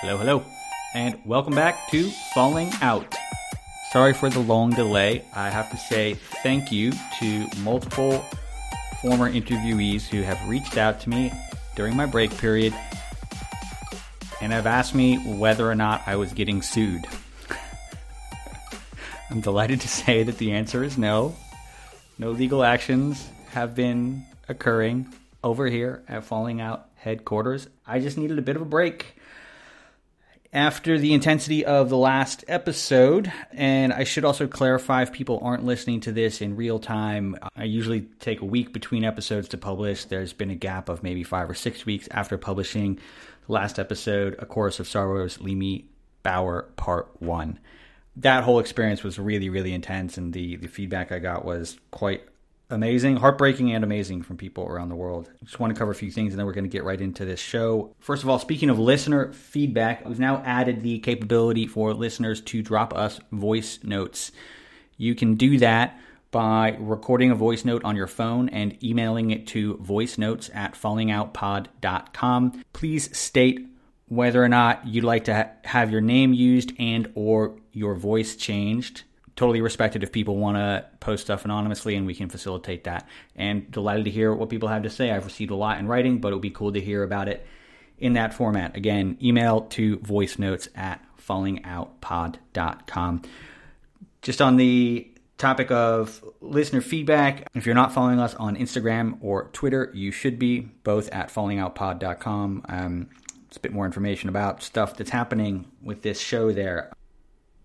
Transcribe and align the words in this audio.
Hello, 0.00 0.16
hello, 0.16 0.42
and 0.94 1.20
welcome 1.26 1.54
back 1.54 1.90
to 1.90 2.08
Falling 2.32 2.70
Out. 2.80 3.14
Sorry 3.92 4.14
for 4.14 4.30
the 4.30 4.40
long 4.40 4.70
delay. 4.70 5.26
I 5.34 5.50
have 5.50 5.70
to 5.72 5.76
say 5.76 6.14
thank 6.42 6.72
you 6.72 6.92
to 7.18 7.46
multiple 7.58 8.24
former 9.02 9.30
interviewees 9.30 10.08
who 10.08 10.22
have 10.22 10.48
reached 10.48 10.78
out 10.78 11.00
to 11.00 11.10
me 11.10 11.30
during 11.76 11.94
my 11.94 12.06
break 12.06 12.34
period 12.38 12.74
and 14.40 14.52
have 14.52 14.64
asked 14.64 14.94
me 14.94 15.18
whether 15.36 15.70
or 15.70 15.74
not 15.74 16.00
I 16.06 16.16
was 16.16 16.32
getting 16.32 16.62
sued. 16.62 17.06
I'm 19.30 19.42
delighted 19.42 19.82
to 19.82 19.88
say 19.88 20.22
that 20.22 20.38
the 20.38 20.52
answer 20.52 20.82
is 20.82 20.96
no. 20.96 21.36
No 22.18 22.30
legal 22.30 22.64
actions 22.64 23.28
have 23.50 23.74
been 23.74 24.24
occurring 24.48 25.12
over 25.44 25.66
here 25.66 26.02
at 26.08 26.24
Falling 26.24 26.62
Out 26.62 26.88
headquarters. 26.96 27.68
I 27.86 28.00
just 28.00 28.16
needed 28.16 28.38
a 28.38 28.42
bit 28.42 28.56
of 28.56 28.62
a 28.62 28.64
break 28.64 29.19
after 30.52 30.98
the 30.98 31.14
intensity 31.14 31.64
of 31.64 31.88
the 31.88 31.96
last 31.96 32.44
episode. 32.48 33.32
And 33.52 33.92
I 33.92 34.04
should 34.04 34.24
also 34.24 34.46
clarify 34.46 35.02
if 35.02 35.12
people 35.12 35.38
aren't 35.42 35.64
listening 35.64 36.00
to 36.00 36.12
this 36.12 36.40
in 36.40 36.56
real 36.56 36.78
time, 36.78 37.36
I 37.56 37.64
usually 37.64 38.02
take 38.18 38.40
a 38.40 38.46
week 38.46 38.72
between 38.72 39.04
episodes 39.04 39.48
to 39.48 39.58
publish. 39.58 40.04
There's 40.06 40.32
been 40.32 40.50
a 40.50 40.56
gap 40.56 40.88
of 40.88 41.02
maybe 41.02 41.22
five 41.22 41.48
or 41.48 41.54
six 41.54 41.86
weeks 41.86 42.08
after 42.10 42.36
publishing 42.36 42.98
the 43.46 43.52
last 43.52 43.78
episode, 43.78 44.34
A 44.38 44.46
Chorus 44.46 44.80
of 44.80 44.88
Sorrows, 44.88 45.38
Limi 45.38 45.84
Bauer 46.22 46.68
Part 46.76 47.10
1. 47.20 47.58
That 48.16 48.44
whole 48.44 48.58
experience 48.58 49.04
was 49.04 49.18
really, 49.18 49.48
really 49.48 49.72
intense, 49.72 50.18
and 50.18 50.32
the, 50.32 50.56
the 50.56 50.66
feedback 50.66 51.12
I 51.12 51.20
got 51.20 51.44
was 51.44 51.78
quite 51.92 52.22
amazing, 52.70 53.16
heartbreaking, 53.16 53.72
and 53.72 53.84
amazing 53.84 54.22
from 54.22 54.36
people 54.36 54.66
around 54.66 54.88
the 54.88 54.96
world. 54.96 55.30
Just 55.44 55.58
want 55.60 55.74
to 55.74 55.78
cover 55.78 55.90
a 55.90 55.94
few 55.94 56.10
things 56.10 56.32
and 56.32 56.38
then 56.38 56.46
we're 56.46 56.52
going 56.52 56.64
to 56.64 56.70
get 56.70 56.84
right 56.84 57.00
into 57.00 57.24
this 57.24 57.40
show. 57.40 57.94
First 57.98 58.22
of 58.22 58.28
all, 58.28 58.38
speaking 58.38 58.70
of 58.70 58.78
listener 58.78 59.32
feedback, 59.32 60.06
we've 60.06 60.18
now 60.18 60.42
added 60.44 60.82
the 60.82 60.98
capability 61.00 61.66
for 61.66 61.92
listeners 61.94 62.40
to 62.42 62.62
drop 62.62 62.94
us 62.94 63.20
voice 63.32 63.80
notes. 63.82 64.32
You 64.96 65.14
can 65.14 65.34
do 65.34 65.58
that 65.58 65.98
by 66.30 66.76
recording 66.78 67.30
a 67.30 67.34
voice 67.34 67.64
note 67.64 67.84
on 67.84 67.96
your 67.96 68.06
phone 68.06 68.48
and 68.50 68.82
emailing 68.84 69.30
it 69.30 69.48
to 69.48 69.76
voice 69.78 70.16
notes 70.16 70.50
at 70.54 70.74
fallingoutpod.com. 70.74 72.64
Please 72.72 73.16
state 73.16 73.66
whether 74.06 74.42
or 74.42 74.48
not 74.48 74.86
you'd 74.86 75.04
like 75.04 75.24
to 75.24 75.34
ha- 75.34 75.50
have 75.64 75.90
your 75.90 76.00
name 76.00 76.32
used 76.32 76.72
and 76.78 77.10
or 77.14 77.56
your 77.72 77.94
voice 77.94 78.36
changed 78.36 79.04
totally 79.40 79.62
respect 79.62 79.96
it 79.96 80.02
if 80.02 80.12
people 80.12 80.36
want 80.36 80.58
to 80.58 80.84
post 81.00 81.24
stuff 81.24 81.46
anonymously 81.46 81.96
and 81.96 82.06
we 82.06 82.14
can 82.14 82.28
facilitate 82.28 82.84
that. 82.84 83.08
And 83.34 83.70
delighted 83.70 84.04
to 84.04 84.10
hear 84.10 84.34
what 84.34 84.50
people 84.50 84.68
have 84.68 84.82
to 84.82 84.90
say. 84.90 85.10
I've 85.10 85.24
received 85.24 85.50
a 85.50 85.54
lot 85.54 85.78
in 85.78 85.88
writing, 85.88 86.18
but 86.18 86.28
it 86.28 86.34
would 86.34 86.42
be 86.42 86.50
cool 86.50 86.74
to 86.74 86.80
hear 86.80 87.02
about 87.02 87.26
it 87.26 87.46
in 87.96 88.12
that 88.12 88.34
format. 88.34 88.76
Again, 88.76 89.16
email 89.22 89.62
to 89.62 89.96
voice 90.00 90.38
notes 90.38 90.68
at 90.74 91.02
fallingoutpod.com. 91.26 93.22
Just 94.20 94.42
on 94.42 94.56
the 94.58 95.10
topic 95.38 95.70
of 95.70 96.22
listener 96.42 96.82
feedback, 96.82 97.48
if 97.54 97.64
you're 97.64 97.74
not 97.74 97.94
following 97.94 98.20
us 98.20 98.34
on 98.34 98.56
Instagram 98.56 99.16
or 99.22 99.44
Twitter, 99.54 99.90
you 99.94 100.12
should 100.12 100.38
be, 100.38 100.68
both 100.84 101.08
at 101.12 101.32
fallingoutpod.com. 101.32 102.66
Um, 102.68 103.08
it's 103.48 103.56
a 103.56 103.60
bit 103.60 103.72
more 103.72 103.86
information 103.86 104.28
about 104.28 104.62
stuff 104.62 104.98
that's 104.98 105.08
happening 105.08 105.64
with 105.82 106.02
this 106.02 106.20
show 106.20 106.52
there. 106.52 106.92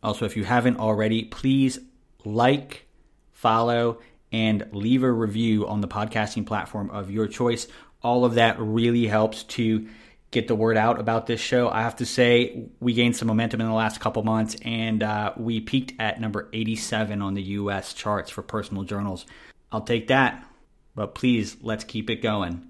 Also, 0.06 0.23
if 0.25 0.38
you 0.38 0.44
haven't 0.44 0.78
already, 0.78 1.23
please 1.23 1.80
like, 2.23 2.86
follow, 3.34 4.00
and 4.31 4.67
leave 4.72 5.02
a 5.02 5.12
review 5.12 5.67
on 5.67 5.81
the 5.81 5.88
podcasting 5.88 6.45
platform 6.45 6.92
of 6.92 7.09
your 7.09 7.28
choice. 7.28 7.67
All 8.03 8.23
of 8.23 8.36
that 8.36 8.59
really 8.59 9.08
helps 9.08 9.44
to 9.44 9.88
get 10.30 10.47
the 10.47 10.53
word 10.53 10.78
out 10.78 11.00
about 11.00 11.25
this 11.25 11.42
show. 11.42 11.70
I 11.70 11.81
have 11.81 11.95
to 11.95 12.06
say, 12.06 12.67
we 12.80 12.94
gained 12.94 13.16
some 13.16 13.28
momentum 13.28 13.62
in 13.62 13.67
the 13.67 13.73
last 13.73 14.00
couple 14.00 14.22
months, 14.22 14.56
and 14.62 15.02
uh, 15.02 15.34
we 15.38 15.59
peaked 15.59 16.00
at 16.00 16.22
number 16.22 16.50
87 16.53 17.24
on 17.24 17.34
the 17.34 17.41
US 17.41 17.96
charts 17.96 18.30
for 18.30 18.44
personal 18.44 18.84
journals. 18.84 19.25
I'll 19.72 19.81
take 19.81 20.09
that, 20.09 20.47
but 20.94 21.16
please 21.16 21.57
let's 21.62 21.84
keep 21.84 22.12
it 22.12 22.18
going. 22.18 22.68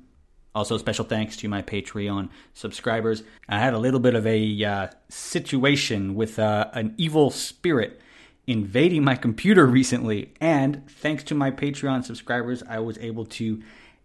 Also, 0.55 0.77
special 0.77 1.03
thanks 1.03 1.35
to 1.35 1.49
my 1.49 1.61
Patreon 1.61 2.29
subscribers. 2.53 3.23
I 3.49 3.59
had 3.59 3.73
a 3.73 3.77
little 3.77 3.99
bit 3.99 4.15
of 4.15 4.25
a 4.25 4.63
uh, 4.63 4.87
situation 5.09 6.15
with 6.15 6.39
uh, 6.39 6.69
an 6.71 6.95
evil 6.97 7.29
spirit 7.29 7.99
invading 8.47 9.03
my 9.03 9.15
computer 9.15 9.65
recently, 9.67 10.33
and 10.39 10.89
thanks 10.89 11.23
to 11.25 11.35
my 11.35 11.51
Patreon 11.51 12.05
subscribers, 12.05 12.63
I 12.69 12.79
was 12.79 12.97
able 12.99 13.25
to 13.25 13.61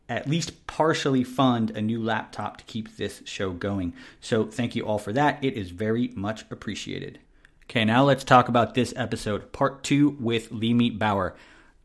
at 0.08 0.28
least 0.28 0.66
partially 0.66 1.22
fund 1.22 1.70
a 1.70 1.80
new 1.80 2.02
laptop 2.02 2.56
to 2.56 2.64
keep 2.64 2.96
this 2.96 3.22
show 3.24 3.52
going. 3.52 3.92
So, 4.20 4.46
thank 4.46 4.74
you 4.74 4.84
all 4.84 4.98
for 4.98 5.12
that. 5.12 5.42
It 5.44 5.54
is 5.54 5.70
very 5.70 6.10
much 6.16 6.44
appreciated. 6.50 7.20
Okay, 7.66 7.84
now 7.84 8.02
let's 8.02 8.24
talk 8.24 8.48
about 8.48 8.74
this 8.74 8.92
episode, 8.96 9.52
part 9.52 9.84
two 9.84 10.16
with 10.18 10.50
Limi 10.50 10.98
Bauer. 10.98 11.36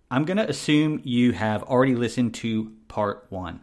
I'm 0.09 0.25
going 0.25 0.37
to 0.37 0.49
assume 0.49 1.01
you 1.03 1.33
have 1.33 1.61
already 1.61 1.93
listened 1.93 2.33
to 2.35 2.71
part 2.87 3.27
one. 3.29 3.59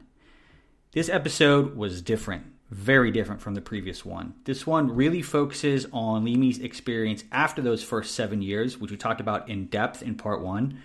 This 0.92 1.08
episode 1.08 1.74
was 1.74 2.02
different, 2.02 2.44
very 2.70 3.10
different 3.10 3.40
from 3.40 3.54
the 3.54 3.62
previous 3.62 4.04
one. 4.04 4.34
This 4.44 4.66
one 4.66 4.94
really 4.94 5.22
focuses 5.22 5.86
on 5.90 6.26
Limi's 6.26 6.58
experience 6.58 7.24
after 7.32 7.62
those 7.62 7.82
first 7.82 8.14
seven 8.14 8.42
years, 8.42 8.76
which 8.76 8.90
we 8.90 8.98
talked 8.98 9.22
about 9.22 9.48
in 9.48 9.68
depth 9.68 10.02
in 10.02 10.16
part 10.16 10.42
one. 10.42 10.82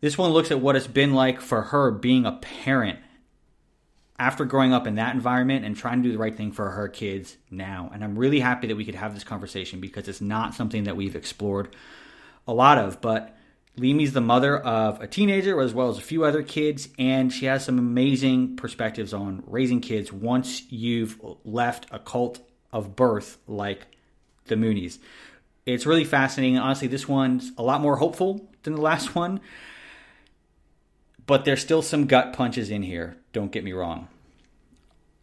This 0.00 0.18
one 0.18 0.32
looks 0.32 0.50
at 0.50 0.60
what 0.60 0.74
it's 0.74 0.88
been 0.88 1.14
like 1.14 1.40
for 1.40 1.62
her 1.62 1.92
being 1.92 2.26
a 2.26 2.32
parent 2.32 2.98
after 4.18 4.44
growing 4.44 4.72
up 4.72 4.88
in 4.88 4.96
that 4.96 5.14
environment 5.14 5.64
and 5.64 5.76
trying 5.76 6.02
to 6.02 6.08
do 6.08 6.12
the 6.12 6.18
right 6.18 6.36
thing 6.36 6.50
for 6.50 6.70
her 6.70 6.88
kids 6.88 7.36
now. 7.48 7.92
And 7.94 8.02
I'm 8.02 8.18
really 8.18 8.40
happy 8.40 8.66
that 8.66 8.76
we 8.76 8.84
could 8.84 8.96
have 8.96 9.14
this 9.14 9.22
conversation 9.22 9.80
because 9.80 10.08
it's 10.08 10.20
not 10.20 10.52
something 10.52 10.82
that 10.82 10.96
we've 10.96 11.14
explored 11.14 11.76
a 12.48 12.52
lot 12.52 12.76
of, 12.76 13.00
but 13.00 13.36
Limi's 13.76 14.12
the 14.12 14.20
mother 14.20 14.58
of 14.58 15.00
a 15.00 15.06
teenager 15.06 15.60
as 15.60 15.72
well 15.72 15.88
as 15.88 15.98
a 15.98 16.02
few 16.02 16.24
other 16.24 16.42
kids, 16.42 16.88
and 16.98 17.32
she 17.32 17.46
has 17.46 17.64
some 17.64 17.78
amazing 17.78 18.56
perspectives 18.56 19.14
on 19.14 19.42
raising 19.46 19.80
kids 19.80 20.12
once 20.12 20.70
you've 20.70 21.18
left 21.44 21.86
a 21.90 21.98
cult 21.98 22.40
of 22.72 22.96
birth 22.96 23.38
like 23.46 23.86
the 24.46 24.56
Moonies. 24.56 24.98
It's 25.66 25.86
really 25.86 26.04
fascinating. 26.04 26.58
Honestly, 26.58 26.88
this 26.88 27.08
one's 27.08 27.52
a 27.56 27.62
lot 27.62 27.80
more 27.80 27.96
hopeful 27.96 28.48
than 28.64 28.74
the 28.74 28.80
last 28.80 29.14
one, 29.14 29.40
but 31.26 31.44
there's 31.44 31.60
still 31.60 31.82
some 31.82 32.06
gut 32.06 32.32
punches 32.32 32.70
in 32.70 32.82
here. 32.82 33.16
Don't 33.32 33.52
get 33.52 33.64
me 33.64 33.72
wrong. 33.72 34.08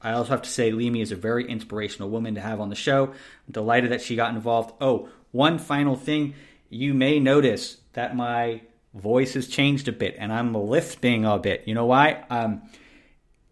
I 0.02 0.14
also 0.14 0.30
have 0.32 0.44
to 0.44 0.50
say, 0.50 0.72
Limi 0.72 1.02
is 1.02 1.12
a 1.12 1.16
very 1.16 1.48
inspirational 1.50 2.10
woman 2.10 2.36
to 2.36 2.42
have 2.42 2.62
on 2.62 2.70
the 2.70 2.76
show. 2.76 3.08
I'm 3.08 3.52
delighted 3.52 3.92
that 3.92 4.02
she 4.02 4.16
got 4.16 4.34
involved. 4.34 4.74
Oh, 4.80 5.10
one 5.32 5.60
final 5.60 5.96
thing 5.96 6.34
you 6.70 6.94
may 6.94 7.20
notice 7.20 7.78
that 7.94 8.16
my 8.16 8.62
voice 8.94 9.34
has 9.34 9.48
changed 9.48 9.88
a 9.88 9.92
bit 9.92 10.16
and 10.18 10.32
I'm 10.34 10.54
lisping 10.54 11.26
a 11.26 11.38
bit. 11.38 11.64
You 11.68 11.74
know 11.74 11.86
why? 11.86 12.26
Um, 12.30 12.64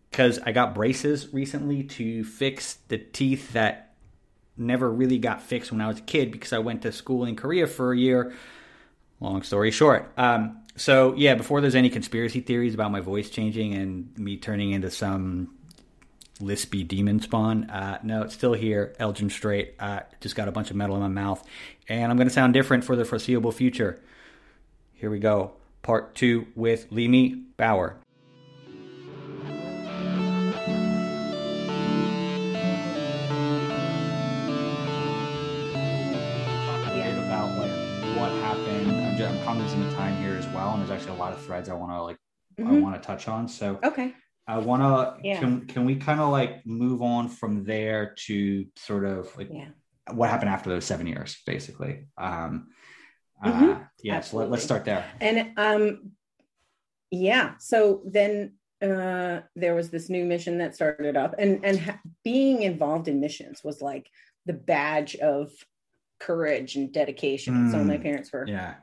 because 0.09 0.39
I 0.39 0.53
got 0.53 0.73
braces 0.73 1.33
recently 1.33 1.83
to 1.83 2.23
fix 2.23 2.75
the 2.87 2.97
teeth 2.97 3.51
that 3.51 3.95
never 4.55 4.89
really 4.89 5.17
got 5.17 5.41
fixed 5.41 5.73
when 5.73 5.81
I 5.81 5.87
was 5.87 5.99
a 5.99 6.03
kid 6.03 6.31
because 6.31 6.53
I 6.53 6.59
went 6.59 6.83
to 6.83 6.93
school 6.93 7.25
in 7.25 7.35
Korea 7.35 7.67
for 7.67 7.91
a 7.91 7.97
year. 7.97 8.33
Long 9.19 9.43
story 9.43 9.71
short. 9.71 10.11
Um, 10.17 10.61
so, 10.77 11.13
yeah, 11.15 11.35
before 11.35 11.59
there's 11.59 11.75
any 11.75 11.89
conspiracy 11.89 12.39
theories 12.39 12.73
about 12.73 12.91
my 12.91 13.01
voice 13.01 13.29
changing 13.29 13.73
and 13.73 14.17
me 14.17 14.37
turning 14.37 14.71
into 14.71 14.89
some 14.89 15.53
lispy 16.39 16.87
demon 16.87 17.19
spawn, 17.19 17.69
uh, 17.69 17.99
no, 18.03 18.23
it's 18.23 18.33
still 18.33 18.53
here, 18.53 18.93
Elgin 18.99 19.29
straight. 19.29 19.75
Uh, 19.79 20.01
just 20.21 20.35
got 20.35 20.47
a 20.47 20.51
bunch 20.51 20.69
of 20.69 20.75
metal 20.75 20.95
in 20.95 21.01
my 21.01 21.07
mouth, 21.07 21.43
and 21.87 22.11
I'm 22.11 22.17
going 22.17 22.27
to 22.27 22.33
sound 22.33 22.53
different 22.53 22.83
for 22.83 22.95
the 22.95 23.05
foreseeable 23.05 23.51
future. 23.51 23.99
Here 24.93 25.09
we 25.09 25.19
go. 25.19 25.53
Part 25.81 26.15
two 26.15 26.47
with 26.55 26.89
Limi 26.91 27.43
Bauer. 27.57 27.97
About 37.25 37.57
like 37.57 38.17
what 38.17 38.31
happened. 38.43 38.91
I'm, 38.91 39.17
just, 39.17 39.31
I'm 39.31 39.43
cognizant 39.43 39.87
of 39.87 39.93
time 39.93 40.15
here 40.21 40.33
as 40.33 40.45
well, 40.49 40.73
and 40.73 40.81
there's 40.81 40.91
actually 40.91 41.17
a 41.17 41.19
lot 41.19 41.33
of 41.33 41.41
threads 41.41 41.69
I 41.69 41.73
want 41.73 41.91
to 41.91 42.01
like 42.03 42.17
mm-hmm. 42.59 42.75
I 42.75 42.79
want 42.79 43.01
to 43.01 43.05
touch 43.05 43.27
on. 43.27 43.47
So 43.47 43.79
okay, 43.83 44.13
I 44.47 44.57
want 44.59 44.81
to. 44.81 45.27
Yeah. 45.27 45.39
Can 45.39 45.65
can 45.65 45.85
we 45.85 45.95
kind 45.95 46.19
of 46.19 46.29
like 46.29 46.65
move 46.65 47.01
on 47.01 47.29
from 47.29 47.63
there 47.63 48.13
to 48.25 48.65
sort 48.75 49.05
of 49.05 49.35
like 49.37 49.49
yeah. 49.51 49.69
what 50.13 50.29
happened 50.29 50.49
after 50.49 50.69
those 50.69 50.85
seven 50.85 51.07
years, 51.07 51.37
basically? 51.45 52.05
Um, 52.17 52.67
mm-hmm. 53.43 53.71
uh, 53.71 53.79
yeah, 54.03 54.21
so 54.21 54.37
let, 54.37 54.51
us 54.51 54.63
start 54.63 54.85
there. 54.85 55.05
And 55.19 55.51
um, 55.57 56.11
yeah, 57.09 57.53
so 57.59 58.01
then 58.05 58.53
uh, 58.81 59.41
there 59.55 59.73
was 59.73 59.89
this 59.89 60.09
new 60.09 60.25
mission 60.25 60.59
that 60.59 60.75
started 60.75 61.17
up, 61.17 61.35
and 61.39 61.65
and 61.65 61.79
ha- 61.79 61.99
being 62.23 62.61
involved 62.61 63.07
in 63.07 63.19
missions 63.19 63.63
was 63.63 63.81
like 63.81 64.09
the 64.45 64.53
badge 64.53 65.15
of 65.15 65.51
courage 66.19 66.75
and 66.75 66.93
dedication. 66.93 67.67
Mm, 67.67 67.71
so 67.71 67.83
my 67.83 67.97
parents 67.97 68.31
were 68.31 68.47
yeah 68.47 68.75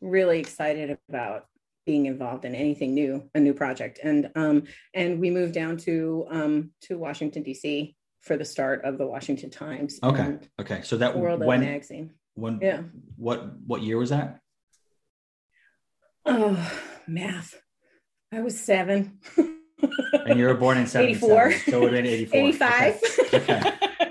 really 0.00 0.38
excited 0.38 0.98
about 1.08 1.46
being 1.90 2.06
involved 2.06 2.44
in 2.44 2.54
anything 2.54 2.94
new, 2.94 3.28
a 3.34 3.40
new 3.40 3.52
project, 3.52 3.98
and 4.04 4.30
um, 4.36 4.62
and 4.94 5.18
we 5.20 5.28
moved 5.28 5.52
down 5.52 5.76
to 5.76 6.24
um, 6.30 6.70
to 6.82 6.96
Washington 6.96 7.42
D.C. 7.42 7.96
for 8.20 8.36
the 8.36 8.44
start 8.44 8.84
of 8.84 8.96
the 8.96 9.04
Washington 9.04 9.50
Times. 9.50 9.98
Okay. 10.00 10.38
Okay. 10.60 10.82
So 10.82 10.98
that 10.98 11.18
World 11.18 11.40
when 11.44 11.62
of 11.62 11.68
Magazine. 11.68 12.10
when 12.34 12.60
Yeah. 12.62 12.82
what 13.16 13.58
what 13.66 13.82
year 13.82 13.98
was 13.98 14.10
that? 14.10 14.38
Oh, 16.24 16.54
math. 17.08 17.60
I 18.32 18.40
was 18.40 18.56
seven. 18.60 19.18
And 20.28 20.38
you 20.38 20.46
were 20.46 20.54
born 20.54 20.78
in 20.78 20.86
77. 20.96 21.28
84. 21.28 21.52
So 21.72 21.78
it 21.78 21.80
would 21.80 21.92
have 21.94 22.04
been 22.04 22.06
84. 22.06 22.38
85. 22.38 23.00
Okay. 23.34 23.62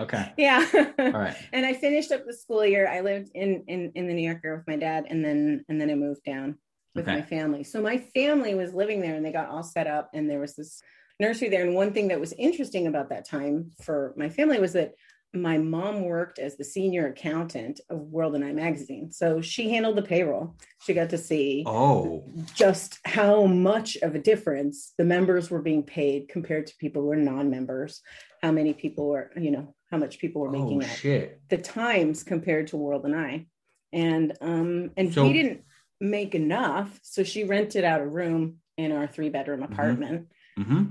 Okay. 0.01 0.33
yeah. 0.37 0.65
All 0.99 1.11
right. 1.11 1.37
and 1.53 1.65
I 1.65 1.73
finished 1.73 2.11
up 2.11 2.25
the 2.25 2.33
school 2.33 2.65
year. 2.65 2.89
I 2.89 2.99
lived 2.99 3.29
in 3.33 3.63
in 3.67 3.93
in 3.95 4.07
the 4.07 4.13
New 4.13 4.27
Yorker 4.27 4.57
with 4.57 4.67
my 4.67 4.75
dad, 4.75 5.05
and 5.09 5.23
then 5.23 5.63
and 5.69 5.79
then 5.79 5.89
I 5.89 5.95
moved 5.95 6.23
down 6.25 6.57
with 6.95 7.07
Okay. 7.07 7.18
my 7.18 7.21
family. 7.21 7.63
So 7.63 7.81
my 7.81 7.97
family 7.97 8.56
was 8.56 8.74
living 8.74 9.01
there, 9.01 9.15
and 9.15 9.25
they 9.25 9.31
got 9.31 9.50
all 9.50 9.63
set 9.63 9.88
up, 9.88 10.09
and 10.13 10.30
there 10.30 10.39
was 10.39 10.56
this 10.56 10.81
nursery 11.19 11.50
there. 11.50 11.63
And 11.65 11.75
one 11.75 11.94
thing 11.94 12.07
that 12.09 12.19
was 12.19 12.33
interesting 12.33 12.88
about 12.88 13.09
that 13.09 13.25
time 13.25 13.71
for 13.81 14.13
my 14.18 14.30
family 14.30 14.59
was 14.59 14.74
that 14.74 14.94
my 15.31 15.59
mom 15.59 16.06
worked 16.06 16.39
as 16.39 16.57
the 16.57 16.63
senior 16.63 17.06
accountant 17.07 17.80
of 17.91 18.00
World 18.00 18.33
and 18.33 18.44
I 18.44 18.51
magazine, 18.51 19.12
so 19.12 19.41
she 19.41 19.69
handled 19.69 19.95
the 19.95 20.01
payroll. 20.01 20.56
She 20.81 20.95
got 20.95 21.12
to 21.12 21.19
see 21.19 21.63
Oh. 21.68 22.24
just 22.56 22.97
how 23.06 23.45
much 23.45 23.95
of 23.97 24.15
a 24.15 24.19
difference 24.19 24.94
the 24.97 25.03
members 25.03 25.51
were 25.51 25.62
being 25.62 25.83
paid 25.83 26.30
compared 26.30 26.65
to 26.68 26.75
people 26.77 27.03
who 27.03 27.09
were 27.09 27.15
non-members. 27.15 28.01
How 28.41 28.51
many 28.51 28.74
people 28.74 29.07
were, 29.09 29.31
you 29.39 29.51
know, 29.51 29.75
how 29.91 29.97
much 29.97 30.18
people 30.18 30.41
were 30.41 30.50
making 30.50 30.80
Oh 30.81 30.86
at 30.86 30.89
shit. 30.97 31.41
the 31.50 31.57
times 31.57 32.24
compared 32.24 32.68
to 32.68 32.77
World 32.77 33.06
and 33.06 33.15
I. 33.15 33.45
And 33.94 34.36
um 34.41 34.91
and 34.97 35.13
So- 35.13 35.27
we 35.27 35.33
didn't 35.33 35.62
make 36.00 36.36
enough. 36.36 37.00
So 37.04 37.24
she 37.24 37.44
rented 37.44 37.84
out 37.84 38.01
a 38.01 38.07
room 38.07 38.57
in 38.78 38.92
our 38.92 39.07
three 39.07 39.30
bedroom 39.30 39.63
apartment 39.63 40.28
hmm 40.57 40.84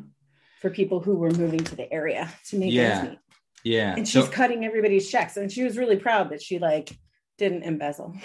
for 0.61 0.71
people 0.71 0.99
who 0.99 1.15
were 1.15 1.31
moving 1.31 1.63
to 1.63 1.77
the 1.77 1.91
area 1.93 2.29
to 2.49 2.59
make 2.59 2.73
Yeah. 2.73 2.99
ends 2.99 3.11
meet. 3.11 3.19
Yeah. 3.63 3.95
And 3.97 4.09
So 4.09 4.23
she's 4.23 4.29
cutting 4.31 4.65
everybody's 4.65 5.09
checks. 5.09 5.37
And 5.37 5.53
she 5.53 5.63
was 5.63 5.79
really 5.79 5.97
proud 5.97 6.31
that 6.31 6.43
she 6.43 6.59
like 6.59 6.91
didn't 7.39 7.63
embezzle. 7.63 8.17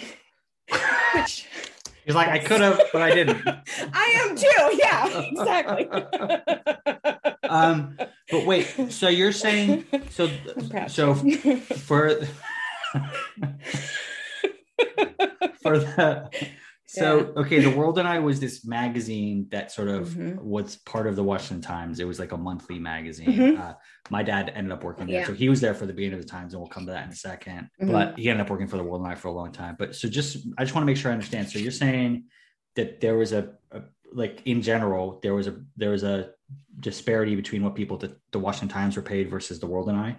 Which 1.14 1.46
he's 2.04 2.14
like, 2.16 2.28
I 2.28 2.40
could 2.40 2.60
have, 2.60 2.80
but 2.92 3.02
I 3.02 3.14
didn't. 3.14 3.46
I 3.92 4.26
am 4.28 4.36
too. 4.36 4.78
Yeah, 4.78 5.22
exactly. 5.30 5.88
Um, 7.46 7.98
but 8.30 8.46
wait, 8.46 8.66
so 8.88 9.08
you're 9.08 9.30
saying 9.30 9.84
so 10.10 10.28
so 10.88 11.14
for 11.14 12.24
for 15.62 15.78
the 15.78 16.30
so 17.00 17.32
okay 17.36 17.60
the 17.60 17.70
world 17.78 17.98
and 17.98 18.06
i 18.06 18.18
was 18.18 18.40
this 18.40 18.64
magazine 18.64 19.46
that 19.50 19.72
sort 19.72 19.88
of 19.88 20.08
Mhm. 20.10 20.40
was 20.42 20.76
part 20.76 21.06
of 21.06 21.16
the 21.16 21.22
washington 21.24 21.60
times 21.60 21.98
it 22.00 22.06
was 22.06 22.18
like 22.18 22.32
a 22.32 22.36
monthly 22.36 22.78
magazine 22.78 23.28
Mhm. 23.32 23.58
uh, 23.58 23.74
my 24.10 24.22
dad 24.22 24.50
ended 24.54 24.72
up 24.72 24.82
working 24.84 25.06
there 25.06 25.20
Yeah. 25.20 25.26
so 25.26 25.34
he 25.34 25.48
was 25.48 25.60
there 25.60 25.74
for 25.74 25.86
the 25.86 25.92
beginning 25.92 26.18
of 26.18 26.24
the 26.24 26.30
times 26.30 26.52
and 26.54 26.60
we'll 26.60 26.68
come 26.70 26.86
to 26.86 26.92
that 26.92 27.04
in 27.06 27.10
a 27.10 27.14
2nd 27.14 27.68
Mhm. 27.82 27.92
but 27.92 28.18
he 28.18 28.28
ended 28.30 28.42
up 28.44 28.50
working 28.50 28.68
for 28.68 28.76
the 28.76 28.84
world 28.84 29.00
and 29.02 29.10
i 29.10 29.14
for 29.14 29.28
a 29.28 29.32
long 29.32 29.52
time 29.52 29.76
but 29.78 29.94
so 29.94 30.08
just 30.08 30.46
i 30.58 30.62
just 30.64 30.74
want 30.74 30.82
to 30.82 30.86
make 30.86 30.96
sure 30.96 31.10
i 31.10 31.14
understand 31.14 31.48
so 31.48 31.58
you're 31.58 31.70
saying 31.86 32.24
that 32.76 33.00
there 33.00 33.16
was 33.16 33.32
a, 33.32 33.54
a 33.72 33.82
like 34.12 34.42
in 34.46 34.62
general 34.62 35.18
there 35.22 35.34
was 35.34 35.46
a 35.46 35.54
there 35.76 35.90
was 35.90 36.04
a 36.04 36.30
disparity 36.78 37.34
between 37.34 37.62
what 37.64 37.74
people 37.74 37.96
the, 37.96 38.16
the 38.32 38.38
washington 38.38 38.68
times 38.68 38.94
were 38.96 39.02
paid 39.02 39.28
versus 39.30 39.58
the 39.60 39.66
world 39.66 39.88
and 39.88 39.98
i 39.98 40.16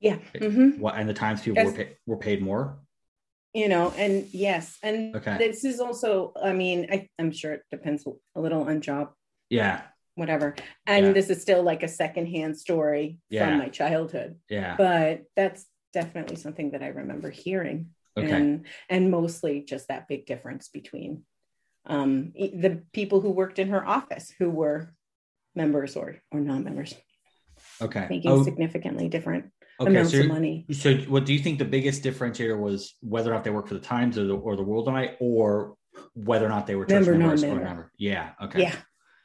yeah. 0.00 0.18
Mhm. 0.34 0.78
what 0.78 0.96
and 0.96 1.08
the 1.08 1.14
times 1.14 1.40
people 1.40 1.62
Yes. 1.62 1.66
were 1.72 1.76
paid 1.78 1.96
were 2.06 2.16
paid 2.18 2.42
more 2.42 2.78
You 3.54 3.68
know, 3.68 3.92
and 3.96 4.26
yes, 4.32 4.76
and 4.82 5.14
Okay. 5.14 5.38
this 5.38 5.64
is 5.64 5.78
also, 5.78 6.32
I 6.42 6.52
mean, 6.52 6.88
I, 6.90 7.08
I'm 7.20 7.30
sure 7.30 7.52
it 7.52 7.62
depends 7.70 8.04
a 8.34 8.40
little 8.40 8.62
on 8.64 8.80
job, 8.80 9.12
yeah 9.48 9.82
whatever. 10.16 10.54
And 10.86 11.06
Yeah. 11.06 11.12
this 11.12 11.30
is 11.30 11.40
still 11.42 11.62
like 11.62 11.82
a 11.82 11.88
secondhand 11.88 12.58
story 12.58 13.18
Yeah. 13.30 13.46
from 13.48 13.58
my 13.58 13.68
childhood, 13.68 14.38
yeah 14.48 14.74
but 14.76 15.22
that's 15.36 15.66
definitely 15.92 16.36
something 16.36 16.72
that 16.72 16.82
I 16.82 16.88
remember 16.88 17.30
hearing. 17.30 17.90
okay 18.18 18.28
And 18.36 18.66
and 18.88 19.10
mostly 19.10 19.62
just 19.62 19.86
that 19.88 20.08
big 20.08 20.26
difference 20.26 20.68
between 20.68 21.24
um 21.86 22.32
the 22.34 22.82
people 22.92 23.20
who 23.20 23.30
worked 23.30 23.58
in 23.60 23.68
her 23.68 23.86
office 23.86 24.32
who 24.38 24.50
were 24.50 24.92
members 25.54 25.96
or 25.96 26.16
or 26.32 26.40
non-members 26.40 26.94
okay 27.80 28.06
making 28.10 28.30
Oh, 28.32 28.42
significantly 28.44 29.08
different 29.08 29.44
okay 29.80 29.90
amounts 29.90 30.12
so 30.12 30.20
of 30.20 30.28
money. 30.28 30.66
So, 30.72 30.94
what 31.08 31.24
do 31.24 31.32
you 31.32 31.38
think 31.38 31.58
the 31.58 31.64
biggest 31.64 32.02
differentiator 32.02 32.58
was 32.58 32.94
whether 33.00 33.30
or 33.30 33.34
not 33.34 33.44
they 33.44 33.50
worked 33.50 33.68
for 33.68 33.74
the 33.74 33.80
Times 33.80 34.18
or 34.18 34.24
the 34.24 34.36
or 34.36 34.56
the 34.56 34.62
World 34.62 34.88
and 34.88 34.96
I, 34.96 35.16
or 35.20 35.76
whether 36.14 36.46
or 36.46 36.48
not 36.48 36.66
they 36.66 36.74
were 36.74 36.84
church 36.84 37.06
Member, 37.06 37.14
members 37.14 37.42
or 37.44 37.48
non-member. 37.48 37.92
Yeah. 37.98 38.30
Okay. 38.42 38.62
Yeah. 38.62 38.76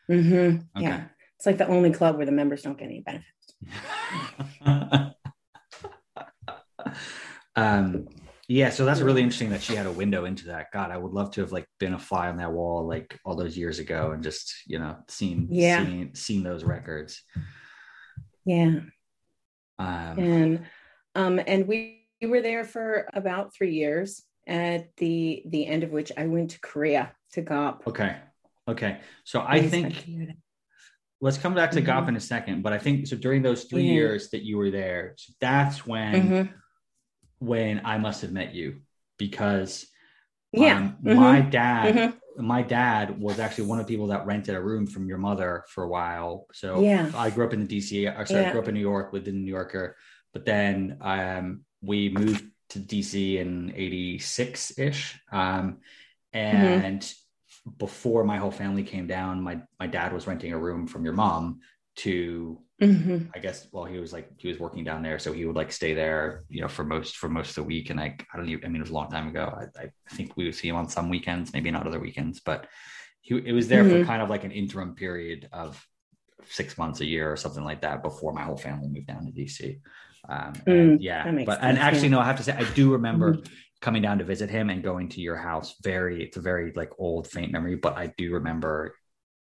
hmm 0.08 0.24
Okay. 0.26 0.62
Yeah. 0.78 1.06
It's 1.38 1.46
like 1.46 1.58
the 1.58 1.68
only 1.68 1.92
club 1.92 2.18
where 2.18 2.26
the 2.26 2.32
members 2.32 2.62
don't 2.64 2.78
get 2.78 2.86
any 2.86 3.02
benefits. 3.02 3.26
um. 7.56 8.08
Yeah. 8.48 8.72
So 8.72 8.84
that's 8.84 9.02
really 9.02 9.22
interesting 9.22 9.52
that 9.52 9.62
she 9.62 9.76
had 9.76 9.86
a 9.86 9.92
window 9.92 10.26
into 10.26 10.48
that. 10.48 10.72
God, 10.74 10.90
I 10.90 10.98
would 10.98 11.12
love 11.14 11.30
to 11.32 11.42
have 11.42 11.52
like 11.52 11.68
been 11.80 11.94
a 11.94 12.00
fly 12.00 12.30
on 12.30 12.38
that 12.38 12.52
wall 12.52 12.88
like 12.88 13.20
all 13.24 13.36
those 13.36 13.56
years 13.56 13.78
ago 13.78 14.12
and 14.12 14.24
just 14.24 14.52
you 14.66 14.80
know 14.80 14.98
seen 15.08 15.48
Yeah. 15.52 15.86
seen 15.86 16.16
seen 16.16 16.44
those 16.44 16.64
records. 16.64 17.22
Yeah. 18.46 18.80
Um. 19.80 20.20
And 20.20 20.66
um 21.16 21.40
and 21.48 21.68
we, 21.68 22.06
we 22.22 22.28
were 22.28 22.42
there 22.42 22.64
for 22.66 23.08
about 23.14 23.54
three 23.54 23.74
years 23.74 24.22
at 24.48 24.96
the 24.98 25.42
the 25.48 25.66
end 25.66 25.84
of 25.84 25.92
which 25.92 26.12
I 26.18 26.28
went 26.28 26.52
to 26.52 26.60
Korea 26.60 27.14
to 27.34 27.42
GOP. 27.42 27.88
Okay. 27.88 28.18
Okay. 28.68 29.00
So 29.24 29.42
I 29.42 29.62
think 29.68 29.94
spent 29.96 30.08
a 30.08 30.12
year 30.12 30.26
there. 30.28 30.36
let's 31.22 31.38
come 31.38 31.56
back 31.56 31.72
to 31.72 31.82
Mhm. 31.82 31.86
GOP 31.88 32.10
in 32.10 32.16
a 32.16 32.20
second, 32.20 32.62
but 32.62 32.74
I 32.74 32.78
think 32.78 33.08
so 33.08 33.16
during 33.16 33.42
those 33.42 33.64
three 33.66 33.84
Yeah. 33.84 33.94
years 33.94 34.30
that 34.32 34.44
you 34.44 34.58
were 34.58 34.70
there, 34.72 35.14
so 35.18 35.34
that's 35.40 35.86
when 35.88 36.30
Mhm. 36.30 36.54
when 37.40 37.82
I 37.86 37.98
must 37.98 38.22
have 38.22 38.32
met 38.34 38.54
you 38.54 38.82
because 39.18 39.88
Yeah. 40.52 40.78
um, 40.78 40.98
Mhm. 41.04 41.16
my 41.16 41.42
dad 41.42 41.96
Mhm. 41.96 42.20
My 42.40 42.62
dad 42.62 43.20
was 43.20 43.40
actually 43.40 43.66
one 43.66 43.80
of 43.80 43.86
the 43.88 43.94
people 43.94 44.08
that 44.08 44.26
rented 44.26 44.56
a 44.56 44.62
room 44.62 44.88
from 44.88 45.08
your 45.08 45.18
mother 45.18 45.64
for 45.70 45.84
a 45.84 45.90
while. 45.90 46.48
So 46.54 46.82
Yeah. 46.82 47.12
I 47.16 47.30
grew 47.30 47.46
up 47.46 47.54
in 47.54 47.66
the 47.66 47.68
DC, 47.68 48.08
or 48.08 48.26
sorry, 48.26 48.46
I 48.46 48.52
grew 48.52 48.62
up 48.62 48.68
in 48.68 48.74
New 48.76 48.80
York, 48.80 49.14
lived 49.14 49.28
in 49.28 49.44
New 49.44 49.52
Yorker, 49.52 49.96
but 50.34 50.46
then 50.46 50.98
um, 51.02 51.62
we 51.82 52.10
moved 52.10 52.46
to 52.70 52.80
DC 52.80 53.38
in 53.38 53.74
'86 53.76 54.78
ish, 54.80 55.20
um, 55.32 55.78
Mm-hmm. 56.34 56.80
and 56.82 57.14
before 57.78 58.24
my 58.24 58.38
whole 58.38 58.52
family 58.52 58.84
came 58.84 59.08
down, 59.08 59.42
my 59.42 59.60
my 59.80 59.88
dad 59.88 60.14
was 60.14 60.28
renting 60.28 60.54
a 60.54 60.58
room 60.58 60.88
from 60.88 61.04
your 61.04 61.14
mom 61.14 61.60
to 62.06 62.60
Mhm. 62.82 63.30
I 63.36 63.40
guess 63.40 63.68
well 63.72 63.86
he 63.86 64.00
was 64.00 64.12
like 64.14 64.30
he 64.38 64.48
was 64.48 64.60
working 64.60 64.84
down 64.84 65.04
there 65.04 65.20
so 65.20 65.34
he 65.34 65.46
would 65.46 65.56
like 65.56 65.72
stay 65.72 65.94
there 65.94 66.46
you 66.50 66.62
know 66.62 66.68
for 66.68 66.84
most 66.84 67.18
for 67.18 67.30
most 67.30 67.50
of 67.50 67.56
the 67.56 67.64
week 67.64 67.90
and 67.90 68.00
like 68.00 68.26
I 68.34 68.38
don't 68.38 68.50
even 68.50 68.66
I 68.66 68.68
mean 68.70 68.78
it 68.78 68.88
was 68.88 68.90
a 68.92 68.94
long 69.02 69.10
time 69.12 69.28
ago 69.28 69.54
I, 69.78 69.86
I 69.86 69.90
think 70.16 70.36
we 70.38 70.46
would 70.46 70.56
see 70.56 70.70
him 70.70 70.76
on 70.78 70.90
some 70.90 71.10
weekends 71.10 71.54
maybe 71.54 71.72
not 71.72 71.86
other 71.86 72.00
weekends 72.00 72.40
but 72.40 72.68
he 73.22 73.36
it 73.38 73.52
was 73.52 73.68
there 73.68 73.84
for 73.84 73.98
Mhm. 73.98 74.06
kind 74.06 74.22
of 74.22 74.30
like 74.30 74.46
an 74.46 74.52
interim 74.52 74.96
period 74.96 75.50
of 75.52 75.86
six 76.50 76.78
months 76.78 77.02
a 77.02 77.06
year 77.06 77.32
or 77.32 77.36
something 77.38 77.64
like 77.64 77.82
that 77.82 78.02
before 78.02 78.34
my 78.34 78.44
whole 78.44 78.58
family 78.58 78.88
moved 78.88 79.08
down 79.08 79.26
to 79.26 79.32
DC 79.32 79.80
um 80.30 80.54
Mm, 80.68 80.98
yeah 81.02 81.24
but 81.46 81.60
and 81.62 81.78
actually 81.78 82.10
yeah. 82.10 82.16
no 82.16 82.22
I 82.22 82.26
have 82.26 82.38
to 82.38 82.44
say 82.44 82.54
I 82.54 82.64
do 82.74 82.92
remember 82.94 83.34
Mhm. 83.34 83.48
coming 83.82 84.02
down 84.02 84.18
to 84.20 84.24
visit 84.24 84.50
him 84.50 84.70
and 84.70 84.82
going 84.84 85.10
to 85.10 85.22
your 85.22 85.38
house 85.38 85.76
very 85.84 86.24
it's 86.24 86.38
a 86.38 86.42
very 86.42 86.72
like 86.76 86.92
old 86.98 87.28
faint 87.28 87.52
memory 87.52 87.76
but 87.76 87.98
I 87.98 88.08
do 88.18 88.34
remember 88.34 88.96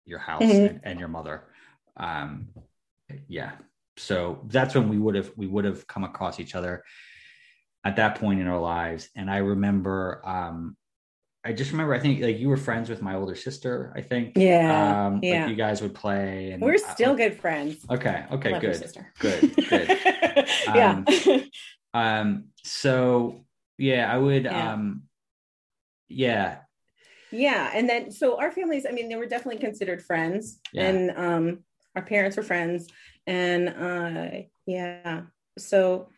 your 0.05 0.19
house 0.21 0.41
Mhm. 0.41 0.69
and, 0.69 0.81
and 0.85 1.01
your 1.01 1.09
mother 1.09 1.45
um 1.97 2.49
yeah 3.29 3.53
so 3.97 4.41
that's 4.49 4.75
when 4.75 4.89
we 4.89 4.99
would 4.99 5.15
have 5.15 5.31
we 5.37 5.47
would 5.47 5.65
have 5.65 5.87
come 5.87 6.05
across 6.05 6.39
each 6.41 6.55
other 6.55 6.83
at 7.85 7.97
that 7.97 8.17
point 8.19 8.41
in 8.41 8.47
our 8.47 8.61
lives 8.61 9.09
and 9.17 9.31
i 9.31 9.39
remember 9.39 10.21
um 10.25 10.77
i 11.45 11.53
just 11.53 11.71
remember 11.73 11.95
i 11.95 11.99
think 11.99 12.21
like 12.21 12.39
you 12.39 12.49
were 12.49 12.57
friends 12.57 12.89
with 12.91 13.01
my 13.01 13.15
older 13.15 13.35
sister 13.35 13.93
i 13.97 14.01
think 14.03 14.37
Yeah, 14.37 15.07
um 15.07 15.21
yeah. 15.23 15.41
like 15.43 15.51
you 15.51 15.57
guys 15.57 15.81
would 15.81 15.95
play 15.95 16.51
and 16.51 16.63
We're 16.63 16.79
still 16.79 17.15
good 17.15 17.41
friends. 17.41 17.85
okay 17.91 18.25
okay 18.31 18.59
good 18.59 18.77
sister. 18.77 19.13
good 19.19 19.55
good 19.69 19.89
yeah. 20.67 21.05
um 21.95 22.47
so 22.65 23.45
yeah 23.79 24.13
i 24.13 24.17
would 24.19 24.45
Yeah. 24.45 24.73
um 24.73 25.03
yeah 26.09 26.59
yeah 27.33 27.71
and 27.75 27.89
then 27.89 28.11
so 28.11 28.39
our 28.39 28.53
families 28.53 28.87
i 28.89 28.93
mean 28.93 29.09
they 29.09 29.17
were 29.17 29.27
definitely 29.27 29.61
considered 29.61 30.03
friends 30.03 30.61
Yeah. 30.73 30.89
and 30.89 31.11
um 31.17 31.65
our 31.97 32.03
parents 32.03 32.37
were 32.37 32.43
friends 32.43 32.87
and 33.27 33.69
uh 33.69 34.29
yeah 34.67 35.23
so 35.59 36.09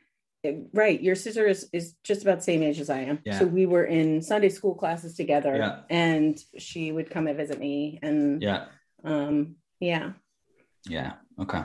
right 0.73 1.01
your 1.01 1.15
sister 1.15 1.47
is 1.47 1.69
is 1.73 1.95
just 2.05 2.23
about 2.23 2.39
the 2.39 2.45
same 2.45 2.63
age 2.63 2.79
as 2.81 2.91
i 2.91 2.99
am 3.01 3.19
Yeah. 3.25 3.39
so 3.39 3.47
we 3.47 3.65
were 3.67 3.85
in 3.85 4.21
sunday 4.23 4.49
school 4.51 4.75
classes 4.75 5.15
together 5.15 5.57
Yeah. 5.57 5.81
and 5.91 6.39
she 6.59 6.93
would 6.93 7.11
come 7.11 7.27
and 7.27 7.37
visit 7.37 7.59
me 7.59 7.99
and 8.03 8.43
yeah 8.43 8.67
um 9.05 9.57
yeah 9.81 10.13
yeah 10.89 11.15
okay 11.41 11.63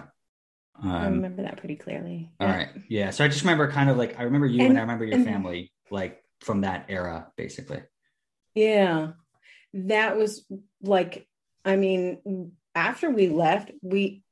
i 0.84 1.06
um 1.06 1.14
remember 1.16 1.44
that 1.44 1.58
pretty 1.58 1.76
clearly 1.76 2.32
All 2.40 2.48
Yeah. 2.48 2.56
right. 2.58 2.70
Yeah. 2.90 3.10
So 3.12 3.24
I 3.24 3.28
just 3.28 3.42
remember 3.44 3.72
kind 3.72 3.90
of 3.90 3.98
like 3.98 4.20
I 4.20 4.24
remember 4.24 4.48
you 4.48 4.60
and, 4.62 4.70
And- 4.72 4.78
I 4.80 4.82
remember 4.82 5.06
your 5.06 5.16
and- 5.18 5.26
family 5.26 5.72
like 5.92 6.24
from 6.42 6.62
that 6.62 6.86
era, 6.90 7.32
basically. 7.38 7.82
Yeah. 8.56 9.12
That 9.76 10.18
was 10.18 10.46
like, 10.82 11.28
I 11.64 11.76
mean, 11.78 12.52
after 12.76 13.10
we 13.10 13.28
left, 13.28 13.72
we 13.82 14.24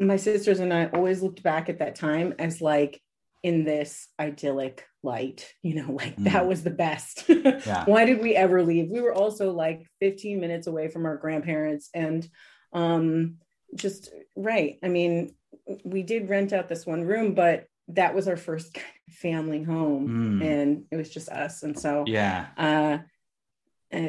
my 0.00 0.16
sisters 0.16 0.60
and 0.60 0.72
I 0.72 0.86
always 0.86 1.22
looked 1.22 1.42
back 1.42 1.68
at 1.68 1.80
that 1.80 1.96
time 1.96 2.34
as 2.38 2.60
like 2.60 3.00
in 3.42 3.64
this 3.64 4.08
idyllic 4.18 4.84
light, 5.02 5.52
you 5.62 5.74
know, 5.74 5.92
like 5.92 6.16
mm. 6.16 6.24
that 6.32 6.46
was 6.46 6.62
the 6.62 6.70
best. 6.70 7.24
Yeah. 7.66 7.84
Why 7.86 8.04
did 8.04 8.20
we 8.20 8.34
ever 8.34 8.62
leave? 8.62 8.88
We 8.88 9.00
were 9.00 9.12
also 9.12 9.52
like 9.52 9.86
15 10.00 10.38
minutes 10.38 10.66
away 10.66 10.88
from 10.88 11.06
our 11.06 11.16
grandparents 11.16 11.90
and 11.92 12.28
um 12.72 13.36
just 13.74 14.10
right. 14.36 14.78
I 14.82 14.88
mean, 14.88 15.34
we 15.84 16.02
did 16.02 16.28
rent 16.28 16.52
out 16.52 16.68
this 16.68 16.86
one 16.86 17.02
room, 17.02 17.34
but 17.34 17.66
that 17.88 18.14
was 18.14 18.28
our 18.28 18.36
first 18.36 18.78
family 19.10 19.62
home 19.62 20.40
mm. 20.40 20.44
and 20.44 20.84
it 20.90 20.96
was 20.96 21.10
just 21.10 21.28
us 21.30 21.62
and 21.62 21.78
so 21.78 22.04
yeah 22.06 22.46
uh, 22.58 22.98
uh 23.92 24.08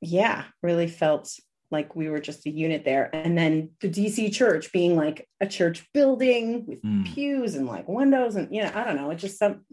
yeah 0.00 0.44
really 0.62 0.86
felt 0.86 1.34
like 1.70 1.94
we 1.94 2.08
were 2.08 2.20
just 2.20 2.46
a 2.46 2.50
unit 2.50 2.84
there. 2.84 3.10
And 3.14 3.36
then 3.36 3.70
the 3.80 3.88
DC 3.88 4.32
church 4.32 4.72
being 4.72 4.96
like 4.96 5.28
a 5.40 5.46
church 5.46 5.86
building 5.92 6.64
with 6.66 6.82
mm. 6.82 7.06
pews 7.12 7.54
and 7.54 7.66
like 7.66 7.88
windows 7.88 8.36
and 8.36 8.54
you 8.54 8.62
know, 8.62 8.72
I 8.74 8.84
don't 8.84 8.96
know, 8.96 9.10
it's 9.10 9.22
just 9.22 9.38
some 9.38 9.64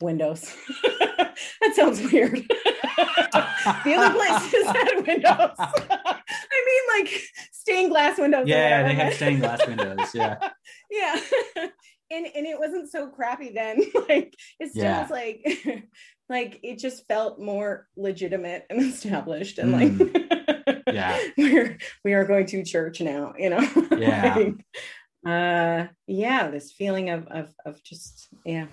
windows. 0.00 0.54
that 0.82 1.74
sounds 1.74 2.00
weird. 2.10 2.32
the 3.84 3.94
other 3.96 4.14
places 4.14 4.66
had 4.66 5.06
windows. 5.06 5.56
I 5.58 6.64
mean 6.66 7.04
like 7.04 7.22
stained 7.52 7.90
glass 7.90 8.18
windows. 8.18 8.48
Yeah, 8.48 8.82
they 8.82 8.94
had 8.94 9.12
stained 9.14 9.40
glass 9.40 9.66
windows. 9.66 10.08
Yeah. 10.14 10.36
yeah. 10.90 11.20
And 12.10 12.26
and 12.34 12.46
it 12.46 12.58
wasn't 12.58 12.90
so 12.90 13.08
crappy 13.08 13.52
then. 13.54 13.82
like 14.08 14.34
it 14.58 14.70
still 14.70 14.84
yeah. 14.84 15.02
was 15.02 15.10
like 15.10 15.84
like 16.30 16.60
it 16.62 16.78
just 16.78 17.06
felt 17.08 17.38
more 17.38 17.88
legitimate 17.96 18.64
and 18.70 18.80
established 18.80 19.58
and 19.58 19.74
mm. 19.74 20.30
like 20.30 20.41
yeah. 20.92 21.18
We're 21.38 21.78
we 22.04 22.14
are 22.14 22.24
going 22.24 22.46
to 22.46 22.64
church 22.64 23.00
now 23.00 23.34
you 23.38 23.50
know? 23.50 23.68
Yeah. 23.96 24.34
Like, 24.36 24.64
uh 25.24 25.86
yeah 26.08 26.50
this 26.50 26.72
feeling 26.72 27.10
of 27.10 27.28
of 27.28 27.54
of 27.64 27.82
just 27.84 28.28
yeah 28.44 28.66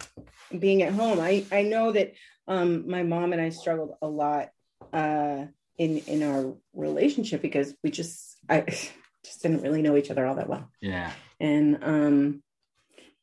being 0.57 0.81
at 0.81 0.93
home. 0.93 1.19
I 1.19 1.45
i 1.51 1.61
know 1.61 1.91
that 1.91 2.13
um 2.47 2.89
my 2.89 3.03
mom 3.03 3.33
and 3.33 3.41
i 3.41 3.49
struggled 3.49 3.95
a 4.01 4.07
lot 4.07 4.49
uh 4.91 5.45
in 5.77 5.97
in 5.99 6.23
our 6.23 6.55
relationship 6.73 7.41
because 7.41 7.75
we 7.83 7.91
just 7.91 8.35
i 8.49 8.61
just 9.23 9.41
didn't 9.41 9.61
really 9.61 9.81
know 9.81 9.95
each 9.95 10.09
other 10.09 10.25
all 10.25 10.35
that 10.35 10.49
well. 10.49 10.69
Yeah. 10.81 11.11
And 11.39 11.83
um 11.83 12.43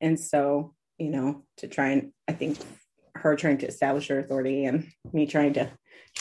and 0.00 0.20
so 0.20 0.74
you 0.98 1.10
know 1.10 1.44
to 1.58 1.68
try 1.68 1.88
and 1.88 2.12
i 2.28 2.32
think 2.32 2.58
her 3.14 3.34
trying 3.36 3.58
to 3.58 3.66
establish 3.66 4.08
her 4.08 4.18
authority 4.18 4.64
and 4.64 4.88
me 5.12 5.26
trying 5.26 5.54
to 5.54 5.70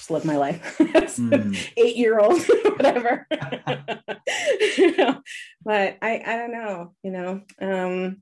just 0.05 0.11
live 0.11 0.25
my 0.25 0.37
life 0.37 0.77
mm. 0.79 1.69
eight 1.77 1.95
year 1.95 2.19
old 2.19 2.39
whatever 2.75 3.27
you 4.77 4.95
know? 4.97 5.21
but 5.63 5.97
i 6.01 6.21
i 6.25 6.37
don't 6.37 6.51
know 6.51 6.93
you 7.01 7.11
know 7.11 7.41
um 7.59 8.17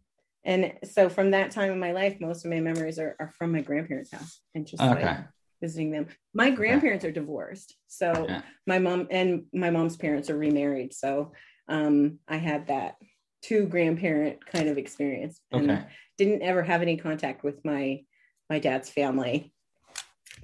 and 0.45 0.73
so 0.89 1.09
from 1.09 1.31
that 1.31 1.51
time 1.51 1.71
in 1.71 1.79
my 1.79 1.91
life 1.91 2.17
most 2.21 2.45
of 2.45 2.51
my 2.51 2.61
memories 2.61 2.99
are, 2.99 3.17
are 3.19 3.31
from 3.37 3.51
my 3.51 3.61
grandparents 3.61 4.11
house 4.11 4.39
and 4.55 4.65
just 4.65 4.81
okay. 4.81 5.05
like 5.05 5.17
visiting 5.61 5.91
them 5.91 6.07
my 6.33 6.49
grandparents 6.49 7.03
okay. 7.03 7.09
are 7.09 7.13
divorced 7.13 7.75
so 7.87 8.27
my 8.65 8.79
mom 8.79 9.07
and 9.11 9.43
my 9.53 9.69
mom's 9.69 9.97
parents 9.97 10.29
are 10.29 10.37
remarried 10.37 10.93
so 10.93 11.33
um 11.67 12.17
i 12.29 12.37
had 12.37 12.67
that 12.67 12.95
two 13.41 13.65
grandparent 13.65 14.45
kind 14.45 14.69
of 14.69 14.77
experience 14.77 15.41
and 15.51 15.85
didn't 16.17 16.41
ever 16.43 16.63
have 16.63 16.81
any 16.81 16.95
contact 16.95 17.43
with 17.43 17.63
my 17.65 18.01
my 18.49 18.59
dad's 18.59 18.89
family 18.89 19.52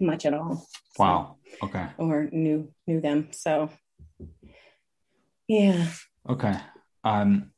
much 0.01 0.25
at 0.25 0.33
all. 0.33 0.65
Wow. 0.97 1.37
Okay. 1.63 1.87
Or 1.97 2.27
knew 2.31 2.71
knew 2.87 3.01
them. 3.01 3.29
So 3.31 3.69
yeah. 5.47 5.87
Okay. 6.27 6.55
Um 7.03 7.51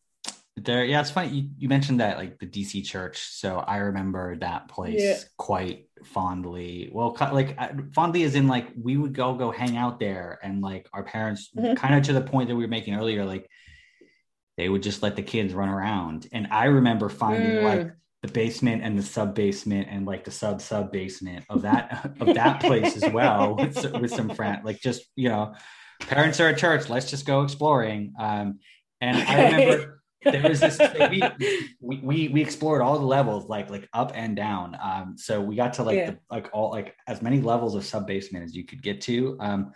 there 0.58 0.86
yeah, 0.86 1.02
it's 1.02 1.12
funny 1.12 1.30
you, 1.30 1.50
you 1.58 1.70
mentioned 1.70 2.00
that 2.00 2.18
like 2.18 2.40
the 2.40 2.46
DC 2.46 2.86
church. 2.86 3.20
So 3.32 3.58
I 3.58 3.78
remember 3.78 4.36
that 4.38 4.68
place 4.68 5.02
yeah. 5.02 5.18
quite 5.38 5.88
fondly. 6.04 6.90
Well, 6.92 7.16
like 7.32 7.58
fondly 7.94 8.24
is 8.24 8.36
in 8.36 8.48
like 8.48 8.68
we 8.80 8.98
would 8.98 9.14
go 9.14 9.34
go 9.36 9.52
hang 9.52 9.78
out 9.78 10.00
there 10.00 10.40
and 10.44 10.62
like 10.62 10.88
our 10.94 11.04
parents 11.04 11.50
mm-hmm. 11.58 11.76
kind 11.76 11.96
of 11.96 12.04
to 12.04 12.14
the 12.14 12.22
point 12.22 12.50
that 12.50 12.56
we 12.56 12.64
were 12.64 12.70
making 12.70 12.96
earlier 12.96 13.26
like 13.26 13.50
they 14.58 14.70
would 14.70 14.84
just 14.84 15.02
let 15.02 15.16
the 15.16 15.24
kids 15.24 15.54
run 15.54 15.70
around. 15.70 16.28
And 16.32 16.48
I 16.52 16.66
remember 16.66 17.10
finding 17.10 17.50
mm. 17.50 17.64
like 17.64 17.94
the 18.22 18.28
basement 18.28 18.84
and 18.84 18.98
the 18.98 19.04
sub 19.04 19.34
basement 19.34 19.88
and 19.90 20.06
like 20.06 20.24
the 20.24 20.32
sub 20.32 20.62
sub 20.62 20.92
basement 20.92 21.44
of 21.50 21.64
that 21.64 22.16
of 22.20 22.34
that 22.36 22.62
place 22.62 23.02
as 23.02 23.12
well 23.12 23.56
with, 23.56 23.92
with 24.02 24.12
some 24.12 24.30
friends 24.30 24.64
like 24.64 24.80
just 24.80 25.04
you 25.16 25.28
know 25.28 25.54
parents 26.02 26.40
are 26.40 26.50
at 26.50 26.58
church 26.58 26.90
let's 26.90 27.10
just 27.10 27.26
go 27.26 27.42
exploring. 27.42 28.14
Um 28.20 28.60
and 29.00 29.18
i 29.18 29.46
remember 29.46 30.02
there 30.24 30.48
was 30.48 30.60
this 30.60 30.80
we, 31.82 31.98
we 31.98 32.28
we 32.28 32.42
explored 32.42 32.82
all 32.82 33.00
the 33.00 33.06
levels 33.06 33.50
like 33.50 33.70
like 33.70 33.90
up 33.94 34.12
and 34.14 34.36
down. 34.36 34.78
Um 34.80 35.16
so 35.18 35.42
we 35.42 35.56
got 35.56 35.74
to 35.74 35.84
like 35.84 35.98
yeah. 35.98 36.12
the, 36.12 36.20
like 36.30 36.50
all 36.54 36.70
like 36.70 36.96
as 37.08 37.22
many 37.22 37.42
levels 37.42 37.76
of 37.76 37.84
sub 37.84 38.06
basement 38.06 38.46
as 38.46 38.56
you 38.56 38.66
could 38.66 38.84
get 38.84 39.02
to. 39.02 39.38
Um 39.40 39.72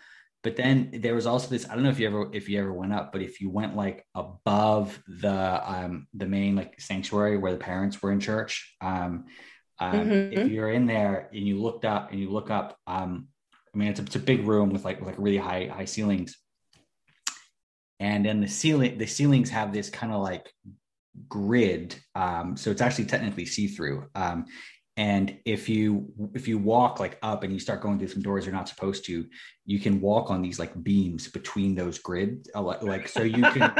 but 0.45 0.55
then 0.55 0.91
there 0.93 1.15
was 1.15 1.25
also 1.25 1.49
this 1.49 1.67
i 1.67 1.73
don't 1.73 1.83
know 1.83 1.89
if 1.89 1.99
you 1.99 2.05
ever 2.05 2.29
if 2.31 2.47
you 2.47 2.59
ever 2.59 2.71
went 2.71 2.93
up 2.93 3.11
but 3.11 3.23
if 3.23 3.41
you 3.41 3.49
went 3.49 3.75
like 3.75 4.05
above 4.13 5.01
the 5.07 5.71
um 5.73 6.07
the 6.13 6.27
main 6.27 6.55
like 6.55 6.79
sanctuary 6.79 7.35
where 7.35 7.51
the 7.51 7.57
parents 7.57 7.99
were 7.99 8.11
in 8.11 8.19
church 8.19 8.75
um, 8.79 9.25
um 9.79 9.93
mm-hmm. 9.93 10.39
if 10.39 10.51
you're 10.51 10.69
in 10.69 10.85
there 10.85 11.29
and 11.33 11.47
you 11.47 11.59
looked 11.59 11.83
up 11.83 12.11
and 12.11 12.19
you 12.19 12.29
look 12.29 12.51
up 12.51 12.77
um 12.85 13.27
i 13.73 13.77
mean 13.77 13.87
it's 13.87 13.99
a, 13.99 14.03
it's 14.03 14.15
a 14.15 14.19
big 14.19 14.45
room 14.45 14.69
with 14.69 14.85
like 14.85 14.99
with 14.99 15.07
like 15.07 15.17
really 15.17 15.37
high 15.37 15.65
high 15.65 15.85
ceilings 15.85 16.37
and 17.99 18.23
then 18.23 18.39
the 18.39 18.47
ceiling 18.47 18.99
the 18.99 19.07
ceilings 19.07 19.49
have 19.49 19.73
this 19.73 19.89
kind 19.89 20.13
of 20.13 20.21
like 20.21 20.53
grid 21.27 21.95
um 22.13 22.55
so 22.55 22.69
it's 22.69 22.81
actually 22.81 23.05
technically 23.05 23.47
see-through 23.47 24.05
um 24.13 24.45
and 24.97 25.37
if 25.43 25.67
you 25.67 26.07
if 26.33 26.47
you 26.47 26.57
walk 26.57 26.99
like 26.99 27.17
up 27.21 27.43
and 27.43 27.51
you 27.51 27.59
start 27.59 27.81
going 27.81 27.99
through 27.99 28.07
some 28.07 28.21
doors 28.21 28.45
you're 28.45 28.55
not 28.55 28.69
supposed 28.69 29.05
to 29.05 29.25
you 29.65 29.79
can 29.79 29.99
walk 29.99 30.29
on 30.29 30.41
these 30.41 30.57
like 30.57 30.71
beams 30.83 31.27
between 31.27 31.75
those 31.75 31.99
grid 31.99 32.47
uh, 32.55 32.61
like 32.61 33.07
so 33.07 33.21
you 33.21 33.43
can 33.43 33.73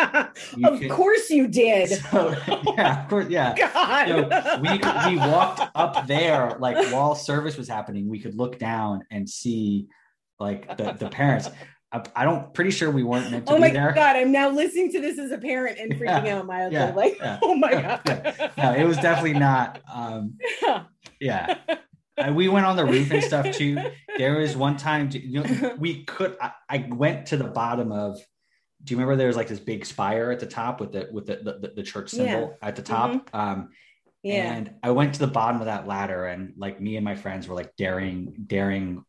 you 0.58 0.68
of 0.68 0.80
can, 0.80 0.90
course 0.90 1.30
you 1.30 1.48
did. 1.48 1.90
So, 1.90 2.36
yeah 2.76 3.04
of 3.04 3.10
course 3.10 3.28
yeah. 3.30 3.56
God. 3.74 4.08
So 4.08 4.60
we 4.62 5.14
we 5.14 5.18
walked 5.18 5.72
up 5.76 6.06
there 6.06 6.58
like 6.60 6.92
while 6.92 7.16
service 7.16 7.58
was 7.58 7.70
happening 7.70 8.10
we 8.10 8.20
could 8.20 8.36
look 8.36 8.60
down 8.60 9.02
and 9.10 9.30
see 9.30 9.88
like 10.40 10.76
the 10.78 10.92
the 10.94 11.10
parents 11.10 11.50
I 12.16 12.24
don't 12.24 12.54
pretty 12.54 12.72
sure 12.72 12.90
we 12.92 13.04
weren't 13.04 13.32
meant 13.32 13.48
to 13.48 13.54
oh 13.54 13.56
be 13.56 13.70
there. 13.72 13.84
Oh 13.84 13.90
my 13.90 13.96
god, 13.96 14.16
I'm 14.16 14.32
now 14.32 14.50
listening 14.50 14.92
to 14.94 15.02
this 15.02 15.20
as 15.20 15.32
a 15.32 15.38
parent 15.38 15.80
and 15.80 15.94
freaking 15.94 16.26
yeah, 16.26 16.38
out 16.38 16.46
mildly. 16.46 16.74
Yeah, 16.76 16.94
like, 16.94 17.18
yeah, 17.20 17.40
oh 17.42 17.56
my 17.56 17.72
god. 17.72 18.52
No, 18.58 18.74
it 18.74 18.84
was 18.84 18.98
definitely 18.98 19.40
not 19.40 19.82
um 19.94 20.38
yeah. 21.20 21.58
we 22.32 22.48
went 22.48 22.66
on 22.66 22.76
the 22.76 22.86
roof 22.86 23.12
and 23.12 23.24
stuff 23.24 23.52
too. 23.52 23.78
There 24.18 24.38
was 24.40 24.56
one 24.56 24.78
time 24.78 25.10
you 25.12 25.44
know 25.44 25.76
we 25.78 26.04
could 26.06 26.38
I, 26.42 26.52
I, 26.70 26.88
went 26.90 27.28
to 27.28 27.38
the 27.38 27.44
bottom 27.44 27.92
of 27.92 28.18
do 28.84 28.94
you 28.94 28.98
remember 28.98 29.16
there 29.16 29.28
was 29.28 29.36
like 29.36 29.48
this 29.48 29.60
big 29.60 29.86
spire 29.86 30.32
at 30.32 30.40
the 30.40 30.46
top 30.46 30.80
with 30.80 30.92
the 30.92 31.10
with 31.12 31.26
the 31.26 31.38
the, 31.38 31.74
the 31.76 31.84
church 31.84 32.10
symbol 32.10 32.58
at 32.62 32.76
the 32.76 32.82
top? 32.82 33.12
Mm-hmm. 33.12 33.38
Um 33.38 33.70
yeah. 34.24 34.54
And 34.54 34.74
I 34.82 34.90
went 34.90 35.14
to 35.14 35.20
the 35.20 35.28
bottom 35.28 35.62
of 35.62 35.68
that 35.68 35.86
ladder 35.86 36.26
and 36.26 36.54
like 36.58 36.82
me 36.82 36.96
and 36.96 37.06
my 37.06 37.14
friends 37.16 37.48
were 37.48 37.54
like 37.54 37.76
daring 37.76 38.34
daring 38.48 39.06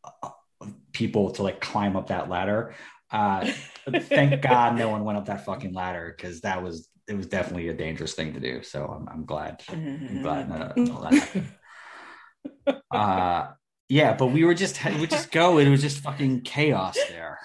people 0.93 1.31
to 1.33 1.43
like 1.43 1.61
climb 1.61 1.97
up 1.97 2.09
that 2.09 2.29
ladder. 2.29 2.75
Uh, 3.11 3.51
thank 4.01 4.41
God 4.43 4.77
no 4.77 4.89
one 4.89 5.05
went 5.05 5.19
up 5.19 5.27
that 5.27 5.45
fucking 5.45 5.73
ladder 5.73 6.15
because 6.17 6.41
that 6.43 6.63
was 6.63 6.89
it 7.09 7.17
was 7.17 7.27
definitely 7.27 7.69
a 7.69 7.75
dangerous 7.75 8.15
thing 8.15 8.33
to 8.35 8.41
do. 8.41 8.63
So 8.63 8.85
I'm, 8.87 9.09
I'm 9.09 9.25
glad. 9.25 9.63
I'm 9.69 10.23
glad 10.23 10.49
none 10.49 10.63
of 10.63 10.75
that. 10.75 11.43
Uh, 12.93 13.49
yeah, 13.89 14.15
but 14.15 14.27
we 14.27 14.45
were 14.45 14.55
just 14.55 14.85
we 14.85 15.07
just 15.07 15.31
go. 15.31 15.59
It 15.59 15.69
was 15.69 15.83
just 15.83 15.99
fucking 15.99 16.43
chaos 16.43 16.97
there. 17.09 17.39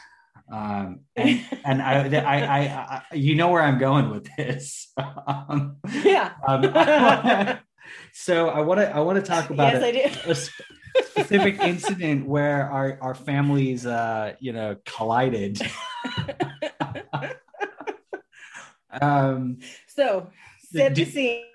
Um, 0.51 1.01
and 1.15 1.41
and 1.63 1.81
I, 1.81 2.07
I, 2.17 2.41
I, 2.41 3.03
I, 3.11 3.15
you 3.15 3.35
know 3.35 3.49
where 3.49 3.61
I'm 3.61 3.77
going 3.77 4.09
with 4.09 4.27
this. 4.35 4.91
um, 5.27 5.77
yeah. 6.03 6.33
Um, 6.47 7.59
so 8.13 8.49
I 8.49 8.61
want 8.61 8.79
to 8.79 8.95
I 8.95 8.99
want 8.99 9.23
to 9.23 9.25
talk 9.25 9.49
about 9.49 9.73
yes, 9.73 10.23
a, 10.25 10.61
specific 11.03 11.59
incident 11.59 12.27
where 12.27 12.69
our 12.69 12.97
our 13.01 13.15
families 13.15 13.85
uh 13.85 14.33
you 14.39 14.53
know 14.53 14.77
collided. 14.85 15.59
um. 19.01 19.59
So 19.87 20.29
set 20.71 20.95
the 20.95 21.05
scene. 21.05 21.45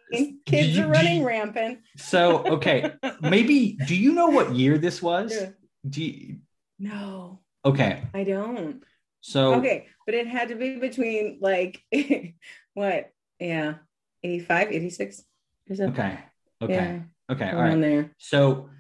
Kids 0.47 0.79
are 0.79 0.89
running 0.89 1.25
rampant. 1.25 1.81
So 1.97 2.45
okay, 2.47 2.93
maybe 3.21 3.77
do 3.87 3.97
you 3.97 4.13
know 4.13 4.29
what 4.29 4.55
year 4.55 4.79
this 4.79 5.03
was? 5.03 5.35
Do 5.89 6.05
you, 6.05 6.39
no. 6.79 7.41
Okay. 7.65 8.03
I 8.15 8.23
don't. 8.25 8.83
So 9.21 9.55
okay, 9.55 9.89
but 10.05 10.15
it 10.15 10.29
had 10.29 10.49
to 10.49 10.55
be 10.55 10.79
between 10.79 11.39
like 11.41 11.83
what? 12.75 13.11
Yeah, 13.41 13.75
85, 14.23 14.73
86. 14.73 15.25
Is 15.67 15.79
that 15.79 15.89
okay? 15.89 16.19
Okay. 16.63 16.75
Yeah, 16.75 17.35
okay. 17.35 17.51
All 17.51 17.61
right. 17.61 17.81
There. 17.81 18.13
So 18.19 18.71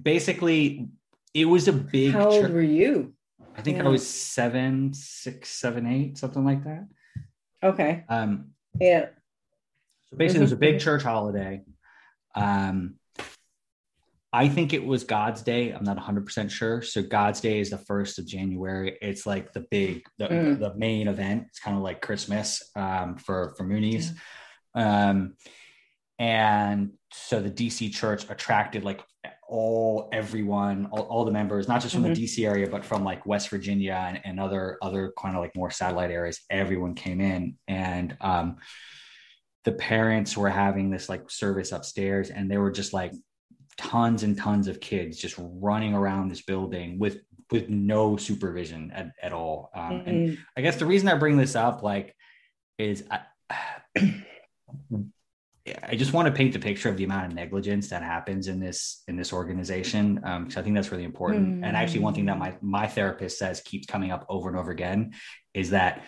basically, 0.00 0.88
it 1.34 1.44
was 1.46 1.68
a 1.68 1.72
big. 1.72 2.12
How 2.12 2.30
old 2.30 2.50
were 2.50 2.60
you? 2.62 3.14
I 3.56 3.62
think 3.62 3.78
yeah. 3.78 3.84
I 3.84 3.88
was 3.88 4.06
seven, 4.06 4.94
six, 4.94 5.50
seven, 5.50 5.86
eight, 5.86 6.18
something 6.18 6.44
like 6.44 6.64
that. 6.64 6.86
Okay. 7.62 8.04
Um, 8.08 8.52
Yeah. 8.80 9.06
So 10.06 10.16
basically, 10.16 10.40
it 10.40 10.44
was 10.44 10.52
a 10.52 10.56
big 10.56 10.80
church 10.80 11.02
holiday. 11.02 11.62
Um, 12.34 12.94
I 14.32 14.48
think 14.48 14.72
it 14.72 14.84
was 14.84 15.04
God's 15.04 15.42
Day. 15.42 15.72
I'm 15.72 15.84
not 15.84 15.98
100% 15.98 16.50
sure. 16.50 16.80
So 16.80 17.02
God's 17.02 17.40
Day 17.40 17.60
is 17.60 17.70
the 17.70 17.76
1st 17.76 18.18
of 18.18 18.26
January. 18.26 18.96
It's 19.02 19.26
like 19.26 19.52
the 19.52 19.66
big, 19.70 20.04
the, 20.18 20.28
Mm. 20.28 20.58
the 20.58 20.74
main 20.74 21.08
event. 21.08 21.44
It's 21.48 21.58
kind 21.60 21.76
of 21.76 21.82
like 21.82 22.00
Christmas 22.00 22.62
um, 22.74 23.16
for, 23.16 23.54
for 23.58 23.64
Moonies. 23.64 24.10
Yeah. 24.74 25.10
Um, 25.10 25.34
and 26.18 26.92
so 27.12 27.40
the 27.40 27.50
DC 27.50 27.92
church 27.92 28.24
attracted 28.30 28.84
like 28.84 29.02
all, 29.52 30.08
everyone, 30.12 30.88
all, 30.92 31.02
all 31.02 31.24
the 31.26 31.30
members, 31.30 31.68
not 31.68 31.82
just 31.82 31.94
from 31.94 32.04
Mhm. 32.04 32.14
the 32.14 32.22
DC 32.26 32.46
area, 32.46 32.66
but 32.68 32.84
from 32.84 33.04
like 33.04 33.26
West 33.26 33.50
Virginia 33.50 33.92
and, 34.08 34.18
and 34.24 34.40
other, 34.40 34.78
other 34.80 35.12
kind 35.20 35.36
of 35.36 35.42
like 35.42 35.54
more 35.54 35.70
satellite 35.70 36.10
areas. 36.10 36.40
Everyone 36.48 36.94
came 36.94 37.20
in 37.20 37.56
and, 37.68 38.16
um, 38.22 38.56
the 39.64 39.72
parents 39.72 40.36
were 40.36 40.48
having 40.50 40.90
this 40.90 41.08
like 41.08 41.30
service 41.30 41.70
upstairs 41.70 42.30
and 42.30 42.50
they 42.50 42.56
were 42.58 42.70
just 42.72 42.92
like 42.92 43.12
tons 43.76 44.22
and 44.22 44.36
tons 44.36 44.66
of 44.68 44.80
kids 44.80 45.18
just 45.18 45.36
running 45.38 45.94
around 45.94 46.28
this 46.28 46.42
building 46.42 46.98
with 46.98 47.18
with 47.50 47.68
no 47.68 48.16
supervision 48.16 48.90
at, 48.92 49.12
at 49.22 49.32
all 49.32 49.70
um, 49.74 50.02
and 50.06 50.16
Mm. 50.30 50.38
i 50.56 50.60
guess 50.62 50.76
the 50.76 50.86
reason 50.86 51.06
i 51.08 51.14
bring 51.14 51.36
this 51.36 51.54
up 51.54 51.82
like 51.82 52.14
is 52.78 53.04
i 53.10 53.20
I 55.84 55.94
just 55.94 56.12
want 56.12 56.26
to 56.26 56.32
paint 56.32 56.52
the 56.52 56.58
picture 56.58 56.88
of 56.88 56.96
the 56.96 57.04
amount 57.04 57.26
of 57.26 57.34
negligence 57.34 57.88
that 57.90 58.02
happens 58.02 58.48
in 58.48 58.58
this 58.58 59.04
in 59.06 59.14
this 59.16 59.32
organization 59.32 60.16
because 60.16 60.56
I 60.56 60.62
think 60.62 60.74
that's 60.74 60.90
really 60.90 61.04
important. 61.04 61.64
And 61.64 61.76
actually, 61.76 62.00
one 62.00 62.14
thing 62.14 62.26
that 62.26 62.38
my 62.38 62.56
my 62.60 62.86
therapist 62.88 63.38
says 63.38 63.60
keeps 63.60 63.86
coming 63.86 64.10
up 64.10 64.26
over 64.28 64.48
and 64.48 64.58
over 64.58 64.70
again 64.72 65.12
is 65.54 65.70
that 65.70 66.04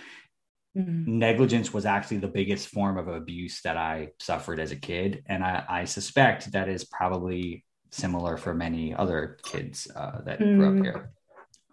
Mm. 0.76 1.06
negligence 1.06 1.72
was 1.72 1.86
actually 1.86 2.16
the 2.16 2.26
biggest 2.26 2.66
form 2.66 2.98
of 2.98 3.06
abuse 3.06 3.60
that 3.62 3.76
I 3.76 4.08
suffered 4.18 4.58
as 4.58 4.72
a 4.72 4.76
kid. 4.76 5.22
And 5.28 5.44
I, 5.44 5.64
I 5.68 5.84
suspect 5.84 6.50
that 6.50 6.68
is 6.68 6.84
probably 6.84 7.64
similar 7.92 8.36
for 8.36 8.54
many 8.54 8.92
other 8.92 9.38
kids 9.44 9.86
uh, 9.94 10.22
that 10.22 10.40
grew 10.40 10.66
up 10.66 10.74
Mm. 10.74 10.82
here. 10.82 11.12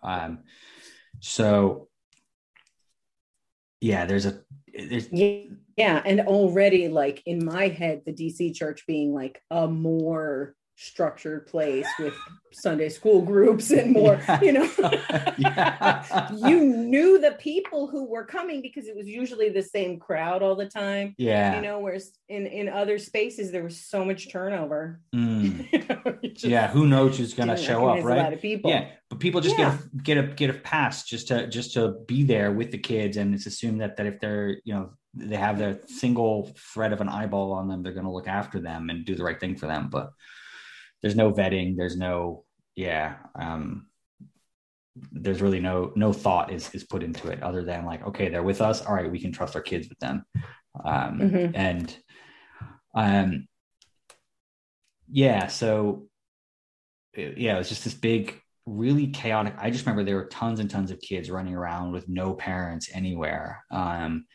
Um, 0.04 0.44
so, 1.20 1.90
yeah, 3.80 4.06
there's 4.06 4.28
a, 4.28 4.42
there's, 4.72 5.12
Yeah, 5.12 5.46
yeah, 5.78 6.02
and 6.06 6.22
already 6.22 6.88
like 6.88 7.22
in 7.26 7.44
my 7.46 7.68
head, 7.68 8.02
the 8.06 8.14
DC 8.14 8.54
church 8.56 8.86
being 8.88 9.14
like 9.14 9.42
a 9.52 9.68
more 9.68 10.56
structured 10.78 11.46
place 11.46 11.86
with 12.00 12.14
Sunday 12.52 12.90
school 12.90 13.22
groups 13.22 13.70
and 13.70 13.92
more, 14.00 14.20
Yeah. 14.28 14.42
you 14.42 14.52
know. 14.54 14.70
Yeah. 15.38 16.32
you 16.48 16.60
knew 16.66 17.20
the 17.20 17.34
people 17.34 17.88
who 17.88 18.06
were 18.10 18.26
coming 18.26 18.62
because 18.62 18.88
it 18.88 18.96
was 18.96 19.08
usually 19.08 19.50
the 19.50 19.62
same 19.62 20.00
crowd 20.00 20.42
all 20.42 20.56
the 20.56 20.68
time. 20.68 21.14
yeah. 21.18 21.56
You 21.56 21.62
know, 21.62 21.80
whereas 21.80 22.12
in 22.30 22.48
in 22.48 22.68
other 22.68 22.98
spaces 22.98 23.52
there 23.52 23.64
was 23.64 23.80
so 23.80 24.04
much 24.04 24.32
turnover. 24.32 25.02
Mm. 25.16 25.68
You 25.72 25.80
know, 25.88 26.18
just 26.24 26.46
yeah. 26.46 26.68
Who 26.70 26.88
knows 26.88 27.18
who's 27.18 27.34
going 27.34 27.50
to 27.50 27.58
show 27.58 27.88
up, 27.88 27.98
recognize 27.98 28.04
A 28.04 28.08
lot 28.18 28.24
right? 28.24 28.34
of 28.34 28.42
people. 28.42 28.72
Yeah, 28.72 28.88
but 29.10 29.20
people 29.20 29.42
just 29.42 29.58
Yeah. 29.60 29.78
get 30.04 30.18
a, 30.18 30.24
get 30.24 30.32
a 30.32 30.36
get 30.36 30.50
a 30.50 30.54
pass 30.60 31.04
just 31.06 31.28
to 31.30 31.48
just 31.48 31.74
to 31.76 31.96
be 32.08 32.24
there 32.24 32.52
with 32.52 32.72
the 32.72 32.78
kids, 32.80 33.18
and 33.18 33.34
it's 33.36 33.46
assumed 33.46 33.82
that 33.82 33.98
that 33.98 34.06
if 34.08 34.20
they're 34.20 34.58
you 34.66 34.74
know 34.74 34.94
they 35.14 35.36
have 35.36 35.58
their 35.58 35.80
single 35.88 36.52
thread 36.74 36.94
of 36.94 37.02
an 37.02 37.10
eyeball 37.10 37.52
on 37.54 37.68
them, 37.68 37.84
they're 37.84 37.94
going 37.94 38.06
to 38.06 38.12
look 38.12 38.28
after 38.28 38.60
them 38.60 38.90
and 38.90 39.06
do 39.06 39.16
the 39.16 39.24
right 39.24 39.40
thing 39.40 39.56
for 39.56 39.68
them. 39.68 39.90
But 39.90 40.12
there's 41.02 41.16
no 41.16 41.32
vetting. 41.32 41.76
There's 41.76 41.98
no 41.98 42.46
yeah. 42.76 43.16
Um, 43.40 43.88
there's 45.12 45.42
really 45.42 45.60
no 45.60 45.92
no 45.96 46.12
thought 46.14 46.52
is 46.52 46.70
is 46.76 46.84
put 46.84 47.02
into 47.04 47.30
it 47.30 47.42
other 47.42 47.64
than 47.64 47.86
like 47.86 48.06
okay 48.06 48.28
they're 48.28 48.44
with 48.44 48.60
us 48.62 48.86
all 48.86 48.94
right 48.94 49.10
we 49.10 49.22
can 49.22 49.32
trust 49.32 49.56
our 49.56 49.62
kids 49.62 49.88
with 49.88 49.98
them 50.00 50.24
um 50.84 51.18
Mhm. 51.20 51.52
and 51.56 51.98
um 52.94 53.48
yeah 55.10 55.48
so 55.48 56.08
it- 57.14 57.38
yeah 57.38 57.56
it 57.56 57.58
was 57.58 57.70
just 57.70 57.86
this 57.86 57.94
big 57.94 58.40
really 58.66 59.08
chaotic 59.08 59.54
i 59.58 59.70
just 59.72 59.86
remember 59.86 60.04
there 60.04 60.18
were 60.18 60.26
tons 60.26 60.60
and 60.60 60.70
tons 60.70 60.92
of 60.92 61.00
kids 61.00 61.32
running 61.32 61.56
around 61.56 61.94
with 61.94 62.08
no 62.10 62.34
parents 62.34 62.90
anywhere 62.94 63.64
um 63.72 64.26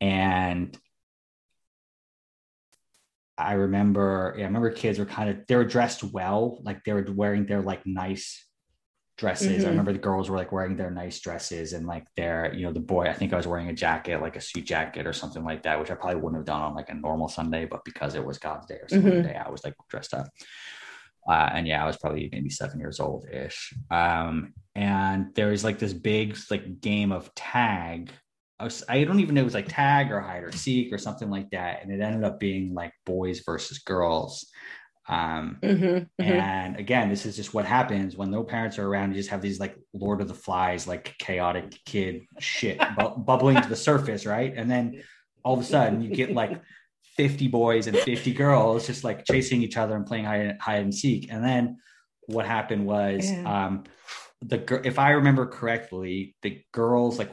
and 0.00 0.76
i 3.38 3.52
remember 3.54 4.34
yeah 4.36 4.44
i 4.44 4.46
remember 4.46 4.70
kids 4.70 4.98
were 4.98 5.04
kind 5.04 5.30
of 5.30 5.38
they 5.48 5.56
were 5.56 5.64
dressed 5.64 6.04
well 6.04 6.58
like 6.62 6.82
they 6.84 6.92
were 6.92 7.06
wearing 7.14 7.46
their 7.46 7.62
like 7.62 7.84
nice 7.86 8.46
dresses 9.16 9.64
i 9.64 9.68
Mhm. 9.68 9.70
remember 9.70 9.92
the 9.92 9.98
girls 9.98 10.28
were 10.28 10.36
like 10.36 10.50
wearing 10.52 10.76
their 10.76 10.90
nice 10.90 11.20
dresses 11.20 11.72
and 11.72 11.86
like 11.86 12.04
their 12.16 12.52
you 12.54 12.64
know 12.66 12.72
the 12.72 12.80
boy 12.80 13.04
i 13.06 13.12
think 13.12 13.32
i 13.32 13.36
was 13.36 13.46
wearing 13.46 13.68
a 13.68 13.72
jacket 13.72 14.20
like 14.20 14.36
a 14.36 14.40
suit 14.40 14.64
jacket 14.64 15.06
or 15.06 15.12
something 15.12 15.44
like 15.44 15.62
that 15.62 15.78
which 15.78 15.90
i 15.90 15.94
probably 15.94 16.20
wouldn't 16.20 16.36
have 16.40 16.46
done 16.46 16.60
on 16.62 16.74
like 16.74 16.90
a 16.90 16.94
normal 16.94 17.28
sunday 17.28 17.64
but 17.64 17.84
because 17.84 18.14
it 18.16 18.24
was 18.24 18.38
god's 18.38 18.66
day 18.66 18.74
or 18.82 18.88
something 18.88 19.12
Mhm. 19.12 19.22
day 19.22 19.36
i 19.36 19.48
was 19.50 19.64
like 19.64 19.74
dressed 19.88 20.14
up 20.14 20.26
uh, 21.26 21.48
and 21.54 21.66
yeah, 21.66 21.82
I 21.82 21.86
was 21.86 21.96
probably 21.96 22.28
maybe 22.30 22.50
seven 22.50 22.78
years 22.78 23.00
old 23.00 23.26
ish. 23.32 23.72
Um, 23.90 24.52
and 24.74 25.34
there 25.34 25.48
was 25.48 25.64
like 25.64 25.78
this 25.78 25.94
big 25.94 26.36
like 26.50 26.82
game 26.82 27.12
of 27.12 27.34
tag. 27.34 28.12
I, 28.58 28.64
was, 28.64 28.84
I 28.88 29.04
don't 29.04 29.20
even 29.20 29.34
know 29.34 29.40
it 29.40 29.44
was 29.44 29.54
like 29.54 29.68
tag 29.68 30.10
or 30.12 30.20
hide 30.20 30.44
or 30.44 30.52
seek 30.52 30.92
or 30.92 30.98
something 30.98 31.28
like 31.30 31.50
that, 31.50 31.82
and 31.82 31.90
it 31.92 32.00
ended 32.00 32.24
up 32.24 32.38
being 32.38 32.72
like 32.74 32.92
boys 33.04 33.40
versus 33.44 33.78
girls. 33.78 34.50
Um, 35.08 35.58
Mhm, 35.62 36.08
mhm. 36.20 36.24
and 36.24 36.76
again, 36.78 37.08
this 37.10 37.26
is 37.26 37.36
just 37.36 37.52
what 37.52 37.64
happens 37.66 38.16
when 38.16 38.30
no 38.30 38.42
parents 38.44 38.78
are 38.78 38.86
around. 38.86 39.10
You 39.10 39.16
just 39.16 39.30
have 39.30 39.42
these 39.42 39.60
like 39.60 39.76
Lord 39.92 40.20
of 40.20 40.28
the 40.28 40.34
Flies, 40.34 40.86
like 40.86 41.14
chaotic 41.18 41.78
kid 41.84 42.22
shit 42.38 42.78
bu- 42.98 43.16
bubbling 43.18 43.60
to 43.60 43.68
the 43.68 43.76
surface, 43.76 44.24
right? 44.24 44.54
And 44.56 44.70
then 44.70 45.02
all 45.44 45.54
of 45.54 45.60
a 45.60 45.64
sudden, 45.64 46.00
you 46.00 46.08
get 46.10 46.32
like 46.32 46.62
50 47.16 47.48
boys 47.48 47.86
and 47.86 47.98
50 47.98 48.32
girls 48.32 48.86
just 48.86 49.04
like 49.04 49.24
chasing 49.26 49.62
each 49.62 49.76
other 49.76 49.94
and 49.96 50.06
playing 50.06 50.24
hide, 50.24 50.56
hide 50.60 50.82
and 50.82 50.94
seek. 50.94 51.30
And 51.30 51.44
then 51.44 51.76
what 52.28 52.46
happened 52.46 52.86
was, 52.86 53.30
Yeah. 53.30 53.66
um, 53.66 53.84
the 54.40 54.80
if 54.86 54.98
I 54.98 55.10
remember 55.12 55.46
correctly, 55.46 56.34
the 56.42 56.62
girls 56.72 57.18
like 57.18 57.30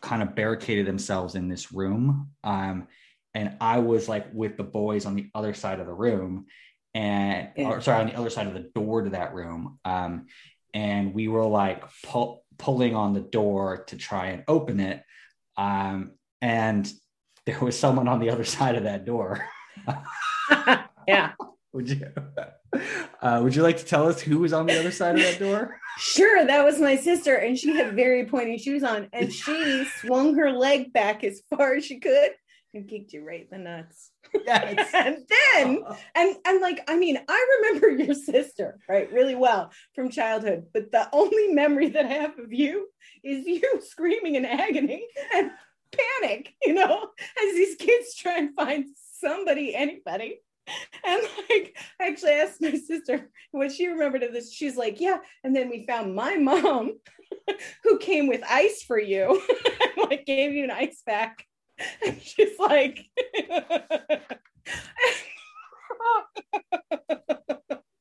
kind 0.00 0.22
of 0.22 0.34
barricaded 0.34 0.86
themselves 0.86 1.34
in 1.34 1.48
this 1.48 1.72
room. 1.72 2.30
Um, 2.44 2.88
and 3.34 3.56
I 3.60 3.78
was 3.78 4.08
like 4.08 4.26
with 4.32 4.56
the 4.56 4.64
boys 4.64 5.06
on 5.06 5.14
the 5.14 5.28
other 5.34 5.54
side 5.54 5.80
of 5.80 5.86
the 5.86 5.92
room 5.92 6.46
and 6.94 7.50
or, 7.56 7.80
sorry, 7.80 8.00
on 8.00 8.06
the 8.06 8.16
other 8.16 8.30
side 8.30 8.46
of 8.46 8.54
the 8.54 8.70
door 8.74 9.02
to 9.02 9.10
that 9.10 9.34
room. 9.34 9.78
Um, 9.84 10.26
and 10.74 11.14
we 11.14 11.28
were 11.28 11.46
like 11.46 11.84
pull, 12.04 12.44
pulling 12.58 12.94
on 12.94 13.14
the 13.14 13.20
door 13.20 13.84
to 13.84 13.96
try 13.96 14.28
and 14.28 14.44
open 14.48 14.80
it. 14.80 15.02
Um, 15.56 16.12
and 16.40 16.90
there 17.46 17.60
was 17.60 17.78
someone 17.78 18.08
on 18.08 18.20
the 18.20 18.30
other 18.30 18.44
side 18.56 18.76
of 18.76 18.84
that 18.84 19.04
door. 19.04 19.44
yeah. 21.08 21.32
would 21.72 21.88
you 21.88 22.12
uh, 23.22 23.40
would 23.42 23.54
you 23.54 23.62
like 23.62 23.78
to 23.78 23.84
tell 23.84 24.06
us 24.08 24.20
who 24.20 24.38
was 24.38 24.52
on 24.52 24.66
the 24.66 24.78
other 24.78 24.90
side 24.90 25.16
of 25.16 25.22
that 25.22 25.38
door? 25.38 25.80
Sure, 25.98 26.44
that 26.46 26.64
was 26.64 26.80
my 26.80 26.96
sister, 26.96 27.34
and 27.36 27.58
she 27.58 27.74
had 27.76 27.94
very 27.94 28.26
pointy 28.26 28.58
shoes 28.58 28.84
on, 28.84 29.08
and 29.12 29.32
she 29.32 29.84
swung 30.00 30.34
her 30.36 30.50
leg 30.50 30.92
back 30.92 31.24
as 31.24 31.42
far 31.50 31.74
as 31.74 31.84
she 31.84 31.98
could 31.98 32.30
and 32.74 32.88
kicked 32.88 33.12
you 33.12 33.26
right 33.26 33.48
in 33.50 33.64
the 33.64 33.70
nuts. 33.70 34.10
Yes. 34.44 34.90
and 34.94 35.24
then, 35.28 35.82
and 36.14 36.36
and 36.44 36.60
like, 36.60 36.80
I 36.88 36.96
mean, 36.96 37.18
I 37.28 37.60
remember 37.60 38.02
your 38.02 38.14
sister 38.14 38.78
right 38.88 39.10
really 39.12 39.34
well 39.34 39.72
from 39.94 40.10
childhood, 40.10 40.66
but 40.72 40.92
the 40.92 41.08
only 41.12 41.48
memory 41.48 41.88
that 41.90 42.06
I 42.06 42.08
have 42.08 42.38
of 42.38 42.52
you 42.52 42.88
is 43.24 43.46
you 43.46 43.62
screaming 43.80 44.34
in 44.34 44.44
agony 44.44 45.06
and 45.34 45.50
panic, 46.20 46.54
you 46.62 46.74
know, 46.74 47.08
as 47.20 47.54
these 47.54 47.76
kids 47.76 48.14
try 48.14 48.38
and 48.38 48.54
find 48.54 48.86
somebody, 49.20 49.74
anybody. 49.74 50.40
And 51.04 51.22
like, 51.48 51.76
I 52.00 52.08
actually 52.08 52.32
asked 52.32 52.60
my 52.60 52.74
sister 52.74 53.30
what 53.52 53.72
she 53.72 53.86
remembered 53.86 54.22
of 54.22 54.32
this. 54.32 54.52
She's 54.52 54.76
like, 54.76 55.00
Yeah. 55.00 55.18
And 55.44 55.54
then 55.54 55.70
we 55.70 55.86
found 55.86 56.14
my 56.14 56.36
mom 56.36 56.98
who 57.84 57.98
came 57.98 58.26
with 58.26 58.42
ice 58.48 58.82
for 58.82 58.98
you 58.98 59.40
and 59.80 60.10
like 60.10 60.26
gave 60.26 60.52
you 60.52 60.64
an 60.64 60.70
ice 60.70 61.02
pack. 61.06 61.44
And 62.04 62.20
she's 62.20 62.58
like, 62.58 63.04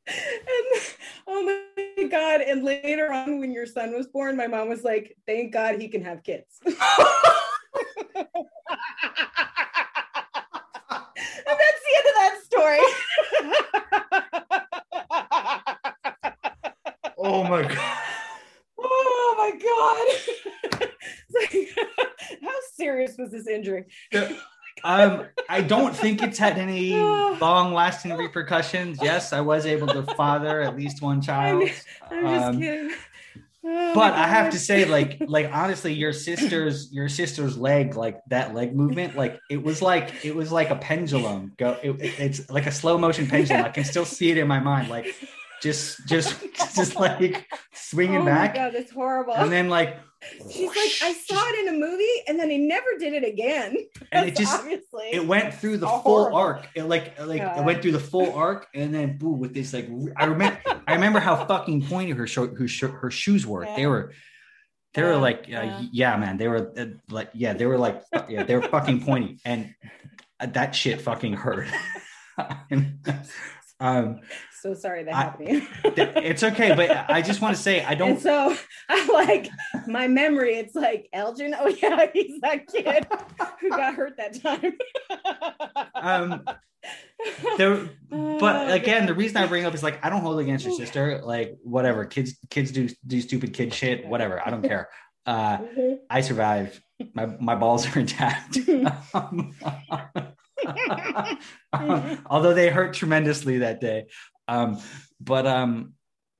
and 0.08 0.82
oh 1.28 1.44
my 1.44 2.08
god 2.08 2.42
and 2.42 2.64
later 2.64 3.12
on 3.12 3.40
when 3.40 3.52
your 3.52 3.66
son 3.66 3.94
was 3.94 4.08
born 4.08 4.38
my 4.38 4.48
mom 4.48 4.70
was 4.70 4.84
like 4.84 5.16
thank 5.26 5.54
god 5.54 5.80
he 5.80 5.88
can 5.88 6.04
have 6.04 6.24
kids 6.24 6.60
end 11.98 12.08
of 12.08 12.16
that 12.16 12.34
story 12.46 12.80
oh 17.18 17.44
my 17.44 17.62
god. 17.64 17.98
oh 18.80 19.36
my 19.38 19.52
god 20.80 20.90
like, 21.34 21.54
how 22.44 22.56
serious 22.76 23.16
was 23.18 23.32
this 23.32 23.48
injury 23.48 23.86
Um, 24.84 25.26
I 25.50 25.62
don't 25.62 25.96
think 25.96 26.22
it's 26.22 26.38
had 26.38 26.58
any 26.60 26.94
long-lasting 27.42 28.16
repercussions. 28.16 29.00
Yes, 29.02 29.34
I 29.34 29.42
was 29.42 29.66
able 29.66 29.88
to 29.88 30.04
father 30.14 30.62
at 30.62 30.76
least 30.78 31.02
one 31.02 31.20
child. 31.30 31.64
i'm 32.12 32.24
just 32.28 32.46
Um, 32.46 32.60
kidding 32.60 32.92
Oh 33.70 33.94
but 33.94 34.14
I 34.14 34.28
have 34.28 34.52
to 34.52 34.60
say, 34.70 34.86
like, 34.86 35.18
like 35.28 35.50
honestly, 35.52 35.94
your 35.94 36.14
sister's 36.14 36.90
your 36.92 37.10
sister's 37.10 37.58
leg, 37.58 37.96
like 37.96 38.22
that 38.30 38.54
leg 38.56 38.74
movement, 38.74 39.16
like 39.18 39.40
it 39.50 39.62
was 39.62 39.82
like 39.82 40.14
it 40.24 40.36
was 40.36 40.52
like 40.52 40.70
a 40.70 40.76
pendulum. 40.78 41.52
Go, 41.58 41.78
it, 41.84 41.98
it's 42.00 42.50
like 42.50 42.66
a 42.66 42.72
slow 42.72 42.98
motion 42.98 43.28
pendulum. 43.28 43.66
I 43.66 43.70
can 43.70 43.84
still 43.84 44.06
see 44.06 44.32
it 44.32 44.38
in 44.38 44.48
my 44.48 44.60
mind, 44.60 44.90
like 44.90 45.14
just 45.62 46.08
just 46.08 46.40
just 46.76 46.96
like 46.96 47.46
swinging 47.74 48.22
oh 48.22 48.26
back, 48.26 48.56
my 48.56 48.58
God, 48.64 48.74
that's 48.74 48.92
horrible. 48.92 49.34
and 49.34 49.52
then 49.52 49.68
like 49.70 49.98
She's 50.52 50.68
like, 50.68 50.92
I 51.04 51.14
saw 51.14 51.42
it 51.48 51.68
in 51.68 51.76
a 51.76 51.78
movie, 51.78 52.04
and 52.28 52.40
then 52.40 52.50
he 52.50 52.58
never 52.58 52.88
did 53.00 53.14
it 53.14 53.24
again. 53.24 53.78
and 54.12 54.28
it 54.28 54.36
just 54.38 54.54
obviously 54.54 55.10
it 55.12 55.26
went 55.26 55.54
through 55.54 55.78
the 55.78 55.88
full 55.88 56.00
horrible. 56.00 56.38
arc. 56.38 56.68
It 56.76 56.84
like 56.84 57.20
like 57.20 57.42
it 57.42 57.64
went 57.64 57.82
through 57.82 57.92
the 57.94 58.00
full 58.00 58.34
arc, 58.34 58.68
and 58.74 58.94
then 58.94 59.18
boom 59.18 59.40
with 59.40 59.54
this 59.54 59.74
like 59.74 59.90
I 60.16 60.26
remember 60.26 60.60
I 60.88 60.96
remember 60.96 61.20
how 61.20 61.46
fucking 61.46 61.86
pointy 61.88 62.12
her 62.12 62.28
short 62.28 62.58
her, 62.58 62.88
her 62.88 63.12
shoes 63.12 63.46
were. 63.46 63.68
They 63.76 63.86
were 63.86 64.14
they 64.94 65.04
were 65.04 65.18
like 65.18 65.42
uh, 65.44 65.62
yeah. 65.62 65.82
yeah 65.92 66.18
man 66.18 66.38
they 66.38 66.48
were 66.48 66.72
uh, 66.76 66.86
like 67.10 67.30
yeah 67.34 67.54
they 67.54 67.68
were 67.68 67.78
like 67.78 68.02
yeah 68.28 68.44
they 68.44 68.56
were 68.56 68.64
fucking 68.64 69.04
pointy 69.04 69.38
and 69.46 69.76
that 70.40 70.76
shit 70.76 71.02
fucking 71.02 71.34
hurt. 71.34 71.68
um, 73.80 74.20
so 74.62 74.74
sorry 74.74 75.04
that 75.04 75.14
I- 75.14 75.22
happened 75.24 75.50
you. 75.50 75.62
it's 75.96 76.44
okay, 76.44 76.74
but 76.76 77.10
I 77.10 77.22
just 77.22 77.42
want 77.42 77.56
to 77.56 77.62
say 77.62 77.84
I 77.84 77.96
don't. 78.02 78.20
so 78.20 78.56
I 78.90 79.08
like 79.14 79.50
my 79.88 80.08
memory. 80.08 80.56
It's 80.56 80.76
like 80.76 81.08
Elgin. 81.14 81.56
Oh 81.58 81.68
yeah, 81.68 82.08
he's 82.14 82.40
that 82.42 82.68
kid 82.68 83.08
who 83.62 83.70
got 83.70 83.96
hurt 83.96 84.18
that 84.18 84.42
time. 84.42 84.78
Um, 85.96 86.44
there, 87.58 87.90
Oh, 88.12 88.38
but 88.40 88.72
again, 88.74 89.06
the 89.06 89.14
reason 89.14 89.38
I 89.38 89.48
bring 89.48 89.66
up 89.66 89.74
is 89.74 89.84
like 89.84 90.04
I 90.06 90.10
don't 90.10 90.22
hold 90.22 90.40
against 90.40 90.66
your 90.66 90.76
sister. 90.76 91.22
Like 91.24 91.58
whatever, 91.64 92.06
kids, 92.06 92.38
kids 92.50 92.72
do 92.72 92.88
do 93.06 93.20
stupid 93.22 93.54
kid 93.54 93.74
shit. 93.74 94.06
Whatever, 94.08 94.46
I 94.46 94.50
don't 94.52 94.62
care. 94.62 94.90
Uh, 95.26 95.58
Mhm. 95.58 95.98
I 96.10 96.22
survived. 96.22 96.80
My 97.14 97.26
my 97.40 97.56
balls 97.56 97.86
are 97.96 98.00
intact. 98.00 98.58
Um, 99.14 99.54
although 102.30 102.54
they 102.54 102.70
hurt 102.70 102.94
tremendously 102.94 103.60
that 103.60 103.80
day. 103.82 104.06
Um, 104.48 104.80
but 105.20 105.46
um, 105.48 105.94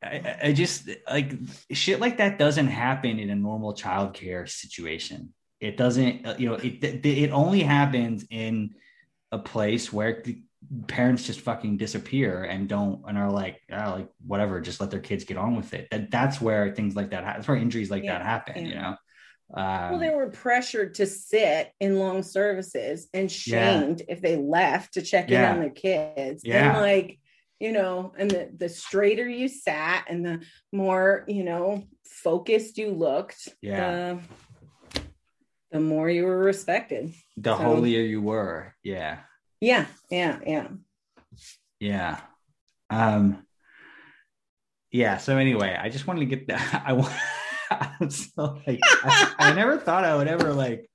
I, 0.04 0.38
I 0.44 0.52
just 0.54 0.90
like 1.10 1.34
shit 1.72 2.00
like 2.00 2.18
that 2.18 2.38
doesn't 2.40 2.68
happen 2.68 3.20
in 3.20 3.30
a 3.30 3.36
normal 3.36 3.74
childcare 3.74 4.48
situation. 4.50 5.34
It 5.60 5.76
doesn't, 5.78 6.26
uh, 6.26 6.36
you 6.38 6.50
know, 6.50 6.56
it 6.56 7.06
it 7.06 7.32
only 7.32 7.62
happens 7.64 8.26
in 8.30 8.76
a 9.32 9.40
place 9.40 9.92
where 9.92 10.24
parents 10.88 11.26
just 11.26 11.42
fucking 11.42 11.78
disappear 11.78 12.44
and 12.44 12.68
don't 12.70 13.04
and 13.08 13.18
are 13.18 13.32
like, 13.32 13.60
oh, 13.72 13.92
like 13.92 14.10
whatever, 14.26 14.62
just 14.62 14.80
let 14.80 14.92
their 14.92 15.00
kids 15.00 15.24
get 15.24 15.38
on 15.38 15.56
with 15.56 15.74
it. 15.74 15.88
That 15.92 16.12
that's 16.12 16.40
where 16.40 16.74
things 16.74 16.96
like 16.96 17.12
that. 17.12 17.24
ha- 17.24 17.34
That's 17.36 17.48
where 17.48 17.58
injuries 17.58 17.90
like 17.90 18.04
Yeah, 18.04 18.18
that 18.20 18.26
happen. 18.26 18.66
You 18.66 18.76
know. 18.76 18.96
Um, 19.54 19.92
well, 19.92 20.00
they 20.00 20.14
were 20.14 20.30
pressured 20.30 20.96
to 20.96 21.06
sit 21.06 21.72
in 21.80 21.98
long 21.98 22.22
services 22.22 23.08
and 23.14 23.32
Yeah. 23.48 23.80
shamed 23.80 24.02
if 24.10 24.22
they 24.22 24.36
left 24.36 24.96
to 24.96 25.02
check 25.02 25.30
Yeah. 25.30 25.50
in 25.50 25.56
on 25.56 25.60
their 25.62 25.70
kids. 25.70 26.44
Yeah. 26.46 26.74
And 26.74 26.82
like, 26.82 27.20
you 27.60 27.72
know, 27.72 28.14
and 28.18 28.30
the, 28.30 28.50
the 28.56 28.70
straighter 28.70 29.28
you 29.28 29.48
sat 29.48 30.06
and 30.10 30.26
the 30.26 30.42
more, 30.72 31.24
you 31.28 31.44
know, 31.44 31.84
focused 32.06 32.78
you 32.78 32.92
looked, 32.92 33.50
Yeah. 33.62 34.18
the, 34.94 35.02
the 35.72 35.80
more 35.80 36.10
you 36.10 36.24
were 36.26 36.38
respected. 36.38 37.14
the 37.36 37.58
so- 37.58 37.64
holier 37.64 38.02
you 38.02 38.22
were. 38.22 38.74
Yeah. 38.84 39.20
Yeah. 39.60 39.86
Yeah. 40.12 40.40
Yeah. 40.46 40.68
Yeah. 41.80 42.20
Um 42.90 43.44
yeah, 44.92 45.18
so 45.18 45.38
anyway, 45.38 45.78
I 45.80 45.90
just 45.90 46.08
wanted 46.08 46.22
to 46.22 46.26
get 46.28 46.48
that 46.48 46.84
I 46.88 46.94
want 46.94 47.12
I'm 47.72 48.10
so 48.10 48.60
like 48.66 48.80
I, 49.04 49.34
I 49.40 49.54
never 49.54 49.78
thought 49.78 50.06
I 50.06 50.16
would 50.16 50.28
ever 50.30 50.54
like 50.54 50.90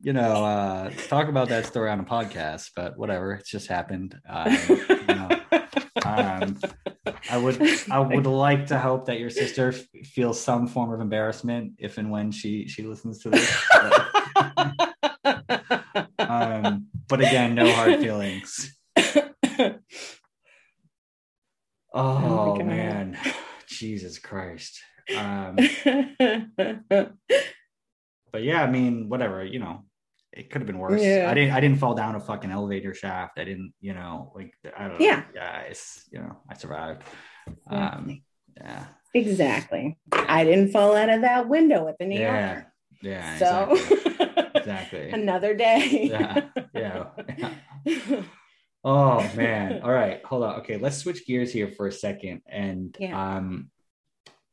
you 0.00 0.12
know 0.12 0.44
uh 0.44 0.90
talk 1.08 1.28
about 1.28 1.48
that 1.48 1.64
story 1.66 1.90
on 1.90 2.00
a 2.00 2.04
podcast, 2.04 2.70
but 2.76 2.98
whatever, 2.98 3.32
it's 3.34 3.48
just 3.50 3.68
happened. 3.68 4.14
Um, 4.28 4.52
you 4.68 5.06
know, 5.06 5.28
um 6.04 6.58
I 7.30 7.36
would 7.38 7.60
I 7.90 7.98
would 8.14 8.26
like 8.26 8.66
to 8.68 8.78
hope 8.78 9.06
that 9.06 9.18
your 9.18 9.30
sister 9.30 9.68
f- 9.68 10.06
feels 10.06 10.40
some 10.40 10.66
form 10.66 10.92
of 10.92 11.00
embarrassment 11.00 11.74
if 11.78 11.98
and 11.98 12.10
when 12.10 12.30
she 12.32 12.66
she 12.68 12.82
listens 12.82 13.18
to 13.20 13.30
this. 13.30 13.62
um 16.18 16.86
but 17.08 17.20
again, 17.20 17.54
no 17.54 17.70
hard 17.72 18.00
feelings. 18.00 18.76
Oh, 21.94 22.56
God. 22.56 22.64
man, 22.66 23.18
Jesus 23.66 24.18
Christ. 24.18 24.80
Um, 25.14 25.56
but 28.32 28.42
yeah, 28.42 28.62
I 28.62 28.70
mean, 28.70 29.10
whatever, 29.10 29.44
you 29.44 29.58
know, 29.58 29.84
it 30.32 30.50
could 30.50 30.60
have 30.62 30.66
been 30.66 30.78
worse. 30.78 31.02
Yeah. 31.02 31.26
I 31.30 31.34
didn't. 31.34 31.54
I 31.54 31.60
didn't 31.60 31.78
fall 31.78 31.94
down 31.94 32.14
a 32.14 32.20
fucking 32.20 32.50
elevator 32.50 32.94
shaft. 32.94 33.38
I 33.38 33.44
didn't. 33.44 33.72
You 33.80 33.94
know, 33.94 34.32
like 34.34 34.54
I 34.76 34.88
don't 34.88 34.98
know. 35.00 35.04
Yeah. 35.06 35.24
Yeah. 35.34 35.60
It's 35.60 36.04
you 36.10 36.20
know, 36.20 36.36
I 36.48 36.54
survived. 36.54 37.02
Um, 37.68 38.22
yeah. 38.56 38.86
exactly. 39.14 39.98
I 40.12 40.44
didn't 40.44 40.70
fall 40.70 40.94
out 40.96 41.08
of 41.08 41.22
that 41.22 41.48
window 41.48 41.88
at 41.88 41.98
the 41.98 42.06
New 42.06 42.18
Yeah. 42.20 42.46
Yorker. 42.54 42.72
Yeah. 43.02 43.38
So 43.38 43.72
Exactly. 43.72 44.50
exactly. 44.54 45.10
another 45.10 45.54
day. 45.54 46.08
Yeah. 46.10 46.44
Yeah. 46.74 48.22
Oh 48.84 49.30
man. 49.36 49.80
All 49.84 49.92
right. 49.92 50.24
Hold 50.24 50.44
on. 50.44 50.60
Okay, 50.60 50.76
let's 50.76 50.98
switch 50.98 51.26
gears 51.26 51.52
here 51.52 51.68
for 51.76 51.86
a 51.88 51.92
second. 51.92 52.42
And 52.48 52.96
Yeah. 52.98 53.36
um 53.36 53.70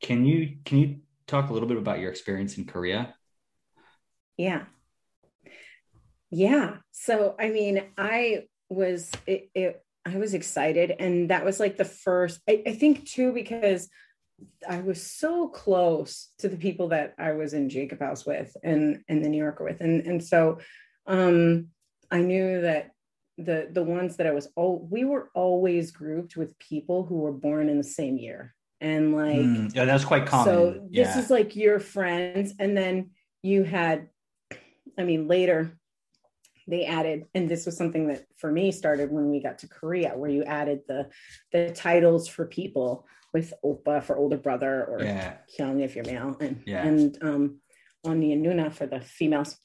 can 0.02 0.24
you 0.24 0.56
can 0.64 0.78
you 0.78 0.96
talk 1.26 1.50
a 1.50 1.52
little 1.52 1.68
bit 1.68 1.78
about 1.78 2.00
your 2.00 2.10
experience 2.10 2.58
in 2.58 2.64
Korea? 2.64 3.14
Yeah. 4.36 4.64
Yeah. 6.30 6.76
So, 6.92 7.34
I 7.38 7.48
mean, 7.50 7.82
I 7.98 8.44
was, 8.68 9.10
it, 9.26 9.50
it, 9.54 9.82
I 10.06 10.16
was 10.16 10.34
excited. 10.34 10.94
And 10.98 11.30
that 11.30 11.44
was 11.44 11.60
like 11.60 11.76
the 11.76 11.84
first, 11.84 12.40
I, 12.48 12.62
I 12.66 12.72
think 12.72 13.06
too, 13.06 13.32
because 13.32 13.88
I 14.68 14.80
was 14.80 15.04
so 15.04 15.48
close 15.48 16.28
to 16.38 16.48
the 16.48 16.56
people 16.56 16.88
that 16.88 17.14
I 17.18 17.32
was 17.32 17.52
in 17.52 17.68
Jacob 17.68 18.00
House 18.00 18.24
with 18.24 18.56
and, 18.62 19.02
and 19.08 19.24
the 19.24 19.28
New 19.28 19.38
Yorker 19.38 19.64
with. 19.64 19.80
And, 19.80 20.06
and 20.06 20.24
so 20.24 20.58
um, 21.06 21.68
I 22.10 22.20
knew 22.22 22.62
that 22.62 22.92
the, 23.36 23.68
the 23.70 23.82
ones 23.82 24.16
that 24.16 24.26
I 24.26 24.32
was, 24.32 24.48
all 24.56 24.86
we 24.90 25.04
were 25.04 25.30
always 25.34 25.90
grouped 25.90 26.36
with 26.36 26.58
people 26.58 27.04
who 27.04 27.16
were 27.16 27.32
born 27.32 27.68
in 27.68 27.78
the 27.78 27.84
same 27.84 28.16
year. 28.16 28.54
And 28.80 29.14
like, 29.14 29.36
Mm, 29.36 29.74
yeah, 29.74 29.84
that's 29.84 30.04
quite 30.06 30.24
common. 30.24 30.44
so 30.44 30.70
this 30.90 31.14
yeah. 31.14 31.18
is 31.18 31.28
like 31.28 31.54
your 31.54 31.80
friends, 31.80 32.54
and 32.58 32.74
then 32.74 33.10
you 33.42 33.62
had, 33.62 34.08
I 34.98 35.04
mean, 35.04 35.28
later 35.28 35.78
they 36.70 36.84
added, 36.86 37.26
and 37.34 37.48
this 37.48 37.66
was 37.66 37.76
something 37.76 38.08
that 38.08 38.24
for 38.36 38.50
me 38.50 38.72
started 38.72 39.10
when 39.10 39.30
we 39.30 39.42
got 39.42 39.58
to 39.58 39.68
Korea, 39.68 40.16
where 40.16 40.30
you 40.30 40.44
added 40.44 40.80
the 40.88 41.08
the 41.52 41.70
titles 41.72 42.28
for 42.28 42.46
people 42.46 43.06
with 43.32 43.52
opa 43.64 44.02
for 44.02 44.16
older 44.16 44.36
brother 44.36 44.84
or 44.84 45.02
yeah. 45.02 45.36
Hyung 45.58 45.82
if 45.84 45.94
you're 45.94 46.04
male, 46.04 46.36
and 46.40 46.62
Yeah. 46.66 46.86
and 46.86 47.18
um, 47.22 47.60
Oni 48.04 48.32
and 48.32 48.44
Nuna 48.44 48.72
for 48.72 48.86
the 48.86 49.00
females. 49.00 49.56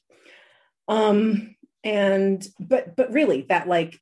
Um, 0.88 1.55
and 1.86 2.44
but 2.58 2.96
but 2.96 3.12
really 3.12 3.42
that 3.48 3.68
like 3.68 4.00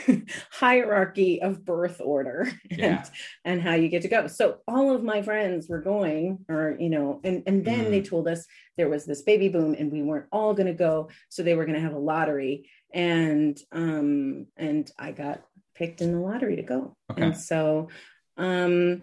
hierarchy 0.50 1.40
of 1.40 1.64
birth 1.64 2.00
order 2.04 2.50
and 2.70 2.78
Yeah. 2.78 3.04
and 3.44 3.62
how 3.62 3.74
you 3.74 3.88
get 3.88 4.02
to 4.02 4.08
go. 4.08 4.26
So 4.26 4.58
all 4.66 4.90
of 4.92 5.04
my 5.04 5.22
friends 5.22 5.68
were 5.68 5.80
going, 5.80 6.44
or 6.48 6.76
you 6.80 6.90
know, 6.90 7.20
and 7.22 7.44
and 7.46 7.64
then 7.64 7.84
Mm. 7.84 7.90
they 7.92 8.02
told 8.02 8.26
us 8.26 8.46
there 8.76 8.88
was 8.88 9.06
this 9.06 9.22
baby 9.22 9.48
boom, 9.48 9.76
and 9.78 9.92
we 9.92 10.02
weren't 10.02 10.26
all 10.32 10.54
going 10.54 10.66
to 10.66 10.82
go, 10.88 11.08
so 11.28 11.42
they 11.44 11.54
were 11.54 11.66
going 11.66 11.76
to 11.80 11.86
have 11.88 11.94
a 11.94 11.98
lottery, 12.12 12.68
and 12.92 13.56
um 13.70 14.46
and 14.56 14.90
I 14.98 15.12
got 15.12 15.42
picked 15.76 16.00
in 16.00 16.10
the 16.12 16.18
lottery 16.18 16.56
to 16.56 16.62
go, 16.62 16.96
Okay. 17.12 17.22
and 17.22 17.36
so 17.36 17.88
um 18.36 19.02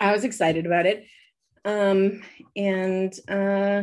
I 0.00 0.12
was 0.12 0.24
excited 0.24 0.64
about 0.64 0.86
it, 0.86 1.04
um 1.66 2.22
and 2.56 3.12
uh 3.28 3.82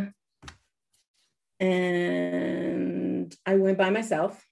and 1.60 2.81
I 3.45 3.56
went 3.56 3.77
by 3.77 3.89
myself 3.89 4.43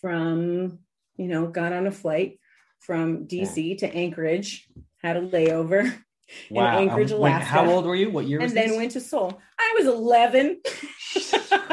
from 0.00 0.78
you 1.16 1.28
know 1.28 1.46
got 1.46 1.72
on 1.72 1.86
a 1.86 1.92
flight 1.92 2.38
from 2.80 3.26
DC 3.26 3.78
to 3.78 3.86
Anchorage, 3.94 4.68
had 5.02 5.16
a 5.16 5.22
layover, 5.22 5.94
Wow. 6.50 6.78
Anchorage, 6.78 7.12
Um, 7.12 7.20
wait, 7.20 7.30
Alaska. 7.32 7.44
how 7.46 7.70
old 7.70 7.84
were 7.86 7.94
you? 7.94 8.10
What 8.10 8.26
year 8.26 8.40
was 8.40 8.50
and 8.50 8.56
then 8.56 8.68
this? 8.70 8.76
went 8.76 8.90
to 8.92 9.00
Seoul. 9.00 9.40
I 9.58 9.74
was 9.78 9.86
11. 9.86 10.60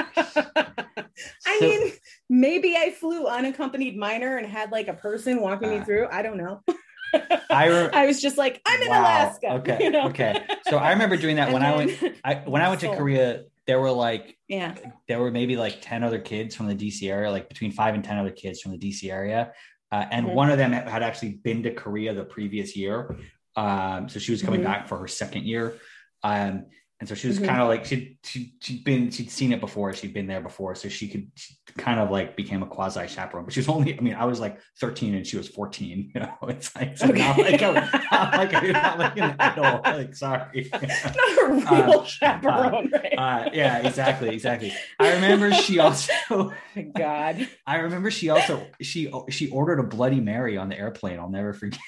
I 0.01 1.57
So- 1.59 1.61
mean, 1.67 1.91
maybe 2.29 2.75
I 2.75 2.91
flew 2.91 3.27
unaccompanied 3.27 3.97
minor 3.97 4.37
and 4.37 4.47
had 4.47 4.71
like 4.71 4.87
a 4.87 4.93
person 4.93 5.41
walking 5.41 5.69
me 5.69 5.77
Uh, 5.77 5.85
through. 5.85 6.07
I 6.11 6.21
don't 6.21 6.37
know. 6.37 6.61
I 7.49 7.67
re- 7.67 7.89
I 7.93 8.05
was 8.05 8.21
just 8.21 8.37
like, 8.37 8.61
I'm 8.65 8.81
in 8.81 8.89
Wow. 8.89 9.01
Alaska. 9.01 9.47
Okay. 9.55 9.77
you 9.83 9.89
know? 9.91 10.07
Okay. 10.07 10.41
So 10.69 10.77
I 10.77 10.91
remember 10.91 11.17
doing 11.17 11.35
that 11.35 11.49
And 11.49 11.53
when 11.53 11.63
I 11.63 11.75
went 11.75 12.15
I 12.23 12.35
when 12.45 12.61
I 12.61 12.69
went 12.69 12.79
to 12.81 12.87
Seoul. 12.87 12.95
Korea, 12.95 13.43
there 13.67 13.79
were 13.79 13.91
like 13.91 14.37
yeah. 14.47 14.75
there 15.07 15.19
were 15.19 15.31
maybe 15.31 15.55
like 15.55 15.77
10 15.81 16.03
other 16.03 16.19
kids 16.19 16.55
from 16.55 16.67
the 16.67 16.75
DC 16.75 17.09
area, 17.09 17.29
like 17.31 17.47
between 17.49 17.71
five 17.71 17.95
and 17.95 18.03
10 18.03 18.17
other 18.17 18.31
kids 18.31 18.61
from 18.61 18.71
the 18.71 18.77
DC 18.77 19.11
area. 19.11 19.53
Uh, 19.91 20.05
and 20.09 20.25
Mhm. 20.25 20.33
one 20.33 20.49
of 20.49 20.57
them 20.57 20.71
had 20.71 21.03
actually 21.03 21.33
been 21.43 21.63
to 21.63 21.73
Korea 21.73 22.13
the 22.13 22.23
previous 22.23 22.75
year. 22.75 23.17
Um, 23.55 24.07
so 24.09 24.19
she 24.19 24.31
was 24.31 24.41
coming 24.41 24.61
Mhm. 24.61 24.65
back 24.65 24.87
for 24.87 24.97
her 24.97 25.07
second 25.07 25.45
year. 25.45 25.77
Um, 26.23 26.65
and 27.01 27.09
so 27.09 27.15
she 27.15 27.27
was 27.27 27.39
Mhm. 27.39 27.47
kind 27.47 27.61
of 27.61 27.67
like 27.67 27.83
she'd 27.83 28.17
she, 28.23 28.53
she'd 28.61 28.83
been 28.85 29.09
she'd 29.11 29.29
seen 29.29 29.51
it 29.51 29.59
before 29.59 29.91
she'd 29.91 30.13
been 30.13 30.27
there 30.27 30.39
before 30.39 30.75
so 30.75 30.87
she 30.87 31.07
could 31.09 31.29
she 31.35 31.55
kind 31.77 31.99
of 31.99 32.11
like 32.11 32.35
became 32.37 32.61
a 32.63 32.65
quasi 32.67 33.07
chaperone 33.07 33.43
but 33.43 33.53
she 33.53 33.59
was 33.59 33.67
only 33.69 33.97
i 33.97 34.01
mean 34.01 34.13
i 34.13 34.23
was 34.25 34.39
like 34.39 34.59
13 34.79 35.15
and 35.15 35.25
she 35.25 35.35
was 35.37 35.47
14 35.47 36.11
you 36.15 36.21
know 36.21 36.33
it's 36.43 36.75
like 36.75 36.97
so 36.97 37.07
not 37.07 37.37
like 37.37 37.61
a, 37.61 37.71
not 38.11 38.37
like 38.37 38.53
a, 38.53 38.71
not 38.71 38.99
like 38.99 39.17
an 39.17 39.35
adult 39.39 39.83
like 39.85 40.15
sorry 40.15 40.69
Not 40.81 41.15
a 41.17 41.47
real 41.49 41.99
Uh, 42.01 42.03
chaperone, 42.05 42.91
right? 42.93 43.13
uh, 43.17 43.49
yeah 43.53 43.79
exactly 43.87 44.29
exactly 44.29 44.71
i 44.99 45.13
remember 45.13 45.51
she 45.53 45.79
also 45.79 46.13
oh 46.29 46.53
God. 46.95 47.47
i 47.65 47.77
remember 47.77 48.11
she 48.11 48.29
also 48.29 48.67
she 48.81 49.11
she 49.29 49.49
ordered 49.49 49.79
a 49.79 49.83
bloody 49.83 50.19
mary 50.21 50.55
on 50.57 50.69
the 50.69 50.77
airplane 50.77 51.17
i'll 51.19 51.29
never 51.29 51.53
forget 51.53 51.79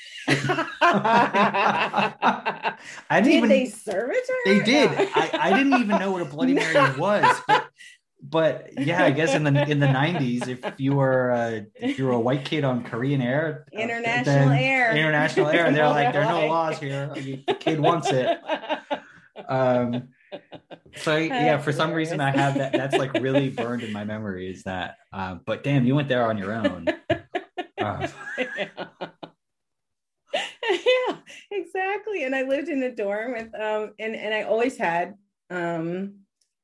i 3.09 3.19
didn't 3.21 3.23
did 3.25 3.33
even 3.37 3.49
they 3.49 3.65
serve 3.65 4.09
it 4.11 4.25
to 4.25 4.31
her? 4.33 4.39
They 4.45 4.63
did. 4.63 5.02
I, 5.15 5.29
I 5.33 5.57
didn't 5.57 5.73
even 5.73 5.99
know 5.99 6.11
what 6.11 6.21
a 6.21 6.25
Bloody 6.25 6.53
Mary 6.53 6.75
was, 6.97 7.25
but 7.47 7.67
but 8.21 8.69
yeah, 8.77 9.03
I 9.03 9.11
guess 9.11 9.33
in 9.33 9.43
the 9.43 9.69
in 9.69 9.79
the 9.79 9.91
nineties, 9.91 10.47
if 10.47 10.59
you 10.77 10.93
were 10.93 11.31
uh, 11.31 11.61
if 11.75 11.99
you 11.99 12.05
were 12.05 12.13
a 12.13 12.19
white 12.19 12.45
kid 12.45 12.63
on 12.63 12.83
Korean 12.83 13.21
Air, 13.21 13.65
uh, 13.75 13.79
International 13.79 14.51
Air. 14.51 14.91
international 14.91 15.47
air, 15.47 15.71
they're 15.71 15.89
like 15.89 16.13
there 16.13 16.23
are 16.23 16.41
no 16.41 16.47
laws 16.53 16.79
here. 16.79 17.11
The 17.13 17.43
kid 17.59 17.79
wants 17.79 18.09
it. 18.11 18.29
Um, 19.47 20.09
so 20.95 21.17
yeah, 21.17 21.57
for 21.57 21.71
some 21.71 21.91
reason 21.91 22.21
I 22.21 22.31
have 22.31 22.55
that. 22.55 22.71
That's 22.71 22.95
like 22.95 23.13
really 23.13 23.49
burned 23.49 23.83
in 23.83 23.91
my 23.91 24.05
memory. 24.05 24.49
Is 24.49 24.63
that? 24.63 24.97
Uh, 25.11 25.35
but 25.45 25.63
damn, 25.63 25.85
you 25.85 25.95
went 25.95 26.07
there 26.07 26.25
on 26.25 26.37
your 26.37 26.53
own. 26.53 26.87
Uh, 27.81 28.07
yeah, 30.71 31.17
exactly. 31.51 32.23
And 32.23 32.35
I 32.35 32.43
lived 32.43 32.69
in 32.69 32.81
a 32.83 32.93
dorm 32.93 33.33
with 33.33 33.53
um 33.59 33.93
and 33.99 34.15
and 34.15 34.33
I 34.33 34.43
always 34.43 34.77
had 34.77 35.15
um 35.49 36.19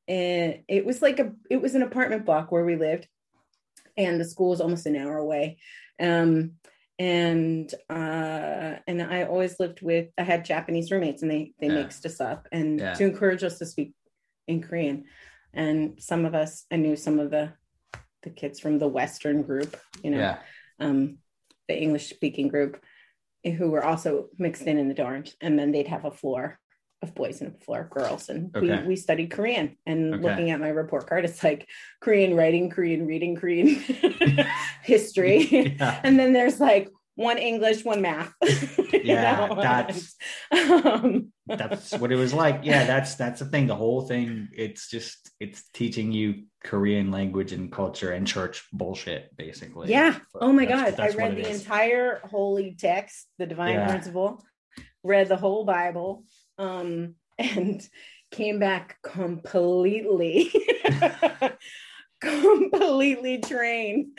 and 0.07 0.59
it 0.67 0.85
was 0.85 1.01
like 1.01 1.19
a 1.19 1.33
it 1.49 1.61
was 1.61 1.75
an 1.75 1.83
apartment 1.83 2.25
block 2.25 2.51
where 2.51 2.65
we 2.65 2.75
lived 2.75 3.07
and 3.97 4.19
the 4.19 4.25
school 4.25 4.49
was 4.49 4.61
almost 4.61 4.85
an 4.85 4.95
hour 4.95 5.17
away. 5.17 5.57
Um 5.99 6.53
and 6.97 7.73
uh 7.89 8.75
and 8.87 9.01
I 9.01 9.23
always 9.23 9.59
lived 9.59 9.81
with 9.81 10.07
I 10.17 10.23
had 10.23 10.45
Japanese 10.45 10.91
roommates 10.91 11.21
and 11.21 11.31
they 11.31 11.53
they 11.59 11.67
Yeah. 11.67 11.73
mixed 11.73 12.05
us 12.05 12.19
up 12.19 12.47
and 12.51 12.79
Yeah. 12.79 12.93
to 12.93 13.03
encourage 13.03 13.43
us 13.43 13.59
to 13.59 13.65
speak 13.65 13.93
in 14.47 14.61
Korean. 14.61 15.05
And 15.53 16.01
some 16.01 16.25
of 16.25 16.33
us 16.35 16.65
I 16.71 16.77
knew 16.77 16.95
some 16.95 17.19
of 17.19 17.31
the 17.31 17.53
the 18.23 18.29
kids 18.29 18.59
from 18.59 18.79
the 18.79 18.87
western 18.87 19.43
group, 19.43 19.77
you 20.03 20.11
know 20.11 20.17
yeah, 20.19 20.39
um, 20.79 21.19
the 21.69 21.81
English 21.81 22.09
speaking 22.09 22.49
group 22.49 22.83
who 23.43 23.69
were 23.71 23.83
also 23.83 24.27
mixed 24.37 24.63
in 24.63 24.77
in 24.77 24.87
the 24.89 24.95
dorms. 24.95 25.33
And 25.41 25.57
then 25.57 25.71
they'd 25.71 25.87
have 25.87 26.05
a 26.05 26.11
floor 26.11 26.59
of 27.01 27.15
boys 27.15 27.39
and 27.41 27.55
a 27.55 27.63
floor 27.63 27.81
of 27.83 27.89
girls. 27.89 28.27
And 28.29 28.53
Okay. 28.55 28.81
we, 28.81 28.87
we 28.89 28.95
studied 28.97 29.31
Korean. 29.31 29.77
And 29.85 30.15
Okay. 30.15 30.23
looking 30.23 30.51
at 30.51 30.59
my 30.59 30.67
report 30.69 31.07
card, 31.07 31.23
it's 31.25 31.43
like 31.43 31.67
Korean 32.01 32.35
writing, 32.35 32.69
Korean 32.69 33.05
reading, 33.07 33.35
Korean 33.35 33.67
history. 34.83 35.75
yeah. 35.79 35.99
and 36.03 36.19
then 36.19 36.33
there's 36.33 36.59
like 36.59 36.89
one 37.19 37.37
English, 37.37 37.83
one 37.83 38.01
math. 38.01 38.33
Yeah, 39.03 39.47
know? 39.47 39.55
that's- 39.61 40.15
um, 40.51 41.31
that's 41.47 41.93
what 41.97 42.11
it 42.11 42.15
was 42.15 42.33
like 42.33 42.61
yeah 42.63 42.85
that's 42.85 43.15
that's 43.15 43.39
the 43.39 43.45
thing 43.45 43.65
the 43.65 43.75
whole 43.75 44.01
thing 44.01 44.49
it's 44.53 44.89
just 44.89 45.31
it's 45.39 45.63
teaching 45.73 46.11
you 46.11 46.43
korean 46.63 47.09
language 47.11 47.51
and 47.53 47.71
culture 47.71 48.11
and 48.11 48.27
church 48.27 48.67
bullshit 48.73 49.35
basically 49.37 49.89
Yeah. 49.89 50.17
Oh 50.35 50.51
my 50.51 50.65
That's- 50.65 50.91
God. 50.91 50.97
that's 50.97 51.15
I 51.15 51.17
read 51.17 51.35
the 51.37 51.47
is. 51.49 51.61
entire 51.61 52.19
holy 52.29 52.75
text, 52.77 53.27
the 53.39 53.45
divine 53.47 53.75
Yeah. 53.75 53.87
principle, 53.89 54.43
read 55.03 55.27
the 55.29 55.37
whole 55.37 55.63
Bible, 55.65 56.23
um, 56.57 57.15
and 57.37 57.87
came 58.31 58.59
back 58.59 58.97
completely, 59.01 60.51
completely 62.21 63.37
trained. 63.39 64.17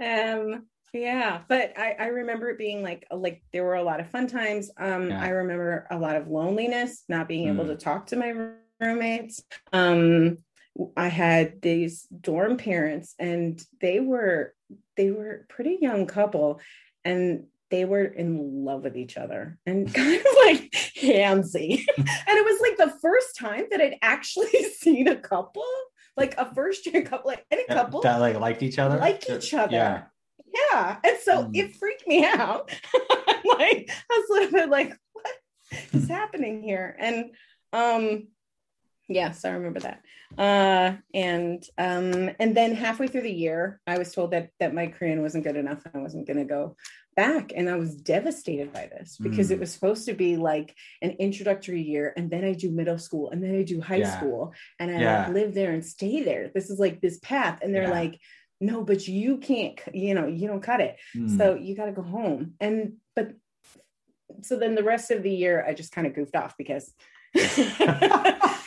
um, 0.00 0.66
yeah, 0.92 1.40
but 1.48 1.72
I, 1.78 1.96
I 1.98 2.06
remember 2.06 2.48
it 2.50 2.58
being 2.58 2.82
like 2.82 3.06
like 3.10 3.42
there 3.52 3.64
were 3.64 3.74
a 3.74 3.82
lot 3.82 4.00
of 4.00 4.10
fun 4.10 4.26
times. 4.26 4.70
Um, 4.78 5.10
Yeah. 5.10 5.22
I 5.22 5.28
remember 5.30 5.86
a 5.90 5.98
lot 5.98 6.16
of 6.16 6.28
loneliness, 6.28 7.04
not 7.08 7.28
being 7.28 7.48
able 7.48 7.64
Mm. 7.64 7.68
to 7.68 7.76
talk 7.76 8.06
to 8.06 8.16
my 8.16 8.32
roommates. 8.80 9.42
Um, 9.72 10.38
I 10.96 11.08
had 11.08 11.60
these 11.60 12.06
dorm 12.20 12.56
parents 12.56 13.14
and 13.18 13.60
they 13.80 14.00
were 14.00 14.54
they 14.96 15.10
were 15.10 15.44
a 15.48 15.52
pretty 15.52 15.78
young 15.80 16.06
couple 16.06 16.60
and 17.04 17.44
they 17.70 17.84
were 17.84 18.04
in 18.04 18.64
love 18.64 18.82
with 18.84 18.96
each 18.96 19.16
other 19.18 19.58
and 19.66 19.92
kind 19.94 20.20
of 20.20 20.26
like 20.46 20.70
handsy. 21.00 21.84
and 21.98 22.06
it 22.38 22.44
was 22.44 22.60
like 22.60 22.76
the 22.78 22.98
first 23.00 23.36
time 23.36 23.64
that 23.70 23.80
I'd 23.80 23.98
actually 24.02 24.48
seen 24.78 25.08
a 25.08 25.16
couple, 25.16 25.64
like 26.16 26.34
a 26.38 26.52
first 26.54 26.86
year 26.86 27.02
couple, 27.02 27.28
like 27.28 27.44
any 27.50 27.64
couple 27.66 28.00
that 28.02 28.20
like 28.20 28.38
liked 28.38 28.62
each 28.62 28.78
other 28.78 28.98
like 28.98 29.28
each 29.28 29.52
other. 29.54 29.72
yeah 29.76 30.02
Yeah. 30.72 30.98
And 31.04 31.16
so 31.22 31.44
Mm. 31.44 31.56
it 31.56 31.76
freaked 31.76 32.06
me 32.06 32.24
out. 32.38 32.70
I'm 32.94 33.42
like, 33.58 33.90
I 34.10 34.18
was 34.18 34.30
a 34.30 34.32
little 34.34 34.52
bit 34.52 34.68
like, 34.70 34.96
what 35.12 35.26
is 35.92 36.08
happening 36.18 36.62
here? 36.62 36.96
And 36.98 37.34
um, 37.72 38.28
yes, 39.08 39.44
I 39.44 39.50
remember 39.50 39.80
that. 39.80 40.02
Uh, 40.36 40.96
and 41.14 41.62
um, 41.78 42.30
and 42.38 42.56
then 42.56 42.74
halfway 42.74 43.08
through 43.08 43.22
the 43.22 43.30
year, 43.32 43.80
I 43.86 43.98
was 43.98 44.12
told 44.12 44.30
that 44.32 44.50
that 44.60 44.74
my 44.74 44.86
Korean 44.88 45.22
wasn't 45.22 45.44
good 45.44 45.56
enough. 45.56 45.82
I 45.94 45.98
wasn't 45.98 46.26
gonna 46.28 46.44
go 46.44 46.76
back. 47.16 47.52
And 47.56 47.68
I 47.68 47.76
was 47.76 47.96
devastated 47.96 48.72
by 48.72 48.86
this 48.86 49.16
because 49.20 49.48
Mm. 49.48 49.52
it 49.52 49.60
was 49.60 49.72
supposed 49.72 50.06
to 50.06 50.12
be 50.12 50.36
like 50.36 50.76
an 51.02 51.12
introductory 51.18 51.82
year, 51.82 52.12
and 52.16 52.30
then 52.30 52.44
I 52.44 52.52
do 52.52 52.70
middle 52.70 52.98
school, 52.98 53.30
and 53.30 53.42
then 53.42 53.56
I 53.56 53.62
do 53.62 53.80
high 53.80 53.96
Yeah. 53.96 54.10
school, 54.16 54.52
and 54.78 54.90
I 54.90 55.00
Yeah. 55.00 55.18
like, 55.26 55.28
live 55.34 55.54
there 55.54 55.72
and 55.72 55.84
stay 55.84 56.22
there. 56.22 56.50
This 56.54 56.70
is 56.70 56.78
like 56.78 57.00
this 57.00 57.18
path. 57.18 57.60
And 57.62 57.74
they're 57.74 57.84
Yeah. 57.84 57.90
like, 57.90 58.20
no, 58.60 58.82
but 58.82 59.06
you 59.06 59.38
can't, 59.38 59.78
you 59.92 60.14
know, 60.14 60.26
you 60.26 60.48
don't 60.48 60.62
cut 60.62 60.80
it. 60.80 60.96
Mm. 61.16 61.36
So 61.36 61.54
you 61.54 61.76
got 61.76 61.86
to 61.86 61.92
go 61.92 62.02
home. 62.02 62.54
And, 62.60 62.94
but, 63.14 63.32
so 64.42 64.58
then 64.58 64.74
the 64.74 64.84
rest 64.84 65.10
of 65.10 65.22
the 65.22 65.30
year, 65.30 65.64
I 65.66 65.74
just 65.74 65.92
kind 65.92 66.06
of 66.06 66.14
goofed 66.14 66.36
off 66.36 66.54
because 66.56 66.92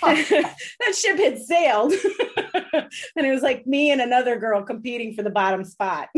that 0.02 0.96
ship 0.96 1.18
had 1.18 1.40
sailed. 1.40 1.94
and 3.16 3.26
it 3.26 3.32
was 3.32 3.42
like 3.42 3.66
me 3.66 3.92
and 3.92 4.02
another 4.02 4.38
girl 4.38 4.62
competing 4.64 5.14
for 5.14 5.24
the 5.24 5.30
bottom 5.30 5.64
spot 5.64 6.10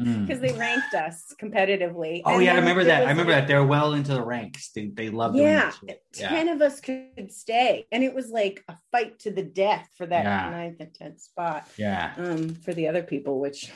Mm. 0.00 0.26
because 0.26 0.40
they 0.40 0.52
ranked 0.54 0.94
us 0.94 1.34
competitively. 1.40 2.22
oh 2.24 2.36
And 2.36 2.44
yeah 2.44 2.52
i 2.54 2.56
remember 2.56 2.82
that 2.84 3.06
i 3.06 3.10
remember 3.10 3.32
like, 3.32 3.42
that 3.42 3.48
they're 3.48 3.64
well 3.64 3.92
into 3.92 4.14
the 4.14 4.22
ranks 4.22 4.70
they, 4.74 4.86
they 4.86 5.10
love 5.10 5.34
doing 5.34 5.44
Yeah, 5.46 5.70
that 5.86 5.98
shit. 6.14 6.28
10 6.28 6.48
of 6.48 6.62
us 6.62 6.80
could 6.80 7.30
stay. 7.30 7.86
And 7.92 8.02
it 8.02 8.14
was 8.14 8.30
like 8.30 8.64
a 8.68 8.76
fight 8.90 9.18
to 9.20 9.30
the 9.30 9.42
death 9.42 9.88
for 9.96 10.06
that 10.06 10.24
Yeah. 10.24 10.50
ninth 10.50 10.80
and 10.80 10.92
10th 10.94 11.20
spot 11.20 11.68
yeah 11.76 12.14
um, 12.16 12.54
for 12.54 12.72
the 12.72 12.88
other 12.88 13.02
people, 13.02 13.38
which 13.38 13.70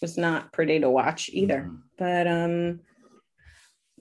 was 0.00 0.16
not 0.16 0.50
pretty 0.52 0.80
to 0.80 0.88
watch 0.90 1.28
either. 1.32 1.68
Mhm. 1.70 1.82
But 1.98 2.26
um, 2.26 2.80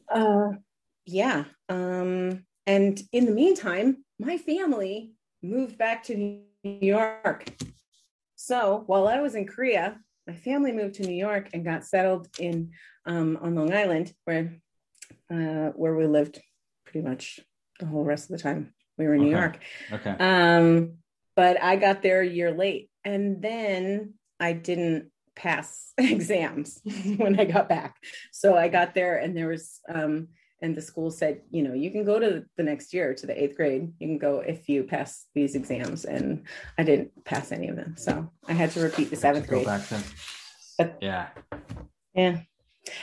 uh, 0.10 0.58
yeah. 1.06 1.44
Um, 1.70 2.46
and 2.68 3.02
in 3.12 3.26
the 3.26 3.32
meantime, 3.32 4.04
my 4.20 4.38
family 4.38 5.14
moved 5.42 5.78
back 5.78 6.04
to 6.04 6.16
New 6.16 6.44
York. 6.64 7.50
So 8.36 8.84
while 8.86 9.08
I 9.08 9.20
was 9.22 9.34
in 9.34 9.48
Korea, 9.48 10.00
my 10.28 10.36
family 10.36 10.72
moved 10.72 10.96
to 10.96 11.04
New 11.04 11.16
York 11.16 11.50
and 11.54 11.66
got 11.66 11.86
settled 11.86 12.28
in 12.38 12.72
um, 13.06 13.40
on 13.42 13.56
Long 13.56 13.74
Island, 13.74 14.14
where 14.26 14.58
uh, 15.32 15.72
where 15.76 15.96
we 15.96 16.06
lived 16.06 16.40
pretty 16.86 17.08
much 17.08 17.40
the 17.80 17.86
whole 17.86 18.04
rest 18.04 18.30
of 18.30 18.38
the 18.38 18.44
time 18.44 18.74
we 18.98 19.08
were 19.08 19.16
in 19.16 19.24
New 19.24 19.32
York. 19.32 19.60
okay 19.92 20.16
Um, 20.20 20.98
but 21.36 21.62
I 21.62 21.76
got 21.76 22.02
there 22.02 22.22
a 22.22 22.28
year 22.28 22.52
late, 22.52 22.90
and 23.06 23.42
then 23.42 24.16
I 24.40 24.54
didn't 24.54 25.12
pass 25.36 25.94
exams 25.98 26.82
when 27.18 27.40
I 27.40 27.46
got 27.46 27.70
back. 27.70 27.96
So 28.32 28.56
I 28.56 28.68
got 28.68 28.94
there, 28.94 29.18
and 29.18 29.38
there 29.38 29.48
was, 29.48 29.80
um, 29.88 30.30
and 30.62 30.76
the 30.76 30.82
school 30.82 31.12
said, 31.12 31.42
you 31.52 31.62
know, 31.64 31.74
you 31.74 31.92
can 31.92 32.04
go 32.04 32.20
to 32.20 32.44
the 32.58 32.64
next 32.64 32.94
year 32.94 33.14
to 33.14 33.28
the 33.28 33.42
eighth 33.44 33.56
grade. 33.56 33.92
You 34.00 34.08
can 34.08 34.18
go 34.18 34.40
if 34.40 34.68
you 34.68 34.84
pass 34.84 35.26
these 35.36 35.56
exams, 35.56 36.06
and 36.06 36.46
I 36.78 36.84
didn't 36.84 37.12
pass 37.26 37.52
any 37.52 37.68
of 37.70 37.76
them, 37.76 37.96
so 37.98 38.32
I 38.48 38.54
had 38.54 38.72
to 38.72 38.82
repeat 38.82 39.10
the 39.10 39.16
seventh 39.16 39.46
go 39.48 39.58
grade. 39.58 39.66
back 39.68 39.88
then 39.90 40.04
But- 40.78 40.98
yeah 41.02 41.28
Yeah. 42.16 42.40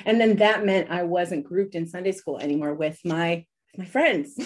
And 0.07 0.19
then 0.21 0.37
that 0.37 0.65
meant 0.65 0.91
I 0.91 1.03
wasn't 1.03 1.45
grouped 1.45 1.75
in 1.75 1.87
Sunday 1.87 2.13
school 2.13 2.39
anymore 2.39 2.75
with 2.75 2.99
my 3.05 3.45
my 3.77 3.85
friends. 3.85 4.39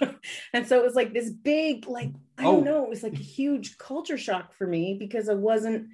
and 0.52 0.66
so 0.68 0.78
it 0.78 0.84
was 0.84 0.94
like 0.94 1.14
this 1.14 1.30
big, 1.30 1.86
like, 1.88 2.10
I 2.38 2.44
Oh. 2.44 2.52
don't 2.56 2.64
know, 2.64 2.84
it 2.84 2.90
was 2.90 3.02
like 3.02 3.14
a 3.14 3.16
huge 3.38 3.78
culture 3.78 4.18
shock 4.18 4.52
for 4.52 4.66
me 4.66 4.96
because 4.98 5.28
I 5.30 5.34
wasn't 5.34 5.88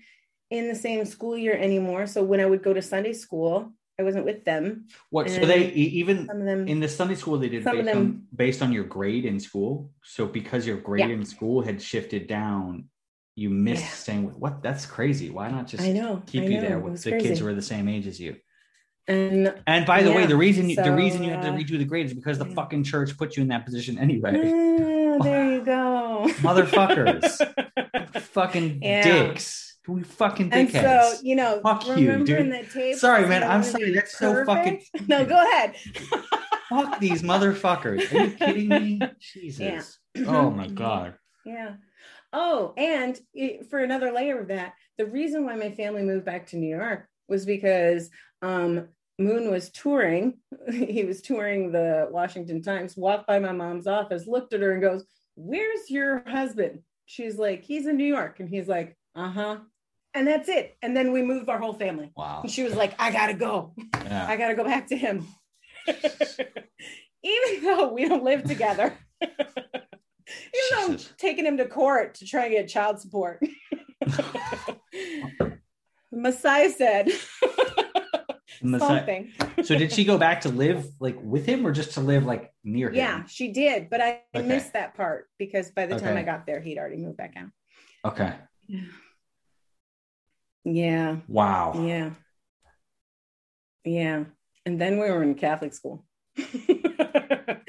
in 0.51 0.67
the 0.69 0.75
same 0.75 1.05
school 1.05 1.37
year 1.39 1.55
anymore. 1.57 2.09
So 2.09 2.25
when 2.25 2.41
I 2.41 2.47
would 2.47 2.65
go 2.65 2.73
to 2.75 2.83
Sunday 2.83 3.13
school, 3.13 3.73
I 4.01 4.03
wasn't 4.03 4.25
with 4.31 4.41
them. 4.51 4.87
what 5.11 5.25
so 5.31 5.41
they 5.53 5.61
even 6.01 6.19
them 6.27 6.67
in 6.73 6.79
the 6.81 6.89
Sunday 6.89 7.15
school 7.21 7.37
they 7.39 7.49
did 7.55 7.65
based 7.65 7.79
on 7.79 7.85
them- 7.85 8.23
based 8.45 8.61
on 8.65 8.71
your 8.77 8.85
grade 8.97 9.25
in 9.33 9.39
school. 9.49 9.73
So 10.15 10.27
because 10.27 10.63
your 10.71 10.79
grade 10.89 11.09
Yeah. 11.11 11.17
in 11.19 11.25
school 11.35 11.57
had 11.69 11.77
shifted 11.91 12.23
down, 12.27 12.69
you 13.43 13.49
missed 13.51 13.83
Yeah. 13.83 14.07
saying 14.07 14.23
what 14.43 14.55
that's 14.67 14.85
crazy. 14.97 15.29
Why 15.31 15.47
not 15.57 15.65
just 15.73 15.83
I 15.89 15.93
know. 15.93 16.23
keep 16.27 16.43
I 16.43 16.47
you 16.47 16.55
know, 16.57 16.61
there 16.69 16.79
with 16.85 17.03
the 17.03 17.13
kids 17.25 17.39
who 17.41 17.47
are 17.51 17.55
the 17.63 17.69
same 17.75 17.87
age 17.89 18.07
as 18.13 18.19
you? 18.25 18.33
And 19.09 19.53
And 19.67 19.83
by 19.87 20.03
the 20.07 20.13
way, 20.17 20.25
the 20.27 20.37
reason 20.47 20.63
you, 20.71 20.77
the 20.77 20.93
reason 21.05 21.23
you 21.25 21.31
had 21.31 21.43
to 21.43 21.51
redo 21.51 21.77
the 21.79 21.85
grade 21.93 22.07
is 22.07 22.15
because 22.15 22.39
the 22.39 22.47
yeah. 22.49 22.55
fucking 22.55 22.85
church 22.85 23.11
put 23.21 23.37
you 23.37 23.43
in 23.43 23.49
that 23.49 23.65
position 23.65 23.99
anyway. 23.99 24.33
Ah, 24.37 25.23
there 25.23 25.47
you 25.55 25.63
go. 25.75 26.27
Motherfuckers. 26.47 27.27
fucking 28.37 28.81
Yeah. 28.83 29.03
dicks. 29.03 29.70
We 29.91 30.03
fucking 30.03 30.53
and 30.53 30.71
so, 30.71 31.15
you 31.23 31.35
know, 31.35 31.61
Fuck 31.63 31.87
you, 31.97 32.25
dude. 32.25 32.97
Sorry, 32.97 33.27
man. 33.27 33.43
I'm 33.43 33.63
sorry. 33.63 33.93
That's 33.93 34.17
so 34.17 34.45
fucking. 34.45 34.83
perfect. 34.93 35.09
No, 35.09 35.25
go 35.25 35.37
ahead. 35.37 35.75
Fuck 36.69 37.01
these 37.01 37.23
motherfuckers. 37.23 38.13
Are 38.13 38.25
you 38.25 38.31
kidding 38.31 38.69
me? 38.69 39.01
Jesus. 39.21 39.99
Oh 40.27 40.51
my 40.51 40.69
god. 40.69 41.15
Yeah. 41.45 41.75
Oh, 42.33 42.75
and 42.77 43.19
it, 43.35 43.69
for 43.69 43.81
another 43.81 44.13
layer 44.13 44.41
of 44.41 44.49
that, 44.49 44.75
the 44.99 45.07
reason 45.07 45.45
why 45.45 45.57
my 45.57 45.73
family 45.73 46.03
moved 46.03 46.25
back 46.25 46.47
to 46.49 46.57
New 46.57 46.69
York 46.77 47.09
was 47.29 47.45
because 47.45 48.11
um, 48.43 48.89
Moon 49.19 49.51
was 49.51 49.71
touring. 49.71 50.39
he 50.73 51.05
was 51.05 51.23
touring 51.23 51.73
the 51.73 52.09
Washington 52.11 52.63
Times, 52.63 52.97
walked 52.97 53.27
by 53.27 53.39
my 53.39 53.53
mom's 53.53 53.87
office, 53.87 54.27
looked 54.27 54.53
at 54.53 54.61
her, 54.61 54.73
and 54.73 54.83
goes, 54.83 55.05
Where's 55.35 55.91
your 55.91 56.23
husband? 56.29 56.81
She's 57.07 57.37
like, 57.37 57.65
He's 57.65 57.87
in 57.87 57.97
New 57.97 58.05
York. 58.05 58.39
And 58.39 58.49
he's 58.49 58.69
like, 58.69 58.97
Uh 59.15 59.31
huh. 59.31 59.57
And 60.15 60.27
that's 60.27 60.49
it. 60.49 60.77
And 60.83 60.97
then 60.97 61.13
we 61.13 61.23
moved 61.23 61.49
our 61.49 61.59
whole 61.59 61.73
family. 61.75 62.11
Wow. 62.17 62.41
And 62.43 62.51
she 62.51 62.63
was 62.65 62.75
like, 62.75 62.95
I 62.99 63.11
gotta 63.13 63.35
go. 63.35 63.75
Yeah. 64.05 64.27
I 64.29 64.37
gotta 64.37 64.55
go 64.55 64.65
back 64.65 64.89
to 64.89 64.97
him. 64.97 65.27
Even 67.23 67.63
though 67.65 67.93
we 67.93 68.09
don't 68.09 68.25
live 68.25 68.45
together. 68.45 68.93
Even 69.23 69.37
though 70.73 70.87
I'm 70.93 70.99
taking 71.19 71.45
him 71.47 71.57
to 71.59 71.67
court 71.67 72.15
to 72.17 72.27
try 72.27 72.45
and 72.47 72.53
get 72.53 72.69
child 72.69 72.99
support. 73.01 73.41
Messiah 76.13 76.71
said 76.71 77.09
Messiah- 78.63 78.99
something. 78.99 79.33
So 79.63 79.77
did 79.79 79.93
she 79.93 80.05
go 80.05 80.19
back 80.19 80.41
to 80.43 80.49
live 80.49 80.87
like 80.99 81.17
with 81.23 81.47
him 81.47 81.67
or 81.67 81.73
just 81.73 81.93
to 81.95 82.01
live 82.01 82.27
like 82.27 82.53
near 82.65 82.89
him? 82.89 82.97
Yeah, 82.97 83.25
she 83.27 83.53
did, 83.53 83.89
but 83.91 84.01
I 84.01 84.23
Okay. 84.35 84.47
missed 84.47 84.73
that 84.73 84.95
part 84.97 85.27
because 85.39 85.71
by 85.71 85.87
the 85.87 85.99
time 85.99 86.17
I 86.17 86.23
got 86.23 86.47
there, 86.47 86.61
he'd 86.61 86.79
already 86.79 86.97
moved 86.97 87.17
back 87.17 87.35
out. 87.37 87.51
Okay. 88.13 88.35
Yeah, 88.67 88.81
Wow. 90.65 91.73
yeah, 91.75 92.11
yeah. 93.85 94.25
And 94.67 94.81
then 94.81 94.95
we 94.99 95.11
were 95.11 95.23
in 95.23 95.35
Catholic 95.35 95.73
school. 95.73 96.05
I 96.39 97.65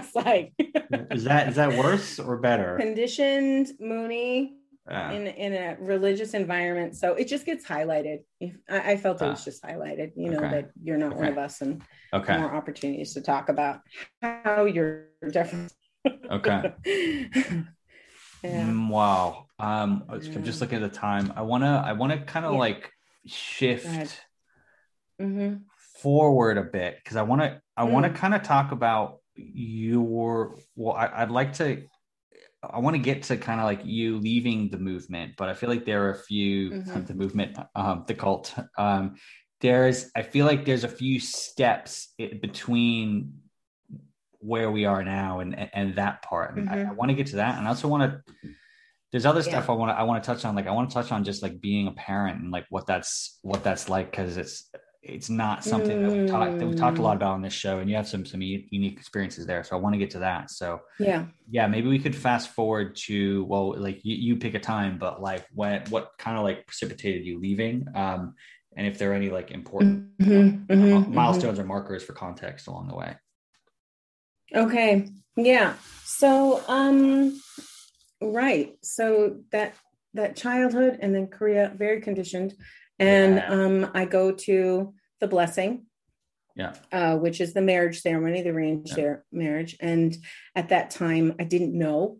was 0.00 0.14
like, 0.14 0.52
Is 1.10 1.24
that 1.24 1.48
is 1.48 1.56
that 1.56 1.74
worse 1.74 2.18
or 2.18 2.36
better? 2.36 2.78
conditioned 2.78 3.68
Moonie 3.80 4.52
Yeah. 4.88 5.10
in 5.12 5.26
in 5.26 5.52
a 5.54 5.76
religious 5.80 6.32
environment 6.34 6.94
so 6.94 7.14
it 7.14 7.26
just 7.26 7.44
gets 7.44 7.66
highlighted 7.66 8.18
if 8.40 8.54
i, 8.70 8.92
I 8.92 8.96
felt 8.96 9.20
it 9.20 9.26
was 9.26 9.40
Ah. 9.40 9.44
just 9.44 9.62
highlighted 9.64 10.12
you 10.16 10.30
know 10.30 10.38
Okay. 10.38 10.50
that 10.50 10.70
you're 10.82 10.96
not 10.96 11.16
one 11.16 11.26
of 11.26 11.38
us 11.38 11.60
and 11.60 11.82
Okay. 12.14 12.36
more 12.38 12.54
opportunities 12.54 13.14
to 13.14 13.20
talk 13.20 13.48
about 13.48 13.80
how 14.22 14.64
you're 14.64 15.06
different 15.30 15.72
Okay. 16.30 16.70
yeah 18.44 18.70
Mm, 18.70 18.88
wow. 18.90 19.45
Um, 19.58 20.04
I'm 20.08 20.44
just 20.44 20.60
looking 20.60 20.82
at 20.82 20.90
the 20.92 20.96
time. 20.96 21.32
I 21.36 21.42
wanna 21.42 21.82
I 21.84 21.92
wanna 21.92 22.22
kind 22.24 22.44
of 22.44 22.52
Yeah. 22.52 22.58
like 22.58 22.92
shift 23.26 24.20
hmm 25.18 25.54
forward 26.02 26.58
a 26.58 26.62
bit 26.62 26.96
because 27.02 27.16
I 27.16 27.22
want 27.22 27.40
to 27.42 27.60
I 27.76 27.84
want 27.84 28.04
to 28.04 28.10
Mm. 28.10 28.16
kind 28.16 28.34
of 28.34 28.42
talk 28.42 28.72
about 28.72 29.18
your 29.34 30.54
well 30.76 30.94
I, 30.94 31.06
I'd 31.22 31.30
like 31.30 31.54
to 31.54 31.82
I 32.62 32.78
want 32.80 32.94
to 32.96 33.02
get 33.02 33.22
to 33.24 33.36
kind 33.36 33.60
of 33.60 33.64
like 33.66 33.80
you 33.84 34.18
leaving 34.18 34.68
the 34.68 34.78
movement 34.78 35.34
but 35.38 35.48
I 35.48 35.54
feel 35.54 35.70
like 35.70 35.84
there 35.86 36.04
are 36.04 36.10
a 36.10 36.18
few 36.18 36.70
Mhm. 36.72 37.06
the 37.06 37.14
movement 37.14 37.58
um 37.74 38.04
the 38.06 38.14
cult 38.14 38.54
um 38.76 39.16
there's 39.60 40.10
I 40.14 40.22
feel 40.22 40.44
like 40.44 40.64
there's 40.66 40.84
a 40.84 40.88
few 40.88 41.18
steps 41.18 42.12
i- 42.20 42.38
between 42.40 43.40
where 44.38 44.70
we 44.70 44.84
are 44.84 45.02
now 45.02 45.40
and 45.40 45.56
and 45.74 45.96
that 45.96 46.22
part 46.22 46.54
and 46.56 46.68
I. 46.68 46.86
I 46.90 46.92
want 46.92 47.08
to 47.10 47.14
get 47.14 47.28
to 47.28 47.36
that 47.36 47.56
and 47.58 47.66
I 47.66 47.70
also 47.70 47.88
want 47.88 48.02
to 48.02 48.34
there's 49.16 49.24
other 49.24 49.40
Yeah. 49.40 49.48
stuff 49.48 49.70
I 49.70 49.72
want 49.72 49.90
to 49.92 49.98
I 49.98 50.02
want 50.02 50.22
to 50.22 50.26
touch 50.26 50.44
on 50.44 50.54
like 50.54 50.66
I 50.66 50.72
want 50.72 50.90
to 50.90 50.94
touch 50.94 51.10
on 51.10 51.24
just 51.24 51.42
like 51.42 51.58
being 51.58 51.86
a 51.88 51.92
parent 51.92 52.42
and 52.42 52.50
like 52.50 52.66
what 52.68 52.84
that's 52.86 53.38
what 53.40 53.64
that's 53.64 53.88
like 53.88 54.10
because 54.10 54.36
it's 54.36 54.70
it's 55.02 55.30
not 55.30 55.64
something 55.64 56.02
that 56.02 56.12
we 56.12 56.26
talked 56.26 56.58
that 56.58 56.66
we 56.66 56.74
talked 56.74 56.98
a 56.98 57.02
lot 57.02 57.14
Mm. 57.14 57.20
about 57.20 57.32
on 57.32 57.40
this 57.40 57.54
show 57.54 57.78
and 57.78 57.88
you 57.88 57.96
have 57.96 58.06
some 58.06 58.26
some 58.26 58.42
unique 58.42 58.98
experiences 58.98 59.46
there 59.46 59.64
so 59.64 59.74
I 59.74 59.80
want 59.80 59.94
to 59.94 59.98
get 59.98 60.10
to 60.10 60.18
that 60.18 60.50
so 60.50 60.80
yeah 60.98 61.24
yeah 61.48 61.66
maybe 61.66 61.88
we 61.88 61.98
could 61.98 62.14
fast 62.14 62.50
forward 62.50 62.94
to 63.06 63.46
well 63.46 63.74
like 63.80 64.04
you, 64.04 64.16
you 64.16 64.36
pick 64.36 64.52
a 64.52 64.60
time 64.60 64.98
but 64.98 65.22
like 65.22 65.46
when 65.54 65.80
what 65.88 66.10
kind 66.18 66.36
of 66.36 66.44
like 66.44 66.66
precipitated 66.66 67.24
you 67.24 67.40
leaving 67.40 67.86
um 67.94 68.34
and 68.76 68.86
if 68.86 68.98
there 68.98 69.12
are 69.12 69.14
any 69.14 69.30
like 69.30 69.50
important 69.50 70.12
Mhm, 70.20 70.70
uh, 70.70 70.74
mhm, 70.74 71.06
mhm. 71.06 71.14
milestones 71.14 71.58
or 71.58 71.64
markers 71.64 72.02
for 72.02 72.12
context 72.12 72.66
along 72.66 72.88
the 72.88 72.96
way 72.96 73.16
okay 74.54 75.08
yeah 75.36 75.72
so 76.04 76.62
um 76.68 77.40
right 78.20 78.76
so 78.82 79.38
that 79.52 79.74
that 80.14 80.36
childhood 80.36 80.98
and 81.02 81.14
then 81.14 81.26
korea 81.26 81.72
very 81.76 82.00
conditioned 82.00 82.54
and 82.98 83.36
Yeah. 83.36 83.48
um 83.50 83.90
i 83.94 84.04
go 84.04 84.32
to 84.32 84.94
the 85.20 85.28
blessing 85.28 85.86
yeah 86.54 86.72
uh, 86.92 87.16
which 87.16 87.40
is 87.42 87.52
the 87.52 87.60
marriage 87.60 88.00
ceremony, 88.00 88.40
the 88.42 88.48
arranged 88.50 88.96
Yeah. 88.96 89.16
marriage. 89.30 89.76
And 89.80 90.16
at 90.54 90.70
that 90.70 90.88
time, 90.90 91.34
I 91.38 91.44
didn't 91.44 91.76
know 91.76 92.18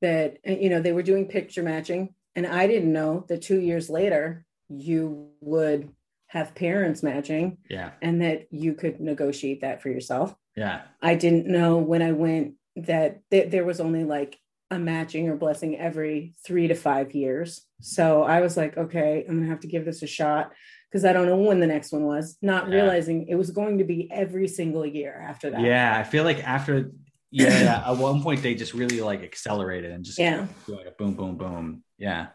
that, 0.00 0.38
you 0.44 0.68
know, 0.68 0.80
they 0.82 0.90
were 0.92 1.04
doing 1.04 1.26
picture 1.28 1.62
matching. 1.62 2.14
And 2.34 2.44
I 2.44 2.66
didn't 2.66 2.92
know 2.92 3.24
that 3.28 3.42
two 3.42 3.60
years 3.60 3.88
later, 3.88 4.44
you 4.68 5.30
would 5.40 5.90
have 6.26 6.54
parents 6.56 7.02
matching 7.04 7.58
yeah 7.70 7.90
and 8.02 8.20
that 8.22 8.48
you 8.50 8.74
could 8.74 9.00
negotiate 9.00 9.60
that 9.62 9.80
for 9.80 9.88
yourself. 9.90 10.34
yeah 10.56 10.82
I 11.00 11.14
didn't 11.14 11.46
know 11.46 11.78
when 11.78 12.02
I 12.02 12.12
went 12.12 12.54
that 12.76 13.20
th- 13.30 13.50
there 13.52 13.64
was 13.64 13.78
only 13.80 14.02
like 14.04 14.36
a 14.70 14.78
matching 14.78 15.28
or 15.28 15.36
blessing 15.36 15.78
every 15.78 16.34
three 16.44 16.68
to 16.68 16.74
five 16.74 17.12
years. 17.14 17.62
So 17.80 18.22
I 18.22 18.40
was 18.40 18.56
like, 18.56 18.76
okay, 18.76 19.24
I'm 19.28 19.36
gonna 19.38 19.48
have 19.48 19.60
to 19.60 19.66
give 19.66 19.84
this 19.84 20.02
a 20.02 20.06
shot 20.06 20.52
because 20.90 21.04
I 21.04 21.12
don't 21.12 21.26
know 21.26 21.36
when 21.36 21.60
the 21.60 21.66
next 21.66 21.92
one 21.92 22.04
was, 22.04 22.36
not 22.42 22.68
Yeah. 22.68 22.76
realizing 22.76 23.28
it 23.28 23.34
was 23.36 23.50
going 23.50 23.78
to 23.78 23.84
be 23.84 24.10
every 24.10 24.48
single 24.48 24.84
year 24.84 25.14
after 25.26 25.50
that. 25.50 25.60
yeah 25.60 25.96
I 25.98 26.02
feel 26.02 26.24
like 26.24 26.46
after 26.46 26.90
yeah, 27.30 27.82
at 27.86 27.98
one 27.98 28.22
point 28.22 28.42
they 28.42 28.54
just 28.54 28.72
really 28.72 29.00
like 29.02 29.22
accelerated 29.22 29.90
and 29.90 30.04
just 30.04 30.18
Yeah. 30.18 30.46
doing 30.66 30.86
a 30.86 30.90
boom 30.90 31.14
boom 31.14 31.36
boom 31.36 31.82
yeah 31.98 32.28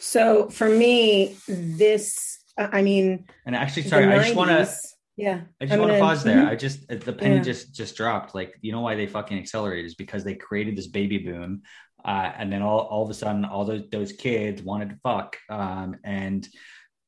So 0.00 0.48
for 0.50 0.68
me, 0.68 1.36
this, 1.48 2.38
I 2.56 2.82
mean, 2.82 3.26
and 3.44 3.56
actually 3.56 3.84
sorry 3.84 4.04
I 4.06 4.18
just 4.18 4.34
want 4.36 4.50
to 4.50 4.56
90s 4.62 4.94
yeah, 5.18 5.40
I 5.60 5.64
just 5.64 5.74
I'm 5.74 5.80
want 5.80 5.92
to 5.92 5.98
pause 5.98 6.22
there. 6.24 6.36
Mhm. 6.42 6.48
I 6.48 6.54
just 6.54 6.88
the 6.88 7.12
penny 7.12 7.36
Yeah. 7.36 7.42
just 7.42 7.74
just 7.74 7.96
dropped. 7.96 8.34
Like 8.34 8.54
you 8.62 8.72
know 8.72 8.80
why 8.80 8.94
they 8.94 9.06
fucking 9.06 9.36
accelerated 9.38 9.84
is 9.86 9.94
because 9.96 10.22
they 10.24 10.36
created 10.36 10.76
this 10.76 10.86
baby 10.86 11.18
boom, 11.18 11.62
uh, 12.04 12.30
and 12.38 12.52
then 12.52 12.62
all 12.62 12.80
all 12.92 13.02
of 13.04 13.10
a 13.10 13.14
sudden 13.14 13.44
all 13.44 13.64
those 13.64 13.82
those 13.90 14.12
kids 14.12 14.62
wanted 14.62 14.90
to 14.90 14.96
fuck, 15.02 15.36
um, 15.50 15.96
and 16.04 16.48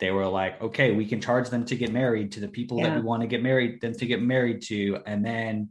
they 0.01 0.11
were 0.11 0.27
like, 0.27 0.61
okay, 0.61 0.91
we 0.93 1.07
can 1.07 1.21
charge 1.21 1.49
them 1.51 1.65
to 1.67 1.77
get 1.77 1.93
married 1.93 2.33
to 2.33 2.41
the 2.41 2.49
people 2.49 2.81
that 2.81 2.97
we 2.97 3.03
want 3.03 3.21
to 3.23 3.29
get 3.29 3.43
married 3.43 3.81
them 3.81 3.95
to 3.95 4.07
get 4.07 4.21
married 4.21 4.63
to, 4.63 4.99
and 5.07 5.25
then 5.25 5.71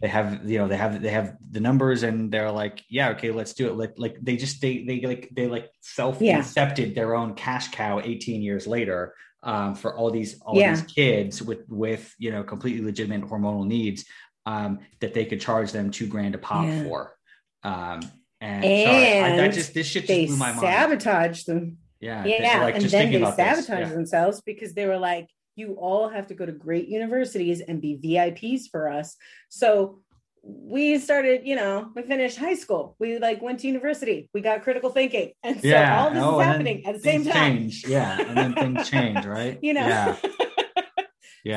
they 0.00 0.08
have 0.08 0.48
you 0.48 0.58
know 0.58 0.68
they 0.68 0.76
have 0.76 1.02
they 1.02 1.10
have 1.10 1.36
the 1.50 1.60
numbers 1.60 2.04
and 2.04 2.30
they're 2.32 2.52
like 2.52 2.84
yeah 2.88 3.08
okay 3.10 3.32
let's 3.32 3.52
do 3.52 3.66
it 3.68 3.74
like 3.76 3.94
like 3.98 4.16
they 4.22 4.36
just 4.36 4.60
they 4.60 4.84
they 4.84 5.00
like 5.00 5.28
they 5.34 5.48
like 5.48 5.68
self 5.80 6.20
Yeah. 6.22 6.38
accepted 6.38 6.94
their 6.94 7.16
own 7.16 7.34
cash 7.34 7.72
cow 7.72 8.00
18 8.02 8.40
years 8.40 8.66
later 8.68 9.12
um, 9.42 9.74
for 9.74 9.96
all 9.96 10.10
these 10.10 10.40
all 10.42 10.56
Yeah. 10.56 10.74
these 10.74 10.82
kids 10.82 11.42
with 11.42 11.68
with 11.68 12.14
you 12.18 12.30
know 12.30 12.42
completely 12.42 12.84
legitimate 12.84 13.22
hormonal 13.28 13.66
needs 13.66 14.04
um, 14.46 14.80
that 15.00 15.14
they 15.14 15.24
could 15.24 15.40
charge 15.40 15.72
them 15.72 15.90
two 15.90 16.06
grand 16.06 16.34
a 16.34 16.38
pop 16.38 16.66
Yeah. 16.66 16.82
for. 16.84 17.14
Um, 17.62 18.00
and, 18.40 18.62
sorry, 18.64 19.20
I, 19.20 19.36
that 19.36 19.52
just 19.52 19.74
this 19.74 19.86
shit 19.86 20.02
just 20.02 20.08
they 20.08 20.26
blew 20.26 20.36
my 20.36 20.50
mind. 20.50 20.60
sabotaged 20.60 21.46
them. 21.46 21.78
Yeah, 22.00 22.24
Yeah, 22.24 22.62
like 22.62 22.74
and 22.74 22.82
just 22.82 22.92
then 22.92 23.10
they 23.10 23.16
about 23.20 23.36
this, 23.36 23.66
sabotaged 23.66 23.88
yeah. 23.90 23.94
themselves 23.94 24.40
because 24.40 24.72
they 24.74 24.86
were 24.86 24.98
like, 24.98 25.28
"You 25.56 25.74
all 25.74 26.08
have 26.08 26.28
to 26.28 26.34
go 26.34 26.46
to 26.46 26.52
great 26.52 26.86
universities 26.88 27.60
and 27.60 27.80
be 27.80 27.96
VIPs 27.96 28.68
for 28.70 28.88
us." 28.88 29.16
So 29.48 30.00
we 30.50 30.98
started, 30.98 31.46
you 31.46 31.54
know, 31.56 31.90
we 31.94 32.02
finished 32.02 32.38
high 32.38 32.54
school. 32.54 32.96
We 32.98 33.18
like 33.18 33.42
went 33.42 33.60
to 33.60 33.66
university. 33.66 34.30
We 34.32 34.40
got 34.40 34.62
critical 34.62 34.88
thinking, 34.90 35.32
and 35.42 35.60
so 35.60 35.68
Yeah, 35.68 36.02
all 36.02 36.10
this 36.10 36.22
oh, 36.22 36.40
is 36.40 36.46
happening 36.46 36.86
at 36.86 36.94
the 36.94 37.00
same 37.00 37.24
time. 37.24 37.58
Change. 37.58 37.84
Yeah, 37.86 38.18
and 38.20 38.36
then 38.36 38.54
things 38.54 38.88
change, 38.94 39.26
right? 39.26 39.58
You 39.62 39.74
know. 39.74 39.86
Yeah, 39.86 40.16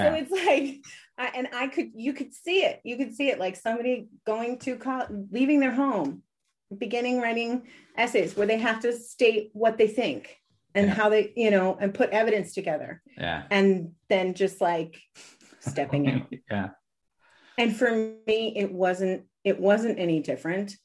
So 0.03 0.13
it's 0.15 0.31
like, 0.31 0.85
I, 1.17 1.37
and 1.37 1.47
I 1.53 1.67
could, 1.67 1.91
you 1.95 2.13
could 2.13 2.33
see 2.33 2.63
it. 2.63 2.81
You 2.83 2.97
could 2.97 3.13
see 3.15 3.29
it 3.29 3.39
like 3.39 3.55
somebody 3.55 4.07
going 4.25 4.59
to 4.59 4.75
college, 4.75 5.09
leaving 5.31 5.59
their 5.59 5.71
home, 5.73 6.23
beginning 6.77 7.19
writing 7.21 7.67
essays 7.97 8.35
where 8.35 8.47
they 8.47 8.57
have 8.57 8.81
to 8.81 8.93
state 8.93 9.49
what 9.53 9.77
they 9.77 9.87
think 9.87 10.37
and 10.75 10.87
Yeah. 10.87 10.93
how 10.93 11.09
they, 11.09 11.33
you 11.35 11.51
know, 11.51 11.77
and 11.79 11.93
put 11.93 12.09
evidence 12.11 12.53
together, 12.53 13.01
yeah. 13.17 13.43
and 13.51 13.91
then 14.09 14.33
just 14.33 14.61
like 14.61 14.97
stepping 15.59 16.05
in. 16.05 16.25
yeah, 16.49 16.69
And 17.61 17.75
for 17.75 17.91
me, 18.25 18.53
it 18.55 18.71
wasn't, 18.71 19.25
it 19.43 19.59
wasn't 19.59 19.99
any 19.99 20.19
different, 20.19 20.75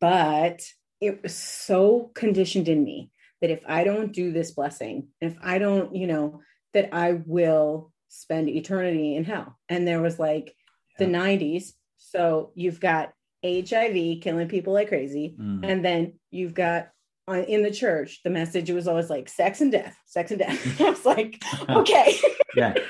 but 0.00 0.62
it 1.00 1.22
was 1.22 1.32
so 1.34 2.10
conditioned 2.14 2.68
in 2.68 2.82
me 2.82 3.12
that 3.40 3.50
if 3.50 3.60
I 3.68 3.84
don't 3.84 4.12
do 4.12 4.32
this 4.32 4.50
blessing, 4.50 5.08
if 5.20 5.36
I 5.40 5.58
don't, 5.58 5.94
you 5.94 6.08
know, 6.08 6.40
that 6.72 6.92
I 6.92 7.20
will 7.24 7.92
spend 8.08 8.48
eternity 8.48 9.14
in 9.14 9.22
hell. 9.22 9.56
And 9.68 9.86
there 9.86 10.02
was 10.02 10.18
like 10.18 10.56
the 10.98 11.04
90s. 11.04 11.72
So 11.98 12.50
you've 12.56 12.80
got 12.80 13.12
HIV 13.44 14.20
killing 14.20 14.48
people 14.48 14.72
like 14.72 14.88
crazy. 14.88 15.36
Mm. 15.38 15.60
And 15.62 15.84
then 15.84 16.14
you've 16.32 16.54
got 16.54 16.88
in 17.32 17.62
the 17.62 17.70
church, 17.70 18.20
the 18.22 18.30
message 18.30 18.70
was 18.70 18.86
always 18.86 19.08
like 19.08 19.28
sex 19.28 19.60
and 19.62 19.72
death, 19.72 19.96
sex 20.06 20.30
and 20.30 20.40
death. 20.40 20.80
I 20.80 20.90
was 20.90 21.04
like, 21.06 21.42
okay. 21.68 22.16
yeah. 22.56 22.74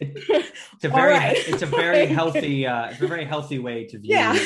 It's 0.00 0.84
a 0.84 0.88
very 0.88 1.12
right. 1.14 1.36
it's 1.48 1.62
a 1.62 1.66
very 1.66 2.06
healthy 2.06 2.66
uh 2.66 2.90
it's 2.90 3.00
a 3.00 3.06
very 3.06 3.24
healthy 3.24 3.58
way 3.58 3.86
to 3.86 3.98
view, 3.98 4.10
Yeah. 4.14 4.32
to 4.32 4.38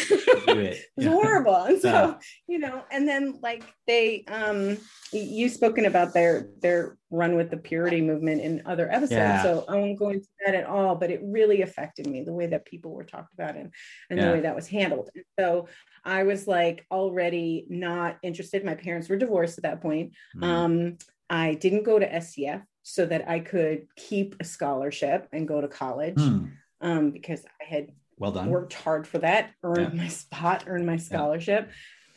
view 0.47 0.61
it. 0.61 0.76
It's 0.97 1.07
Yeah. 1.07 1.11
horrible. 1.11 1.55
And 1.57 1.80
so, 1.80 1.89
Yeah. 1.91 2.14
you 2.47 2.59
know, 2.59 2.82
and 2.93 3.09
then 3.09 3.39
like 3.43 3.64
they 3.86 4.24
um 4.28 4.76
you've 5.12 5.53
spoken 5.53 5.86
about 5.86 6.12
their 6.14 6.49
their 6.61 6.97
run 7.11 7.37
with 7.37 7.51
the 7.51 7.57
purity 7.57 8.01
movement 8.01 8.41
in 8.43 8.63
other 8.67 8.89
episodes. 8.91 9.13
Yeah. 9.13 9.43
So 9.43 9.65
I 9.69 9.77
won't 9.77 9.99
go 9.99 10.11
into 10.11 10.27
that 10.45 10.55
at 10.55 10.67
all, 10.67 10.95
but 10.95 11.11
it 11.11 11.21
really 11.25 11.63
affected 11.63 12.07
me 12.07 12.23
the 12.23 12.33
way 12.35 12.47
that 12.47 12.67
people 12.67 12.93
were 12.93 13.05
talked 13.05 13.33
about 13.33 13.57
and 13.57 13.73
and 14.11 14.19
Yeah. 14.19 14.27
the 14.29 14.33
way 14.35 14.41
that 14.41 14.55
was 14.55 14.69
handled. 14.69 15.09
And 15.15 15.25
so 15.39 15.69
I 16.05 16.25
was 16.25 16.47
like 16.47 16.85
already 16.91 17.67
not 17.71 18.19
interested. 18.23 18.65
My 18.65 18.75
parents 18.75 19.09
were 19.09 19.17
divorced 19.17 19.59
at 19.59 19.63
that 19.65 19.81
point. 19.81 20.13
Mm. 20.37 20.45
Um, 20.45 20.99
I 21.31 21.55
didn't 21.55 21.85
go 21.85 21.99
to 21.99 22.07
STF 22.07 22.63
so 22.83 23.07
that 23.07 23.29
I 23.29 23.41
could 23.41 23.87
keep 23.97 24.37
a 24.41 24.45
scholarship 24.45 25.29
and 25.33 25.47
go 25.49 25.61
to 25.61 25.69
college 25.69 26.17
Mm. 26.17 26.51
um, 26.81 27.11
because 27.11 27.45
I 27.61 27.65
had 27.65 27.93
Well 28.19 28.33
done. 28.33 28.51
worked 28.51 28.75
hard 28.75 29.07
for 29.07 29.19
that, 29.19 29.51
earned 29.63 29.95
Yeah. 29.95 30.03
my 30.03 30.09
spot, 30.09 30.65
earned 30.67 30.87
my 30.87 30.97
scholarship, 30.97 31.71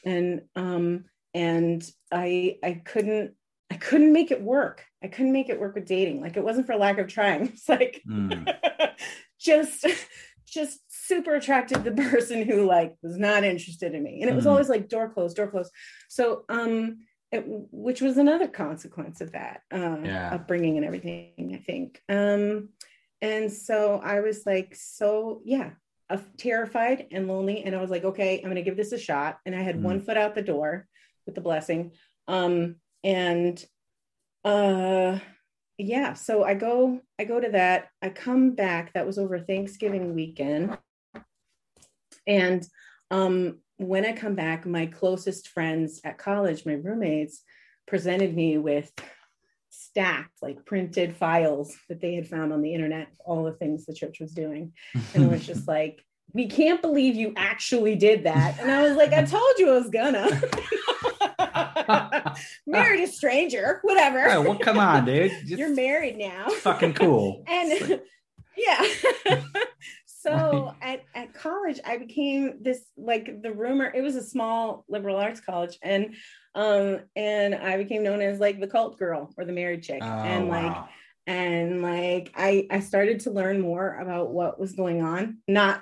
and 0.05 0.41
um, 0.55 1.05
and 1.33 1.89
I 2.11 2.57
I 2.63 2.73
couldn't 2.83 3.35
couldn't 3.81 4.13
make 4.13 4.31
it 4.31 4.41
work. 4.41 4.85
I 5.03 5.07
couldn't 5.07 5.33
make 5.33 5.49
it 5.49 5.59
work 5.59 5.75
with 5.75 5.85
dating. 5.85 6.21
Like 6.21 6.37
it 6.37 6.43
wasn't 6.43 6.67
for 6.67 6.75
lack 6.75 6.97
of 6.99 7.07
trying. 7.07 7.41
It's 7.53 7.67
like 7.69 8.01
Mm. 8.07 8.47
just 9.39 9.85
just 10.47 10.79
super 10.89 11.35
attracted 11.35 11.83
to 11.83 11.89
the 11.89 12.01
person 12.09 12.43
who 12.43 12.65
like 12.65 12.95
was 13.01 13.17
not 13.17 13.43
interested 13.43 13.93
in 13.95 14.03
me 14.03 14.21
and 14.21 14.29
it 14.29 14.35
was 14.35 14.45
Mhm. 14.45 14.49
always 14.51 14.69
like 14.69 14.89
door 14.89 15.07
closed 15.09 15.37
door 15.37 15.47
closed 15.47 15.71
so 16.09 16.43
um 16.49 16.99
it, 17.31 17.43
which 17.47 18.01
was 18.01 18.17
another 18.17 18.47
consequence 18.49 19.21
of 19.21 19.31
that 19.31 19.61
uh 19.71 19.97
Yeah. 20.03 20.29
upbringing 20.33 20.75
and 20.77 20.85
everything 20.85 21.53
i 21.57 21.61
think 21.69 22.01
um 22.09 22.69
and 23.21 23.49
so 23.51 24.01
i 24.03 24.19
was 24.19 24.45
like 24.45 24.75
so 24.75 25.41
yeah 25.45 25.69
uh, 26.09 26.17
terrified 26.37 27.07
and 27.11 27.29
lonely 27.29 27.63
and 27.63 27.73
i 27.73 27.79
was 27.81 27.89
like 27.89 28.03
okay 28.03 28.39
i'm 28.41 28.49
gonna 28.49 28.61
give 28.61 28.75
this 28.77 28.91
a 28.91 28.99
shot 28.99 29.39
and 29.45 29.55
i 29.55 29.61
had 29.61 29.77
Mhm. 29.77 29.83
one 29.83 29.99
foot 30.01 30.17
out 30.17 30.35
the 30.35 30.41
door 30.53 30.85
with 31.25 31.35
the 31.35 31.41
blessing 31.49 31.93
um 32.27 32.75
and 33.03 33.63
uh 34.43 35.17
yeah 35.77 36.13
so 36.13 36.43
i 36.43 36.53
go 36.53 36.99
i 37.19 37.23
go 37.23 37.39
to 37.39 37.49
that. 37.49 37.89
I 38.01 38.09
come 38.09 38.55
back. 38.55 38.93
That 38.93 39.05
was 39.05 39.19
over 39.19 39.39
thanksgiving 39.39 40.15
weekend. 40.15 40.77
And 42.25 42.65
um 43.11 43.59
when 43.77 44.05
i 44.05 44.13
come 44.13 44.35
back 44.35 44.65
my 44.65 44.85
closest 44.85 45.47
friends 45.49 46.01
at 46.03 46.17
college 46.17 46.65
my 46.65 46.73
roommates 46.73 47.41
presented 47.87 48.35
me 48.35 48.57
with 48.57 48.91
stacks 49.69 50.41
like 50.41 50.65
printed 50.65 51.15
files 51.15 51.75
that 51.89 52.01
they 52.01 52.13
had 52.15 52.27
found 52.27 52.53
on 52.53 52.61
the 52.61 52.73
internet 52.73 53.07
all 53.25 53.43
the 53.43 53.53
things 53.53 53.85
the 53.85 53.93
church 53.93 54.19
was 54.19 54.33
doing. 54.33 54.73
And 55.13 55.23
it 55.23 55.29
was 55.29 55.45
just 55.45 55.67
like 55.77 56.03
we 56.33 56.47
can't 56.47 56.81
believe 56.81 57.15
you 57.15 57.33
actually 57.35 57.95
did 57.95 58.23
that. 58.23 58.59
And 58.59 58.71
i 58.71 58.81
was 58.81 58.97
like 58.97 59.13
i 59.13 59.23
told 59.23 59.53
you 59.57 59.69
i 59.69 59.73
was 59.73 59.89
gonna 59.89 60.27
married 62.67 63.03
a 63.03 63.07
stranger 63.07 63.79
whatever 63.83 64.29
Oh, 64.29 64.41
well, 64.41 64.57
come 64.59 64.77
on, 64.79 65.05
dude. 65.05 65.31
Just 65.45 65.47
you're 65.59 65.73
married 65.75 66.17
now 66.17 66.47
fucking 66.49 66.93
cool. 66.93 67.43
and 67.47 68.01
yeah 68.57 68.83
so 70.05 70.73
at, 70.81 71.01
at 71.15 71.33
college 71.33 71.79
i 71.85 71.97
became 71.97 72.55
this 72.61 72.81
like 72.97 73.41
the 73.41 73.51
rumor 73.51 73.91
it 73.95 74.01
was 74.01 74.15
a 74.15 74.21
small 74.23 74.85
liberal 74.89 75.15
arts 75.17 75.39
college 75.39 75.77
and 75.81 76.15
um 76.53 76.99
and 77.15 77.55
i 77.55 77.77
became 77.77 78.03
known 78.03 78.21
as 78.21 78.39
like 78.39 78.59
the 78.59 78.67
cult 78.67 78.99
girl 78.99 79.33
or 79.37 79.45
the 79.45 79.53
married 79.53 79.81
chick 79.83 79.99
Oh, 80.03 80.05
and 80.05 80.47
like 80.47 80.71
wow. 80.71 80.89
and 81.27 81.81
like 81.81 82.31
i 82.35 82.67
i 82.69 82.81
started 82.81 83.21
to 83.21 83.31
learn 83.31 83.61
more 83.61 83.95
about 83.99 84.31
what 84.31 84.59
was 84.59 84.73
going 84.73 85.01
on 85.01 85.37
not 85.47 85.81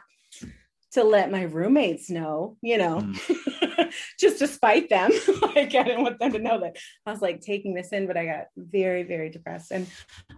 to 0.93 1.03
let 1.03 1.31
my 1.31 1.43
roommates 1.43 2.09
know 2.09 2.55
you 2.61 2.77
know 2.77 3.01
Mm. 3.01 3.68
just 4.19 4.39
to 4.39 4.47
spite 4.47 4.89
them 4.89 5.11
like 5.55 5.73
i 5.75 5.83
didn't 5.83 6.03
want 6.03 6.19
them 6.19 6.31
to 6.31 6.39
know 6.39 6.59
that 6.59 6.77
i 7.05 7.11
was 7.11 7.21
like 7.21 7.41
taking 7.41 7.73
this 7.73 7.91
in 7.91 8.07
but 8.07 8.17
i 8.17 8.25
got 8.25 8.45
very 8.57 9.03
very 9.03 9.29
depressed 9.29 9.71
and 9.71 9.87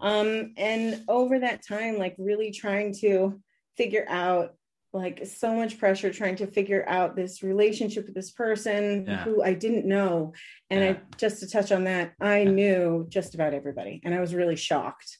um 0.02 0.54
and 0.58 1.04
over 1.08 1.39
that 1.39 1.66
time 1.66 1.97
like 1.97 2.16
really 2.18 2.52
trying 2.52 2.93
to 2.93 3.39
figure 3.78 4.06
out 4.08 4.54
like 4.93 5.26
so 5.26 5.56
much 5.56 5.78
pressure 5.80 6.12
trying 6.12 6.36
to 6.36 6.45
figure 6.47 6.84
out 6.88 7.16
this 7.16 7.41
relationship 7.41 8.06
with 8.06 8.16
this 8.16 8.32
person 8.32 9.06
Yeah. 9.08 9.24
who 9.24 9.41
i 9.41 9.54
didn't 9.54 9.86
know 9.86 10.34
and 10.70 10.82
Yeah. 10.84 10.89
i 10.91 10.99
just 11.18 11.39
to 11.39 11.47
touch 11.49 11.72
on 11.72 11.86
that 11.86 12.14
i 12.20 12.43
knew 12.43 13.06
just 13.10 13.34
about 13.34 13.54
everybody 13.54 14.02
and 14.04 14.14
i 14.14 14.20
was 14.20 14.36
really 14.36 14.58
shocked 14.58 15.18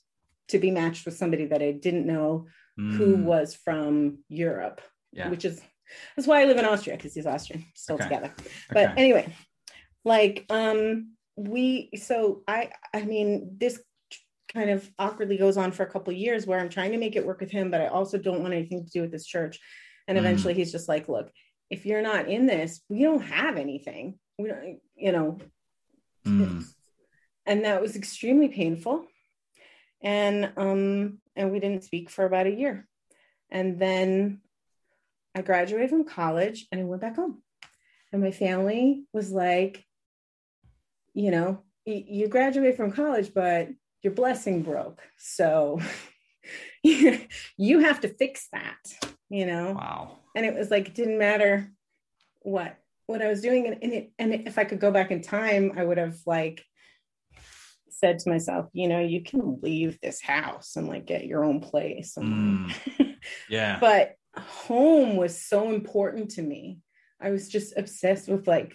to 0.50 0.60
be 0.60 0.72
matched 0.72 1.06
with 1.06 1.16
somebody 1.16 1.46
that 1.46 1.62
i 1.62 1.72
didn't 1.72 2.06
know 2.06 2.48
who 2.76 3.16
Mm. 3.18 3.24
was 3.24 3.56
from 3.56 4.20
europe 4.28 4.82
Yeah. 5.14 5.30
which 5.30 5.46
is 5.46 5.62
that's 6.16 6.28
why 6.28 6.42
I 6.42 6.46
live 6.46 6.58
in 6.58 6.66
Austria 6.66 6.96
because 6.98 7.14
he's 7.14 7.26
Austrian, 7.28 7.66
still 7.76 7.96
Okay. 7.96 8.06
together. 8.06 8.34
But 8.74 8.90
Okay. 8.90 8.94
anyway, 8.98 9.36
like 10.06 10.46
um 10.50 11.14
we 11.36 11.90
so 11.96 12.44
I 12.48 12.72
I 12.94 13.04
mean 13.04 13.56
this 13.58 13.82
kind 14.54 14.70
of 14.70 14.90
awkwardly 15.00 15.38
goes 15.38 15.58
on 15.58 15.72
for 15.72 15.84
a 15.84 15.90
couple 15.90 16.12
years 16.14 16.46
where 16.46 16.60
I'm 16.60 16.70
trying 16.70 16.92
to 16.92 16.98
make 16.98 17.16
it 17.16 17.26
work 17.26 17.40
with 17.40 17.52
him, 17.52 17.72
but 17.72 17.82
I 17.82 17.88
also 17.88 18.18
don't 18.18 18.42
want 18.42 18.54
anything 18.54 18.84
to 18.84 18.92
do 18.92 19.02
with 19.02 19.12
this 19.12 19.26
church. 19.26 19.60
And 20.08 20.18
Mm. 20.18 20.22
eventually 20.22 20.54
he's 20.54 20.72
just 20.74 20.90
like, 20.90 21.08
look, 21.08 21.32
if 21.70 21.86
you're 21.86 22.02
not 22.02 22.28
in 22.28 22.48
this, 22.48 22.82
we 22.90 23.04
don't 23.04 23.22
have 23.22 23.56
anything. 23.56 24.20
We 24.38 24.50
don't, 24.50 24.80
you 24.96 25.12
know, 25.12 25.38
Mm. 26.28 26.66
and 27.46 27.66
that 27.66 27.82
was 27.82 27.96
extremely 27.96 28.50
painful 28.50 29.06
and 30.04 30.52
um 30.58 31.20
and 31.36 31.52
we 31.52 31.60
didn't 31.60 31.84
speak 31.84 32.10
for 32.10 32.26
about 32.26 32.48
a 32.48 32.52
year 32.52 32.88
and 33.50 33.80
then 33.80 34.42
i 35.36 35.42
graduated 35.42 35.90
from 35.90 36.04
college 36.06 36.68
and 36.72 36.82
i 36.82 36.84
went 36.84 37.02
back 37.02 37.16
home 37.16 37.42
and 38.12 38.22
my 38.22 38.32
family 38.32 39.04
was 39.14 39.32
like 39.32 39.84
you 41.14 41.32
know 41.32 41.62
you 41.86 42.28
graduate 42.28 42.78
from 42.78 42.92
college 42.92 43.34
but 43.34 43.70
your 44.04 44.14
blessing 44.14 44.62
broke 44.62 45.02
so 45.18 45.80
you 46.84 47.80
have 47.80 48.02
to 48.02 48.08
fix 48.08 48.48
that 48.52 48.78
you 49.30 49.46
know 49.46 49.74
Wow. 49.74 50.18
and 50.36 50.46
it 50.46 50.54
was 50.56 50.70
like 50.72 50.88
it 50.88 50.96
didn't 50.96 51.18
matter 51.20 51.72
what 52.42 52.78
what 53.08 53.22
I 53.22 53.28
was 53.28 53.42
doing 53.42 53.68
and, 53.68 53.78
and 53.82 53.94
it 53.94 54.12
and 54.20 54.34
if 54.48 54.58
I 54.58 54.64
could 54.64 54.80
go 54.80 54.92
back 54.92 55.12
in 55.12 55.22
time 55.22 55.74
I 55.78 55.84
would 55.84 55.98
have 55.98 56.18
like 56.26 56.64
said 57.90 58.20
to 58.20 58.30
myself 58.30 58.68
you 58.74 58.88
know 58.88 59.00
you 59.00 59.22
can 59.22 59.60
leave 59.62 60.00
this 60.02 60.22
house 60.22 60.76
and 60.76 60.88
like 60.88 61.06
get 61.06 61.26
your 61.26 61.44
own 61.44 61.60
place 61.62 62.16
Mm. 62.18 62.74
Yeah. 63.50 63.78
but 63.80 64.16
home 64.38 65.18
was 65.18 65.40
so 65.40 65.72
important 65.72 66.32
to 66.32 66.42
me 66.42 66.80
I 67.20 67.30
was 67.30 67.50
just 67.50 67.78
obsessed 67.78 68.28
with 68.28 68.48
like 68.48 68.74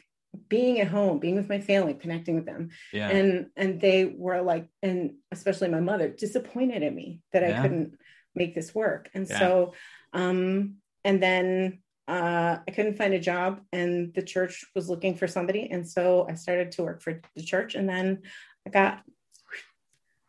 being 0.48 0.80
at 0.80 0.88
home 0.88 1.18
being 1.18 1.36
with 1.36 1.48
my 1.48 1.60
family 1.60 1.94
connecting 1.94 2.34
with 2.34 2.46
them 2.46 2.68
yeah. 2.92 3.08
and 3.08 3.46
and 3.56 3.80
they 3.80 4.04
were 4.04 4.42
like 4.42 4.68
and 4.82 5.14
especially 5.32 5.68
my 5.68 5.80
mother 5.80 6.08
disappointed 6.08 6.82
in 6.82 6.94
me 6.94 7.20
that 7.32 7.42
Yeah. 7.42 7.58
i 7.58 7.62
couldn't 7.62 7.98
make 8.34 8.54
this 8.54 8.74
work 8.74 9.08
and 9.14 9.26
Yeah. 9.28 9.38
so 9.38 9.74
um 10.12 10.76
and 11.04 11.22
then 11.22 11.78
uh 12.06 12.58
i 12.66 12.70
couldn't 12.70 12.98
find 12.98 13.14
a 13.14 13.18
job 13.18 13.60
and 13.72 14.12
the 14.14 14.22
church 14.22 14.64
was 14.74 14.88
looking 14.88 15.14
for 15.16 15.26
somebody 15.26 15.68
and 15.70 15.88
so 15.88 16.26
i 16.28 16.34
started 16.34 16.72
to 16.72 16.82
work 16.82 17.02
for 17.02 17.20
the 17.34 17.42
church 17.42 17.74
and 17.74 17.88
then 17.88 18.22
i 18.66 18.70
got 18.70 19.02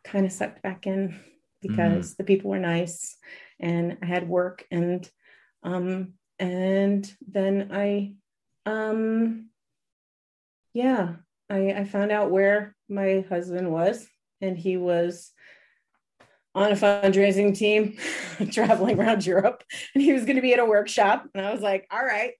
kind 0.03 0.25
of 0.25 0.31
sucked 0.31 0.61
back 0.61 0.87
in 0.87 1.19
because 1.61 2.15
the 2.15 2.23
people 2.23 2.49
were 2.49 2.59
nice 2.59 3.17
and 3.59 3.97
i 4.01 4.05
had 4.05 4.29
work 4.29 4.65
and 4.71 5.09
um 5.67 6.13
and 6.39 7.13
then 7.27 7.69
i 7.73 8.13
um 8.65 9.49
yeah 10.73 11.15
I, 11.49 11.71
I 11.71 11.83
found 11.85 12.11
out 12.11 12.31
where 12.31 12.75
my 12.89 13.25
husband 13.29 13.71
was, 13.71 14.07
and 14.41 14.57
he 14.57 14.77
was 14.77 15.31
on 16.53 16.71
a 16.71 16.75
fundraising 16.75 17.55
team 17.55 17.97
traveling 18.51 18.99
around 18.99 19.25
Europe, 19.25 19.63
and 19.93 20.03
he 20.03 20.13
was 20.13 20.23
going 20.23 20.35
to 20.35 20.41
be 20.41 20.53
at 20.53 20.59
a 20.59 20.65
workshop. 20.65 21.25
And 21.33 21.45
I 21.45 21.53
was 21.53 21.61
like, 21.61 21.87
"All 21.91 22.03
right." 22.03 22.33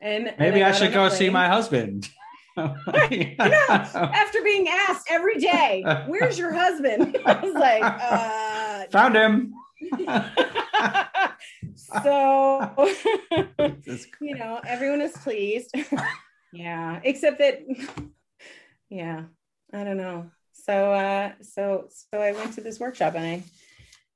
And 0.00 0.28
and 0.28 0.38
Maybe 0.38 0.62
I 0.62 0.72
should 0.72 0.92
go 0.92 1.08
see 1.08 1.30
my 1.30 1.48
husband. 1.48 2.08
After 2.58 4.42
being 4.42 4.68
asked 4.68 5.08
every 5.10 5.38
day, 5.38 5.84
"Where's 6.06 6.38
your 6.38 6.52
husband?" 6.52 7.18
I 7.26 7.40
was 7.40 7.54
like, 7.54 7.82
uh, 7.82 8.86
Found 8.92 9.16
him. 9.16 9.54
So 11.76 12.74
you 14.20 14.34
know, 14.34 14.60
everyone 14.66 15.00
is 15.00 15.12
pleased. 15.12 15.74
yeah, 16.52 17.00
except 17.04 17.38
that, 17.38 17.60
yeah, 18.88 19.24
I 19.72 19.84
don't 19.84 19.96
know. 19.96 20.30
so 20.52 20.92
uh, 20.92 21.32
so 21.42 21.88
so 21.90 22.20
I 22.20 22.32
went 22.32 22.54
to 22.54 22.60
this 22.60 22.80
workshop 22.80 23.14
and 23.14 23.24
I 23.24 23.42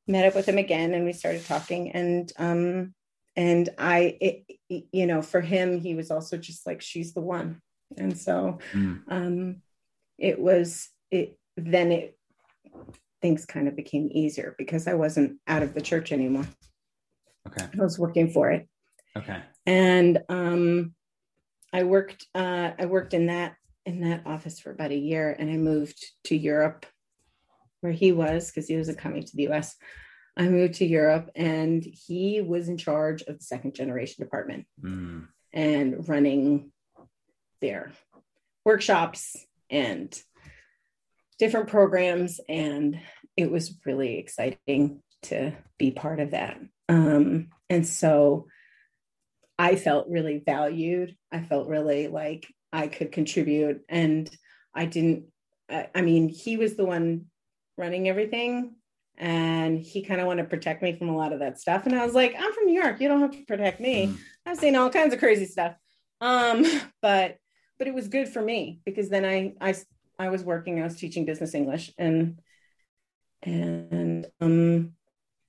met 0.06 0.26
up 0.26 0.34
with 0.34 0.48
him 0.48 0.58
again 0.58 0.94
and 0.94 1.04
we 1.04 1.12
started 1.12 1.44
talking 1.44 1.92
and 1.92 2.32
um 2.38 2.94
and 3.36 3.68
I 3.78 4.16
it, 4.20 4.86
you 4.92 5.06
know 5.06 5.22
for 5.22 5.40
him 5.40 5.78
he 5.78 5.94
was 5.94 6.10
also 6.10 6.36
just 6.36 6.66
like 6.66 6.80
she's 6.80 7.14
the 7.14 7.20
one 7.20 7.60
and 7.96 8.18
so 8.18 8.58
mm. 8.72 9.00
um 9.08 9.62
it 10.18 10.40
was 10.40 10.88
it 11.12 11.38
then 11.56 11.92
it 11.92 12.18
things 13.22 13.44
kind 13.44 13.68
of 13.68 13.76
became 13.76 14.08
easier 14.12 14.54
because 14.58 14.86
I 14.86 14.94
wasn't 14.94 15.38
out 15.46 15.62
of 15.62 15.74
the 15.74 15.80
church 15.80 16.12
anymore. 16.12 16.46
Okay. 17.46 17.66
I 17.72 17.82
was 17.82 17.98
working 17.98 18.30
for 18.30 18.50
it. 18.50 18.68
Okay. 19.16 19.42
And 19.66 20.18
um 20.28 20.94
I 21.72 21.84
worked 21.84 22.26
uh 22.34 22.70
I 22.78 22.86
worked 22.86 23.14
in 23.14 23.26
that 23.26 23.56
in 23.86 24.00
that 24.02 24.26
office 24.26 24.60
for 24.60 24.70
about 24.70 24.92
a 24.92 24.96
year 24.96 25.34
and 25.36 25.50
I 25.50 25.56
moved 25.56 26.04
to 26.24 26.36
Europe 26.36 26.86
where 27.80 27.92
he 27.92 28.12
was 28.12 28.50
because 28.50 28.68
he 28.68 28.76
wasn't 28.76 28.98
coming 28.98 29.24
to 29.24 29.36
the 29.36 29.48
US. 29.48 29.76
I 30.36 30.48
moved 30.48 30.74
to 30.74 30.86
Europe 30.86 31.30
and 31.34 31.82
he 31.82 32.40
was 32.40 32.68
in 32.68 32.76
charge 32.76 33.22
of 33.22 33.38
the 33.38 33.44
second 33.44 33.74
generation 33.74 34.24
department 34.24 34.66
mm. 34.82 35.26
and 35.52 36.08
running 36.08 36.72
their 37.60 37.92
workshops 38.64 39.36
and 39.68 40.16
different 41.38 41.68
programs. 41.68 42.40
And 42.48 43.00
it 43.36 43.50
was 43.50 43.78
really 43.84 44.18
exciting 44.18 45.02
to 45.22 45.52
be 45.78 45.90
part 45.90 46.20
of 46.20 46.30
that. 46.30 46.58
Um, 46.90 47.48
and 47.68 47.86
so 47.86 48.46
I 49.58 49.76
felt 49.76 50.08
really 50.08 50.42
valued. 50.44 51.16
I 51.30 51.40
felt 51.40 51.68
really 51.68 52.08
like 52.08 52.52
I 52.72 52.88
could 52.88 53.12
contribute. 53.12 53.82
And 53.88 54.28
I 54.74 54.86
didn't, 54.86 55.26
I, 55.68 55.88
I 55.94 56.02
mean, 56.02 56.28
he 56.28 56.56
was 56.56 56.74
the 56.74 56.84
one 56.84 57.26
running 57.76 58.08
everything 58.08 58.74
and 59.16 59.78
he 59.78 60.02
kind 60.02 60.20
of 60.20 60.26
wanted 60.26 60.42
to 60.42 60.48
protect 60.48 60.82
me 60.82 60.96
from 60.96 61.10
a 61.10 61.16
lot 61.16 61.32
of 61.32 61.40
that 61.40 61.60
stuff. 61.60 61.86
And 61.86 61.94
I 61.94 62.04
was 62.04 62.14
like, 62.14 62.34
I'm 62.38 62.52
from 62.52 62.66
New 62.66 62.80
York. 62.80 63.00
You 63.00 63.08
don't 63.08 63.20
have 63.20 63.32
to 63.32 63.44
protect 63.44 63.80
me. 63.80 64.06
Mm. 64.06 64.18
I've 64.46 64.58
seen 64.58 64.76
all 64.76 64.90
kinds 64.90 65.12
of 65.12 65.20
crazy 65.20 65.46
stuff. 65.46 65.74
Um, 66.20 66.64
but 67.02 67.36
but 67.78 67.86
it 67.86 67.94
was 67.94 68.08
good 68.08 68.28
for 68.28 68.42
me 68.42 68.80
because 68.84 69.08
then 69.08 69.24
I 69.24 69.54
I 69.60 69.74
I 70.18 70.30
was 70.30 70.42
working. 70.42 70.80
I 70.80 70.84
was 70.84 70.96
teaching 70.96 71.24
business 71.24 71.54
English 71.54 71.92
and 71.98 72.40
and 73.42 74.26
um 74.40 74.92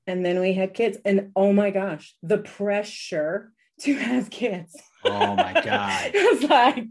and 0.07 0.25
then 0.25 0.39
we 0.39 0.53
had 0.53 0.73
kids 0.73 0.97
and 1.05 1.31
oh 1.35 1.53
my 1.53 1.69
gosh, 1.69 2.15
the 2.23 2.39
pressure 2.39 3.51
to 3.81 3.93
have 3.95 4.29
kids. 4.29 4.75
Oh 5.03 5.35
my 5.35 5.53
god! 5.65 6.11
it 6.13 6.41
was 6.41 6.49
like 6.49 6.87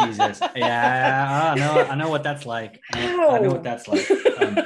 Jesus. 0.00 0.40
Yeah, 0.56 1.54
I 1.54 1.58
know. 1.58 1.82
I 1.82 1.94
know 1.94 2.08
what 2.08 2.22
that's 2.22 2.46
like. 2.46 2.80
I 2.92 3.06
know, 3.06 3.30
I 3.30 3.38
know 3.38 3.50
what 3.50 3.62
that's 3.62 3.88
like. 3.88 4.10
Um, 4.10 4.58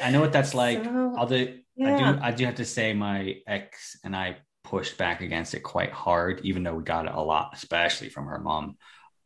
I 0.00 0.10
know 0.10 0.20
what 0.20 0.32
that's 0.32 0.54
like. 0.54 0.84
So, 0.84 1.26
do. 1.28 1.58
Yeah. 1.76 1.94
I 1.94 2.12
do. 2.12 2.18
I 2.22 2.30
do 2.32 2.44
have 2.44 2.56
to 2.56 2.64
say, 2.64 2.92
my 2.92 3.36
ex 3.46 3.98
and 4.04 4.14
I 4.14 4.38
pushed 4.64 4.98
back 4.98 5.20
against 5.20 5.54
it 5.54 5.60
quite 5.60 5.92
hard, 5.92 6.40
even 6.44 6.62
though 6.62 6.74
we 6.74 6.84
got 6.84 7.06
it 7.06 7.12
a 7.14 7.20
lot, 7.20 7.50
especially 7.54 8.08
from 8.08 8.26
her 8.26 8.38
mom. 8.38 8.76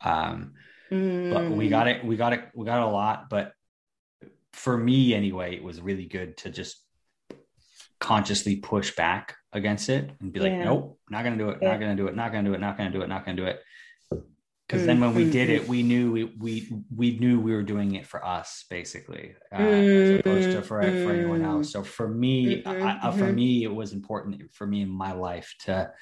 Um, 0.01 0.55
mm. 0.91 1.32
But 1.32 1.51
we 1.51 1.68
got 1.68 1.89
it. 1.89 2.05
We 2.05 2.16
got 2.16 2.32
it. 2.32 2.45
We 2.55 2.64
got 2.64 2.78
it 2.78 2.89
a 2.89 2.91
lot. 2.91 3.28
But 3.28 3.53
for 4.55 4.76
me, 4.76 5.14
anyway, 5.14 5.55
it 5.55 5.62
was 5.62 5.80
really 5.80 6.07
good 6.07 6.36
to 6.38 6.50
just 6.50 6.80
consciously 8.00 8.57
push 8.57 8.94
back 8.94 9.34
against 9.52 9.88
it 9.88 10.11
and 10.20 10.32
be 10.32 10.40
like, 10.40 10.52
yeah. 10.52 10.64
nope, 10.64 10.98
not 11.11 11.24
gonna 11.24 11.36
do 11.36 11.50
it, 11.50 11.59
yeah. 11.61 11.70
not 11.70 11.80
gonna 11.80 11.96
do 11.96 12.07
it, 12.07 12.14
not 12.14 12.32
gonna 12.32 12.48
do 12.48 12.55
it, 12.55 12.61
not 12.61 12.76
gonna 12.76 12.90
do 12.90 13.02
it, 13.02 13.09
not 13.09 13.24
gonna 13.24 13.36
do 13.36 13.46
it. 13.46 13.61
Because 14.66 14.82
mm 14.82 14.86
then 14.86 15.00
when 15.00 15.14
we 15.14 15.30
did 15.30 15.50
it, 15.50 15.68
we 15.68 15.82
knew 15.82 16.11
we 16.11 16.24
we 16.24 16.68
we 16.94 17.18
knew 17.18 17.38
we 17.38 17.52
were 17.52 17.62
doing 17.62 17.96
it 17.96 18.07
for 18.07 18.24
us, 18.24 18.64
basically, 18.70 19.34
uh, 19.52 19.59
mm 19.59 20.14
as 20.14 20.20
opposed 20.20 20.50
to 20.52 20.62
for 20.62 20.80
for 20.80 21.12
anyone 21.12 21.42
mm. 21.42 21.46
else. 21.46 21.72
So 21.72 21.82
for 21.82 22.09
me, 22.09 22.62
mm-hmm. 22.62 22.82
I, 22.82 22.98
uh, 23.09 23.12
for 23.12 23.24
mm-hmm. 23.24 23.34
me, 23.34 23.64
it 23.64 23.74
was 23.74 23.92
important 23.92 24.52
for 24.55 24.66
me 24.66 24.80
in 24.80 24.88
my 24.88 25.12
life 25.12 25.55
to 25.64 25.92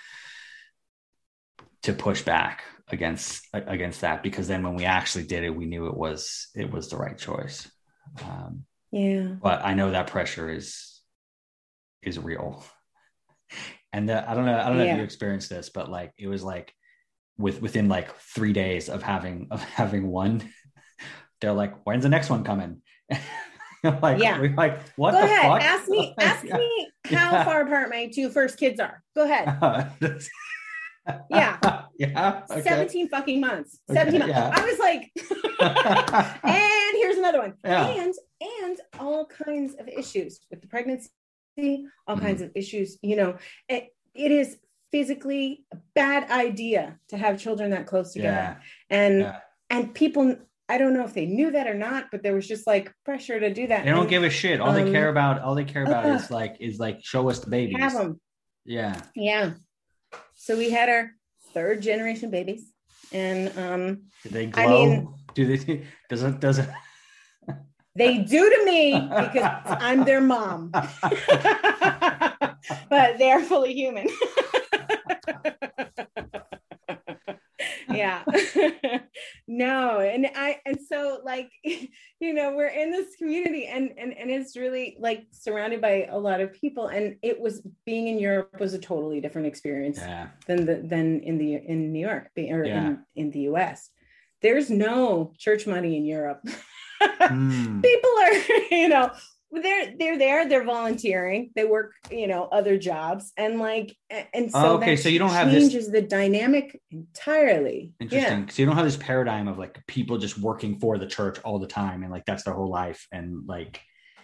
to 1.83 1.93
push 1.93 2.23
back 2.23 2.63
against 2.89 3.49
against 3.53 4.03
that 4.03 4.23
because 4.23 4.47
then 4.47 4.63
when 4.63 4.77
we 4.77 4.85
actually 4.85 5.25
did 5.25 5.43
it, 5.43 5.51
we 5.51 5.67
knew 5.67 5.87
it 5.87 5.97
was 5.97 6.49
it 6.55 6.71
was 6.71 6.89
the 6.89 6.97
right 6.97 7.19
choice. 7.19 7.69
Um, 8.21 8.65
yeah, 8.91 9.35
but 9.43 9.65
I 9.65 9.75
know 9.75 9.91
that 9.91 10.09
pressure 10.09 10.51
is 10.51 11.01
is 12.03 12.19
real. 12.19 12.65
And 13.95 14.09
the, 14.09 14.27
I 14.27 14.33
don't 14.33 14.47
know, 14.47 14.59
I 14.59 14.69
don't 14.69 14.79
know 14.79 14.85
yeah. 14.85 14.93
if 14.93 14.97
you 14.97 15.05
experienced 15.05 15.51
this, 15.51 15.69
but 15.69 15.91
like 15.91 16.15
it 16.17 16.27
was 16.27 16.43
like 16.43 16.73
with 17.37 17.61
within 17.61 17.91
like 17.91 18.17
three 18.17 18.55
days 18.55 18.89
of 18.89 19.03
having 19.03 19.49
of 19.51 19.63
having 19.63 20.09
one, 20.09 20.51
they're 21.43 21.53
like, 21.53 21.75
"When's 21.85 22.03
the 22.03 22.09
next 22.09 22.31
one 22.31 22.43
coming?" 22.43 22.81
like, 23.85 24.23
yeah, 24.23 24.41
we're 24.41 24.55
like, 24.55 24.81
"What 24.97 25.13
Go 25.13 25.23
ahead. 25.23 25.43
fuck?" 25.43 25.61
Ask 25.61 25.89
me, 25.91 26.15
ask 26.19 26.43
yeah. 26.43 26.57
me 26.57 26.89
how 27.05 27.33
yeah. 27.33 27.45
far 27.45 27.61
apart 27.67 27.91
my 27.91 28.07
two 28.07 28.31
first 28.31 28.59
kids 28.59 28.81
are. 28.81 29.03
Go 29.15 29.25
ahead. 29.25 29.59
yeah. 31.31 31.83
Yeah. 31.99 32.43
Okay. 32.51 32.63
17 32.63 33.09
fucking 33.09 33.41
months. 33.41 33.79
17 33.91 34.23
okay, 34.23 34.33
months. 34.33 34.59
I 34.59 34.65
was 34.65 34.79
like, 34.79 35.11
here's 35.15 36.82
another 37.23 37.41
one. 37.41 37.55
And 37.65 38.15
and 38.41 38.81
all 38.99 39.27
kinds 39.27 39.75
of 39.75 39.89
issues 39.89 40.41
with 40.51 40.61
the 40.61 40.67
pregnancy 40.67 41.11
all 42.07 42.17
kinds 42.17 42.41
mm-hmm. 42.41 42.45
of 42.45 42.51
issues. 42.55 42.99
You 43.03 43.17
know, 43.17 43.37
it, 43.69 43.95
it 44.15 44.31
is 44.31 44.59
physically 44.91 45.65
a 45.73 45.77
bad 45.95 46.31
idea 46.31 46.99
to 47.09 47.17
have 47.17 47.41
children 47.41 47.71
that 47.71 47.87
close 47.87 48.13
together. 48.13 48.59
Yeah. 48.91 48.97
And 48.97 49.21
yeah. 49.21 49.39
and 49.71 49.95
people 49.95 50.37
I 50.69 50.79
don't 50.79 50.95
know 50.95 51.05
if 51.05 51.13
they 51.13 51.27
knew 51.27 51.51
that 51.51 51.67
or 51.67 51.75
not, 51.75 52.07
but 52.11 52.23
there 52.23 52.35
was 52.35 52.49
just 52.49 52.67
like 52.67 52.93
pressure 53.05 53.39
to 53.39 53.53
do 53.53 53.67
that. 53.67 53.85
They 53.85 53.91
don't 53.91 54.03
and, 54.03 54.09
give 54.09 54.23
a 54.23 54.31
shit. 54.31 54.61
All 54.61 54.71
um, 54.71 54.75
they 54.75 54.91
care 54.91 55.11
about, 55.11 55.43
all 55.43 55.55
they 55.55 55.65
care 55.65 55.85
about 55.85 56.07
uh, 56.07 56.15
is 56.15 56.31
like 56.31 56.57
is 56.61 56.79
like 56.79 57.05
show 57.05 57.29
us 57.29 57.41
the 57.41 57.51
babies. 57.51 57.77
Have 57.79 57.93
them. 57.93 58.21
Yeah. 58.65 58.99
Yeah. 59.15 59.51
So 60.35 60.57
we 60.57 60.71
had 60.71 60.89
our 60.89 61.11
third 61.53 61.83
generation 61.83 62.31
babies, 62.31 62.73
and 63.13 63.57
um, 63.59 64.03
do 64.23 64.29
they 64.31 64.47
glow? 64.47 64.63
I 64.63 64.87
mean, 64.87 65.15
do 65.35 65.57
they? 65.57 65.85
Does 66.09 66.23
it? 66.23 66.69
They 67.95 68.19
do 68.19 68.49
to 68.49 68.65
me 68.65 68.93
because 68.93 69.51
I'm 69.65 70.05
their 70.05 70.21
mom. 70.21 70.71
but 70.73 70.89
they're 73.19 73.43
fully 73.43 73.75
human. 73.75 74.09
yeah. 77.89 78.25
no, 79.47 80.01
and 80.01 80.27
I 80.35 80.61
and 80.65 80.79
so 80.81 81.21
like 81.25 81.51
you 82.21 82.33
know, 82.33 82.57
we're 82.57 82.69
in 82.69 82.91
this 82.91 83.17
community 83.17 83.67
and 83.67 83.93
and 83.99 84.17
and 84.17 84.31
it's 84.31 84.57
really 84.57 84.97
like 84.99 85.27
surrounded 85.31 85.81
by 85.81 86.09
a 86.11 86.19
lot 86.19 86.41
of 86.41 86.53
people 86.53 86.87
and 86.87 87.17
it 87.23 87.41
was 87.41 87.63
being 87.85 88.09
in 88.09 88.19
Europe 88.19 88.59
was 88.59 88.75
a 88.75 88.79
totally 88.79 89.21
different 89.21 89.47
experience 89.47 89.99
yeah. 89.99 90.29
than 90.47 90.65
the 90.65 90.77
than 90.77 91.21
in 91.21 91.39
the 91.39 91.55
in 91.55 91.93
New 91.93 92.01
York 92.01 92.31
or 92.37 92.65
yeah. 92.65 92.87
in, 92.87 93.05
in 93.17 93.31
the 93.31 93.41
US. 93.41 93.91
There's 94.41 94.71
no 94.71 95.35
church 95.39 95.69
money 95.69 95.97
in 95.97 96.05
Europe 96.05 96.41
mm. 97.21 97.83
people 97.83 98.11
are 98.11 98.33
you 98.71 98.89
know 98.89 99.11
they're 99.53 99.93
they're 99.99 100.19
there 100.19 100.49
they're 100.49 100.65
volunteering 100.65 101.51
they 101.55 101.65
work 101.65 101.93
you 102.11 102.27
know 102.27 102.45
other 102.45 102.79
jobs 102.79 103.33
and 103.37 103.59
like 103.59 103.95
and 104.33 104.51
so 104.51 104.59
oh, 104.59 104.77
okay 104.77 104.97
so 104.97 105.09
you 105.09 105.19
don't 105.19 105.31
have 105.31 105.51
this 105.51 105.65
changes 105.65 105.91
the 105.91 106.01
dynamic 106.01 106.81
entirely 106.91 107.93
interesting 108.01 108.41
yeah. 108.41 108.47
so 108.49 108.63
you 108.63 108.67
don't 108.67 108.77
have 108.77 108.85
this 108.85 108.97
paradigm 108.97 109.49
of 109.49 109.59
like 109.59 109.85
people 109.87 110.17
just 110.17 110.39
working 110.39 110.79
for 110.79 110.97
the 110.97 111.07
church 111.07 111.39
all 111.45 111.59
the 111.59 111.67
time 111.67 112.03
and 112.03 112.11
like 112.11 112.25
that's 112.25 112.45
their 112.45 112.55
whole 112.55 112.71
life 112.71 113.07
and 113.13 113.47
like 113.47 113.81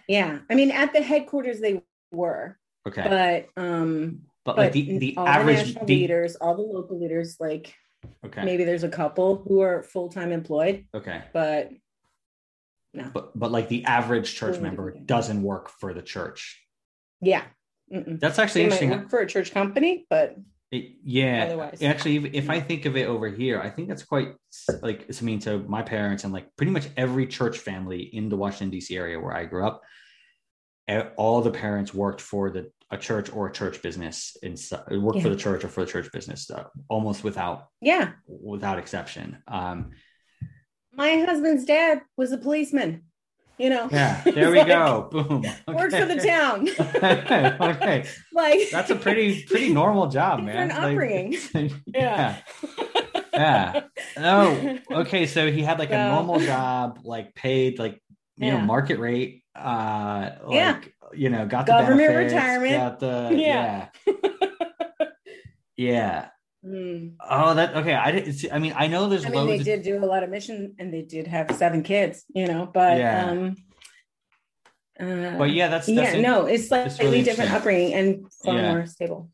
yeah 0.08 0.38
i 0.50 0.54
mean 0.54 0.70
at 0.70 0.92
the 0.94 1.02
headquarters 1.02 1.60
they 1.60 1.82
were 2.10 2.56
okay 2.86 3.46
but 3.54 3.62
um 3.62 4.20
but, 4.46 4.56
but 4.56 4.62
like 4.62 4.72
the, 4.72 4.98
the 4.98 5.16
average 5.18 5.74
the, 5.74 5.84
leaders 5.84 6.36
all 6.36 6.56
the 6.56 6.62
local 6.62 6.98
leaders 6.98 7.36
like 7.38 7.74
okay 8.24 8.44
maybe 8.44 8.64
there's 8.64 8.84
a 8.84 8.88
couple 8.88 9.44
who 9.46 9.60
are 9.60 9.82
full-time 9.82 10.32
employed 10.32 10.86
okay 10.94 11.22
but 11.34 11.70
no. 12.94 13.10
But 13.12 13.38
but 13.38 13.50
like 13.50 13.68
the 13.68 13.84
average 13.84 14.34
church 14.34 14.60
member 14.60 14.92
doesn't 14.92 15.42
work 15.42 15.68
for 15.68 15.92
the 15.94 16.02
church. 16.02 16.60
Yeah. 17.20 17.44
Mm-mm. 17.92 18.20
That's 18.20 18.38
actually 18.38 18.66
they 18.66 18.76
interesting. 18.76 19.08
for 19.08 19.20
a 19.20 19.26
church 19.26 19.52
company, 19.52 20.06
but 20.10 20.36
it, 20.70 20.96
yeah, 21.02 21.44
otherwise. 21.46 21.82
actually, 21.82 22.16
if, 22.16 22.34
if 22.34 22.50
I 22.50 22.60
think 22.60 22.84
of 22.84 22.96
it 22.96 23.06
over 23.06 23.28
here, 23.28 23.58
I 23.60 23.70
think 23.70 23.88
that's 23.88 24.02
quite 24.02 24.34
like 24.82 25.06
I 25.08 25.24
mean 25.24 25.38
to 25.40 25.60
my 25.60 25.82
parents 25.82 26.24
and 26.24 26.32
like 26.32 26.54
pretty 26.56 26.72
much 26.72 26.88
every 26.96 27.26
church 27.26 27.58
family 27.58 28.02
in 28.02 28.28
the 28.28 28.36
Washington 28.36 28.70
D.C. 28.70 28.94
area 28.94 29.18
where 29.18 29.34
I 29.34 29.46
grew 29.46 29.66
up, 29.66 29.82
all 31.16 31.40
the 31.40 31.50
parents 31.50 31.94
worked 31.94 32.20
for 32.20 32.50
the 32.50 32.70
a 32.90 32.96
church 32.96 33.30
or 33.32 33.48
a 33.48 33.52
church 33.52 33.82
business 33.82 34.36
and 34.42 34.58
worked 35.02 35.18
yeah. 35.18 35.22
for 35.22 35.28
the 35.28 35.36
church 35.36 35.64
or 35.64 35.68
for 35.68 35.84
the 35.84 35.90
church 35.90 36.10
business, 36.12 36.50
uh, 36.50 36.64
almost 36.88 37.24
without 37.24 37.68
yeah 37.80 38.12
without 38.26 38.78
exception. 38.78 39.42
Um, 39.46 39.90
my 40.98 41.24
husband's 41.26 41.64
dad 41.64 42.02
was 42.16 42.32
a 42.32 42.38
policeman 42.38 43.02
you 43.56 43.70
know 43.70 43.88
yeah 43.90 44.20
there 44.34 44.50
we 44.50 44.58
like, 44.58 44.68
go 44.68 45.08
boom 45.10 45.38
okay. 45.38 45.54
works 45.68 45.96
for 45.96 46.04
the 46.04 46.16
town 46.16 46.68
okay 47.60 48.04
like 48.34 48.70
that's 48.70 48.90
a 48.90 48.96
pretty 48.96 49.44
pretty 49.44 49.72
normal 49.72 50.08
job 50.08 50.42
man 50.42 50.68
like, 50.68 50.78
upbringing 50.78 51.34
yeah 51.86 52.36
yeah 53.32 53.82
oh, 54.16 54.78
okay. 54.90 55.26
So 55.26 55.50
he 55.50 55.62
had 55.62 55.78
like 55.78 55.90
So- 55.90 55.96
a 55.96 56.08
normal 56.08 56.40
job, 56.40 57.00
like 57.04 57.34
paid 57.34 57.78
like 57.78 58.00
you 58.36 58.50
know 58.50 58.60
market 58.60 58.98
rate. 58.98 59.44
Uh, 59.54 60.30
like 60.44 60.54
Yeah. 60.54 60.80
you 61.12 61.30
know, 61.30 61.46
got 61.46 61.66
the 61.66 61.72
Government 61.72 62.16
retirement. 62.16 62.76
Got 62.76 63.00
the 63.00 63.30
yeah, 63.32 63.88
Yeah. 64.06 65.08
yeah. 65.76 66.28
Mm. 66.68 67.14
Oh, 67.28 67.54
that 67.54 67.74
okay. 67.76 67.94
I 67.94 68.12
didn't. 68.12 68.32
See, 68.34 68.50
I 68.50 68.58
mean, 68.58 68.74
I 68.76 68.86
know 68.88 69.08
there's 69.08 69.24
I 69.24 69.30
mean, 69.30 69.46
they 69.46 69.58
did 69.58 69.82
do 69.82 70.04
a 70.04 70.06
lot 70.06 70.22
of 70.22 70.30
mission, 70.30 70.74
and 70.78 70.92
they 70.92 71.02
did 71.02 71.26
have 71.26 71.50
seven 71.56 71.82
kids, 71.82 72.24
you 72.34 72.46
know. 72.46 72.68
But 72.72 72.98
Yeah. 72.98 73.30
um, 73.30 73.56
uh, 75.00 75.38
but 75.38 75.50
yeah, 75.52 75.68
that's, 75.68 75.88
yeah, 75.88 76.02
that's 76.02 76.14
in- 76.16 76.22
no, 76.22 76.46
it's 76.46 76.70
like 76.70 76.90
slightly 76.90 77.06
really 77.06 77.22
different 77.22 77.52
upbringing 77.52 77.94
and 77.94 78.32
far 78.44 78.56
Yeah. 78.56 78.74
more 78.74 78.86
stable. 78.86 79.30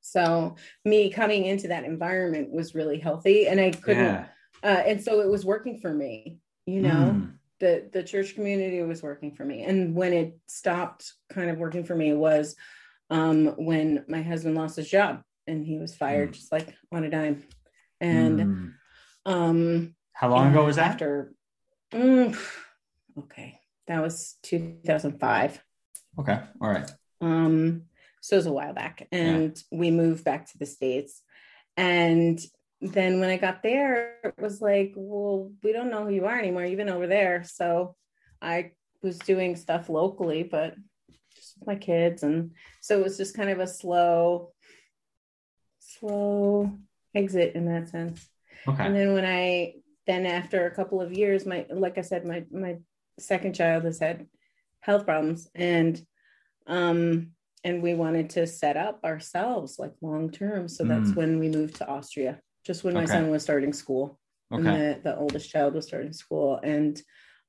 So 0.00 0.56
me 0.84 1.10
coming 1.10 1.46
into 1.46 1.68
that 1.68 1.84
environment 1.84 2.50
was 2.50 2.74
really 2.74 2.98
healthy, 2.98 3.46
and 3.48 3.60
I 3.60 3.70
couldn't, 3.70 4.04
Yeah. 4.04 4.26
uh, 4.62 4.82
and 4.86 5.02
so 5.02 5.20
it 5.20 5.28
was 5.30 5.44
working 5.46 5.78
for 5.80 5.92
me. 5.94 6.38
You 6.66 6.80
know, 6.82 6.90
Mm. 7.14 7.38
the 7.60 7.88
the 7.92 8.02
church 8.02 8.34
community 8.34 8.82
was 8.82 9.02
working 9.02 9.34
for 9.34 9.44
me, 9.44 9.62
and 9.62 9.94
when 9.94 10.12
it 10.12 10.36
stopped, 10.48 11.12
kind 11.30 11.48
of 11.50 11.58
working 11.58 11.84
for 11.84 11.94
me 11.94 12.12
was 12.12 12.56
um, 13.10 13.48
when 13.56 14.04
my 14.08 14.22
husband 14.22 14.54
lost 14.56 14.76
his 14.76 14.88
job 14.88 15.22
and 15.46 15.64
he 15.64 15.78
was 15.78 15.94
fired 15.96 16.30
Mm. 16.30 16.34
just 16.34 16.52
like 16.52 16.74
on 16.92 17.04
a 17.04 17.10
dime, 17.10 17.42
and 18.00 18.38
Mm. 18.40 18.72
um, 19.26 19.94
how 20.12 20.28
long 20.30 20.50
ago 20.50 20.64
was 20.64 20.76
that? 20.76 20.92
after 20.92 21.34
mm, 21.92 22.36
okay 23.18 23.60
that 23.86 24.00
was 24.02 24.36
2005 24.42 25.62
Okay. 26.18 26.40
All 26.60 26.68
right. 26.68 26.90
um 27.20 27.82
so 28.20 28.36
it 28.36 28.38
was 28.38 28.46
a 28.46 28.52
while 28.52 28.72
back 28.72 29.06
and 29.12 29.56
we 29.70 29.90
moved 29.90 30.24
back 30.24 30.46
to 30.50 30.58
the 30.58 30.66
states 30.66 31.22
and 31.76 32.40
then 32.80 33.20
when 33.20 33.28
i 33.30 33.36
got 33.36 33.62
there 33.62 34.16
it 34.24 34.34
was 34.40 34.60
like 34.62 34.92
well 34.96 35.52
we 35.62 35.72
don't 35.72 35.90
know 35.90 36.04
who 36.04 36.14
you 36.14 36.24
are 36.26 36.38
anymore 36.38 36.64
you've 36.64 36.78
been 36.78 36.88
over 36.88 37.06
there 37.06 37.44
so 37.44 37.94
i 38.40 38.70
was 39.02 39.18
doing 39.18 39.56
stuff 39.56 39.88
locally 39.88 40.42
but 40.42 40.74
just 41.34 41.58
with 41.58 41.66
my 41.66 41.76
kids 41.76 42.22
and 42.22 42.52
so 42.80 42.98
it 42.98 43.04
was 43.04 43.16
just 43.18 43.36
kind 43.36 43.50
of 43.50 43.58
a 43.60 43.66
slow 43.66 44.52
slow 45.98 46.70
exit 47.14 47.54
in 47.54 47.66
that 47.66 47.88
sense 47.88 48.28
Okay. 48.66 48.84
and 48.84 48.94
then 48.96 49.12
when 49.12 49.24
I 49.26 49.74
then 50.06 50.26
after 50.26 50.66
a 50.66 50.70
couple 50.74 51.00
of 51.00 51.12
years, 51.12 51.46
my 51.46 51.64
like 51.70 51.96
I 51.98 52.02
said, 52.02 52.26
my 52.26 52.44
my 52.50 52.76
second 53.18 53.54
child 53.54 53.84
has 53.84 53.98
had 53.98 54.26
health 54.80 55.04
problems 55.06 55.48
and 55.54 56.00
um 56.66 57.30
and 57.62 57.82
we 57.82 57.94
wanted 57.94 58.28
to 58.30 58.46
set 58.46 58.76
up 58.76 59.00
ourselves 59.04 59.78
like 59.78 59.92
long 60.02 60.30
term. 60.30 60.68
So 60.68 60.84
that's 60.84 61.10
Mm. 61.12 61.16
when 61.16 61.38
we 61.38 61.48
moved 61.48 61.76
to 61.76 61.88
Austria, 61.88 62.40
just 62.66 62.84
when 62.84 62.92
my 62.94 63.04
Okay. 63.04 63.12
son 63.12 63.30
was 63.30 63.42
starting 63.42 63.72
school. 63.72 64.18
And 64.50 64.66
Okay. 64.66 64.76
the, 64.76 65.00
the 65.10 65.18
oldest 65.18 65.50
child 65.50 65.74
was 65.74 65.86
starting 65.86 66.12
school. 66.12 66.60
And 66.62 67.00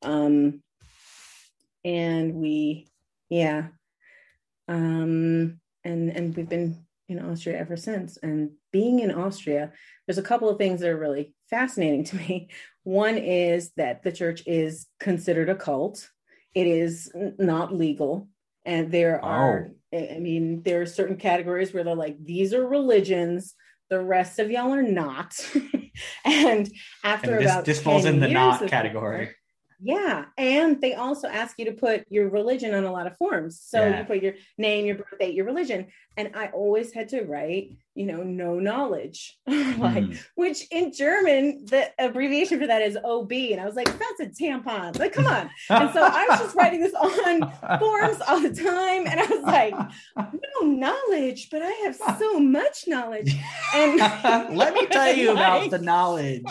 um 0.01 0.63
and 1.83 2.35
we 2.35 2.87
yeah. 3.29 3.67
Um 4.67 5.59
and 5.83 6.09
and 6.09 6.35
we've 6.35 6.49
been 6.49 6.84
in 7.07 7.19
Austria 7.19 7.57
ever 7.57 7.77
since. 7.77 8.17
And 8.17 8.51
being 8.71 8.99
in 8.99 9.11
Austria, 9.11 9.71
there's 10.07 10.17
a 10.17 10.23
couple 10.23 10.49
of 10.49 10.57
things 10.57 10.81
that 10.81 10.89
are 10.89 10.97
really 10.97 11.33
fascinating 11.49 12.03
to 12.05 12.15
me. 12.15 12.49
One 12.83 13.17
is 13.17 13.71
that 13.77 14.03
the 14.03 14.11
church 14.11 14.43
is 14.45 14.87
considered 14.99 15.49
a 15.49 15.55
cult. 15.55 16.09
It 16.53 16.67
is 16.67 17.11
not 17.15 17.73
legal. 17.73 18.29
And 18.63 18.91
there 18.91 19.23
are, 19.23 19.71
I 19.93 20.17
mean, 20.19 20.63
there 20.63 20.81
are 20.81 20.87
certain 20.87 21.17
categories 21.17 21.73
where 21.73 21.83
they're 21.83 21.95
like, 21.95 22.17
these 22.23 22.53
are 22.53 22.67
religions, 22.67 23.55
the 23.89 24.01
rest 24.01 24.39
of 24.39 24.49
y'all 24.49 24.73
are 24.73 24.81
not. 24.81 25.35
and 26.25 26.71
after 27.03 27.31
And 27.31 27.45
this, 27.45 27.51
about 27.51 27.65
this 27.65 27.81
falls 27.81 28.03
10 28.03 28.15
in 28.15 28.19
the 28.19 28.27
not 28.27 28.67
category. 28.67 29.35
Yeah. 29.81 30.25
And 30.37 30.79
they 30.81 30.93
also 30.93 31.27
ask 31.27 31.57
you 31.59 31.65
to 31.65 31.71
put 31.73 32.05
your 32.09 32.29
religion 32.29 32.73
on 32.73 32.83
a 32.85 32.91
lot 32.91 33.07
of 33.07 33.17
forms. 33.17 33.59
So 33.61 33.79
Yeah. 33.85 33.99
you 33.99 34.05
put 34.05 34.21
your 34.23 34.33
name, 34.57 34.85
your 34.85 34.95
birth 34.95 35.19
date, 35.19 35.33
your 35.35 35.45
religion. 35.45 35.87
And 36.17 36.31
I 36.33 36.47
always 36.47 36.93
had 36.93 37.09
to 37.09 37.23
write, 37.23 37.71
you 37.93 38.05
know, 38.05 38.23
no 38.23 38.57
knowledge. 38.59 39.37
like, 39.47 40.03
Mm. 40.05 40.25
which 40.35 40.65
in 40.71 40.93
German, 40.93 41.65
the 41.65 41.89
abbreviation 41.99 42.59
for 42.59 42.67
that 42.67 42.81
is 42.81 42.97
OB. 43.03 43.31
And 43.51 43.59
I 43.59 43.65
was 43.65 43.75
like, 43.75 43.87
that's 43.87 44.19
a 44.21 44.27
tampon. 44.27 44.97
Like, 44.97 45.13
come 45.13 45.27
on. 45.27 45.49
And 45.69 45.91
so 45.93 46.01
I 46.01 46.25
was 46.29 46.39
just 46.39 46.55
writing 46.59 46.79
this 46.81 46.93
on 46.93 47.79
forms 47.79 48.21
all 48.27 48.39
the 48.39 48.53
time. 48.53 49.07
And 49.07 49.19
I 49.19 49.25
was 49.25 49.43
like, 49.43 49.73
no 50.15 50.67
knowledge, 50.67 51.49
but 51.51 51.61
I 51.61 51.71
have 51.85 51.95
so 52.17 52.39
much 52.39 52.85
knowledge. 52.87 53.35
And 53.75 53.97
Let 54.55 54.73
me 54.73 54.85
tell 54.87 55.13
you 55.13 55.31
about 55.31 55.69
the 55.69 55.79
knowledge. 55.79 56.45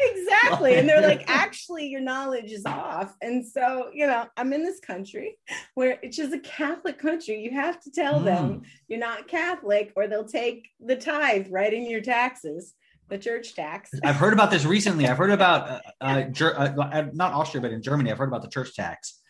Exactly. 0.00 0.74
And 0.76 0.88
they're 0.88 1.00
like, 1.00 1.24
actually, 1.28 1.86
your 1.86 2.00
knowledge 2.00 2.52
is 2.52 2.64
off. 2.66 3.14
And 3.22 3.46
so, 3.46 3.90
you 3.92 4.06
know, 4.06 4.26
I'm 4.36 4.52
in 4.52 4.62
this 4.62 4.80
country 4.80 5.36
where 5.74 5.98
it's 6.02 6.16
just 6.16 6.32
a 6.32 6.38
Catholic 6.40 6.98
country. 6.98 7.40
You 7.40 7.50
have 7.52 7.80
to 7.82 7.90
tell 7.90 8.20
Mm. 8.20 8.24
them 8.24 8.62
you're 8.88 8.98
not 8.98 9.28
Catholic 9.28 9.92
or 9.96 10.06
they'll 10.06 10.24
take 10.24 10.68
the 10.80 10.96
tithe 10.96 11.46
right 11.50 11.72
in 11.72 11.88
your 11.88 12.00
taxes, 12.00 12.74
the 13.08 13.18
church 13.18 13.54
tax. 13.54 13.90
I've 14.04 14.16
heard 14.16 14.32
about 14.32 14.50
this 14.50 14.64
recently. 14.64 15.06
I've 15.06 15.18
heard 15.18 15.30
about 15.30 15.68
uh, 15.68 15.80
uh, 16.00 16.22
Ger- 16.30 16.58
uh, 16.58 16.74
uh, 16.76 17.06
not 17.12 17.32
Austria, 17.32 17.60
but 17.62 17.72
in 17.72 17.82
Germany. 17.82 18.10
I've 18.10 18.18
heard 18.18 18.28
about 18.28 18.42
the 18.42 18.48
church 18.48 18.74
tax. 18.74 19.20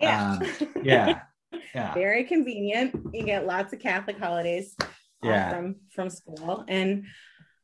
Yeah. 0.00 0.40
Yeah, 0.82 1.20
yeah, 1.74 1.94
Very 1.94 2.24
convenient. 2.24 2.94
You 3.12 3.24
get 3.24 3.46
lots 3.46 3.72
of 3.72 3.78
Catholic 3.78 4.18
holidays 4.18 4.74
Yeah. 5.22 5.50
from 5.50 5.76
from 5.94 6.10
school. 6.10 6.64
And 6.68 7.04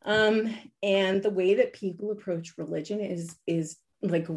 um 0.05 0.55
and 0.83 1.23
the 1.23 1.31
way 1.31 1.55
that 1.55 1.73
people 1.73 2.11
approach 2.11 2.55
religion 2.57 3.01
is 3.01 3.37
is 3.47 3.77
like 4.03 4.29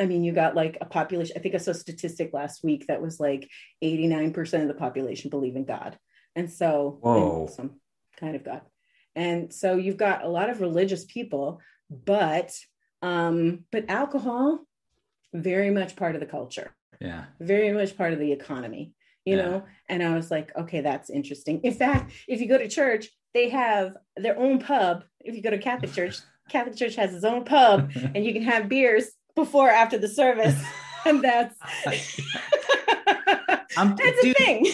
I 0.00 0.06
mean, 0.06 0.22
you 0.22 0.32
got 0.32 0.54
like 0.54 0.78
a 0.80 0.84
population. 0.84 1.34
I 1.36 1.40
think 1.40 1.54
I 1.54 1.58
saw 1.58 1.72
a 1.72 1.74
statistic 1.74 2.32
last 2.32 2.62
week 2.62 2.86
that 2.86 3.02
was 3.02 3.18
like 3.18 3.50
89% 3.82 4.62
of 4.62 4.68
the 4.68 4.74
population 4.74 5.28
believe 5.28 5.56
in 5.56 5.64
God. 5.64 5.98
And 6.36 6.50
so, 6.50 6.98
Whoa. 7.00 7.48
some 7.52 7.80
kind 8.16 8.36
of 8.36 8.44
God. 8.44 8.60
And 9.16 9.52
so 9.52 9.74
you've 9.74 9.96
got 9.96 10.22
a 10.22 10.28
lot 10.28 10.50
of 10.50 10.60
religious 10.60 11.04
people, 11.04 11.60
but, 11.90 12.56
um, 13.02 13.64
but 13.72 13.90
alcohol, 13.90 14.60
very 15.34 15.70
much 15.70 15.96
part 15.96 16.14
of 16.14 16.20
the 16.20 16.26
culture, 16.26 16.70
yeah. 17.00 17.24
very 17.40 17.72
much 17.72 17.96
part 17.96 18.12
of 18.12 18.20
the 18.20 18.30
economy, 18.30 18.92
you 19.24 19.36
Yeah. 19.36 19.42
know? 19.42 19.64
And 19.88 20.00
I 20.02 20.14
was 20.14 20.30
like, 20.30 20.54
okay, 20.56 20.80
that's 20.80 21.10
interesting. 21.10 21.60
In 21.64 21.74
fact, 21.74 22.12
if 22.28 22.40
you 22.40 22.46
go 22.46 22.58
to 22.58 22.68
church, 22.68 23.08
they 23.38 23.48
have 23.50 23.96
their 24.16 24.36
own 24.36 24.58
pub. 24.58 25.04
If 25.20 25.36
you 25.36 25.42
go 25.42 25.50
to 25.50 25.58
Catholic 25.58 25.92
church, 25.92 26.16
Catholic 26.50 26.74
church 26.76 26.96
has 26.96 27.14
its 27.14 27.24
own 27.24 27.44
pub 27.44 27.92
and 28.14 28.24
you 28.24 28.32
can 28.32 28.42
have 28.42 28.68
beers 28.68 29.06
before 29.36 29.70
after 29.70 29.96
the 29.96 30.08
service 30.08 30.60
and 31.06 31.22
that's 31.22 31.54
I'm, 33.76 33.94
that's 33.96 34.20
dude, 34.20 34.34
a 34.40 34.44
thing 34.44 34.66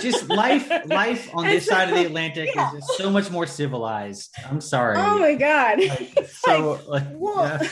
just 0.00 0.28
life, 0.28 0.70
life 0.86 1.30
on 1.32 1.46
this 1.46 1.64
side 1.64 1.88
of 1.88 1.94
the 1.94 2.04
Atlantic 2.04 2.50
yeah. 2.54 2.68
is 2.68 2.80
just 2.80 2.98
so 2.98 3.08
much 3.08 3.30
more 3.30 3.46
civilized. 3.46 4.34
I'm 4.46 4.60
sorry. 4.60 4.96
oh 4.98 5.18
my 5.18 5.34
god 5.34 5.78
Like, 5.78 6.28
so, 6.28 6.78
like, 6.86 7.06
well 7.12 7.58
yeah. 7.62 7.68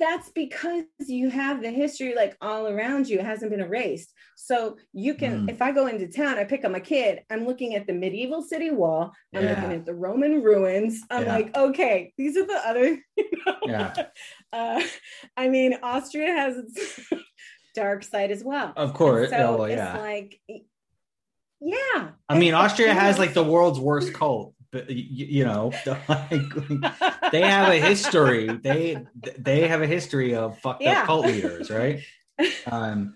That's 0.00 0.30
because 0.30 0.84
you 1.06 1.28
have 1.30 1.62
the 1.62 1.70
history 1.70 2.14
like 2.16 2.36
all 2.40 2.66
around 2.66 3.06
you 3.08 3.18
it 3.18 3.24
hasn't 3.24 3.50
been 3.50 3.60
erased 3.60 4.12
so 4.36 4.76
you 4.92 5.14
can 5.14 5.46
Mm. 5.46 5.50
if 5.50 5.60
i 5.62 5.70
go 5.70 5.86
into 5.86 6.08
town 6.08 6.38
i 6.38 6.44
pick 6.44 6.64
up 6.64 6.72
my 6.72 6.80
kid 6.80 7.20
i'm 7.30 7.46
looking 7.46 7.74
at 7.76 7.86
the 7.86 7.92
medieval 7.92 8.42
city 8.42 8.70
wall 8.70 9.12
i'm 9.34 9.44
Yeah. 9.44 9.50
looking 9.50 9.72
at 9.78 9.84
the 9.86 9.94
roman 9.94 10.42
ruins 10.42 11.02
i'm 11.10 11.24
Yeah. 11.26 11.34
like 11.36 11.56
okay 11.56 12.12
these 12.18 12.36
are 12.38 12.46
the 12.46 12.60
other 12.66 12.86
you 13.16 13.30
know? 13.46 13.56
Yeah. 13.66 13.94
uh, 14.52 14.82
i 15.36 15.48
mean 15.48 15.74
austria 15.82 16.32
has 16.32 16.56
its 16.56 17.12
dark 17.74 18.02
side 18.02 18.30
as 18.32 18.42
well 18.42 18.72
of 18.76 18.94
course. 18.94 19.30
so 19.30 19.56
oh, 19.60 19.64
it's 19.64 19.76
yeah. 19.76 19.98
like 19.98 20.40
yeah 21.60 22.08
I 22.28 22.38
mean, 22.38 22.54
Austria 22.54 22.94
has 22.94 23.18
like 23.18 23.34
the 23.34 23.44
world's 23.44 23.78
worst 23.78 24.14
cult, 24.14 24.54
but 24.54 24.54
y- 24.54 24.58
y- 24.58 24.59
you 24.88 25.44
know, 25.44 25.72
like, 26.08 26.30
they 27.32 27.40
have 27.42 27.68
a 27.68 27.80
history. 27.80 28.46
They 28.48 29.04
they 29.38 29.66
have 29.68 29.82
a 29.82 29.86
history 29.86 30.34
of 30.34 30.58
fucked 30.58 30.82
Yeah. 30.82 31.00
up 31.00 31.06
cult 31.06 31.26
leaders, 31.26 31.70
right? 31.70 32.00
Um, 32.66 33.14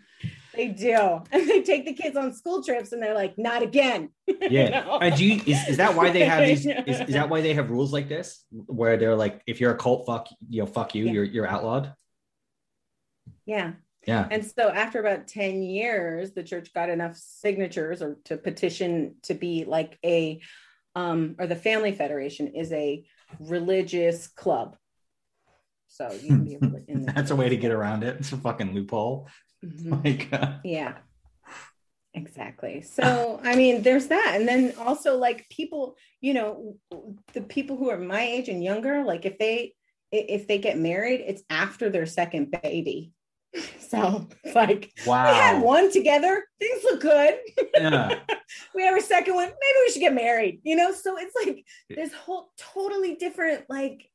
They 0.54 0.68
do. 0.68 1.22
And 1.32 1.48
they 1.48 1.62
take 1.62 1.86
the 1.86 1.94
kids 1.94 2.14
on 2.16 2.34
school 2.34 2.62
trips 2.62 2.92
and 2.92 3.02
they're 3.02 3.14
like, 3.14 3.38
not 3.38 3.62
again. 3.62 4.10
yeah. 4.26 4.82
know? 4.84 4.98
And 4.98 5.16
do 5.16 5.24
you, 5.24 5.40
is, 5.46 5.66
is 5.68 5.76
that 5.78 5.96
why 5.96 6.10
they 6.10 6.24
have 6.26 6.46
these? 6.46 6.66
Is, 6.66 7.00
is 7.00 7.14
that 7.14 7.28
why 7.30 7.40
they 7.40 7.54
have 7.54 7.70
rules 7.70 7.90
like 7.92 8.08
this, 8.08 8.44
where 8.50 8.96
they're 8.98 9.16
like, 9.16 9.40
if 9.46 9.60
you're 9.60 9.72
a 9.72 9.76
cult, 9.78 10.04
fuck 10.06 10.28
you 10.50 10.60
know, 10.60 10.66
fuck 10.66 10.94
you, 10.94 11.06
Yeah. 11.06 11.12
you're 11.12 11.24
you're 11.24 11.46
outlawed. 11.48 11.94
Yeah. 13.46 13.72
Yeah. 14.06 14.28
And 14.30 14.44
so 14.44 14.68
after 14.68 15.00
about 15.00 15.26
10 15.28 15.62
years, 15.62 16.32
the 16.32 16.42
church 16.42 16.74
got 16.74 16.90
enough 16.90 17.16
signatures 17.16 18.02
or 18.02 18.18
to 18.26 18.36
petition 18.36 19.16
to 19.22 19.32
be 19.34 19.64
like 19.64 19.98
a 20.04 20.40
um 20.94 21.36
or 21.38 21.46
the 21.46 21.56
family 21.56 21.92
federation 21.92 22.48
is 22.48 22.72
a 22.72 23.04
religious 23.40 24.26
club. 24.28 24.76
So 25.88 26.10
you 26.22 26.28
can 26.28 26.44
be 26.44 26.58
in 26.88 27.06
That's 27.14 27.30
a 27.30 27.36
way 27.36 27.48
to 27.48 27.56
get 27.56 27.70
around 27.72 28.02
it. 28.04 28.16
It's 28.20 28.32
a 28.32 28.36
fucking 28.36 28.74
loophole. 28.74 29.28
Mhm. 29.64 30.04
Like, 30.04 30.28
uh, 30.32 30.58
Yeah. 30.64 30.94
Exactly. 32.16 32.82
So, 32.82 33.40
I 33.42 33.56
mean, 33.56 33.82
there's 33.82 34.06
that. 34.06 34.34
And 34.36 34.46
then 34.46 34.72
also, 34.78 35.16
like, 35.16 35.48
people, 35.48 35.96
you 36.20 36.32
know, 36.32 36.76
the 37.32 37.40
people 37.42 37.76
who 37.76 37.90
are 37.90 37.98
my 37.98 38.22
age 38.22 38.48
and 38.48 38.62
younger, 38.62 39.02
like, 39.04 39.24
if 39.26 39.36
they, 39.38 39.74
if 40.12 40.46
they 40.46 40.58
get 40.58 40.78
married, 40.78 41.22
it's 41.26 41.42
after 41.50 41.90
their 41.90 42.06
second 42.06 42.54
baby. 42.62 43.12
So 43.78 44.26
it's 44.42 44.54
like, 44.56 44.92
Wow. 45.06 45.30
we 45.30 45.34
had 45.38 45.62
one 45.62 45.90
together, 45.92 46.44
things 46.58 46.82
look 46.84 47.00
good. 47.00 47.34
Yeah. 47.74 48.20
We 48.74 48.82
have 48.84 48.96
a 48.96 49.00
second 49.00 49.34
one, 49.34 49.46
maybe 49.46 49.78
we 49.86 49.90
should 49.92 50.00
get 50.00 50.14
married, 50.14 50.60
you 50.64 50.76
know? 50.76 50.92
So 50.92 51.16
it's 51.18 51.34
like 51.44 51.64
this 51.88 52.12
whole 52.12 52.50
totally 52.58 53.14
different, 53.16 53.64
like, 53.68 54.08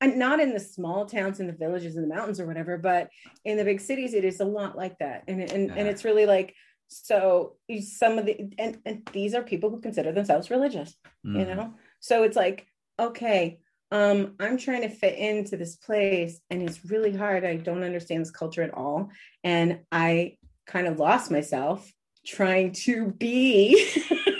and 0.00 0.18
not 0.18 0.40
in 0.40 0.52
the 0.52 0.60
small 0.60 1.06
towns 1.06 1.40
and 1.40 1.48
the 1.48 1.54
villages 1.54 1.96
and 1.96 2.04
the 2.10 2.14
mountains 2.14 2.38
or 2.40 2.46
whatever, 2.46 2.76
but 2.78 3.08
in 3.44 3.56
the 3.56 3.64
big 3.64 3.80
cities, 3.80 4.14
it 4.14 4.24
is 4.24 4.40
a 4.40 4.44
lot 4.44 4.76
like 4.76 4.98
that. 4.98 5.24
And, 5.28 5.40
and, 5.40 5.70
and 5.70 5.88
it's 5.88 6.04
really 6.04 6.26
like, 6.26 6.54
so 6.88 7.56
some 7.80 8.18
of 8.18 8.26
the, 8.26 8.52
and, 8.58 8.78
and 8.86 9.02
these 9.12 9.34
are 9.34 9.42
people 9.42 9.70
who 9.70 9.80
consider 9.80 10.12
themselves 10.12 10.50
religious 10.50 10.94
you 11.24 11.44
Mm. 11.44 11.56
know 11.56 11.74
so 11.98 12.22
it's 12.22 12.36
like 12.36 12.64
okay 13.00 13.58
um 13.90 14.36
i'm 14.38 14.56
trying 14.56 14.82
to 14.82 14.88
fit 14.88 15.18
into 15.18 15.56
this 15.56 15.74
place 15.74 16.40
and 16.48 16.62
it's 16.62 16.84
really 16.84 17.12
hard 17.12 17.44
i 17.44 17.56
don't 17.56 17.82
understand 17.82 18.20
this 18.20 18.30
culture 18.30 18.62
at 18.62 18.72
all 18.72 19.10
and 19.42 19.80
i 19.90 20.36
kind 20.68 20.86
of 20.86 21.00
lost 21.00 21.32
myself 21.32 21.92
trying 22.26 22.72
to 22.72 23.12
be 23.12 23.88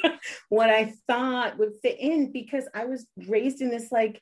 what 0.49 0.71
i 0.71 0.93
thought 1.07 1.59
would 1.59 1.73
fit 1.83 1.99
in 2.01 2.33
because 2.33 2.65
i 2.75 2.85
was 2.85 3.07
raised 3.29 3.61
in 3.61 3.71
this 3.71 3.91
like 3.93 4.21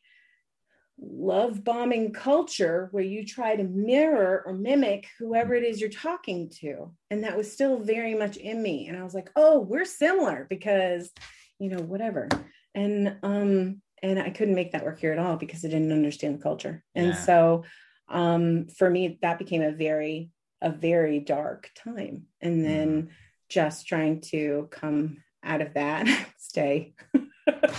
love 1.00 1.64
bombing 1.64 2.12
culture 2.12 2.88
where 2.92 3.02
you 3.02 3.26
try 3.26 3.56
to 3.56 3.64
mirror 3.64 4.42
or 4.46 4.52
mimic 4.52 5.08
whoever 5.18 5.54
it 5.54 5.64
is 5.64 5.80
you're 5.80 5.90
talking 5.90 6.48
to. 6.48 6.92
And 7.10 7.24
that 7.24 7.36
was 7.36 7.52
still 7.52 7.78
very 7.78 8.14
much 8.14 8.36
in 8.36 8.62
me. 8.62 8.86
And 8.86 8.96
i 8.96 9.02
was 9.02 9.14
like 9.14 9.30
oh 9.36 9.58
we're 9.60 9.84
similar 9.84 10.46
because 10.48 11.10
you 11.58 11.68
know 11.70 11.82
whatever. 11.82 12.28
And 12.74 13.16
um 13.22 13.80
and 14.02 14.18
i 14.20 14.30
couldn't 14.30 14.54
make 14.54 14.72
that 14.72 14.84
work 14.84 15.00
here 15.00 15.12
at 15.12 15.18
all 15.18 15.36
because 15.36 15.64
i 15.64 15.68
didn't 15.68 15.92
understand 15.92 16.38
the 16.38 16.42
culture. 16.42 16.84
And 16.94 17.08
Yeah. 17.08 17.12
so 17.12 17.64
um 18.08 18.66
for 18.68 18.88
me 18.88 19.18
that 19.22 19.38
became 19.38 19.62
a 19.62 19.72
very 19.72 20.30
a 20.62 20.70
very 20.70 21.18
dark 21.18 21.70
time. 21.74 22.26
And 22.40 22.64
then 22.64 23.10
just 23.48 23.86
trying 23.86 24.20
to 24.20 24.68
come 24.70 25.18
out 25.42 25.60
of 25.60 25.74
that 25.74 26.06
stay 26.38 26.94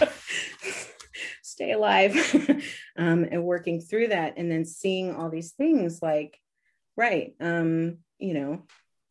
stay 1.41 1.71
alive 1.71 2.13
um 2.97 3.23
and 3.31 3.43
working 3.43 3.79
through 3.79 4.09
that 4.09 4.33
and 4.37 4.51
then 4.51 4.65
seeing 4.65 5.15
all 5.15 5.29
these 5.29 5.51
things 5.51 6.01
like 6.01 6.37
right 6.97 7.33
um 7.39 7.97
you 8.19 8.33
know 8.33 8.61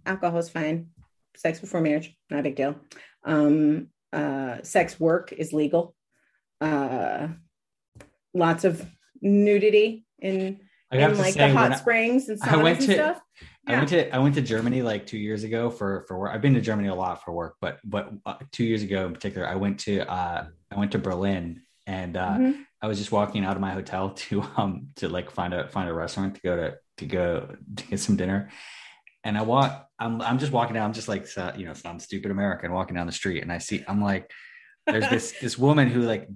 alcohol 0.06 0.38
is 0.38 0.50
fine 0.50 0.88
sex 1.36 1.58
before 1.60 1.80
marriage 1.80 2.14
not 2.30 2.40
a 2.40 2.42
big 2.42 2.56
deal 2.56 2.76
um 3.24 3.88
uh 4.12 4.58
sex 4.62 5.00
work 5.00 5.32
is 5.32 5.52
legal 5.52 5.94
uh 6.60 7.28
lots 8.34 8.64
of 8.64 8.84
nudity 9.20 10.04
in, 10.18 10.60
in 10.92 11.18
like 11.18 11.34
say, 11.34 11.48
the 11.48 11.54
hot 11.56 11.72
I- 11.72 11.76
springs 11.76 12.28
and 12.28 12.38
I 12.42 12.56
went 12.58 12.78
and 12.80 12.86
to- 12.88 12.94
stuff 12.94 13.20
I 13.66 13.76
went 13.76 13.88
to 13.90 14.14
I 14.14 14.18
went 14.18 14.34
to 14.34 14.42
Germany 14.42 14.82
like 14.82 15.06
two 15.06 15.18
years 15.18 15.44
ago 15.44 15.70
for 15.70 16.04
for 16.06 16.18
work. 16.18 16.32
I've 16.34 16.42
been 16.42 16.54
to 16.54 16.60
Germany 16.60 16.88
a 16.88 16.94
lot 16.94 17.24
for 17.24 17.32
work, 17.32 17.56
but 17.60 17.78
but 17.84 18.12
uh, 18.26 18.36
two 18.52 18.64
years 18.64 18.82
ago 18.82 19.06
in 19.06 19.12
particular, 19.14 19.46
I 19.46 19.54
went 19.54 19.80
to 19.80 20.00
uh, 20.10 20.46
I 20.70 20.78
went 20.78 20.92
to 20.92 20.98
Berlin 20.98 21.62
and 21.86 22.16
uh, 22.16 22.36
Mhm. 22.38 22.66
I 22.82 22.86
was 22.86 22.98
just 22.98 23.12
walking 23.12 23.44
out 23.44 23.56
of 23.56 23.62
my 23.62 23.72
hotel 23.72 24.10
to 24.28 24.42
um 24.56 24.88
to 24.96 25.08
like 25.08 25.30
find 25.30 25.54
a 25.54 25.68
find 25.68 25.88
a 25.88 25.94
restaurant 25.94 26.34
to 26.34 26.40
go 26.42 26.56
to 26.56 26.74
to 26.98 27.06
go 27.06 27.56
to 27.76 27.84
get 27.86 28.00
some 28.00 28.16
dinner, 28.16 28.50
and 29.24 29.38
I 29.38 29.42
walk 29.42 29.88
I'm 29.98 30.20
I'm 30.20 30.38
just 30.38 30.52
walking 30.52 30.74
down 30.74 30.86
I'm 30.86 30.92
just 30.92 31.08
like 31.08 31.26
you 31.56 31.64
know 31.64 31.74
some 31.74 31.98
stupid 32.00 32.30
American 32.30 32.72
walking 32.72 32.96
down 32.96 33.06
the 33.06 33.12
street 33.12 33.42
and 33.42 33.52
I 33.52 33.58
see 33.58 33.82
I'm 33.88 34.02
like 34.02 34.30
there's 34.86 35.08
this 35.08 35.32
this 35.40 35.56
woman 35.58 35.88
who 35.88 36.02
like 36.02 36.28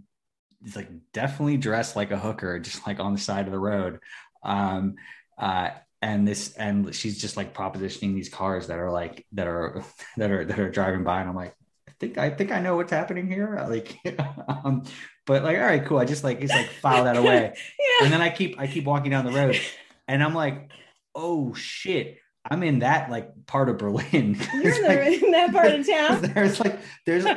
is 0.64 0.76
like 0.76 0.88
definitely 1.12 1.56
dressed 1.58 1.96
like 1.96 2.10
a 2.10 2.18
hooker 2.18 2.58
just 2.58 2.86
like 2.86 3.00
on 3.00 3.12
the 3.12 3.20
side 3.20 3.46
of 3.46 3.52
the 3.52 3.58
road 3.58 3.98
um 4.42 4.94
uh 5.38 5.70
and 6.00 6.26
this 6.26 6.52
and 6.54 6.94
she's 6.94 7.20
just 7.20 7.36
like 7.36 7.54
propositioning 7.54 8.14
these 8.14 8.28
cars 8.28 8.68
that 8.68 8.78
are 8.78 8.90
like 8.90 9.26
that 9.32 9.46
are 9.46 9.82
that 10.16 10.30
are 10.30 10.44
that 10.44 10.58
are 10.58 10.70
driving 10.70 11.04
by 11.04 11.20
and 11.20 11.28
i'm 11.28 11.36
like 11.36 11.54
i 11.88 11.92
think 11.98 12.18
i 12.18 12.30
think 12.30 12.52
i 12.52 12.60
know 12.60 12.76
what's 12.76 12.92
happening 12.92 13.26
here 13.26 13.64
like 13.68 13.96
um 14.48 14.84
but 15.26 15.42
like 15.42 15.58
all 15.58 15.64
right 15.64 15.84
cool 15.84 15.98
i 15.98 16.04
just 16.04 16.24
like 16.24 16.40
it's 16.40 16.52
like 16.52 16.68
file 16.68 17.04
that 17.04 17.16
away. 17.18 17.52
Yeah 17.54 18.04
and 18.04 18.12
then 18.12 18.20
i 18.20 18.30
keep 18.30 18.58
i 18.60 18.66
keep 18.66 18.84
walking 18.84 19.10
down 19.10 19.24
the 19.24 19.32
road 19.32 19.58
and 20.06 20.22
i'm 20.22 20.34
like 20.34 20.70
oh 21.14 21.52
shit 21.54 22.18
i'm 22.50 22.62
in 22.62 22.80
that 22.80 23.10
like 23.10 23.30
part 23.46 23.68
of 23.70 23.78
berlin. 23.78 24.36
You're 24.54 24.74
in, 24.74 24.82
the, 24.82 25.24
in 25.24 25.30
that 25.32 25.52
part 25.52 25.72
of 25.72 25.86
town? 25.88 26.20
there's 26.34 26.60
like 26.60 26.78
there's 27.06 27.24
like 27.24 27.36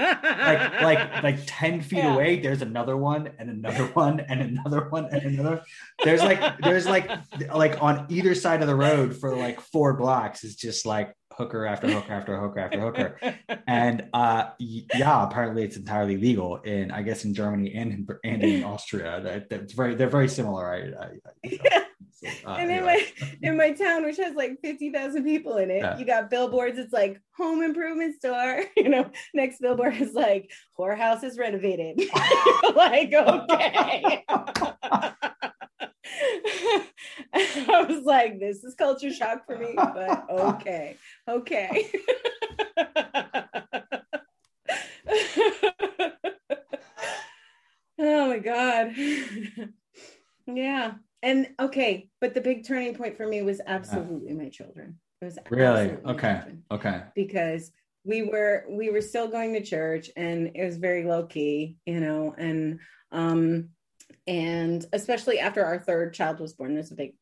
like 0.81 1.23
like 1.23 1.37
10 1.45 1.81
feet 1.81 1.97
Yeah. 1.99 2.13
away 2.13 2.39
there's 2.39 2.61
another 2.61 2.97
one 2.97 3.29
and 3.39 3.49
another 3.49 3.85
one 3.87 4.19
and 4.19 4.41
another 4.41 4.89
one 4.89 5.05
and 5.11 5.21
another 5.23 5.61
there's 6.03 6.21
like 6.21 6.57
there's 6.59 6.85
like 6.85 7.09
like 7.53 7.81
on 7.81 8.05
either 8.09 8.35
side 8.35 8.61
of 8.61 8.67
the 8.67 8.75
road 8.75 9.15
for 9.15 9.35
like 9.35 9.61
four 9.61 9.93
blocks 9.93 10.43
is 10.43 10.55
just 10.55 10.85
like 10.85 11.15
hooker 11.41 11.65
after 11.65 11.87
hooker 11.89 12.13
after 12.13 12.37
hooker 12.39 12.59
after 12.59 12.79
hooker 12.79 13.09
and 13.67 14.05
uh 14.13 14.43
yeah 14.59 15.23
apparently 15.27 15.63
it's 15.63 15.75
entirely 15.77 16.17
legal 16.17 16.57
in 16.57 16.91
i 16.91 17.01
guess 17.01 17.25
in 17.25 17.33
germany 17.33 17.73
and 17.73 17.91
in, 17.93 18.07
and 18.23 18.43
in 18.43 18.63
austria 18.73 19.19
that, 19.23 19.49
that's 19.49 19.73
very 19.73 19.95
they're 19.95 20.07
very 20.19 20.27
similar 20.29 20.63
I, 20.71 21.05
I, 21.05 21.07
Yeah. 21.43 21.83
so, 22.11 22.27
uh, 22.47 22.53
and 22.61 22.69
in 22.69 22.77
anyway. 22.77 23.05
my 23.19 23.47
in 23.47 23.57
my 23.57 23.71
town, 23.71 24.03
which 24.05 24.17
has 24.17 24.35
like 24.35 24.53
fifty 24.61 24.91
thousand 24.91 25.23
people 25.23 25.57
in 25.57 25.71
it, 25.71 25.81
Yeah. 25.81 25.97
you 25.97 26.05
got 26.05 26.29
billboards. 26.29 26.77
It's 26.77 26.93
like 26.93 27.19
home 27.41 27.63
improvement 27.63 28.15
store. 28.15 28.63
You 28.77 28.89
know, 28.89 29.11
next 29.33 29.61
billboard 29.61 29.95
is 29.95 30.13
like 30.13 30.51
whorehouse 30.77 31.23
is 31.23 31.37
renovated. 31.37 31.99
like 32.75 33.13
okay. 33.13 34.23
I 37.33 37.85
was 37.87 38.03
like, 38.03 38.39
this 38.39 38.63
is 38.63 38.73
culture 38.73 39.13
shock 39.13 39.45
for 39.45 39.57
me, 39.57 39.73
but 39.75 40.25
okay, 40.29 40.97
okay. 41.27 41.91
oh 47.99 48.27
my 48.27 48.39
god. 48.39 48.95
yeah. 50.47 50.93
And 51.21 51.49
okay, 51.59 52.09
but 52.19 52.33
the 52.33 52.41
big 52.41 52.65
turning 52.65 52.95
point 52.95 53.15
for 53.15 53.27
me 53.27 53.43
was 53.43 53.61
absolutely 53.65 54.33
my 54.33 54.49
children. 54.49 54.97
It 55.21 55.25
was 55.25 55.37
really 55.51 55.97
okay 56.03 56.41
okay 56.71 57.03
because 57.13 57.71
we 58.03 58.23
were 58.23 58.65
we 58.67 58.89
were 58.89 59.01
still 59.01 59.27
going 59.27 59.53
to 59.53 59.61
church 59.61 60.09
and 60.15 60.51
it 60.55 60.65
was 60.65 60.77
very 60.77 61.03
low 61.03 61.27
key, 61.27 61.77
you 61.85 61.99
know, 61.99 62.33
and 62.35 62.79
um 63.11 63.69
and 64.25 64.83
especially 64.93 65.39
after 65.39 65.63
our 65.63 65.79
third 65.79 66.15
child 66.15 66.39
was 66.39 66.53
born, 66.53 66.73
there's 66.73 66.91
a 66.91 66.95
big 66.95 67.13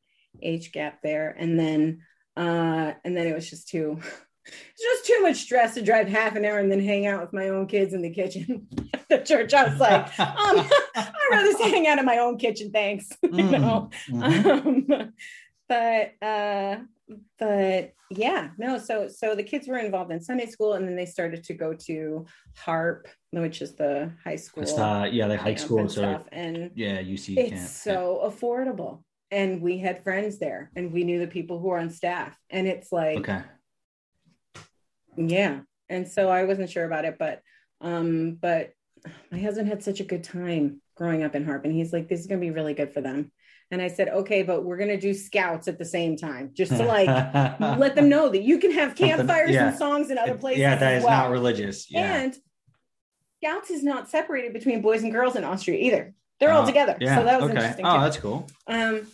age 0.41 0.71
gap 0.71 1.01
there, 1.03 1.35
and 1.37 1.59
then 1.59 2.01
uh 2.37 2.93
and 3.03 3.17
then 3.17 3.27
it 3.27 3.35
was 3.35 3.49
just 3.49 3.67
too 3.67 3.99
it's 4.45 4.81
just 4.81 5.05
too 5.05 5.21
much 5.21 5.35
stress 5.35 5.73
to 5.73 5.81
drive 5.81 6.07
half 6.07 6.37
an 6.37 6.45
hour 6.45 6.57
and 6.59 6.71
then 6.71 6.79
hang 6.79 7.05
out 7.05 7.19
with 7.21 7.33
my 7.33 7.49
own 7.49 7.67
kids 7.67 7.93
in 7.93 8.01
the 8.01 8.09
kitchen 8.13 8.65
at 8.93 9.09
the 9.09 9.17
church. 9.17 9.53
I 9.53 9.67
was 9.67 9.79
like, 9.79 10.17
um, 10.17 10.65
I'd 10.95 11.11
rather 11.31 11.51
just 11.51 11.61
hang 11.63 11.85
out 11.85 11.99
in 11.99 12.05
my 12.05 12.19
own 12.19 12.37
kitchen, 12.37 12.71
thanks. 12.71 13.09
you 13.21 13.43
know. 13.43 13.89
Mhm. 14.07 14.87
Um, 14.89 15.13
but 15.67 16.13
uh 16.25 16.77
but 17.37 17.93
yeah 18.11 18.49
no 18.57 18.77
so 18.77 19.07
so 19.07 19.35
the 19.35 19.43
kids 19.43 19.67
were 19.67 19.77
involved 19.77 20.11
in 20.11 20.21
sunday 20.21 20.45
school 20.45 20.73
and 20.73 20.87
then 20.87 20.95
they 20.95 21.05
started 21.05 21.43
to 21.43 21.53
go 21.53 21.73
to 21.73 22.25
HARP 22.55 23.07
which 23.31 23.61
is 23.61 23.75
the 23.75 24.11
high 24.23 24.35
school 24.35 24.63
It's, 24.63 24.73
uh, 24.73 25.07
yeah 25.11 25.27
the 25.27 25.37
high 25.37 25.55
school 25.55 25.79
and 25.79 25.91
so 25.91 26.01
stuff 26.01 26.23
and 26.31 26.71
yeah 26.75 27.01
uc 27.01 27.37
it's 27.37 27.49
camp. 27.51 27.69
so 27.69 28.21
affordable. 28.25 29.03
And 29.31 29.61
we 29.61 29.77
had 29.77 30.03
friends 30.03 30.39
there 30.39 30.71
and 30.75 30.91
we 30.91 31.03
knew 31.03 31.19
the 31.19 31.27
people 31.27 31.59
who 31.59 31.67
were 31.67 31.77
on 31.77 31.91
staff. 31.91 32.35
And 32.49 32.67
it's 32.67 32.91
like 32.91 33.19
okay. 33.19 33.43
Yeah. 35.15 35.59
And 35.87 36.07
so 36.07 36.29
i 36.29 36.43
wasn't 36.45 36.69
sure 36.69 36.85
about 36.85 37.05
it 37.05 37.17
but 37.19 37.41
um 37.81 38.37
but 38.41 38.71
my 39.31 39.39
husband 39.39 39.67
had 39.67 39.83
such 39.83 39.99
a 39.99 40.03
good 40.03 40.23
time 40.23 40.81
growing 40.95 41.23
up 41.23 41.35
in 41.35 41.45
HARP 41.45 41.63
and 41.65 41.73
he's 41.73 41.93
like 41.93 42.07
this 42.09 42.19
is 42.19 42.27
going 42.27 42.41
to 42.41 42.45
be 42.45 42.51
really 42.51 42.73
good 42.73 42.93
for 42.93 43.01
them 43.01 43.31
and 43.71 43.81
i 43.81 43.87
said 43.87 44.09
okay 44.09 44.43
but 44.43 44.63
we're 44.63 44.77
going 44.77 44.89
to 44.89 44.99
do 44.99 45.13
scouts 45.13 45.67
at 45.67 45.77
the 45.77 45.85
same 45.85 46.15
time 46.15 46.51
just 46.53 46.71
to 46.71 46.83
like 46.85 47.07
let 47.79 47.95
them 47.95 48.09
know 48.09 48.29
that 48.29 48.41
you 48.41 48.57
can 48.59 48.71
have 48.71 48.95
campfires 48.95 49.51
yeah. 49.51 49.69
and 49.69 49.77
songs 49.77 50.09
in 50.09 50.17
other 50.17 50.35
places 50.35 50.59
yeah 50.59 50.75
that 50.75 50.95
is 50.95 51.03
well. 51.03 51.23
not 51.25 51.31
religious 51.31 51.89
yeah 51.91 52.21
and 52.21 52.35
scouts 53.43 53.69
is 53.69 53.83
not 53.83 54.09
separated 54.09 54.53
between 54.53 54.81
boys 54.81 55.03
and 55.03 55.11
girls 55.11 55.35
in 55.35 55.43
austria 55.43 55.77
either 55.79 56.13
they're 56.39 56.51
all 56.51 56.63
Oh, 56.63 56.65
together 56.65 56.97
yeah 56.99 57.17
so 57.17 57.23
that 57.25 57.41
was 57.41 57.49
okay 57.49 57.57
interesting 57.59 57.85
oh 57.85 57.95
too. 57.95 58.01
that's 58.01 58.17
cool 58.17 58.47
Um, 58.67 59.07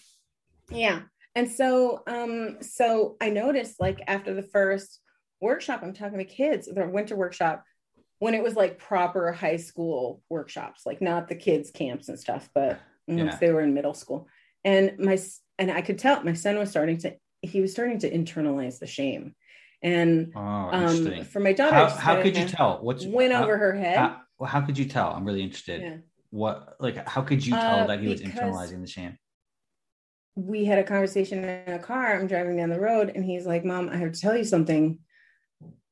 yeah. 0.72 1.02
And 1.36 1.52
so, 1.52 2.02
um, 2.08 2.58
so 2.62 3.18
I 3.22 3.30
noticed 3.30 3.80
like 3.80 4.02
after 4.08 4.34
the 4.34 4.42
first 4.42 5.00
workshop, 5.42 5.82
I'm 5.84 5.94
talking 5.94 6.18
to 6.18 6.24
kids, 6.24 6.68
the 6.68 6.88
winter 6.88 7.16
workshop, 7.16 7.64
when 8.20 8.34
it 8.34 8.42
was 8.42 8.56
like 8.56 8.80
proper 8.80 9.32
high 9.34 9.58
school 9.58 10.22
workshops, 10.30 10.86
like 10.86 11.02
not 11.02 11.28
the 11.28 11.36
kids 11.36 11.72
camps 11.72 12.08
and 12.08 12.18
stuff, 12.20 12.50
but 12.56 12.80
once 13.08 13.34
Yeah. 13.34 13.38
they 13.40 13.52
were 13.52 13.62
in 13.62 13.74
middle 13.74 13.94
school. 13.94 14.28
And 14.66 15.00
my, 15.00 15.18
and 15.60 15.72
I 15.72 15.82
could 15.82 16.00
tell 16.00 16.22
my 16.24 16.34
son 16.34 16.58
was 16.58 16.70
starting 16.72 16.98
to, 17.00 17.16
he 17.42 17.62
was 17.62 17.72
starting 17.72 18.00
to 18.00 18.12
internalize 18.12 18.80
the 18.80 18.88
shame. 18.88 19.36
And 19.82 20.34
Oh, 20.36 20.40
um, 20.74 21.24
for 21.26 21.40
my 21.40 21.54
daughter, 21.54 21.76
how 21.76 21.88
how 21.88 22.22
could 22.22 22.36
you 22.36 22.48
tell? 22.48 22.80
What's 22.82 23.06
Went 23.06 23.32
how- 23.32 23.44
over 23.44 23.58
her 23.58 23.74
head. 23.76 23.98
How, 23.98 24.22
well, 24.40 24.50
how 24.50 24.62
could 24.62 24.78
you 24.78 24.86
tell? 24.86 25.12
I'm 25.12 25.24
really 25.24 25.44
interested. 25.44 25.82
yeah. 25.82 25.98
What 26.32 26.76
like 26.80 27.08
how 27.08 27.22
could 27.22 27.46
you 27.46 27.54
tell 27.54 27.82
Uh, 27.82 27.88
that 27.88 28.00
he 28.02 28.08
was 28.10 28.22
internalizing 28.22 28.82
the 28.82 28.88
shame? 28.88 29.18
we 30.36 30.66
had 30.66 30.80
a 30.80 30.84
conversation 30.84 31.46
in 31.46 31.74
a 31.74 31.80
car. 31.80 32.14
I'm 32.20 32.28
driving 32.28 32.58
down 32.58 32.70
the 32.70 32.80
road, 32.80 33.10
and 33.16 33.24
he's 33.24 33.46
like, 33.46 33.64
"Mom, 33.64 33.88
I 33.88 33.96
have 33.98 34.12
to 34.12 34.20
tell 34.20 34.36
you 34.36 34.44
something. 34.44 35.00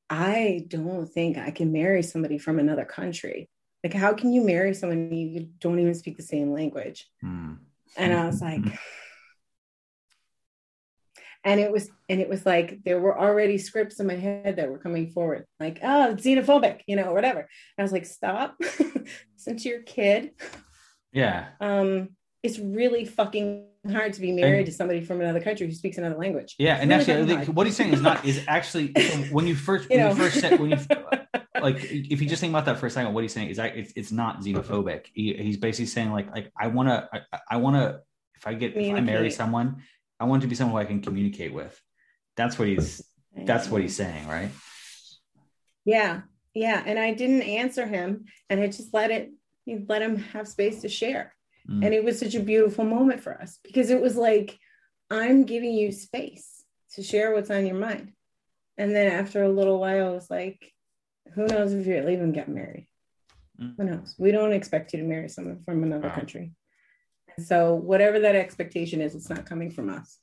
I 0.09 0.65
don't 0.67 1.07
think 1.07 1.37
I 1.37 1.51
can 1.51 1.71
marry 1.71 2.03
somebody 2.03 2.37
from 2.37 2.59
another 2.59 2.83
country. 2.85 3.49
Like, 3.83 3.93
how 3.93 4.13
can 4.13 4.33
you 4.33 4.43
marry 4.43 4.73
someone 4.73 5.13
you 5.13 5.49
don't 5.59 5.79
even 5.79 5.93
speak 5.95 6.17
the 6.17 6.23
same 6.23 6.51
language?" 6.51 7.07
Hmm. 7.21 7.53
And 7.97 8.13
I 8.13 8.25
was 8.25 8.41
like, 8.41 8.61
and 11.45 11.59
it 11.59 11.71
was, 11.71 11.89
and 12.09 12.21
it 12.21 12.29
was 12.29 12.45
like 12.45 12.79
there 12.85 12.99
were 12.99 13.17
already 13.19 13.57
scripts 13.57 13.99
in 13.99 14.07
my 14.07 14.15
head 14.15 14.55
that 14.55 14.69
were 14.69 14.77
coming 14.77 15.09
forward, 15.11 15.45
like, 15.59 15.79
"Oh, 15.83 16.15
xenophobic," 16.17 16.81
you 16.87 16.95
know, 16.95 17.05
or 17.05 17.13
whatever. 17.13 17.39
And 17.39 17.47
I 17.79 17.81
was 17.83 17.91
like, 17.91 18.05
"Stop, 18.05 18.55
since 19.35 19.65
you're 19.65 19.79
a 19.81 19.83
kid." 19.83 20.31
Yeah. 21.11 21.49
um 21.61 22.09
it's 22.41 22.59
really 22.59 23.05
fucking 23.05 23.67
hard 23.89 24.13
to 24.13 24.19
be 24.21 24.31
married 24.33 24.65
to 24.65 24.71
somebody 24.71 24.99
from 25.01 25.21
another 25.21 25.39
country 25.39 25.67
who 25.67 25.73
speaks 25.73 25.97
another 25.97 26.17
language 26.17 26.55
Yeah, 26.57 26.73
It's 26.75 26.81
and 26.81 26.91
really 27.07 27.35
actually, 27.35 27.53
what 27.53 27.67
he's 27.67 27.75
saying 27.75 27.93
is 27.93 28.01
not 28.01 28.25
is 28.25 28.43
actually 28.47 28.91
when 29.31 29.45
you 29.47 29.55
first 29.55 29.89
You 29.89 29.97
when 29.99 30.09
you 30.09 30.15
know. 30.15 30.15
first 30.23 30.39
said 30.41 30.59
when 30.59 30.71
you 30.71 30.77
like 31.63 31.77
if 31.91 32.21
you 32.21 32.27
just 32.29 32.39
think 32.41 32.51
about 32.51 32.65
that 32.65 32.77
for 32.79 32.87
a 32.87 32.89
second, 32.89 33.13
what 33.13 33.23
he's 33.23 33.33
saying 33.33 33.49
is 33.49 33.57
that 33.57 33.75
it's, 33.75 33.93
it's 33.95 34.11
not 34.11 34.41
xenophobic. 34.41 35.07
He, 35.13 35.33
he's 35.33 35.57
basically 35.57 35.87
saying 35.87 36.11
like 36.11 36.29
like 36.31 36.51
I 36.59 36.67
want 36.67 36.89
to 36.89 37.09
I, 37.13 37.39
I 37.51 37.57
want 37.57 37.75
to 37.77 38.01
if 38.35 38.45
I 38.45 38.53
get 38.53 38.75
if 38.75 38.95
I 38.95 39.01
marry 39.01 39.31
someone, 39.31 39.83
I 40.19 40.25
want 40.25 40.41
to 40.43 40.47
be 40.47 40.55
someone 40.55 40.73
who 40.73 40.79
I 40.85 40.85
can 40.85 41.01
communicate 41.01 41.53
with. 41.53 41.79
That's 42.37 42.59
what 42.59 42.67
he's 42.67 43.01
that's 43.35 43.69
what 43.69 43.81
he's 43.81 43.95
saying, 43.95 44.27
right? 44.27 44.51
yeah 45.85 46.21
yeah 46.53 46.81
and 46.85 46.97
i 46.97 47.13
didn't 47.13 47.41
answer 47.41 47.85
him 47.85 48.23
and 48.49 48.61
i 48.61 48.67
just 48.67 48.93
let 48.93 49.11
it 49.11 49.31
let 49.89 50.01
him 50.01 50.17
have 50.17 50.47
space 50.47 50.81
to 50.81 50.89
share 50.89 51.33
Mm. 51.69 51.85
and 51.85 51.93
it 51.93 52.03
was 52.03 52.19
such 52.19 52.35
a 52.35 52.41
beautiful 52.41 52.83
moment 52.83 53.21
for 53.21 53.41
us 53.41 53.57
because 53.63 53.89
it 53.89 54.01
was 54.01 54.17
like 54.17 54.59
i'm 55.09 55.45
giving 55.45 55.71
you 55.71 55.93
space 55.93 56.61
to 56.93 57.01
share 57.01 57.33
what's 57.33 57.49
on 57.49 57.65
your 57.65 57.77
mind 57.77 58.11
and 58.77 58.93
then 58.93 59.09
after 59.09 59.43
a 59.43 59.49
little 59.49 59.79
while 59.79 60.11
it 60.11 60.13
was 60.13 60.29
like 60.29 60.72
who 61.33 61.45
knows 61.47 61.73
if 61.73 61.87
you'll 61.87 62.09
even 62.09 62.31
get 62.31 62.47
married? 62.49 62.87
Mm. 63.59 63.75
who 63.77 63.83
knows? 63.83 64.15
We 64.17 64.31
don't 64.31 64.51
expect 64.53 64.93
you 64.93 64.99
to 64.99 65.05
marry 65.05 65.29
someone 65.29 65.61
from 65.63 65.83
another 65.83 66.07
Wow. 66.07 66.15
country. 66.15 66.53
So 67.39 67.75
whatever 67.75 68.19
that 68.19 68.35
expectation 68.35 68.99
is 69.01 69.15
it's 69.15 69.29
not 69.29 69.45
coming 69.45 69.71
from 69.71 69.89
us. 69.89 70.19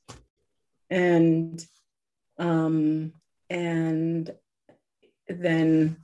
And 0.89 1.65
um 2.37 3.13
and 3.49 4.29
then 5.27 5.97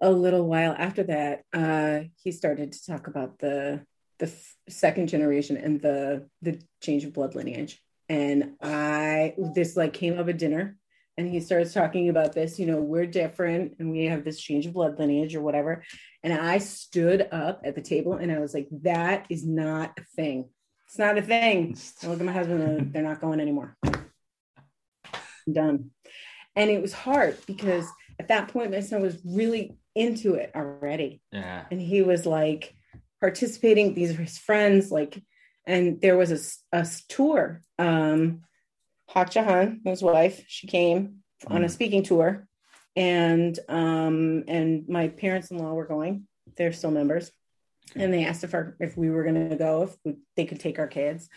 a 0.00 0.10
little 0.10 0.46
while 0.46 0.74
after 0.78 1.02
that 1.04 1.44
uh 1.52 2.00
he 2.22 2.32
started 2.32 2.72
to 2.72 2.86
talk 2.86 3.06
about 3.06 3.38
the 3.38 3.84
the 4.18 4.26
f- 4.26 4.56
second 4.68 5.08
generation 5.08 5.56
and 5.56 5.80
the 5.80 6.28
the 6.42 6.60
change 6.80 7.04
of 7.04 7.12
blood 7.12 7.34
lineage. 7.34 7.82
And 8.08 8.54
i 8.62 9.34
this 9.54 9.76
like 9.76 9.92
came 9.92 10.18
up 10.18 10.28
at 10.28 10.38
dinner 10.38 10.76
and 11.16 11.28
he 11.28 11.40
starts 11.40 11.72
talking 11.72 12.08
about 12.08 12.32
this 12.32 12.58
you 12.58 12.66
know 12.66 12.80
we're 12.80 13.06
different 13.06 13.74
and 13.78 13.90
we 13.90 14.06
have 14.06 14.24
this 14.24 14.40
change 14.40 14.66
of 14.66 14.72
blood 14.72 14.98
lineage 14.98 15.34
or 15.34 15.42
whatever. 15.42 15.84
And 16.22 16.32
i 16.32 16.58
stood 16.58 17.28
up 17.32 17.62
at 17.64 17.74
the 17.74 17.82
table 17.82 18.14
and 18.14 18.30
i 18.30 18.38
was 18.38 18.54
like 18.54 18.68
that 18.82 19.26
is 19.28 19.44
not 19.46 19.92
a 19.98 20.04
thing. 20.16 20.48
It's 20.86 20.98
not 20.98 21.16
a 21.18 21.22
thing. 21.22 21.76
I 22.02 22.06
look 22.06 22.20
at 22.20 22.26
my 22.26 22.32
husband 22.32 22.62
and 22.62 22.92
they're 22.92 23.02
not 23.02 23.20
going 23.20 23.40
anymore. 23.40 23.76
I'm 23.82 25.52
done. 25.52 25.90
And 26.54 26.70
it 26.70 26.82
was 26.82 26.92
hard 26.92 27.38
because 27.46 27.86
at 28.18 28.28
that 28.28 28.48
point 28.48 28.70
my 28.70 28.80
son 28.80 29.00
was 29.00 29.18
really 29.24 29.76
into 29.94 30.34
it 30.34 30.52
already. 30.54 31.22
Yeah. 31.32 31.64
and 31.70 31.80
he 31.80 32.02
was 32.02 32.26
like 32.26 32.74
participating 33.20 33.94
these 33.94 34.10
are 34.10 34.22
his 34.22 34.36
friends 34.36 34.90
like 34.90 35.22
and 35.66 36.00
there 36.00 36.16
was 36.16 36.58
a 36.72 36.86
tour 37.08 37.62
um 37.78 38.42
Hak 39.12 39.34
Ja 39.34 39.42
Han, 39.44 39.80
his 39.84 40.02
wife 40.02 40.44
she 40.48 40.66
came 40.66 41.22
on 41.46 41.62
a 41.62 41.66
Mm. 41.66 41.70
speaking 41.70 42.02
tour. 42.02 42.46
And 42.96 43.58
um 43.68 44.44
and 44.48 44.88
my 44.88 45.08
parents-in-law 45.08 45.72
were 45.74 45.86
going. 45.86 46.26
They're 46.56 46.72
still 46.72 46.90
members. 46.90 47.30
And 47.94 48.12
they 48.12 48.24
asked 48.24 48.44
if 48.44 48.54
our 48.54 48.76
if 48.80 48.96
we 48.96 49.10
were 49.10 49.24
going 49.24 49.50
to 49.50 49.56
go 49.56 49.82
if 49.84 49.96
we, 50.04 50.16
they 50.36 50.44
could 50.44 50.60
take 50.60 50.78
our 50.78 50.86
kids. 50.86 51.28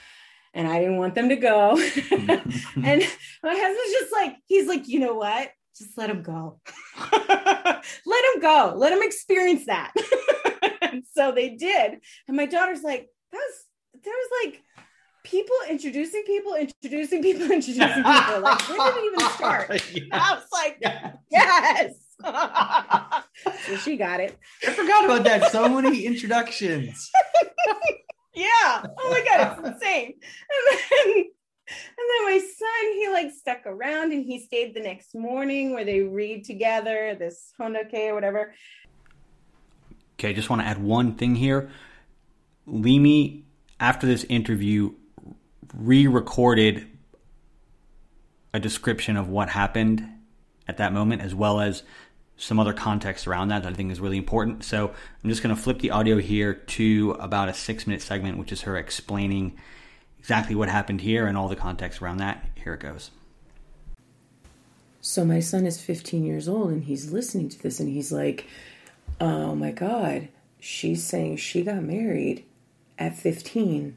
And 0.54 0.68
i 0.70 0.80
didn't 0.80 0.98
want 0.98 1.16
them 1.16 1.30
to 1.30 1.36
go. 1.36 1.72
And 2.90 3.02
my 3.44 3.56
husband's 3.64 3.94
just 4.00 4.14
like 4.14 4.36
he's 4.48 4.68
like 4.68 4.88
you 4.88 5.00
know 5.00 5.16
what? 5.16 5.50
Just 5.78 5.98
let 5.98 6.10
him 6.10 6.22
go. 6.24 6.62
Let 7.12 8.24
him 8.34 8.42
go. 8.42 8.74
Let 8.78 8.94
him 8.94 9.04
experience 9.04 9.66
that. 9.66 9.92
And 10.82 11.04
so 11.14 11.34
they 11.34 11.50
did. 11.50 12.00
And 12.28 12.38
my 12.38 12.46
daughter's 12.46 12.82
like 12.84 13.10
that 13.32 13.38
was 13.38 13.56
there 14.04 14.14
was 14.14 14.30
like 14.46 14.64
people 15.26 15.56
introducing 15.70 16.24
people 16.24 16.56
introducing 16.56 17.22
people 17.22 17.44
introducing 17.52 18.04
people 18.04 18.40
like 18.40 18.70
when 18.70 18.78
did 18.78 18.96
it 18.96 19.06
even 19.14 19.30
start 19.36 19.70
i 20.12 20.34
was 20.34 20.44
like 20.54 20.78
Yeah. 20.82 21.14
yes 21.30 21.94
so 23.68 23.76
she 23.78 23.98
got 23.98 24.20
it 24.22 24.38
I 24.66 24.72
forgot 24.72 25.06
about 25.06 25.24
that. 25.26 25.52
So 25.52 25.68
many 25.68 26.06
introductions. 26.06 27.12
Yeah. 28.34 28.86
Oh 28.98 29.10
my 29.10 29.24
god, 29.28 29.58
it's 29.60 29.68
insane. 29.68 30.14
And 30.14 30.80
then, 30.80 31.16
and 31.18 32.06
then 32.10 32.24
my 32.26 32.38
son, 32.38 32.94
he 32.94 33.10
like 33.10 33.32
stuck 33.32 33.66
around 33.66 34.12
and 34.12 34.24
he 34.26 34.40
stayed 34.40 34.74
the 34.74 34.82
next 34.82 35.14
morning 35.16 35.74
where 35.74 35.86
they 35.86 36.02
read 36.02 36.46
together 36.46 37.16
this 37.18 37.52
Hoon 37.58 37.74
Dok 37.74 37.92
Hae 37.92 38.10
or 38.10 38.16
whatever. 38.16 38.54
Okay, 40.14 40.30
I 40.30 40.34
just 40.34 40.50
want 40.50 40.62
to 40.62 40.68
add 40.68 40.82
one 40.82 41.16
thing 41.16 41.36
here. 41.36 41.70
Limi, 42.68 43.44
after 43.80 44.08
this 44.08 44.24
interview, 44.26 44.94
re 45.78 46.08
recorded 46.08 46.88
a 48.54 48.60
description 48.60 49.18
of 49.18 49.28
what 49.28 49.50
happened 49.50 50.08
at 50.68 50.78
that 50.78 50.94
moment, 50.94 51.22
as 51.22 51.36
well 51.36 51.60
as 51.60 51.84
some 52.38 52.60
other 52.60 52.74
context 52.74 53.28
around 53.28 53.50
that 53.50 53.64
that 53.64 53.72
I 53.72 53.76
think 53.76 53.92
is 53.92 54.00
really 54.00 54.18
important. 54.18 54.64
So 54.64 54.90
I'm 55.24 55.30
just 55.30 55.42
going 55.42 55.56
to 55.56 55.62
flip 55.62 55.80
the 55.80 55.92
audio 55.92 56.18
here 56.18 56.54
to 56.54 57.16
about 57.20 57.50
a 57.50 57.54
six 57.54 57.88
minute 57.88 58.02
segment, 58.02 58.38
which 58.38 58.52
is 58.52 58.62
her 58.62 58.78
explaining 58.78 59.58
exactly 60.20 60.56
what 60.56 60.70
happened 60.70 61.02
here 61.02 61.28
and 61.28 61.38
all 61.38 61.48
the 61.48 61.56
context 61.56 62.02
around 62.02 62.18
that. 62.18 62.46
Here 62.56 62.74
it 62.74 62.80
goes. 62.80 63.12
So 65.02 65.24
my 65.24 65.40
son 65.40 65.66
is 65.66 65.80
15 65.80 66.26
years 66.26 66.48
old 66.48 66.72
and 66.72 66.84
he's 66.84 67.12
listening 67.12 67.48
to 67.50 67.62
this 67.62 67.80
and 67.80 67.90
he's 67.90 68.12
like, 68.12 68.48
"Oh 69.22 69.54
my 69.56 69.72
god, 69.72 70.30
she's 70.60 71.04
saying 71.04 71.38
she 71.38 71.62
got 71.62 71.84
married 71.84 72.44
at 72.98 73.16
15. 73.16 73.96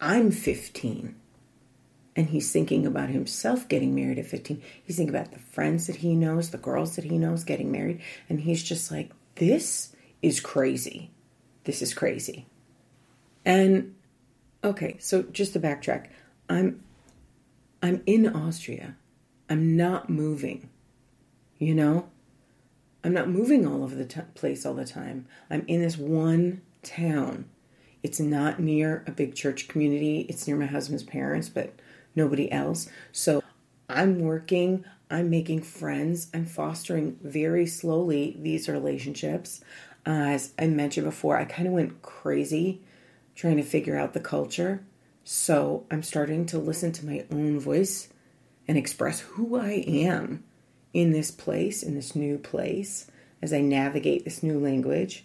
I'm 0.00 0.30
15." 0.30 1.14
And 2.14 2.30
he's 2.30 2.50
thinking 2.50 2.86
about 2.86 3.10
himself 3.10 3.68
getting 3.68 3.94
married 3.94 4.18
at 4.18 4.26
15. 4.26 4.62
He's 4.82 4.96
thinking 4.96 5.14
about 5.14 5.32
the 5.32 5.38
friends 5.38 5.86
that 5.86 5.96
he 5.96 6.14
knows, 6.14 6.50
the 6.50 6.58
girls 6.58 6.96
that 6.96 7.04
he 7.04 7.18
knows 7.18 7.44
getting 7.44 7.70
married, 7.70 8.00
and 8.28 8.40
he's 8.40 8.62
just 8.62 8.90
like, 8.90 9.10
"This 9.34 9.94
is 10.22 10.40
crazy. 10.40 11.10
This 11.64 11.82
is 11.82 11.92
crazy." 11.92 12.46
And 13.44 13.94
okay, 14.64 14.96
so 14.98 15.22
just 15.24 15.52
to 15.52 15.60
backtrack, 15.60 16.08
I'm 16.48 16.82
I'm 17.82 18.02
in 18.06 18.26
Austria. 18.26 18.96
I'm 19.48 19.76
not 19.76 20.10
moving. 20.10 20.70
You 21.58 21.74
know? 21.74 22.08
I'm 23.04 23.12
not 23.12 23.28
moving 23.28 23.66
all 23.66 23.84
over 23.84 23.94
the 23.94 24.04
t- 24.04 24.20
place 24.34 24.66
all 24.66 24.74
the 24.74 24.84
time. 24.84 25.26
I'm 25.48 25.64
in 25.68 25.80
this 25.80 25.96
one 25.96 26.62
town. 26.82 27.44
It's 28.06 28.20
not 28.20 28.60
near 28.60 29.02
a 29.08 29.10
big 29.10 29.34
church 29.34 29.66
community. 29.66 30.20
It's 30.28 30.46
near 30.46 30.56
my 30.56 30.66
husband's 30.66 31.02
parents, 31.02 31.48
but 31.48 31.74
nobody 32.14 32.52
else. 32.52 32.88
So 33.10 33.42
I'm 33.88 34.20
working, 34.20 34.84
I'm 35.10 35.28
making 35.28 35.62
friends, 35.62 36.28
I'm 36.32 36.46
fostering 36.46 37.18
very 37.20 37.66
slowly 37.66 38.36
these 38.38 38.68
relationships. 38.68 39.60
Uh, 40.06 40.10
as 40.10 40.52
I 40.56 40.68
mentioned 40.68 41.04
before, 41.04 41.36
I 41.36 41.46
kind 41.46 41.66
of 41.66 41.74
went 41.74 42.00
crazy 42.02 42.80
trying 43.34 43.56
to 43.56 43.64
figure 43.64 43.98
out 43.98 44.14
the 44.14 44.20
culture. 44.20 44.84
So 45.24 45.84
I'm 45.90 46.04
starting 46.04 46.46
to 46.46 46.58
listen 46.58 46.92
to 46.92 47.06
my 47.06 47.26
own 47.32 47.58
voice 47.58 48.08
and 48.68 48.78
express 48.78 49.18
who 49.18 49.58
I 49.58 49.82
am 49.84 50.44
in 50.92 51.10
this 51.10 51.32
place, 51.32 51.82
in 51.82 51.96
this 51.96 52.14
new 52.14 52.38
place, 52.38 53.10
as 53.42 53.52
I 53.52 53.62
navigate 53.62 54.24
this 54.24 54.44
new 54.44 54.60
language. 54.60 55.24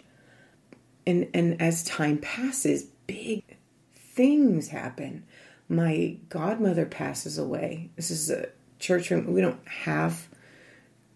And 1.06 1.28
and 1.34 1.60
as 1.60 1.84
time 1.84 2.18
passes, 2.18 2.84
big 3.06 3.42
things 3.94 4.68
happen. 4.68 5.24
My 5.68 6.16
godmother 6.28 6.86
passes 6.86 7.38
away. 7.38 7.90
This 7.96 8.10
is 8.10 8.30
a 8.30 8.48
church 8.78 9.10
we 9.10 9.40
don't 9.40 9.66
have 9.66 10.28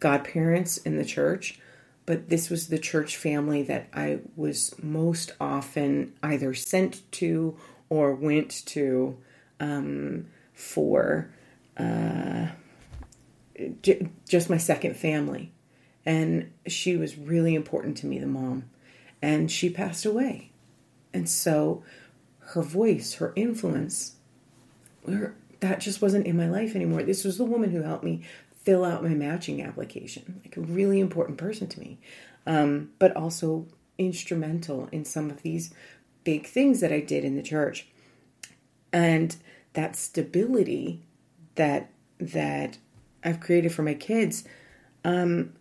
godparents 0.00 0.78
in 0.78 0.96
the 0.96 1.04
church, 1.04 1.60
but 2.06 2.28
this 2.28 2.48
was 2.48 2.68
the 2.68 2.78
church 2.78 3.16
family 3.16 3.62
that 3.64 3.88
I 3.92 4.20
was 4.36 4.74
most 4.82 5.32
often 5.40 6.14
either 6.22 6.54
sent 6.54 7.10
to 7.12 7.56
or 7.88 8.14
went 8.14 8.64
to 8.66 9.16
um, 9.60 10.26
for 10.54 11.30
uh, 11.76 12.48
j- 13.82 14.08
just 14.28 14.50
my 14.50 14.56
second 14.56 14.96
family. 14.96 15.52
And 16.04 16.52
she 16.66 16.96
was 16.96 17.18
really 17.18 17.54
important 17.54 17.96
to 17.98 18.06
me, 18.06 18.18
the 18.18 18.26
mom. 18.26 18.70
And 19.26 19.50
she 19.50 19.70
passed 19.70 20.06
away. 20.06 20.52
And 21.12 21.28
so 21.28 21.82
her 22.50 22.62
voice, 22.62 23.14
her 23.14 23.32
influence, 23.34 24.12
her, 25.04 25.34
that 25.58 25.80
just 25.80 26.00
wasn't 26.00 26.28
in 26.28 26.36
my 26.36 26.48
life 26.48 26.76
anymore. 26.76 27.02
This 27.02 27.24
was 27.24 27.36
the 27.36 27.44
woman 27.44 27.72
who 27.72 27.82
helped 27.82 28.04
me 28.04 28.22
fill 28.62 28.84
out 28.84 29.02
my 29.02 29.14
matching 29.14 29.60
application, 29.60 30.40
like 30.44 30.56
a 30.56 30.60
really 30.60 31.00
important 31.00 31.38
person 31.38 31.66
to 31.66 31.80
me, 31.80 31.98
um, 32.46 32.90
but 33.00 33.16
also 33.16 33.66
instrumental 33.98 34.88
in 34.92 35.04
some 35.04 35.28
of 35.28 35.42
these 35.42 35.74
big 36.22 36.46
things 36.46 36.78
that 36.78 36.92
I 36.92 37.00
did 37.00 37.24
in 37.24 37.34
the 37.34 37.42
church. 37.42 37.88
And 38.92 39.34
that 39.72 39.96
stability 39.96 41.02
that 41.56 41.90
that 42.20 42.78
I've 43.24 43.40
created 43.40 43.72
for 43.72 43.82
my 43.82 43.94
kids, 43.94 44.44
um, 45.04 45.54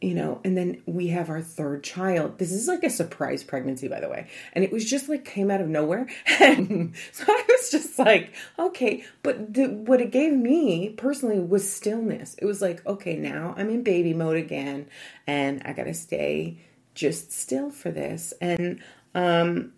you 0.00 0.14
know, 0.14 0.40
and 0.44 0.56
then 0.56 0.80
we 0.86 1.08
have 1.08 1.28
our 1.28 1.42
third 1.42 1.82
child. 1.82 2.38
This 2.38 2.52
is 2.52 2.68
like 2.68 2.84
a 2.84 2.90
surprise 2.90 3.42
pregnancy, 3.42 3.88
by 3.88 3.98
the 3.98 4.08
way. 4.08 4.28
And 4.52 4.62
it 4.62 4.70
was 4.70 4.88
just 4.88 5.08
like 5.08 5.24
came 5.24 5.50
out 5.50 5.60
of 5.60 5.68
nowhere. 5.68 6.08
And 6.40 6.94
so 7.12 7.24
I 7.26 7.44
was 7.48 7.70
just 7.70 7.98
like, 7.98 8.32
okay. 8.58 9.04
But 9.22 9.54
the, 9.54 9.66
what 9.66 10.00
it 10.00 10.12
gave 10.12 10.32
me 10.32 10.90
personally 10.90 11.40
was 11.40 11.70
stillness. 11.70 12.34
It 12.34 12.44
was 12.44 12.62
like, 12.62 12.86
okay, 12.86 13.16
now 13.16 13.54
I'm 13.56 13.70
in 13.70 13.82
baby 13.82 14.14
mode 14.14 14.36
again 14.36 14.88
and 15.26 15.62
I 15.64 15.72
got 15.72 15.84
to 15.84 15.94
stay 15.94 16.58
just 16.94 17.32
still 17.32 17.70
for 17.70 17.90
this. 17.90 18.32
And, 18.40 18.80
um, 19.16 19.72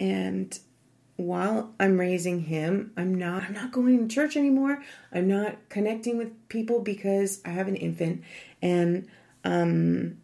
and 0.00 0.58
while 1.16 1.74
I'm 1.80 1.98
raising 1.98 2.42
him, 2.42 2.92
I'm 2.96 3.12
not 3.16 3.42
I'm 3.42 3.52
not 3.52 3.72
going 3.72 4.08
to 4.08 4.14
church 4.14 4.36
anymore. 4.36 4.82
I'm 5.12 5.26
not 5.26 5.56
connecting 5.68 6.16
with 6.16 6.48
people 6.48 6.80
because 6.80 7.40
I 7.44 7.50
have 7.50 7.66
an 7.66 7.74
infant 7.74 8.22
and 8.62 9.08
um 9.44 10.18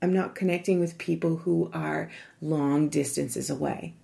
I'm 0.00 0.12
not 0.12 0.34
connecting 0.34 0.80
with 0.80 0.98
people 0.98 1.36
who 1.36 1.70
are 1.72 2.10
long 2.40 2.88
distances 2.88 3.50
away. 3.50 3.94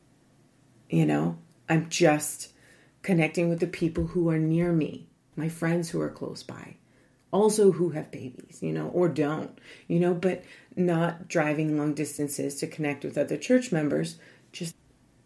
You 0.90 1.06
know, 1.06 1.38
I'm 1.68 1.88
just 1.88 2.52
connecting 3.02 3.48
with 3.48 3.60
the 3.60 3.66
people 3.66 4.06
who 4.08 4.28
are 4.28 4.38
near 4.38 4.72
me, 4.72 5.06
my 5.36 5.48
friends 5.48 5.90
who 5.90 6.00
are 6.00 6.10
close 6.10 6.42
by, 6.42 6.76
also 7.30 7.72
who 7.72 7.90
have 7.90 8.10
babies, 8.10 8.58
you 8.60 8.72
know, 8.72 8.88
or 8.88 9.08
don't, 9.08 9.56
you 9.86 10.00
know, 10.00 10.14
but 10.14 10.42
not 10.74 11.28
driving 11.28 11.78
long 11.78 11.94
distances 11.94 12.56
to 12.56 12.66
connect 12.66 13.04
with 13.04 13.16
other 13.16 13.36
church 13.36 13.70
members, 13.70 14.16
just 14.52 14.74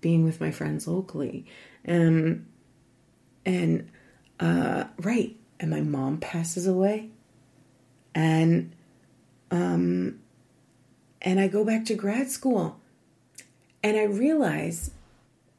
being 0.01 0.25
with 0.25 0.41
my 0.41 0.51
friends 0.51 0.87
locally. 0.87 1.47
Um, 1.87 2.47
and, 3.47 3.91
uh, 4.39 4.85
right. 4.99 5.37
And 5.61 5.71
my 5.71 5.81
mom 5.81 6.19
passes 6.19 6.67
away. 6.67 7.11
And, 8.15 8.75
um, 9.51 10.21
and 11.23 11.41
I 11.41 11.49
go 11.49 11.65
back 11.65 11.85
to 11.87 11.95
grad 11.95 12.29
school. 12.29 12.81
And 13.83 13.97
I 13.97 14.05
realize, 14.05 14.91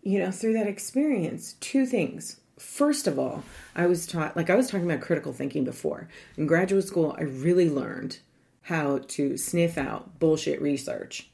you 0.03 0.19
know, 0.19 0.31
through 0.31 0.53
that 0.53 0.67
experience, 0.67 1.55
two 1.59 1.85
things. 1.85 2.39
First 2.57 3.07
of 3.07 3.17
all, 3.17 3.43
I 3.75 3.85
was 3.85 4.05
taught, 4.05 4.35
like 4.35 4.49
I 4.49 4.55
was 4.55 4.69
talking 4.69 4.89
about 4.89 5.01
critical 5.01 5.31
thinking 5.31 5.63
before. 5.63 6.09
In 6.35 6.47
graduate 6.47 6.85
school, 6.85 7.15
I 7.17 7.23
really 7.23 7.69
learned 7.69 8.19
how 8.63 8.99
to 9.07 9.37
sniff 9.37 9.77
out 9.77 10.19
bullshit 10.19 10.61
research 10.61 11.29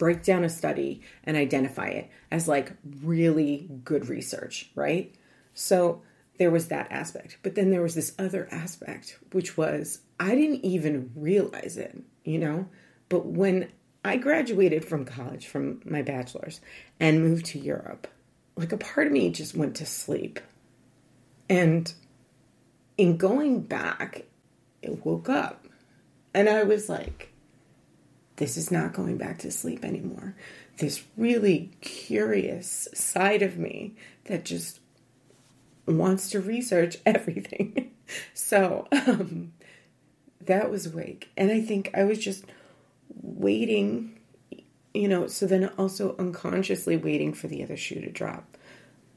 break 0.00 0.22
down 0.22 0.42
a 0.42 0.48
study 0.48 1.02
and 1.24 1.36
identify 1.36 1.86
it 1.86 2.10
as 2.30 2.48
like 2.48 2.72
really 3.02 3.68
good 3.84 4.08
research, 4.08 4.70
right? 4.74 5.14
So 5.52 6.00
there 6.40 6.50
was 6.50 6.68
that 6.68 6.90
aspect. 6.90 7.36
But 7.42 7.54
then 7.54 7.70
there 7.70 7.82
was 7.82 7.94
this 7.94 8.14
other 8.18 8.48
aspect, 8.50 9.18
which 9.32 9.58
was 9.58 10.00
I 10.18 10.34
didn't 10.34 10.64
even 10.64 11.12
realize 11.14 11.76
it, 11.76 12.02
you 12.24 12.38
know? 12.38 12.66
But 13.10 13.26
when 13.26 13.68
I 14.06 14.16
graduated 14.16 14.82
from 14.82 15.04
college, 15.04 15.46
from 15.48 15.82
my 15.84 16.00
bachelor's, 16.00 16.62
and 16.98 17.20
moved 17.20 17.44
to 17.46 17.58
Europe, 17.58 18.08
like 18.56 18.72
a 18.72 18.78
part 18.78 19.06
of 19.06 19.12
me 19.12 19.28
just 19.28 19.54
went 19.54 19.76
to 19.76 19.86
sleep. 19.86 20.40
And 21.50 21.92
in 22.96 23.18
going 23.18 23.60
back, 23.60 24.24
it 24.80 25.04
woke 25.04 25.28
up. 25.28 25.66
And 26.32 26.48
I 26.48 26.62
was 26.62 26.88
like, 26.88 27.34
this 28.36 28.56
is 28.56 28.70
not 28.70 28.94
going 28.94 29.18
back 29.18 29.40
to 29.40 29.50
sleep 29.50 29.84
anymore. 29.84 30.34
This 30.78 31.04
really 31.18 31.72
curious 31.82 32.88
side 32.94 33.42
of 33.42 33.58
me 33.58 33.94
that 34.24 34.46
just 34.46 34.79
wants 35.90 36.30
to 36.30 36.40
research 36.40 36.96
everything. 37.06 37.92
so 38.34 38.86
um, 38.92 39.52
that 40.40 40.70
was 40.70 40.86
awake. 40.86 41.30
And 41.36 41.50
I 41.50 41.60
think 41.60 41.90
I 41.94 42.04
was 42.04 42.18
just 42.18 42.44
waiting, 43.22 44.18
you 44.94 45.08
know, 45.08 45.26
so 45.26 45.46
then 45.46 45.66
also 45.78 46.16
unconsciously 46.18 46.96
waiting 46.96 47.34
for 47.34 47.48
the 47.48 47.62
other 47.62 47.76
shoe 47.76 48.00
to 48.00 48.10
drop. 48.10 48.56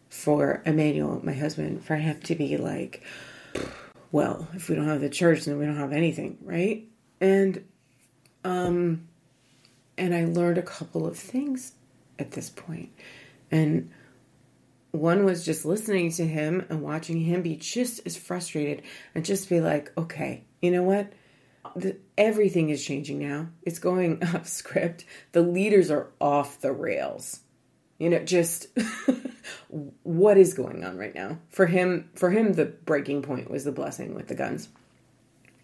For 0.09 0.61
Emmanuel, 0.63 1.21
my 1.24 1.34
husband, 1.34 1.84
for 1.84 1.95
him 1.95 2.19
to 2.21 2.36
be 2.36 2.55
like, 2.57 3.03
well, 4.11 4.47
if 4.53 4.69
we 4.69 4.76
don't 4.76 4.88
have 4.88 5.01
the 5.01 5.09
church, 5.09 5.45
then 5.45 5.57
we 5.57 5.65
don't 5.65 5.76
have 5.76 5.91
anything, 5.91 6.38
right? 6.43 6.88
And 7.19 7.65
um 8.43 9.07
and 9.97 10.13
I 10.13 10.26
learned 10.26 10.59
a 10.59 10.63
couple 10.63 11.07
of 11.07 11.17
things 11.17 11.74
at 12.19 12.32
this 12.32 12.49
point. 12.49 12.91
And 13.49 13.91
one 14.94 15.26
was 15.26 15.44
just 15.44 15.66
listening 15.66 16.12
to 16.12 16.26
him 16.26 16.66
and 16.70 16.82
watching 16.82 17.20
him 17.20 17.41
be 17.41 17.56
just 17.56 18.00
as 18.06 18.16
frustrated 18.16 18.84
and 19.14 19.26
just 19.26 19.50
be 19.50 19.60
like, 19.60 19.91
okay, 19.98 20.46
you 20.62 20.72
know 20.72 20.84
what? 20.84 21.12
The, 21.76 21.98
everything 22.18 22.70
is 22.70 22.86
changing 22.86 23.20
now. 23.20 23.50
It's 23.64 23.80
going 23.80 24.24
off 24.36 24.48
script. 24.48 25.04
The 25.32 25.41
leaders 25.41 25.89
are 25.89 26.12
off 26.22 26.62
the 26.62 26.72
rails. 26.72 27.39
You 27.98 28.12
know, 28.12 28.20
just 28.20 28.68
what 30.04 30.38
is 30.38 30.54
going 30.54 30.84
on 30.84 30.98
right 30.98 31.16
now? 31.16 31.39
For 31.50 31.66
him, 31.66 32.12
for 32.14 32.30
him, 32.30 32.54
the 32.54 32.66
breaking 32.66 33.24
point 33.24 33.50
was 33.50 33.64
the 33.64 33.72
blessing 33.72 34.14
with 34.14 34.28
the 34.28 34.36
guns. 34.36 34.70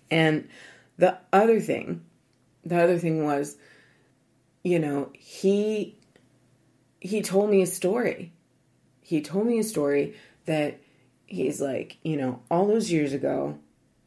And 0.10 0.50
the 0.98 1.18
other 1.32 1.60
thing, 1.60 2.04
the 2.66 2.82
other 2.82 2.98
thing 2.98 3.24
was 3.24 3.58
you 4.64 4.80
know, 4.80 5.12
he 5.14 5.98
he 7.00 7.22
told 7.22 7.50
me 7.50 7.62
a 7.62 7.68
story. 7.68 8.34
He 9.10 9.22
told 9.22 9.48
me 9.48 9.58
a 9.58 9.64
story 9.64 10.14
that 10.46 10.80
he's 11.26 11.60
like, 11.60 11.98
you 12.04 12.16
know, 12.16 12.44
all 12.52 12.68
those 12.68 12.92
years 12.92 13.12
ago 13.12 13.58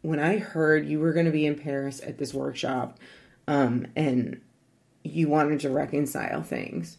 when 0.02 0.20
I 0.20 0.38
heard 0.38 0.86
you 0.86 1.00
were 1.00 1.12
going 1.12 1.26
to 1.26 1.32
be 1.32 1.44
in 1.44 1.56
Paris 1.56 2.00
at 2.00 2.18
this 2.18 2.32
workshop 2.32 3.00
um 3.48 3.88
and 3.96 4.40
you 5.02 5.26
wanted 5.26 5.58
to 5.60 5.70
reconcile 5.70 6.44
things. 6.44 6.98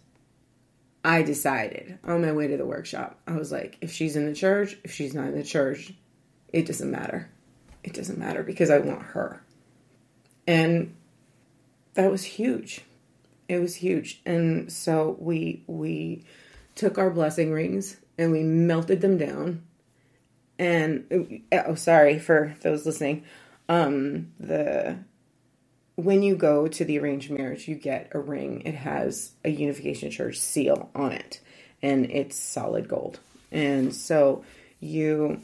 I 1.06 1.22
decided 1.22 1.98
on 2.04 2.22
my 2.22 2.34
way 2.34 2.48
to 2.48 2.58
the 2.58 2.66
workshop. 2.66 3.22
I 3.26 3.38
was 3.38 3.54
like, 3.54 3.78
if 3.80 3.94
she's 3.94 4.18
in 4.18 4.26
the 4.26 4.36
church, 4.36 4.78
if 4.84 4.92
she's 4.92 5.14
not 5.14 5.28
in 5.28 5.38
the 5.38 5.44
church, 5.44 5.94
it 6.52 6.66
doesn't 6.66 6.92
matter. 6.92 7.30
It 7.86 7.94
doesn't 7.94 8.20
matter 8.20 8.44
because 8.44 8.70
I 8.70 8.80
want 8.80 9.02
her. 9.02 9.42
And 10.46 10.94
that 11.94 12.12
was 12.12 12.26
huge 12.26 12.82
it 13.48 13.60
was 13.60 13.76
huge. 13.76 14.22
And 14.26 14.72
so 14.72 15.16
we 15.20 15.64
we 15.68 16.24
took 16.76 16.98
our 16.98 17.10
blessing 17.10 17.52
rings 17.52 17.98
and 18.18 18.32
we 18.32 18.44
melted 18.44 19.02
them 19.02 19.18
down. 19.18 19.64
And 20.60 21.42
oh, 21.52 21.76
sorry 21.76 22.20
for 22.20 22.56
those 22.62 22.86
listening. 22.86 23.24
Um, 23.68 24.32
the 24.40 24.98
when 25.96 26.24
you 26.24 26.36
go 26.36 26.68
to 26.68 26.86
the 26.86 26.98
arranged 27.00 27.30
marriage, 27.30 27.68
you 27.68 27.76
get 27.76 28.10
a 28.14 28.20
ring. 28.20 28.62
It 28.66 28.76
has 28.76 29.32
a 29.46 29.50
Unification 29.50 30.10
Church 30.10 30.40
seal 30.40 30.90
on 30.96 31.12
it, 31.12 31.40
and 31.84 32.10
it's 32.10 32.40
solid 32.40 32.88
gold. 32.88 33.20
And 33.52 33.94
so 33.94 34.44
you, 34.80 35.42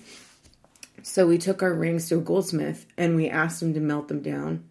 so 1.03 1.27
we 1.27 1.37
took 1.37 1.61
our 1.61 1.73
rings 1.73 2.09
to 2.09 2.17
a 2.17 2.21
goldsmith 2.21 2.87
and 2.97 3.15
we 3.15 3.29
asked 3.29 3.61
him 3.61 3.75
to 3.75 3.79
melt 3.79 4.07
them 4.07 4.21
down 4.21 4.63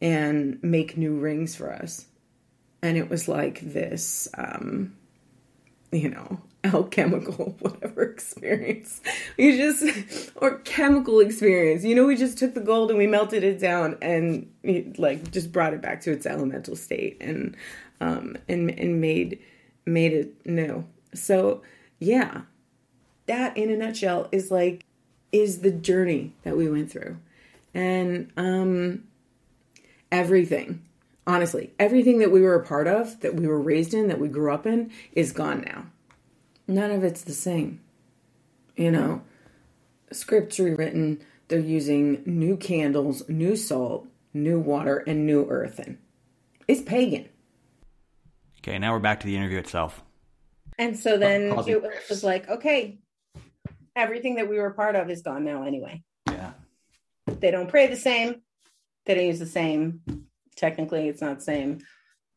and 0.00 0.62
make 0.62 0.96
new 0.96 1.18
rings 1.18 1.56
for 1.56 1.72
us 1.72 2.06
and 2.82 2.96
it 2.96 3.10
was 3.10 3.28
like 3.28 3.60
this 3.60 4.28
um 4.36 4.94
you 5.92 6.10
know 6.10 6.40
alchemical 6.64 7.56
whatever 7.60 8.02
experience. 8.02 9.00
We 9.36 9.56
just 9.56 10.32
or 10.36 10.58
chemical 10.58 11.20
experience. 11.20 11.84
You 11.84 11.94
know 11.94 12.06
we 12.06 12.16
just 12.16 12.38
took 12.38 12.54
the 12.54 12.60
gold 12.60 12.90
and 12.90 12.98
we 12.98 13.06
melted 13.06 13.44
it 13.44 13.58
down 13.58 13.96
and 14.02 14.50
like 14.98 15.30
just 15.30 15.52
brought 15.52 15.74
it 15.74 15.80
back 15.80 16.00
to 16.02 16.12
its 16.12 16.26
elemental 16.26 16.76
state 16.76 17.16
and 17.20 17.56
um 18.00 18.36
and 18.48 18.70
and 18.70 19.00
made 19.00 19.40
made 19.86 20.12
it 20.12 20.46
new. 20.46 20.84
So 21.14 21.62
yeah 21.98 22.42
that 23.26 23.56
in 23.56 23.70
a 23.70 23.76
nutshell 23.76 24.28
is 24.32 24.50
like 24.50 24.84
is 25.30 25.60
the 25.60 25.70
journey 25.70 26.32
that 26.42 26.56
we 26.56 26.68
went 26.68 26.90
through. 26.90 27.18
And 27.74 28.30
um 28.36 29.04
everything 30.10 30.82
Honestly, 31.28 31.74
everything 31.78 32.20
that 32.20 32.32
we 32.32 32.40
were 32.40 32.54
a 32.54 32.64
part 32.64 32.86
of, 32.86 33.20
that 33.20 33.34
we 33.34 33.46
were 33.46 33.60
raised 33.60 33.92
in, 33.92 34.08
that 34.08 34.18
we 34.18 34.28
grew 34.28 34.50
up 34.50 34.66
in, 34.66 34.90
is 35.12 35.30
gone 35.30 35.60
now. 35.60 35.84
None 36.66 36.90
of 36.90 37.04
it's 37.04 37.20
the 37.20 37.34
same. 37.34 37.82
You 38.76 38.90
know, 38.90 39.20
scripts 40.10 40.58
rewritten, 40.58 41.20
they're 41.48 41.58
using 41.58 42.22
new 42.24 42.56
candles, 42.56 43.28
new 43.28 43.56
salt, 43.56 44.06
new 44.32 44.58
water, 44.58 45.04
and 45.06 45.26
new 45.26 45.46
earthen. 45.50 45.98
It's 46.66 46.80
pagan. 46.80 47.28
Okay, 48.60 48.78
now 48.78 48.94
we're 48.94 48.98
back 48.98 49.20
to 49.20 49.26
the 49.26 49.36
interview 49.36 49.58
itself. 49.58 50.02
And 50.78 50.98
so 50.98 51.18
then 51.18 51.54
causing 51.54 51.74
it 51.74 51.82
rifts. 51.82 52.08
was 52.08 52.24
like, 52.24 52.48
okay, 52.48 53.00
everything 53.94 54.36
that 54.36 54.48
we 54.48 54.58
were 54.58 54.70
part 54.70 54.96
of 54.96 55.10
is 55.10 55.20
gone 55.20 55.44
now 55.44 55.64
anyway. 55.64 56.02
Yeah. 56.26 56.52
They 57.26 57.50
don't 57.50 57.68
pray 57.68 57.86
the 57.86 57.96
same. 57.96 58.40
They 59.04 59.14
don't 59.14 59.26
use 59.26 59.38
the 59.38 59.46
same. 59.46 60.00
Technically, 60.58 61.08
it's 61.08 61.22
not 61.22 61.38
the 61.38 61.44
same 61.44 61.78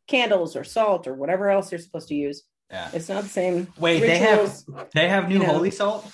candles 0.07 0.55
or 0.55 0.63
salt 0.63 1.07
or 1.07 1.13
whatever 1.15 1.49
else 1.49 1.71
you're 1.71 1.79
supposed 1.79 2.07
to 2.09 2.15
use. 2.15 2.43
Yeah. 2.69 2.89
It's 2.93 3.09
not 3.09 3.23
the 3.23 3.29
same. 3.29 3.67
Wait, 3.79 3.99
they 3.99 4.17
have 4.19 4.53
they 4.93 5.09
have 5.09 5.27
new 5.27 5.35
you 5.35 5.39
know. 5.39 5.53
holy 5.53 5.71
salt? 5.71 6.09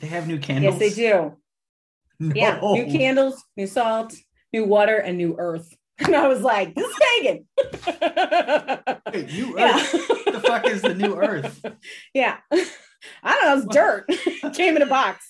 They 0.00 0.06
have 0.08 0.26
new 0.26 0.38
candles? 0.38 0.80
Yes, 0.80 0.96
they 0.96 1.02
do. 1.02 1.12
No. 2.18 2.32
Yeah, 2.34 2.60
new 2.60 2.84
candles, 2.86 3.42
new 3.56 3.66
salt, 3.66 4.14
new 4.52 4.64
water, 4.64 4.96
and 4.96 5.16
new 5.16 5.36
earth. 5.38 5.74
And 6.02 6.16
I 6.16 6.28
was 6.28 6.40
like, 6.40 6.74
this 6.74 6.86
is 6.86 6.96
pagan. 7.14 7.46
Wait, 9.12 9.32
new 9.32 9.58
earth? 9.58 9.92
What 9.92 10.32
the 10.32 10.40
fuck 10.40 10.66
is 10.66 10.80
the 10.80 10.94
new 10.94 11.14
earth? 11.16 11.62
yeah. 12.14 12.38
I 13.22 13.34
don't 13.34 13.44
know. 13.44 13.56
It's 13.58 13.74
dirt. 13.74 14.06
Came 14.54 14.76
in 14.76 14.82
a 14.82 14.86
box. 14.86 15.26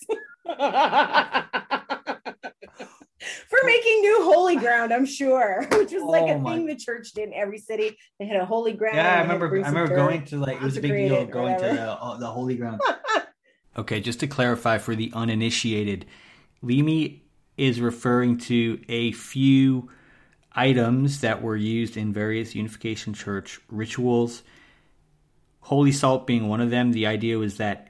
For 3.49 3.59
making 3.65 4.01
new 4.01 4.23
holy 4.25 4.57
ground, 4.57 4.93
I'm 4.93 5.05
sure, 5.05 5.67
which 5.73 5.93
was 5.93 6.03
like 6.03 6.23
Oh 6.23 6.29
a 6.31 6.39
my- 6.39 6.57
thing 6.57 6.67
the 6.67 6.75
church 6.77 7.13
did 7.13 7.29
in 7.29 7.35
every 7.35 7.59
city. 7.59 7.97
They 8.19 8.27
had 8.27 8.41
a 8.41 8.47
holy 8.47 8.73
ground. 8.73 8.97
Yeah, 8.97 9.03
I 9.03 9.23
they 9.23 9.29
had 9.29 9.39
to 9.39 9.45
remember. 9.45 9.65
I 9.65 9.69
remember 9.69 9.95
going 9.97 10.25
to 10.27 10.39
like 10.39 10.57
it 10.57 10.63
was 10.63 10.77
a 10.77 10.81
big 10.81 10.93
deal 11.09 11.27
going 11.27 11.59
to 11.59 11.65
the, 11.67 11.93
uh, 11.93 12.17
the 12.19 12.27
holy 12.27 12.57
ground. 12.57 12.81
okay, 13.77 14.01
just 14.01 14.21
to 14.21 14.27
clarify 14.27 14.79
for 14.79 14.97
the 14.97 15.11
uninitiated, 15.15 16.07
Limi 16.65 17.21
is 17.59 17.81
referring 17.81 18.39
to 18.39 18.81
a 18.89 19.13
few 19.13 19.91
items 20.53 21.21
that 21.21 21.43
were 21.43 21.57
used 21.57 21.97
in 21.97 22.13
various 22.13 22.55
Unification 22.55 23.13
Church 23.13 23.61
rituals. 23.69 24.43
Holy 25.61 25.93
salt 25.93 26.27
being 26.27 26.49
one 26.49 26.61
of 26.63 26.71
them. 26.71 26.93
The 26.93 27.07
idea 27.07 27.39
was 27.39 27.59
that 27.59 27.90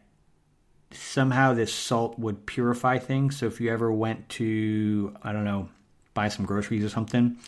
somehow 0.92 1.54
this 1.54 1.72
salt 1.72 2.18
would 2.18 2.46
purify 2.46 2.98
things. 2.98 3.38
So 3.38 3.46
if 3.46 3.60
you 3.60 3.70
ever 3.70 3.92
went 3.92 4.28
to, 4.30 5.14
I 5.22 5.32
don't 5.32 5.44
know, 5.44 5.68
buy 6.14 6.28
some 6.28 6.46
groceries 6.46 6.84
or 6.84 6.88
something, 6.88 7.38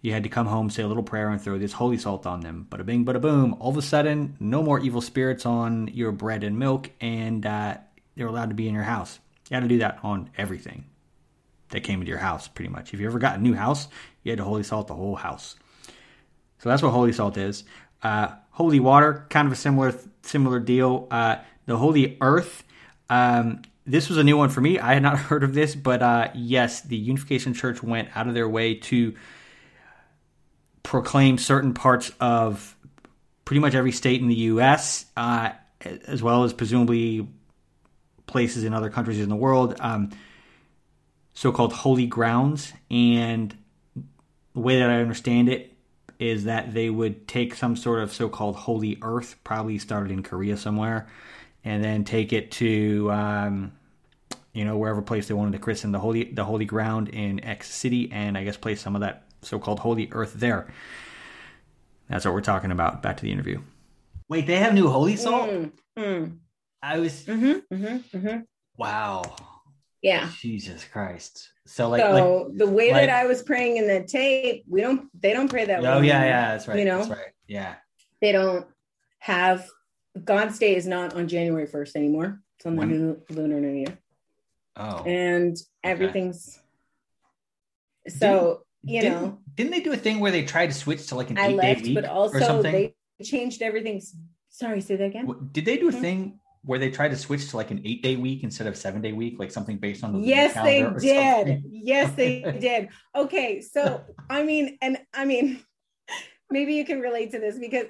you 0.00 0.12
had 0.12 0.22
to 0.22 0.28
come 0.28 0.46
home, 0.46 0.70
say 0.70 0.82
a 0.82 0.88
little 0.88 1.02
prayer, 1.02 1.28
and 1.30 1.40
throw 1.40 1.58
this 1.58 1.72
holy 1.72 1.98
salt 1.98 2.26
on 2.26 2.40
them. 2.40 2.66
Bada 2.70 2.86
bing, 2.86 3.04
bada 3.04 3.20
boom. 3.20 3.56
All 3.60 3.70
of 3.70 3.76
a 3.76 3.82
sudden, 3.82 4.36
no 4.38 4.62
more 4.62 4.78
evil 4.78 5.00
spirits 5.00 5.44
on 5.46 5.88
your 5.88 6.12
bread 6.12 6.44
and 6.44 6.58
milk, 6.58 6.90
and 7.00 7.44
uh, 7.44 7.78
they're 8.14 8.28
allowed 8.28 8.50
to 8.50 8.54
be 8.54 8.68
in 8.68 8.74
your 8.74 8.84
house. 8.84 9.18
You 9.50 9.54
had 9.54 9.62
to 9.62 9.68
do 9.68 9.78
that 9.78 9.98
on 10.02 10.30
everything 10.36 10.84
that 11.70 11.82
came 11.82 12.00
into 12.00 12.10
your 12.10 12.18
house, 12.18 12.48
pretty 12.48 12.70
much. 12.70 12.94
If 12.94 13.00
you 13.00 13.06
ever 13.06 13.18
got 13.18 13.38
a 13.38 13.42
new 13.42 13.54
house, 13.54 13.88
you 14.22 14.30
had 14.30 14.38
to 14.38 14.44
holy 14.44 14.62
salt 14.62 14.86
the 14.86 14.94
whole 14.94 15.16
house. 15.16 15.56
So 16.58 16.68
that's 16.68 16.82
what 16.82 16.90
holy 16.90 17.12
salt 17.12 17.36
is. 17.36 17.64
Uh, 18.02 18.28
holy 18.50 18.80
water, 18.80 19.26
kind 19.30 19.46
of 19.46 19.52
a 19.52 19.56
similar 19.56 19.94
similar 20.22 20.60
deal. 20.60 21.08
Uh, 21.10 21.36
the 21.66 21.76
holy 21.76 22.16
earth. 22.20 22.62
Um, 23.08 23.62
this 23.86 24.08
was 24.08 24.18
a 24.18 24.24
new 24.24 24.36
one 24.36 24.48
for 24.48 24.60
me. 24.60 24.78
I 24.78 24.94
had 24.94 25.02
not 25.02 25.18
heard 25.30 25.44
of 25.44 25.54
this, 25.54 25.74
but 25.74 26.02
uh, 26.02 26.28
yes, 26.34 26.82
the 26.82 26.96
Unification 26.96 27.54
Church 27.54 27.82
went 27.82 28.08
out 28.14 28.26
of 28.26 28.34
their 28.34 28.48
way 28.48 28.74
to 28.74 29.14
proclaim 30.82 31.38
certain 31.38 31.74
parts 31.74 32.12
of 32.20 32.76
pretty 33.44 33.60
much 33.60 33.74
every 33.74 33.92
state 33.92 34.20
in 34.20 34.28
the 34.28 34.34
U.S., 34.34 35.06
uh, 35.16 35.50
as 35.80 36.22
well 36.22 36.44
as 36.44 36.52
presumably 36.52 37.28
places 38.26 38.64
in 38.64 38.74
other 38.74 38.90
countries 38.90 39.20
in 39.20 39.28
the 39.28 39.36
world, 39.36 39.76
um, 39.80 40.10
so-called 41.34 41.72
holy 41.72 42.06
grounds. 42.06 42.72
And 42.90 43.56
the 44.54 44.60
way 44.60 44.80
that 44.80 44.90
I 44.90 45.00
understand 45.00 45.48
it 45.48 45.72
is 46.18 46.44
that 46.44 46.72
they 46.72 46.90
would 46.90 47.28
take 47.28 47.54
some 47.54 47.76
sort 47.76 48.02
of 48.02 48.12
so-called 48.12 48.56
holy 48.56 48.98
earth, 49.02 49.36
probably 49.44 49.78
started 49.78 50.10
in 50.10 50.22
Korea 50.22 50.56
somewhere, 50.56 51.06
and 51.66 51.82
then 51.82 52.04
take 52.04 52.32
it 52.32 52.52
to 52.52 53.10
um, 53.10 53.72
you 54.54 54.64
know 54.64 54.78
wherever 54.78 55.02
place 55.02 55.26
they 55.26 55.34
wanted 55.34 55.52
to 55.52 55.58
christen 55.58 55.90
the 55.92 55.98
holy 55.98 56.24
the 56.24 56.44
holy 56.44 56.64
ground 56.64 57.08
in 57.08 57.44
X 57.44 57.68
city, 57.68 58.08
and 58.12 58.38
I 58.38 58.44
guess 58.44 58.56
place 58.56 58.80
some 58.80 58.94
of 58.94 59.02
that 59.02 59.24
so-called 59.42 59.80
holy 59.80 60.08
earth 60.12 60.34
there. 60.34 60.72
That's 62.08 62.24
what 62.24 62.32
we're 62.32 62.40
talking 62.40 62.70
about. 62.70 63.02
Back 63.02 63.16
to 63.18 63.24
the 63.24 63.32
interview. 63.32 63.60
Wait, 64.28 64.46
they 64.46 64.56
have 64.56 64.72
new 64.74 64.88
holy 64.88 65.16
salt. 65.16 65.50
Mm, 65.50 65.72
mm, 65.98 66.36
I 66.82 66.98
was 67.00 67.24
mhm, 67.24 67.62
mhm, 67.70 68.04
mhm. 68.14 68.44
wow. 68.76 69.22
Yeah. 70.02 70.30
Jesus 70.40 70.84
Christ. 70.84 71.50
So 71.66 71.88
like, 71.88 72.00
so 72.00 72.12
like 72.12 72.58
the 72.58 72.66
way 72.68 72.92
like- 72.92 73.08
that 73.08 73.10
I 73.10 73.26
was 73.26 73.42
praying 73.42 73.76
in 73.78 73.88
the 73.88 74.04
tape, 74.04 74.64
we 74.68 74.80
don't. 74.80 75.08
They 75.20 75.32
don't 75.32 75.48
pray 75.48 75.64
that 75.64 75.82
way. 75.82 75.88
oh 75.88 76.00
yeah, 76.00 76.24
yeah, 76.24 76.50
that's 76.52 76.68
right. 76.68 76.78
You 76.78 76.84
know? 76.84 76.98
that's 76.98 77.10
right. 77.10 77.32
Yeah. 77.48 77.74
They 78.20 78.30
don't 78.30 78.66
have 79.18 79.68
God's 80.24 80.58
Day 80.58 80.76
is 80.76 80.86
not 80.86 81.14
on 81.14 81.28
January 81.28 81.66
first 81.66 81.96
anymore. 81.96 82.40
It's 82.58 82.66
on 82.66 82.76
the 82.76 82.86
new 82.86 83.22
lunar 83.30 83.60
new 83.60 83.72
year, 83.72 83.98
Oh. 84.76 85.04
and 85.04 85.56
everything's. 85.84 86.58
So 88.08 88.62
you 88.82 89.00
didn't, 89.00 89.22
know, 89.22 89.38
didn't 89.54 89.72
they 89.72 89.80
do 89.80 89.92
a 89.92 89.96
thing 89.96 90.20
where 90.20 90.30
they 90.32 90.44
tried 90.44 90.68
to 90.68 90.74
switch 90.74 91.06
to 91.08 91.16
like 91.16 91.30
an 91.30 91.38
I 91.38 91.48
eight 91.48 91.60
day 91.60 91.82
week 91.82 91.94
but 91.94 92.04
or 92.04 92.10
also 92.10 92.38
something? 92.38 92.72
they 93.18 93.24
changed 93.24 93.62
everything. 93.62 94.00
Sorry, 94.48 94.80
say 94.80 94.96
that 94.96 95.04
again. 95.04 95.48
Did 95.52 95.64
they 95.64 95.76
do 95.76 95.88
a 95.88 95.92
Mhm. 95.92 96.00
thing 96.00 96.40
where 96.64 96.78
they 96.78 96.90
tried 96.90 97.10
to 97.10 97.16
switch 97.16 97.50
to 97.50 97.56
like 97.56 97.70
an 97.70 97.82
eight 97.84 98.02
day 98.02 98.16
week 98.16 98.42
instead 98.42 98.66
of 98.66 98.76
seven 98.76 99.02
day 99.02 99.12
week, 99.12 99.38
like 99.38 99.50
something 99.50 99.76
based 99.78 100.02
on 100.02 100.12
the 100.12 100.20
Yes, 100.20 100.54
they 100.54 100.82
did. 100.82 101.46
something? 101.46 101.62
Yes, 101.70 102.14
they 102.16 102.42
did. 102.60 102.88
Okay, 103.14 103.60
so 103.60 104.02
I 104.30 104.42
mean, 104.44 104.78
and 104.80 104.98
I 105.12 105.24
mean, 105.26 105.62
maybe 106.50 106.74
you 106.74 106.84
can 106.84 107.00
relate 107.00 107.30
to 107.32 107.38
this 107.38 107.58
because 107.58 107.86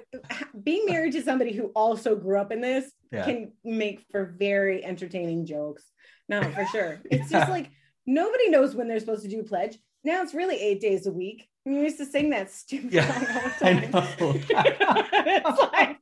being 0.63 0.85
married 0.87 1.13
to 1.13 1.21
somebody 1.21 1.53
who 1.53 1.65
also 1.75 2.15
grew 2.15 2.39
up 2.39 2.51
in 2.51 2.61
this 2.61 2.91
Yeah. 3.11 3.23
can 3.25 3.51
make 3.63 4.05
for 4.11 4.35
very 4.37 4.83
entertaining 4.83 5.45
jokes. 5.45 5.83
No, 6.29 6.41
for 6.43 6.65
sure. 6.71 7.01
It's 7.11 7.31
Yeah. 7.31 7.39
just 7.39 7.51
like 7.51 7.69
nobody 8.05 8.49
knows 8.49 8.75
when 8.75 8.87
they're 8.87 8.99
supposed 8.99 9.23
to 9.23 9.29
do 9.29 9.43
pledge. 9.43 9.77
Now 10.03 10.21
it's 10.23 10.33
really 10.33 10.57
eight 10.59 10.79
days 10.81 11.05
a 11.07 11.11
week. 11.11 11.47
We 11.65 11.81
used 11.81 11.97
to 11.97 12.05
sing 12.05 12.29
that 12.31 12.49
stupid 12.51 12.93
Yeah, 12.93 13.11
song 13.59 13.93
all 13.93 14.33
the 14.33 14.39
time. 14.53 15.05
it's 15.13 15.61
like 15.73 15.97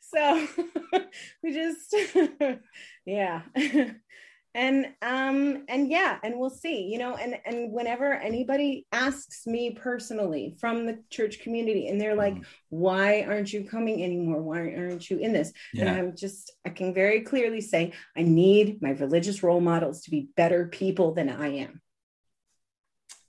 so 0.00 0.46
we 1.42 1.52
just 1.52 1.94
yeah 3.04 3.42
and 4.56 4.86
um 5.02 5.64
and 5.68 5.90
yeah 5.90 6.18
and 6.24 6.38
we'll 6.38 6.48
see 6.64 6.84
you 6.84 6.98
know 6.98 7.14
and 7.14 7.36
and 7.44 7.70
whenever 7.70 8.12
anybody 8.14 8.86
asks 8.90 9.46
me 9.46 9.70
personally 9.70 10.56
from 10.58 10.86
the 10.86 10.98
church 11.10 11.40
community 11.40 11.88
and 11.88 12.00
they're 12.00 12.16
like 12.16 12.34
Mhm. 12.34 12.44
why 12.70 13.22
aren't 13.28 13.52
you 13.52 13.64
coming 13.64 14.02
anymore 14.02 14.40
why 14.42 14.60
aren't 14.74 15.08
you 15.10 15.18
in 15.18 15.32
this 15.34 15.52
and 15.78 15.88
i'm 15.88 16.16
just 16.16 16.52
i 16.64 16.70
can 16.70 16.94
very 16.94 17.20
clearly 17.20 17.60
say 17.60 17.92
i 18.16 18.22
need 18.22 18.80
my 18.80 18.90
religious 18.90 19.42
role 19.42 19.60
models 19.60 20.02
to 20.02 20.10
be 20.10 20.30
better 20.36 20.66
people 20.68 21.12
than 21.12 21.28
i 21.28 21.48
am 21.48 21.80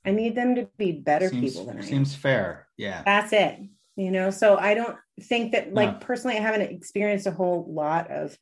i 0.05 0.11
need 0.11 0.33
them 0.33 0.55
to 0.55 0.69
be 0.77 0.91
better 0.93 1.29
seems, 1.29 1.43
people 1.53 1.65
than 1.65 1.77
i 1.77 1.81
am 1.81 1.85
seems 1.85 2.15
fair. 2.15 2.67
Yeah. 2.77 3.03
that's 3.03 3.33
it 3.33 3.59
you 3.97 4.11
know 4.11 4.29
so 4.31 4.57
i 4.57 4.73
don't 4.73 4.97
think 5.23 5.51
that 5.51 5.73
like 5.73 5.99
No. 5.99 6.05
personally 6.05 6.37
i 6.37 6.41
haven't 6.41 6.61
experienced 6.61 7.27
a 7.27 7.31
whole 7.31 7.65
lot 7.67 8.09
of 8.11 8.37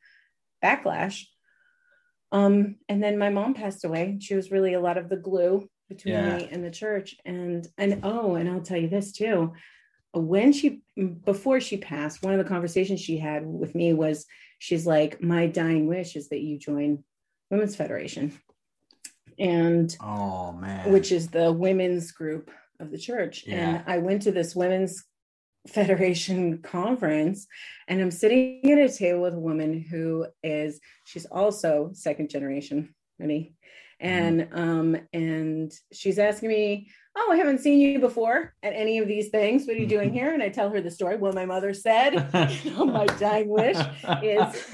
backlash 0.64 1.24
um 2.32 2.76
and 2.88 3.02
then 3.02 3.18
my 3.18 3.30
mom 3.30 3.54
passed 3.54 3.84
away 3.84 4.16
she 4.20 4.34
was 4.34 4.50
really 4.50 4.74
a 4.74 4.80
lot 4.80 4.98
of 4.98 5.08
the 5.08 5.16
glue 5.16 5.68
between 5.88 6.14
Yeah. 6.14 6.36
me 6.38 6.48
and 6.50 6.64
the 6.64 6.70
church 6.70 7.16
and 7.24 7.66
and 7.78 8.00
oh 8.02 8.34
and 8.34 8.48
i'll 8.48 8.60
tell 8.62 8.78
you 8.78 8.88
this 8.88 9.12
too 9.12 9.52
when 10.12 10.52
she 10.52 10.80
before 11.24 11.60
she 11.60 11.76
passed 11.76 12.22
one 12.22 12.32
of 12.32 12.38
the 12.38 12.48
conversations 12.48 13.00
she 13.00 13.18
had 13.18 13.44
with 13.46 13.74
me 13.74 13.92
was 13.92 14.26
she's 14.58 14.86
like 14.86 15.22
my 15.22 15.46
dying 15.46 15.86
wish 15.86 16.16
is 16.16 16.28
that 16.30 16.40
you 16.40 16.58
join 16.58 17.04
women's 17.50 17.76
federation 17.76 18.32
and 19.38 19.94
Oh 20.00 20.52
man. 20.52 20.90
which 20.92 21.12
is 21.12 21.28
the 21.28 21.52
women's 21.52 22.10
group 22.12 22.50
of 22.80 22.90
the 22.90 22.98
church. 22.98 23.44
Yeah. 23.46 23.54
And 23.76 23.84
I 23.86 23.98
went 23.98 24.22
to 24.22 24.32
this 24.32 24.56
women's 24.56 25.04
federation 25.68 26.58
conference 26.58 27.46
and 27.88 28.00
I'm 28.00 28.10
sitting 28.10 28.60
at 28.70 28.78
a 28.78 28.92
table 28.92 29.22
with 29.22 29.34
a 29.34 29.38
woman 29.38 29.80
who 29.80 30.26
is 30.42 30.80
she's 31.04 31.26
also 31.26 31.90
second 31.92 32.30
generation 32.30 32.94
ready 33.18 33.54
and 34.00 34.48
um 34.52 34.96
and 35.12 35.72
she's 35.92 36.18
asking 36.18 36.50
me 36.50 36.90
oh 37.16 37.30
i 37.32 37.36
haven't 37.36 37.60
seen 37.60 37.78
you 37.78 37.98
before 37.98 38.54
at 38.62 38.74
any 38.74 38.98
of 38.98 39.08
these 39.08 39.30
things. 39.30 39.66
What 39.66 39.76
are 39.76 39.80
you 39.80 39.86
doing 39.86 40.12
here? 40.18 40.32
And 40.32 40.42
i 40.42 40.48
tell 40.48 40.70
her 40.70 40.80
the 40.80 40.90
story. 40.90 41.16
What 41.16 41.34
my 41.34 41.46
mother 41.46 41.72
said 41.74 42.14
my 42.32 43.06
dying 43.18 43.48
wish 43.48 43.78
is 44.22 44.64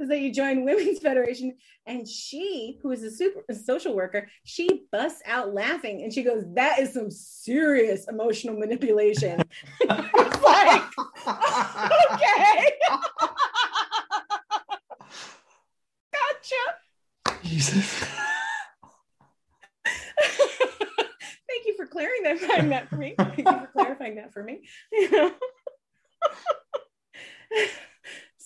is 0.00 0.08
that 0.08 0.20
you 0.20 0.32
join 0.32 0.64
women's 0.64 0.98
federation 0.98 1.54
and 1.86 2.08
she 2.08 2.78
who 2.82 2.90
is 2.90 3.02
a 3.02 3.10
super 3.10 3.40
a 3.48 3.54
social 3.54 3.94
worker 3.94 4.28
she 4.44 4.82
busts 4.90 5.22
out 5.26 5.54
laughing 5.54 6.02
and 6.02 6.12
she 6.12 6.22
goes 6.22 6.44
that 6.54 6.78
is 6.78 6.92
some 6.92 7.10
serious 7.10 8.08
emotional 8.08 8.56
manipulation 8.58 9.40
it's 9.80 10.42
like 10.42 10.82
okay 11.26 12.70
gotcha. 16.40 17.40
Jesus. 17.42 18.04
Thank 21.48 21.66
you 21.66 21.76
for 21.76 21.86
clarifying 21.86 22.22
that, 22.24 22.68
that 22.68 22.88
for 22.88 22.96
me. 22.96 23.14
Thank 23.18 23.38
you 23.38 23.44
for 23.44 23.68
clarifying 23.72 24.16
that 24.16 24.32
for 24.32 24.42
me. 24.42 24.62
You 24.92 25.10
know? 25.10 25.32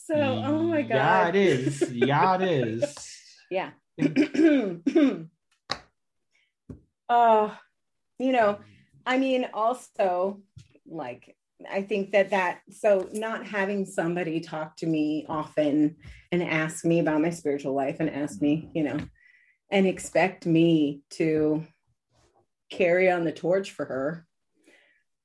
So, 0.06 0.43
oh 0.44 0.62
my 0.64 0.82
god. 0.82 0.89
Yeah, 0.97 1.28
it 1.28 1.36
is. 1.36 1.93
Yeah, 1.93 2.35
it 2.40 2.43
is. 2.43 3.10
Yeah. 3.51 3.70
uh, 7.09 7.55
you 8.18 8.32
know, 8.32 8.59
I 9.06 9.18
mean, 9.18 9.47
also, 9.52 10.40
like, 10.86 11.36
I 11.70 11.82
think 11.82 12.12
that 12.12 12.31
that 12.31 12.60
so 12.70 13.09
not 13.12 13.47
having 13.47 13.86
somebody 13.86 14.40
talk 14.40 14.76
to 14.78 14.86
me 14.86 15.24
often 15.28 15.97
and 16.32 16.43
ask 16.43 16.85
me 16.85 16.98
about 16.98 17.20
my 17.20 17.31
spiritual 17.31 17.74
life 17.74 17.98
and 18.01 18.10
ask 18.10 18.43
me, 18.43 18.70
you 18.74 18.82
know, 18.82 18.98
and 19.70 19.86
expect 19.86 20.47
me 20.47 21.02
to 21.10 21.64
carry 22.70 23.10
on 23.10 23.24
the 23.24 23.32
torch 23.32 23.70
for 23.70 23.85
her. 23.85 24.26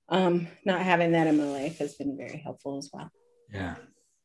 Um, 0.07 0.47
not 0.65 0.81
having 0.81 1.13
that 1.13 1.27
in 1.27 1.37
my 1.37 1.45
life 1.45 1.79
has 1.79 1.95
been 1.95 2.17
very 2.17 2.37
helpful 2.37 2.77
as 2.77 2.89
well. 2.91 3.09
Yeah. 3.51 3.75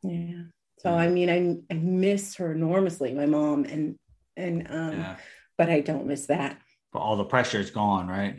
Yeah. 0.04 0.42
So 0.78 0.90
I 0.90 1.08
mean, 1.08 1.30
I 1.30 1.74
I 1.74 1.78
miss 1.78 2.36
her 2.36 2.52
enormously, 2.52 3.14
my 3.14 3.26
mom, 3.26 3.64
and 3.64 3.96
and 4.36 4.66
um, 4.70 4.92
Yeah. 4.92 5.16
but 5.56 5.70
I 5.70 5.80
don't 5.80 6.06
miss 6.06 6.26
that. 6.26 6.58
But 6.92 6.98
all 7.00 7.16
the 7.16 7.24
pressure 7.24 7.58
is 7.58 7.70
gone, 7.70 8.06
right? 8.06 8.36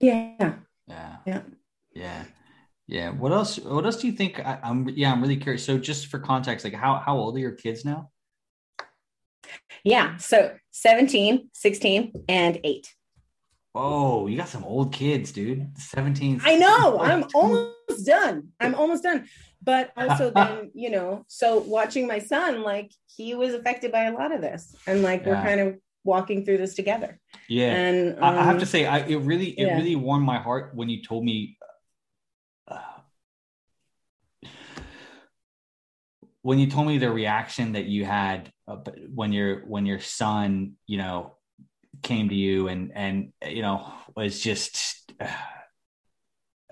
Yeah. 0.00 0.58
Yeah. 0.86 1.16
Yeah. 1.26 1.42
Yeah. 1.94 2.24
Yeah. 2.86 3.10
What 3.10 3.32
else? 3.32 3.58
What 3.58 3.86
else 3.86 3.96
do 3.96 4.06
you 4.06 4.12
think? 4.12 4.38
I, 4.38 4.58
I'm 4.62 4.88
yeah. 4.90 5.10
I'm 5.12 5.22
really 5.22 5.38
curious. 5.38 5.64
So 5.64 5.78
just 5.78 6.06
for 6.08 6.18
context, 6.18 6.64
like 6.64 6.74
how 6.74 6.96
how 6.96 7.16
old 7.16 7.36
are 7.36 7.40
your 7.40 7.52
kids 7.52 7.84
now? 7.84 8.10
Yeah. 9.82 10.16
So 10.18 10.54
17, 10.72 11.50
16, 11.52 12.12
and 12.28 12.60
eight. 12.64 12.92
Whoa, 13.72 14.26
you 14.26 14.38
got 14.38 14.48
some 14.48 14.64
old 14.64 14.92
kids, 14.92 15.32
dude. 15.32 15.68
17. 15.78 16.40
I 16.44 16.56
know. 16.56 16.98
I'm 16.98 17.24
almost 17.34 18.06
done. 18.06 18.48
I'm 18.58 18.74
almost 18.74 19.02
done. 19.02 19.28
But 19.62 19.92
also 19.96 20.30
then, 20.34 20.70
you 20.74 20.90
know, 20.90 21.24
so 21.28 21.58
watching 21.58 22.06
my 22.06 22.18
son, 22.18 22.62
like 22.62 22.92
he 23.06 23.34
was 23.34 23.54
affected 23.54 23.92
by 23.92 24.04
a 24.04 24.12
lot 24.12 24.32
of 24.32 24.40
this. 24.40 24.74
And 24.86 25.02
like 25.02 25.26
we're 25.26 25.34
kind 25.34 25.60
of 25.60 25.76
walking 26.04 26.44
through 26.44 26.58
this 26.58 26.74
together. 26.74 27.20
Yeah. 27.48 27.74
And 27.74 28.24
I, 28.24 28.38
I 28.38 28.44
have 28.44 28.54
um, 28.54 28.60
to 28.60 28.66
say, 28.66 28.86
I 28.86 28.98
it 29.00 29.16
really 29.16 29.48
it 29.50 29.66
yeah. 29.66 29.76
really 29.76 29.96
warmed 29.96 30.24
my 30.24 30.38
heart 30.38 30.70
when 30.74 30.88
you 30.88 31.02
told 31.02 31.24
me 31.24 31.58
uh, 32.68 32.78
when 36.42 36.58
you 36.58 36.70
told 36.70 36.86
me 36.86 36.98
the 36.98 37.10
reaction 37.10 37.72
that 37.72 37.86
you 37.86 38.04
had 38.04 38.52
uh, 38.68 38.76
when 39.12 39.32
your 39.32 39.60
when 39.66 39.84
your 39.84 40.00
son, 40.00 40.74
you 40.86 40.98
know, 40.98 41.36
came 42.02 42.28
to 42.28 42.34
you 42.34 42.68
and 42.68 42.92
and 42.94 43.32
you 43.46 43.62
know 43.62 43.92
was 44.14 44.40
just 44.40 45.12
uh, 45.20 45.26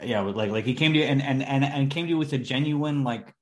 yeah, 0.02 0.20
like 0.20 0.50
like 0.50 0.64
he 0.64 0.74
came 0.74 0.92
to 0.92 0.98
you 0.98 1.04
and 1.04 1.22
and 1.22 1.42
and 1.42 1.64
and 1.64 1.90
came 1.90 2.06
to 2.06 2.10
you 2.10 2.18
with 2.18 2.32
a 2.32 2.38
genuine 2.38 3.04
like 3.04 3.32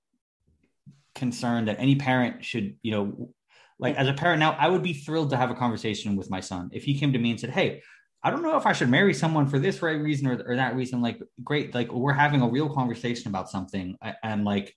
concern 1.14 1.66
that 1.66 1.76
any 1.78 1.96
parent 1.96 2.44
should, 2.44 2.76
you 2.82 2.92
know, 2.92 3.34
like 3.78 3.96
as 3.96 4.08
a 4.08 4.12
parent 4.12 4.40
now, 4.40 4.52
I 4.52 4.68
would 4.68 4.82
be 4.82 4.92
thrilled 4.92 5.30
to 5.30 5.36
have 5.36 5.50
a 5.50 5.54
conversation 5.54 6.16
with 6.16 6.30
my 6.30 6.40
son 6.40 6.70
if 6.72 6.84
he 6.84 6.98
came 6.98 7.12
to 7.12 7.18
me 7.18 7.30
and 7.30 7.40
said, 7.40 7.50
"Hey, 7.50 7.82
I 8.22 8.30
don't 8.30 8.42
know 8.42 8.56
if 8.56 8.66
I 8.66 8.72
should 8.72 8.90
marry 8.90 9.14
someone 9.14 9.48
for 9.48 9.58
this 9.58 9.82
right 9.82 10.00
reason 10.00 10.26
or, 10.26 10.42
or 10.46 10.56
that 10.56 10.76
reason." 10.76 11.00
Like, 11.00 11.20
great, 11.42 11.74
like 11.74 11.90
we're 11.90 12.12
having 12.12 12.42
a 12.42 12.48
real 12.48 12.68
conversation 12.68 13.28
about 13.28 13.50
something, 13.50 13.96
and 14.22 14.44
like 14.44 14.76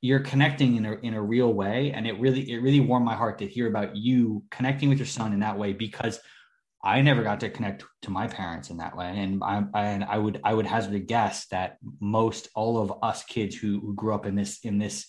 you're 0.00 0.20
connecting 0.20 0.76
in 0.76 0.86
a 0.86 0.92
in 0.94 1.14
a 1.14 1.22
real 1.22 1.52
way, 1.52 1.92
and 1.92 2.06
it 2.06 2.18
really 2.18 2.50
it 2.50 2.58
really 2.58 2.80
warmed 2.80 3.06
my 3.06 3.14
heart 3.14 3.38
to 3.38 3.46
hear 3.46 3.68
about 3.68 3.96
you 3.96 4.42
connecting 4.50 4.88
with 4.88 4.98
your 4.98 5.06
son 5.06 5.32
in 5.32 5.40
that 5.40 5.58
way 5.58 5.72
because 5.72 6.18
I 6.84 7.00
never 7.00 7.22
got 7.22 7.40
to 7.40 7.48
connect 7.48 7.84
to 8.02 8.10
my 8.10 8.26
parents 8.26 8.68
in 8.68 8.76
that 8.76 8.94
way, 8.94 9.06
and 9.06 9.42
I 9.42 9.64
and 9.74 10.04
I 10.04 10.18
would 10.18 10.40
I 10.44 10.52
would 10.52 10.66
hazard 10.66 10.94
a 10.94 10.98
guess 10.98 11.46
that 11.46 11.78
most 12.00 12.48
all 12.54 12.78
of 12.78 12.92
us 13.02 13.24
kids 13.24 13.56
who, 13.56 13.80
who 13.80 13.94
grew 13.94 14.14
up 14.14 14.26
in 14.26 14.34
this 14.34 14.60
in 14.64 14.78
this 14.78 15.06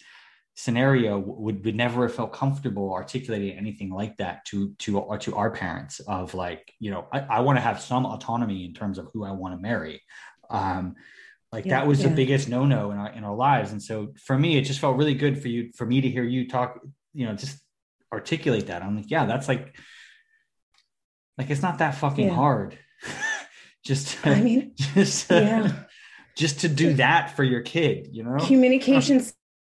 scenario 0.56 1.20
would 1.20 1.66
would 1.66 1.76
never 1.76 2.04
have 2.04 2.16
felt 2.16 2.32
comfortable 2.32 2.94
articulating 2.94 3.58
anything 3.58 3.90
like 3.90 4.16
that 4.18 4.46
to 4.46 4.74
to 4.80 4.98
or 4.98 5.18
to 5.18 5.36
our 5.36 5.52
parents 5.52 6.00
of 6.00 6.34
like 6.34 6.74
you 6.80 6.92
know 6.92 7.08
I, 7.12 7.20
I 7.20 7.40
want 7.42 7.58
to 7.58 7.62
have 7.62 7.82
some 7.82 8.06
autonomy 8.06 8.64
in 8.64 8.74
terms 8.74 8.98
of 8.98 9.10
who 9.14 9.26
I 9.26 9.32
want 9.32 9.54
to 9.54 9.62
marry. 9.62 10.02
Um 10.50 10.96
like 11.52 11.66
Yeah, 11.66 11.80
that 11.82 11.88
was 11.88 12.02
the 12.02 12.10
biggest 12.10 12.48
no-no 12.48 12.92
in 12.92 12.98
our 12.98 13.12
in 13.12 13.24
our 13.26 13.36
lives. 13.36 13.74
And 13.74 13.84
so 13.84 14.14
for 14.24 14.38
me 14.38 14.58
it 14.58 14.62
just 14.62 14.80
felt 14.80 14.96
really 14.96 15.14
good 15.14 15.42
for 15.42 15.50
you 15.50 15.72
for 15.76 15.86
me 15.86 16.00
to 16.00 16.10
hear 16.10 16.24
you 16.24 16.48
talk 16.48 16.80
you 17.14 17.26
know 17.26 17.36
just 17.36 17.60
articulate 18.14 18.68
that. 18.68 18.82
I'm 18.82 18.96
like 18.96 19.12
yeah 19.12 19.26
that's 19.26 19.50
like 19.50 19.76
like 21.38 21.50
it's 21.50 21.62
not 21.62 21.80
that 21.80 21.96
fucking 21.96 22.28
Yeah. 22.28 22.36
hard 22.36 22.78
just 23.86 24.18
to, 24.24 24.30
I 24.30 24.42
mean, 24.42 24.74
just 24.96 25.28
to, 25.30 25.42
yeah. 25.42 25.74
just 26.38 26.62
to 26.62 26.68
do 26.70 26.94
that 26.96 27.36
for 27.36 27.44
your 27.44 27.62
kid 27.62 28.10
you 28.12 28.24
know 28.24 28.38
communication 28.46 29.22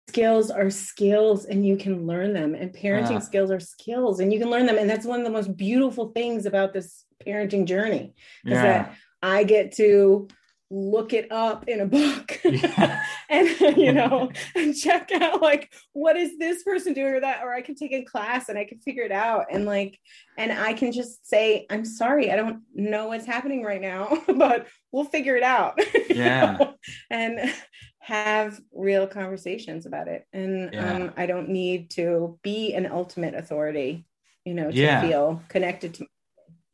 skills 0.08 0.50
are 0.50 0.70
skills 0.70 1.44
and 1.44 1.66
you 1.66 1.76
can 1.76 2.06
learn 2.06 2.32
them 2.32 2.54
and 2.54 2.72
parenting 2.72 3.10
Yeah. 3.10 3.18
skills 3.18 3.50
are 3.50 3.60
skills 3.60 4.20
and 4.20 4.32
you 4.32 4.38
can 4.38 4.48
learn 4.50 4.66
them 4.66 4.78
and 4.78 4.88
that's 4.88 5.04
one 5.06 5.18
of 5.20 5.24
the 5.26 5.30
most 5.32 5.56
beautiful 5.56 6.10
things 6.12 6.46
about 6.46 6.72
this 6.72 7.04
parenting 7.26 7.66
journey 7.66 8.14
is 8.46 8.52
yeah 8.52 8.62
that 8.62 8.94
i 9.22 9.44
get 9.44 9.72
to 9.72 10.28
look 10.70 11.14
it 11.14 11.32
up 11.32 11.66
in 11.66 11.80
a 11.80 11.86
book 11.86 12.38
Yeah. 12.44 13.02
and 13.30 13.48
you 13.76 13.90
know 13.92 14.30
and 14.54 14.76
check 14.76 15.10
out 15.12 15.40
like 15.40 15.72
what 15.94 16.16
is 16.16 16.38
this 16.38 16.62
person 16.62 16.92
doing 16.92 17.14
or 17.14 17.20
that 17.20 17.42
or 17.42 17.54
i 17.54 17.62
can 17.62 17.74
take 17.74 17.92
a 17.92 18.04
class 18.04 18.48
and 18.50 18.58
i 18.58 18.64
can 18.64 18.78
figure 18.80 19.02
it 19.02 19.12
out 19.12 19.46
and 19.50 19.64
like 19.64 19.98
and 20.36 20.52
i 20.52 20.74
can 20.74 20.92
just 20.92 21.26
say 21.26 21.64
i'm 21.70 21.84
sorry 21.86 22.30
i 22.30 22.36
don't 22.36 22.60
know 22.74 23.08
what's 23.08 23.24
happening 23.24 23.62
right 23.62 23.80
now 23.80 24.18
but 24.36 24.66
we'll 24.92 25.04
figure 25.04 25.36
it 25.36 25.42
out 25.42 25.78
you 25.94 26.16
Yeah. 26.16 26.56
know? 26.60 26.74
and 27.10 27.54
have 28.00 28.60
real 28.72 29.06
conversations 29.06 29.86
about 29.86 30.08
it 30.08 30.26
and 30.34 30.70
Yeah. 30.74 30.94
um, 30.96 31.12
i 31.16 31.24
don't 31.26 31.48
need 31.48 31.90
to 31.92 32.38
be 32.42 32.74
an 32.74 32.84
ultimate 32.86 33.34
authority 33.34 34.04
you 34.44 34.52
know 34.54 34.70
to 34.70 34.76
Yeah. 34.76 35.00
feel 35.00 35.42
connected 35.48 35.94
to 35.94 36.06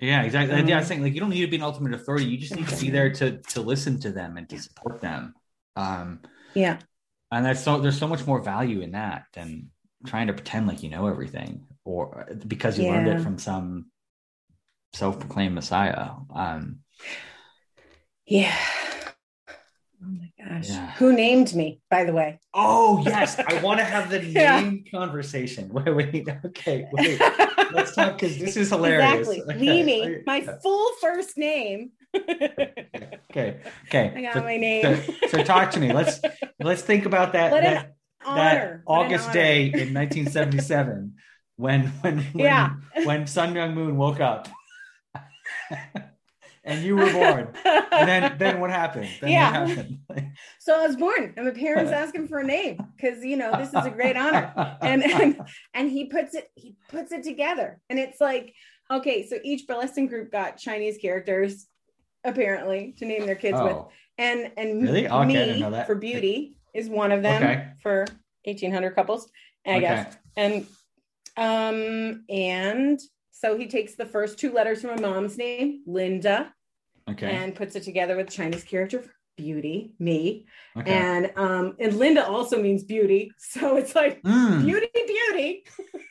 Yeah, 0.05 0.23
exactly. 0.23 0.63
yeah, 0.63 0.77
I 0.77 0.79
was 0.81 0.89
saying 0.89 1.03
like 1.03 1.15
you 1.15 1.21
don't 1.21 1.31
need 1.31 1.41
to 1.41 1.47
be 1.47 1.57
an 1.57 1.63
ultimate 1.63 1.95
authority. 1.95 2.27
You 2.27 2.39
just 2.39 2.55
need 2.55 2.69
to 2.69 2.81
be 2.81 2.91
there 2.91 3.11
to 3.15 3.39
to 3.39 3.61
listen 3.61 4.01
to 4.01 4.13
them 4.13 4.37
and 4.37 4.49
to 4.49 4.61
support 4.61 5.01
them. 5.01 5.35
Um, 5.77 6.21
yeah 6.55 6.79
and 7.35 7.45
that's 7.45 7.63
so 7.63 7.81
there's 7.81 7.99
so 7.99 8.07
much 8.07 8.27
more 8.27 8.41
value 8.41 8.81
in 8.81 8.93
that 8.93 9.27
than 9.33 9.71
trying 10.07 10.29
to 10.29 10.33
pretend 10.33 10.67
like 10.67 10.83
you 10.83 10.89
know 10.89 11.07
everything 11.07 11.67
or 11.85 12.29
because 12.47 12.79
you 12.79 12.89
learned 12.89 13.09
it 13.09 13.21
from 13.21 13.39
some 13.39 13.87
self-proclaimed 14.93 15.55
messiah. 15.55 16.11
Um, 16.35 16.81
yeah 18.27 18.57
oh 19.51 20.07
my 20.07 20.31
gosh 20.49 20.69
Yeah. 20.69 20.91
who 20.93 21.13
named 21.13 21.55
me 21.55 21.81
by 21.91 22.05
the 22.05 22.13
way 22.13 22.39
oh 22.55 23.03
yes, 23.05 23.39
I 23.39 23.61
want 23.63 23.79
to 23.81 23.85
have 23.85 24.11
the 24.11 24.25
Yeah. 24.25 24.61
name 24.61 24.85
conversation. 24.91 25.69
Wait, 25.73 25.91
wait, 25.95 26.29
okay, 26.45 26.87
wait. 26.93 27.21
Let's 27.73 27.95
talk 27.95 28.19
because 28.19 28.39
this 28.39 28.57
is 28.57 28.69
hilarious. 28.71 29.29
Exactly. 29.29 29.43
Okay. 29.43 29.59
Mimi, 29.59 30.23
my 30.27 30.41
full 30.63 30.91
first 31.01 31.37
name. 31.37 31.91
Okay, 32.15 33.59
okay. 33.89 34.13
I 34.17 34.23
got 34.23 34.35
So- 34.35 34.43
my 34.43 34.57
name. 34.57 34.83
so, 34.85 35.15
so 35.29 35.43
talk 35.43 35.71
to 35.73 35.81
me. 35.81 35.93
Let's 35.93 36.21
let's 36.61 36.83
think 36.83 37.07
about 37.07 37.33
that. 37.33 37.51
What 37.51 37.63
that 37.65 37.95
that 38.25 38.81
August 38.87 39.33
day 39.33 39.65
in 39.67 39.93
1977 39.93 41.15
when 41.57 41.87
when 42.03 42.19
when, 42.19 42.45
Yeah. 42.45 42.71
when 43.05 43.27
Sun 43.27 43.55
Myung 43.55 43.75
Moon 43.75 43.97
woke 43.97 44.21
up 44.21 44.49
and 46.65 46.83
you 46.83 46.97
were 46.97 47.11
born. 47.13 47.53
And 47.65 48.09
then 48.09 48.35
then 48.39 48.61
what 48.61 48.71
happened? 48.71 49.09
Then 49.21 49.31
Yeah. 49.33 49.61
what 49.63 49.71
happened? 49.77 49.99
so 50.61 50.81
I 50.81 50.87
was 50.87 50.97
born, 50.97 51.35
and 51.37 51.47
my 51.47 51.53
parents 51.53 51.93
asked 52.01 52.15
him 52.15 52.27
for 52.29 52.41
a 52.41 52.45
name 52.47 52.79
because 52.97 53.25
you 53.25 53.37
know 53.37 53.57
this 53.57 53.73
is 53.75 53.85
a 53.87 53.91
great 53.91 54.17
honor. 54.17 54.53
And 54.81 55.03
and 55.05 55.41
and 55.75 55.91
he 55.91 56.07
puts 56.07 56.35
it 56.35 56.51
he 56.55 56.77
puts 56.89 57.13
it 57.13 57.23
together, 57.23 57.81
and 57.89 57.99
it's 57.99 58.21
like 58.21 58.55
okay, 58.91 59.27
so 59.27 59.37
each 59.43 59.67
blessing 59.67 60.07
group 60.07 60.31
got 60.31 60.59
Chinese 60.59 60.99
characters 60.99 61.67
apparently 62.25 62.95
to 62.99 63.05
name 63.05 63.27
their 63.27 63.35
kids 63.37 63.61
with, 63.61 63.73
oh, 63.77 63.91
and 64.19 64.51
and 64.57 64.83
Really? 64.83 65.09
Okay, 65.09 65.27
me 65.27 65.35
didn't 65.35 65.61
know 65.61 65.71
that. 65.71 65.87
for 65.87 65.95
beauty 65.95 66.57
is 66.75 66.89
one 66.89 67.13
of 67.13 67.23
them 67.23 67.43
Okay. 67.43 67.69
for 67.83 68.07
1800 68.45 68.95
couples, 68.95 69.31
I 69.67 69.81
guess. 69.81 70.17
and 70.37 70.67
um 71.37 72.25
and 72.29 73.01
so 73.45 73.57
he 73.59 73.67
takes 73.67 73.95
the 73.95 74.07
first 74.07 74.39
two 74.39 74.53
letters 74.53 74.81
from 74.81 74.91
my 74.91 75.01
mom's 75.01 75.37
name 75.37 75.83
linda 75.87 76.53
okay. 77.11 77.31
and 77.31 77.55
puts 77.55 77.77
it 77.77 77.83
together 77.83 78.17
with 78.17 78.31
chinese 78.31 78.65
character 78.65 79.03
for 79.03 79.11
beauty 79.37 79.93
me 79.99 80.47
okay. 80.79 80.93
and 80.93 81.33
um 81.37 81.75
and 81.81 81.95
linda 81.99 82.25
also 82.25 82.63
means 82.63 82.85
beauty 82.85 83.31
so 83.37 83.77
it's 83.77 83.95
like 83.95 84.23
Mm. 84.23 84.65
beauty 84.65 84.89
beauty 84.95 85.65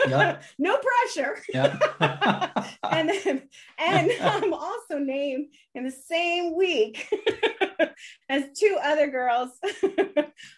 Yep. 0.07 0.43
no 0.59 0.77
pressure. 0.77 1.37
Yep. 1.53 1.83
and 2.91 3.09
then, 3.09 3.41
and 3.77 4.11
I'm 4.21 4.53
also 4.53 4.97
named 4.99 5.47
in 5.75 5.83
the 5.83 5.91
same 5.91 6.55
week 6.55 7.07
as 8.29 8.43
two 8.57 8.77
other 8.83 9.09
girls. 9.09 9.51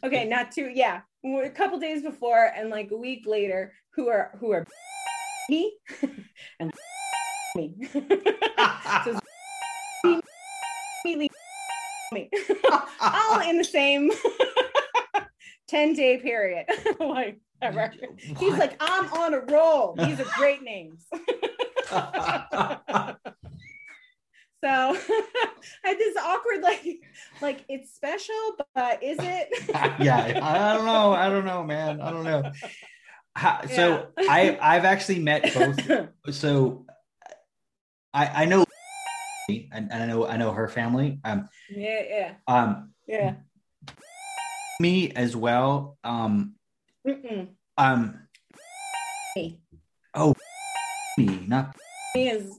okay, 0.03 0.25
not 0.27 0.51
two. 0.51 0.71
Yeah, 0.73 1.01
a 1.23 1.49
couple 1.49 1.79
days 1.79 2.01
before, 2.01 2.51
and 2.55 2.69
like 2.69 2.91
a 2.91 2.97
week 2.97 3.25
later, 3.25 3.73
who 3.93 4.09
are 4.09 4.31
who 4.39 4.51
are 4.51 4.65
me 5.49 5.73
and 6.59 6.71
me. 7.55 7.73
so 7.93 9.19
me, 11.05 11.29
me, 12.11 12.29
all 13.01 13.39
in 13.41 13.57
the 13.57 13.63
same 13.63 14.11
10 15.67 15.93
day 15.93 16.17
period. 16.17 16.65
like, 16.99 17.39
ever. 17.61 17.91
He's 18.17 18.57
like, 18.57 18.75
I'm 18.79 19.11
on 19.13 19.33
a 19.33 19.39
roll. 19.39 19.95
These 19.95 20.19
are 20.19 20.25
great 20.35 20.63
names. 20.63 21.05
So 24.65 24.71
I 24.71 25.55
had 25.83 25.99
this 25.99 26.17
awkward, 26.17 26.63
like, 26.63 26.83
like 27.39 27.65
it's 27.69 27.93
special, 27.93 28.55
but 28.73 29.03
is 29.03 29.17
it? 29.21 29.49
yeah, 29.99 30.39
I 30.41 30.73
don't 30.73 30.85
know. 30.87 31.13
I 31.13 31.29
don't 31.29 31.45
know, 31.45 31.63
man. 31.63 32.01
I 32.01 32.09
don't 32.09 32.23
know. 32.23 32.51
How, 33.35 33.65
So 33.67 34.07
I 34.17 34.57
I've 34.61 34.85
actually 34.85 35.19
met 35.19 35.53
both. 35.53 35.79
So 36.31 36.87
I 38.11 38.43
I 38.43 38.45
know 38.45 38.65
and, 39.49 39.91
and 39.91 39.93
I 39.93 40.05
know 40.07 40.25
I 40.25 40.37
know 40.37 40.51
her 40.51 40.67
family. 40.67 41.19
Um 41.23 41.49
yeah, 41.69 42.01
yeah, 42.09 42.31
um 42.47 42.93
yeah. 43.05 43.35
me 44.79 45.11
as 45.11 45.35
well. 45.35 45.97
Um 46.03 46.55
Mm-mm. 47.05 47.49
um 47.77 48.25
Me. 49.35 49.59
me 51.17 51.45
not 51.45 51.75
Me 52.15 52.29
is, 52.29 52.57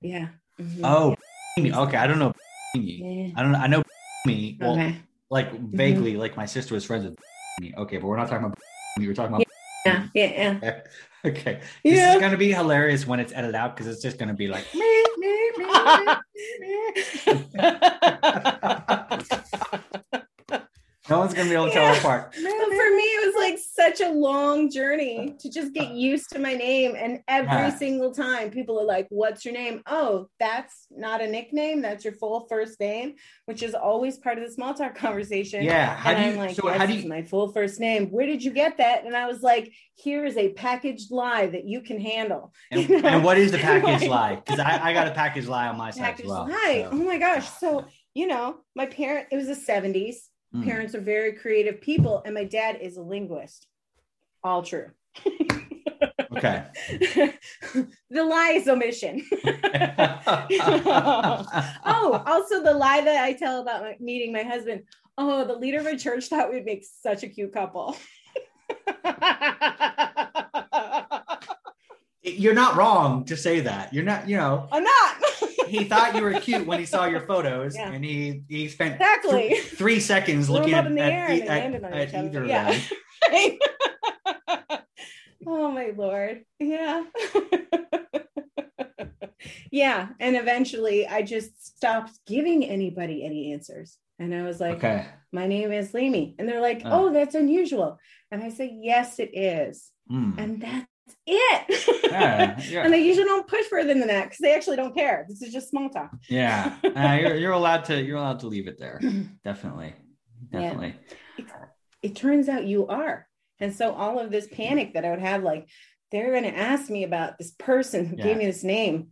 yeah. 0.00 0.28
Mhm. 0.60 0.80
oh 0.84 1.14
me. 1.58 1.74
Okay, 1.74 1.96
I 1.96 2.06
don't 2.06 2.20
know 2.20 2.32
me. 2.76 3.02
yeah. 3.02 3.32
I 3.34 3.42
don't 3.42 3.52
know. 3.52 3.58
I 3.58 3.66
know 3.66 3.82
me. 4.26 4.56
Well, 4.60 4.72
Okay. 4.74 4.94
like 5.30 5.58
vaguely, 5.58 6.16
like 6.16 6.36
my 6.36 6.46
sister 6.46 6.74
was 6.74 6.84
friends 6.84 7.04
with 7.04 7.16
me. 7.58 7.74
Okay, 7.76 7.96
but 7.96 8.06
we're 8.06 8.16
not 8.16 8.28
talking 8.28 8.46
about 8.46 8.58
me. 8.96 9.08
We're 9.08 9.14
talking 9.14 9.34
about 9.34 9.47
Yeah, 9.84 10.06
yeah, 10.14 10.58
yeah. 10.62 10.80
okay. 11.24 11.60
This 11.84 11.98
Yeah. 11.98 12.14
is 12.14 12.20
gonna 12.20 12.36
be 12.36 12.52
hilarious 12.52 13.06
when 13.06 13.20
it's 13.20 13.32
edited 13.32 13.54
out 13.54 13.76
because 13.76 13.92
it's 13.92 14.02
just 14.02 14.18
gonna 14.18 14.34
be 14.34 14.48
like 14.48 14.64
no 21.10 21.18
one's 21.20 21.34
gonna 21.34 21.48
be 21.48 21.54
able 21.54 21.66
to 21.66 21.72
tell 21.72 21.84
Yeah. 21.84 21.98
apart. 21.98 22.32
But 22.32 22.42
for 22.42 22.90
me, 22.96 23.02
it 23.02 23.26
was 23.26 23.34
like 23.36 23.58
such 23.58 24.00
a 24.06 24.10
long 24.10 24.70
journey 24.70 25.34
to 25.40 25.50
just 25.50 25.72
get 25.72 25.90
used 25.92 26.30
to 26.30 26.38
my 26.38 26.54
name. 26.54 26.94
And 26.96 27.20
every 27.28 27.50
Yeah. 27.50 27.70
single 27.76 28.12
time 28.12 28.50
people 28.50 28.78
are 28.80 28.84
like, 28.84 29.06
What's 29.10 29.44
your 29.44 29.54
name? 29.54 29.82
Oh, 29.86 30.28
that's 30.38 30.86
not 30.90 31.20
a 31.22 31.26
nickname. 31.26 31.80
That's 31.82 32.04
your 32.04 32.12
full 32.14 32.46
first 32.48 32.78
name, 32.80 33.14
which 33.46 33.62
is 33.62 33.74
always 33.74 34.18
part 34.18 34.38
of 34.38 34.44
the 34.44 34.50
small 34.52 34.74
talk 34.74 34.94
conversation. 34.94 35.62
Yeah. 35.64 35.94
How 35.94 36.10
and 36.10 36.18
do 36.18 36.24
I'm 36.24 36.32
you? 36.34 36.38
like, 36.38 36.56
so 36.56 36.68
how 36.68 36.86
do 36.86 36.92
you? 36.94 37.08
my 37.08 37.22
full 37.22 37.52
first 37.52 37.80
name. 37.80 38.08
Where 38.10 38.26
did 38.26 38.42
you 38.44 38.50
get 38.52 38.76
that? 38.78 39.04
And 39.04 39.16
I 39.16 39.26
was 39.26 39.42
like, 39.42 39.72
here 39.94 40.24
is 40.24 40.36
a 40.36 40.52
packaged 40.52 41.10
lie 41.10 41.46
that 41.46 41.64
you 41.64 41.80
can 41.80 42.00
handle. 42.00 42.52
And, 42.70 42.88
you 42.88 43.00
know? 43.02 43.08
and 43.08 43.24
what 43.24 43.38
is 43.38 43.50
the 43.52 43.58
package 43.58 44.02
Like- 44.08 44.10
lie? 44.10 44.34
Because 44.36 44.60
I, 44.60 44.90
I 44.90 44.92
got 44.92 45.08
a 45.08 45.12
package 45.12 45.46
lie 45.46 45.68
on 45.68 45.76
my 45.78 45.90
side 45.90 46.20
as 46.20 46.26
well. 46.26 46.48
lie. 46.48 46.82
so. 46.84 46.88
Oh 46.92 46.96
my 46.96 47.18
gosh. 47.18 47.48
So, 47.58 47.84
you 48.14 48.26
know, 48.26 48.56
my 48.76 48.86
parent, 48.86 49.28
it 49.32 49.36
was 49.36 49.46
the 49.46 49.54
70s. 49.54 50.16
Mm. 50.54 50.64
Parents 50.64 50.94
are 50.94 51.00
very 51.00 51.32
creative 51.32 51.80
people, 51.80 52.22
and 52.24 52.34
my 52.34 52.44
dad 52.44 52.78
is 52.80 52.96
a 52.96 53.02
linguist. 53.02 53.66
All 54.42 54.62
true. 54.62 54.90
Okay. 56.36 56.64
the 58.10 58.24
lie 58.24 58.52
is 58.54 58.68
omission. 58.68 59.26
oh, 61.84 62.22
also 62.26 62.62
the 62.62 62.74
lie 62.74 63.00
that 63.00 63.24
I 63.24 63.32
tell 63.32 63.60
about 63.62 63.82
my, 63.82 63.96
meeting 63.98 64.32
my 64.32 64.42
husband. 64.42 64.82
Oh, 65.16 65.44
the 65.44 65.56
leader 65.56 65.80
of 65.80 65.86
a 65.86 65.96
church 65.96 66.26
thought 66.26 66.52
we'd 66.52 66.64
make 66.64 66.84
such 67.02 67.22
a 67.24 67.28
cute 67.28 67.52
couple. 67.52 67.96
You're 72.22 72.54
not 72.54 72.76
wrong 72.76 73.24
to 73.24 73.36
say 73.36 73.60
that. 73.60 73.92
You're 73.92 74.04
not. 74.04 74.28
You 74.28 74.36
know, 74.36 74.68
I'm 74.70 74.84
not. 74.84 75.16
He 75.68 75.84
thought 75.84 76.14
you 76.16 76.22
were 76.22 76.40
cute 76.40 76.66
when 76.66 76.78
he 76.78 76.86
saw 76.86 77.04
your 77.06 77.20
photos, 77.20 77.76
Yeah. 77.76 77.92
and 77.92 78.02
he 78.04 78.42
he 78.48 78.68
spent 78.68 78.94
exactly. 78.94 79.48
th- 79.50 79.62
three 79.64 80.00
seconds 80.00 80.48
looking 80.50 80.72
at, 80.74 80.86
at, 80.86 80.92
at- 80.94 81.84
at 81.84 82.08
each 82.08 82.14
other. 82.14 82.26
either 82.26 82.44
Yeah. 82.46 82.70
of 82.70 82.90
them. 83.32 83.58
oh 85.46 85.70
my 85.70 85.92
lord. 85.96 86.42
Yeah. 86.58 87.04
yeah. 89.70 90.08
And 90.20 90.36
eventually 90.36 91.06
I 91.06 91.22
just 91.22 91.76
stopped 91.76 92.18
giving 92.26 92.64
anybody 92.64 93.24
any 93.24 93.52
answers. 93.52 93.96
And 94.18 94.34
I 94.34 94.42
was 94.42 94.60
like, 94.60 94.76
Okay. 94.78 95.06
my 95.32 95.46
name 95.46 95.70
is 95.72 95.92
Limi. 95.92 96.34
And 96.38 96.48
they're 96.48 96.60
like, 96.60 96.82
Oh. 96.84 97.06
oh, 97.08 97.12
that's 97.12 97.34
unusual. 97.36 97.98
And 98.30 98.42
I 98.42 98.50
say, 98.50 98.76
yes, 98.82 99.18
it 99.20 99.30
is. 99.32 99.90
Hmm. 100.08 100.32
And 100.38 100.60
that's 100.60 100.86
it. 101.26 102.10
Yeah, 102.10 102.60
yeah. 102.68 102.84
And 102.84 102.92
they 102.92 103.02
usually 103.02 103.26
don't 103.26 103.46
push 103.46 103.66
further 103.66 103.94
than 103.94 104.06
that 104.08 104.24
because 104.24 104.38
they 104.38 104.54
actually 104.54 104.76
don't 104.76 104.94
care. 104.94 105.26
This 105.28 105.42
is 105.42 105.52
just 105.52 105.70
small 105.70 105.88
talk. 105.90 106.10
Yeah, 106.28 106.76
uh, 106.84 107.18
you're 107.20 107.36
you're 107.36 107.52
allowed 107.52 107.84
to 107.86 108.02
you're 108.02 108.16
allowed 108.18 108.40
to 108.40 108.46
leave 108.48 108.68
it 108.68 108.78
there. 108.78 109.00
Definitely, 109.44 109.94
Yeah. 110.52 110.60
definitely. 110.60 110.94
it 112.02 112.16
turns 112.16 112.48
out 112.48 112.64
you 112.66 112.86
are. 112.88 113.26
And 113.60 113.74
so 113.74 113.92
all 113.92 114.18
of 114.20 114.30
this 114.30 114.46
panic 114.52 114.94
that 114.94 115.04
I 115.04 115.10
would 115.10 115.18
have, 115.20 115.42
like, 115.42 115.68
they're 116.12 116.30
going 116.30 116.44
to 116.44 116.56
ask 116.56 116.88
me 116.90 117.02
about 117.04 117.38
this 117.38 117.50
person 117.50 118.06
who 118.06 118.16
Yeah. 118.16 118.24
gave 118.24 118.36
me 118.36 118.46
this 118.46 118.62
name. 118.62 119.08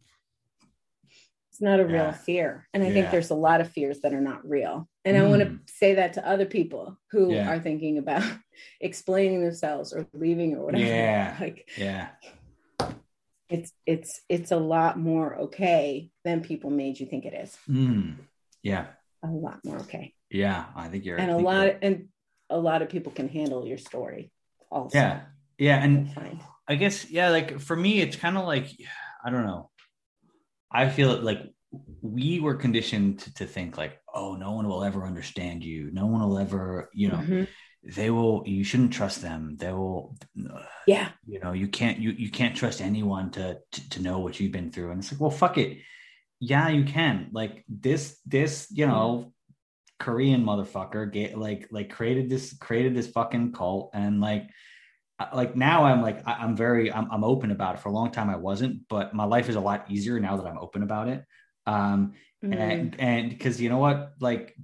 It's 1.51 1.61
not 1.61 1.81
a 1.81 1.87
real 1.87 2.13
fear. 2.13 2.69
And 2.75 2.85
I 2.85 2.91
think 2.93 3.11
there's 3.11 3.31
a 3.31 3.35
lot 3.35 3.61
of 3.61 3.71
fears 3.71 4.01
that 4.03 4.13
are 4.15 4.21
not 4.21 4.49
real. 4.49 4.89
And 5.07 5.17
I 5.17 5.23
want 5.23 5.41
to 5.43 5.49
Mm. 5.49 5.61
say 5.71 5.95
that 5.95 6.13
to 6.15 6.27
other 6.29 6.47
people 6.47 6.99
who 7.13 7.33
Yeah. 7.33 7.49
are 7.49 7.61
thinking 7.61 7.97
about 7.99 8.23
explaining 8.81 9.41
themselves 9.43 9.93
or 9.95 10.07
leaving 10.13 10.55
or 10.57 10.65
whatever. 10.67 10.85
Yeah. 10.85 11.37
Like 11.41 11.69
Yeah, 11.79 12.09
it's 13.49 13.73
it's 13.87 14.21
it's 14.29 14.51
a 14.51 14.57
lot 14.57 14.99
more 14.99 15.37
okay 15.47 16.11
than 16.25 16.43
people 16.43 16.71
made 16.71 16.99
you 17.01 17.07
think 17.07 17.25
it 17.25 17.35
is. 17.35 17.57
Hmm. 17.67 18.13
yeah, 18.63 18.87
A 19.23 19.29
lot 19.29 19.61
more 19.65 19.79
okay. 19.87 20.15
yeah. 20.31 20.67
I 20.75 20.89
think 20.89 21.05
you're. 21.05 21.19
and 21.19 21.31
a 21.31 21.39
lot 21.39 21.67
you're- 21.67 21.79
and 21.83 22.09
a 22.51 22.59
lot 22.59 22.83
of 22.83 22.89
people 22.89 23.13
can 23.13 23.29
handle 23.29 23.67
your 23.67 23.79
story 23.79 24.33
also. 24.71 24.99
Yeah, 24.99 25.23
yeah, 25.59 25.83
and. 25.85 26.11
I 26.69 26.75
guess 26.75 27.09
yeah, 27.09 27.29
like 27.31 27.61
for 27.61 27.77
me, 27.77 28.01
it's 28.01 28.17
kind 28.17 28.37
of 28.37 28.45
like 28.45 28.67
I 29.25 29.31
don't 29.31 29.47
know. 29.47 29.71
I 30.71 30.89
feel 30.89 31.15
like 31.23 31.39
we 32.07 32.41
were 32.41 32.55
conditioned 32.55 33.19
to, 33.21 33.35
to 33.35 33.47
think 33.47 33.77
like, 33.77 34.01
oh, 34.15 34.35
no 34.35 34.53
one 34.53 34.67
will 34.69 34.85
ever 34.85 35.05
understand 35.05 35.63
you. 35.65 35.91
No 35.93 36.07
one 36.07 36.21
will 36.23 36.39
ever, 36.39 36.91
you 36.95 37.09
know, 37.09 37.19
Mhm. 37.19 37.49
they 37.97 38.11
will. 38.11 38.43
You 38.47 38.65
shouldn't 38.65 38.93
trust 38.93 39.23
them. 39.23 39.57
They 39.59 39.73
will. 39.73 40.17
Yeah. 40.87 41.11
you 41.27 41.41
know 41.41 41.53
you 41.53 41.69
can't 41.69 41.99
you 41.99 42.11
you 42.13 42.31
can't 42.31 42.57
trust 42.57 42.81
anyone 42.81 43.31
to, 43.33 43.59
to 43.73 43.91
to 43.91 44.03
know 44.03 44.19
what 44.21 44.39
you've 44.39 44.53
been 44.53 44.71
through 44.71 44.91
and 44.93 45.01
it's 45.01 45.11
like 45.13 45.21
well 45.21 45.31
fuck 45.31 45.59
it 45.59 45.79
yeah 46.41 46.69
you 46.69 46.85
can 46.85 47.29
like 47.33 47.65
this 47.69 48.21
this 48.27 48.69
you 48.71 48.87
know 48.87 49.33
korean 49.99 50.45
motherfucker 50.45 51.11
get 51.13 51.37
like 51.37 51.67
like 51.73 51.91
created 51.91 52.29
this 52.31 52.53
created 52.59 52.95
this 52.95 53.09
fucking 53.09 53.51
cult 53.53 53.91
and 53.95 54.21
like 54.21 54.45
like 55.35 55.57
now 55.57 55.85
i'm 55.85 56.03
like 56.03 56.21
i'm 56.27 56.55
very 56.57 56.93
I'm, 56.93 57.11
I'm 57.11 57.25
open 57.25 57.51
about 57.51 57.75
it 57.77 57.81
for 57.81 57.89
a 57.89 57.93
long 57.93 58.11
time 58.13 58.29
i 58.31 58.37
wasn't 58.37 58.87
but 58.89 59.15
my 59.15 59.25
life 59.25 59.49
is 59.49 59.57
a 59.57 59.61
lot 59.61 59.91
easier 59.91 60.21
now 60.21 60.37
that 60.37 60.47
i'm 60.47 60.59
open 60.59 60.83
about 60.85 61.09
it 61.09 61.25
um 61.67 62.15
Mm. 62.45 62.55
and 62.55 63.01
and 63.01 63.31
because 63.31 63.61
you 63.61 63.71
know 63.71 63.79
what 63.79 64.13
like 64.21 64.55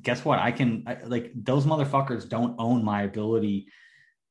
guess 0.00 0.22
what 0.22 0.38
i 0.38 0.52
can 0.52 0.84
I, 0.86 0.98
like 1.04 1.32
those 1.34 1.64
motherfuckers 1.64 2.28
don't 2.28 2.56
own 2.58 2.84
my 2.84 3.02
ability 3.02 3.68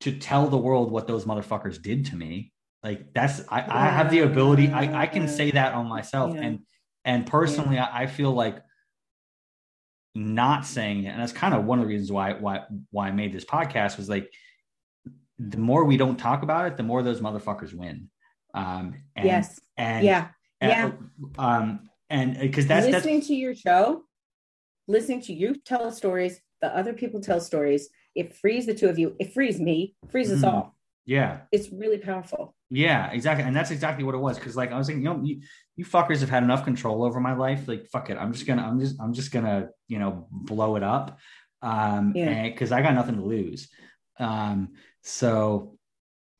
to 0.02 0.18
tell 0.18 0.48
the 0.48 0.58
world 0.58 0.92
what 0.92 1.08
those 1.08 1.26
motherfuckers 1.26 1.82
did 1.82 2.06
to 2.08 2.16
me 2.16 2.54
like 2.84 3.12
that's 3.14 3.42
i, 3.50 3.62
I 3.68 3.88
have 3.88 4.12
the 4.12 4.20
ability 4.20 4.70
I, 4.70 5.02
I 5.02 5.08
can 5.08 5.28
say 5.28 5.50
that 5.52 5.74
on 5.74 5.88
myself 5.88 6.36
Yeah. 6.36 6.42
and 6.42 6.60
and 7.04 7.26
personally 7.26 7.80
I, 7.80 8.04
I 8.04 8.06
feel 8.06 8.32
like 8.32 8.62
not 10.14 10.66
saying 10.66 11.06
it 11.06 11.10
and 11.10 11.20
that's 11.20 11.34
kind 11.34 11.56
of 11.56 11.66
one 11.66 11.80
of 11.80 11.86
the 11.86 11.90
reasons 11.90 12.12
why 12.12 12.34
why 12.34 12.66
why 12.92 13.08
i 13.08 13.12
made 13.12 13.34
this 13.34 13.46
podcast 13.46 13.98
was 13.98 14.08
like 14.08 14.32
the 15.40 15.58
more 15.58 15.84
we 15.86 15.98
don't 15.98 16.18
talk 16.18 16.44
about 16.44 16.68
it 16.68 16.78
the 16.78 16.84
more 16.84 17.02
those 17.02 17.20
motherfuckers 17.20 17.74
win 17.74 18.10
um 18.54 18.94
and, 19.16 19.26
yes. 19.26 19.60
and 19.76 20.06
yeah. 20.06 20.28
and, 20.62 20.72
yeah. 20.72 20.92
um 21.40 21.90
and 22.10 22.38
because 22.40 22.68
that's 22.68 22.86
that's 22.86 23.06
listening 23.06 23.22
to 23.22 23.36
your 23.36 23.56
show, 23.56 24.04
listening 24.88 25.22
to 25.22 25.34
you 25.34 25.56
tell 25.56 25.92
stories, 25.92 26.40
the 26.62 26.76
other 26.76 26.94
people 26.94 27.20
tell 27.22 27.40
stories, 27.40 27.90
it 28.16 28.36
frees 28.36 28.66
the 28.66 28.74
two 28.74 28.88
of 28.88 28.98
you. 29.00 29.16
It 29.20 29.34
frees 29.34 29.60
me, 29.60 29.96
frees 30.10 30.32
us 30.32 30.42
Mhm. 30.42 30.48
all. 30.54 30.76
yeah 31.06 31.42
It's 31.52 31.72
really 31.72 31.98
powerful. 32.00 32.56
Yeah, 32.70 33.12
exactly. 33.12 33.46
And 33.46 33.56
that's 33.56 33.70
exactly 33.72 34.04
what 34.04 34.16
it 34.16 34.20
was. 34.20 34.40
Cause 34.40 34.56
like 34.56 34.72
I 34.72 34.78
was 34.78 34.88
thinking, 34.88 35.04
you 35.04 35.10
know, 35.14 35.22
you, 35.24 35.42
you 35.76 35.86
fuckers 35.86 36.20
have 36.22 36.30
had 36.30 36.42
enough 36.44 36.64
control 36.64 37.04
over 37.04 37.20
my 37.20 37.34
life. 37.34 37.68
Like, 37.68 37.86
fuck 37.88 38.10
it. 38.10 38.18
I'm 38.18 38.34
just 38.34 38.48
gonna, 38.48 38.64
I'm 38.64 38.80
just, 38.80 39.00
I'm 39.00 39.14
just 39.14 39.32
gonna, 39.32 39.70
you 39.88 40.00
know, 40.00 40.28
blow 40.32 40.76
it 40.76 40.84
up. 40.84 41.20
Um, 41.62 42.14
Yeah. 42.16 42.50
cause 42.52 42.72
I 42.72 42.82
got 42.82 42.94
nothing 42.96 43.16
to 43.18 43.24
lose. 43.24 43.70
Um, 44.20 44.74
so 45.04 45.75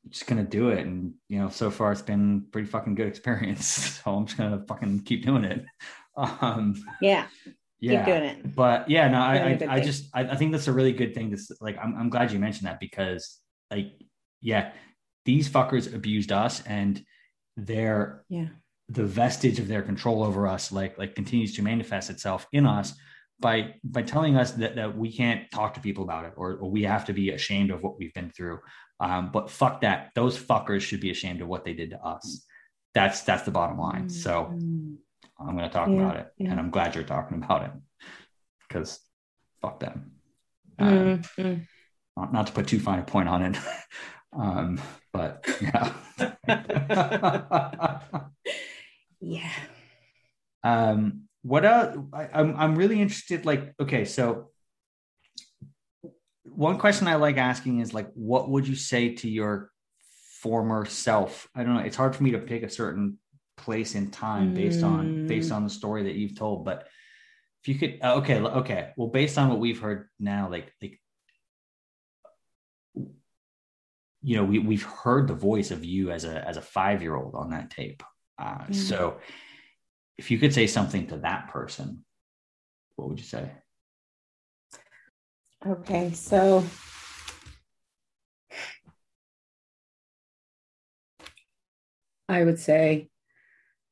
just 0.08 0.26
gonna 0.26 0.44
do 0.44 0.68
it. 0.70 0.86
And 0.86 1.14
you 1.28 1.38
know, 1.38 1.48
so 1.48 1.70
far 1.70 1.92
it's 1.92 2.02
been 2.02 2.46
pretty 2.52 2.68
fucking 2.68 2.94
good 2.94 3.08
experience. 3.08 4.00
So 4.04 4.14
I'm 4.14 4.26
just 4.26 4.38
gonna 4.38 4.64
fucking 4.68 5.00
keep 5.00 5.24
doing 5.24 5.44
it. 5.44 5.64
Um, 6.16 6.74
Yeah. 7.02 7.26
yeah, 7.78 7.96
Keep 7.98 8.06
doing 8.06 8.22
it. 8.22 8.54
but 8.56 8.88
yeah, 8.88 9.06
no, 9.08 9.18
I, 9.18 9.36
I, 9.36 9.74
I 9.76 9.80
just, 9.80 10.08
I, 10.14 10.20
I 10.30 10.36
think 10.36 10.52
that's 10.52 10.66
a 10.66 10.72
really 10.72 10.92
good 10.94 11.14
thing. 11.14 11.30
To 11.30 11.38
like, 11.60 11.76
I'm, 11.76 11.94
I'm 11.94 12.08
glad 12.08 12.32
you 12.32 12.38
mentioned 12.38 12.66
that 12.68 12.80
because, 12.80 13.38
like, 13.70 13.92
yeah, 14.40 14.72
these 15.26 15.46
fuckers 15.46 15.92
abused 15.94 16.32
us, 16.32 16.62
and 16.66 17.04
their 17.58 18.24
Yeah. 18.30 18.48
the 18.88 19.04
vestige 19.04 19.58
of 19.58 19.68
their 19.68 19.82
control 19.82 20.24
over 20.24 20.46
us, 20.48 20.72
like, 20.72 20.96
like 20.96 21.14
continues 21.14 21.54
to 21.56 21.62
manifest 21.62 22.08
itself 22.08 22.46
in 22.50 22.64
us 22.64 22.94
by 23.40 23.74
by 23.84 24.02
telling 24.02 24.36
us 24.36 24.52
that 24.52 24.76
that 24.76 24.96
we 24.96 25.12
can't 25.12 25.50
talk 25.50 25.74
to 25.74 25.80
people 25.80 26.04
about 26.04 26.24
it, 26.24 26.32
or, 26.36 26.54
or 26.56 26.70
we 26.70 26.84
have 26.84 27.04
to 27.06 27.12
be 27.12 27.30
ashamed 27.30 27.70
of 27.70 27.82
what 27.82 27.98
we've 27.98 28.14
been 28.14 28.30
through. 28.30 28.60
Um, 28.98 29.30
but 29.32 29.50
fuck 29.50 29.82
that, 29.82 30.10
those 30.14 30.38
fuckers 30.38 30.80
should 30.80 31.00
be 31.00 31.10
ashamed 31.10 31.42
of 31.42 31.48
what 31.48 31.64
they 31.64 31.74
did 31.74 31.90
to 31.90 32.02
us. 32.02 32.46
That's 32.94 33.22
that's 33.22 33.42
the 33.44 33.50
bottom 33.50 33.78
line. 33.78 34.08
So. 34.08 34.52
Mm. 34.54 34.96
I'm 35.38 35.54
going 35.54 35.68
to 35.68 35.74
talk 35.74 35.88
Yeah, 35.88 35.96
about 35.96 36.16
it, 36.16 36.32
yeah. 36.38 36.50
and 36.50 36.58
I'm 36.58 36.70
glad 36.70 36.94
you're 36.94 37.04
talking 37.04 37.36
about 37.42 37.64
it 37.64 37.70
because 38.66 38.98
fuck 39.60 39.78
them. 39.80 40.12
Um, 40.78 40.88
Mm, 40.88 41.28
mm. 41.38 41.66
not, 42.16 42.32
not 42.32 42.46
to 42.46 42.52
put 42.54 42.66
too 42.66 42.80
fine 42.80 43.00
a 43.00 43.02
point 43.02 43.28
on 43.28 43.42
it, 43.42 43.58
um, 44.32 44.80
but 45.12 45.44
yeah. 45.60 45.92
Yeah. 49.20 49.50
um, 50.64 51.25
what 51.46 51.64
else? 51.64 51.96
I, 52.12 52.28
I'm 52.32 52.56
I'm 52.56 52.74
really 52.76 53.00
interested. 53.00 53.46
Like, 53.46 53.74
okay, 53.80 54.04
so 54.04 54.50
one 56.42 56.78
question 56.78 57.06
I 57.06 57.16
like 57.16 57.36
asking 57.36 57.80
is 57.80 57.94
like, 57.94 58.10
what 58.14 58.48
would 58.50 58.66
you 58.66 58.74
say 58.74 59.14
to 59.16 59.28
your 59.28 59.70
former 60.42 60.84
self? 60.86 61.48
I 61.54 61.62
don't 61.62 61.74
know. 61.74 61.80
It's 61.80 61.96
hard 61.96 62.16
for 62.16 62.22
me 62.24 62.32
to 62.32 62.38
pick 62.38 62.62
a 62.62 62.68
certain 62.70 63.18
place 63.56 63.94
in 63.94 64.10
time 64.10 64.54
based 64.54 64.82
on 64.82 65.02
Mm. 65.08 65.28
based 65.28 65.52
on 65.52 65.64
the 65.64 65.70
story 65.70 66.02
that 66.04 66.14
you've 66.14 66.36
told, 66.36 66.64
but 66.64 66.88
if 67.62 67.68
you 67.68 67.74
could, 67.80 67.98
uh, 68.02 68.16
okay, 68.16 68.38
okay. 68.40 68.92
Well, 68.96 69.08
based 69.08 69.38
on 69.38 69.48
what 69.48 69.58
we've 69.58 69.80
heard 69.80 70.08
now, 70.18 70.48
like 70.50 70.72
like 70.82 71.00
you 74.22 74.36
know, 74.36 74.44
we 74.44 74.58
we've 74.58 74.82
heard 74.82 75.28
the 75.28 75.34
voice 75.34 75.70
of 75.70 75.84
you 75.84 76.10
as 76.10 76.24
a 76.24 76.46
as 76.48 76.56
a 76.56 76.62
five 76.62 77.02
year 77.02 77.14
old 77.14 77.34
on 77.34 77.50
that 77.50 77.70
tape. 77.70 78.02
Uh, 78.38 78.64
Mm. 78.68 78.74
So, 78.74 79.18
if 80.18 80.30
you 80.30 80.38
could 80.38 80.54
say 80.54 80.66
something 80.66 81.06
to 81.08 81.18
that 81.18 81.48
person, 81.48 82.04
what 82.96 83.08
would 83.08 83.18
you 83.18 83.24
say? 83.24 83.50
Okay. 85.66 86.12
So 86.12 86.64
I 92.28 92.44
would 92.44 92.58
say 92.58 93.08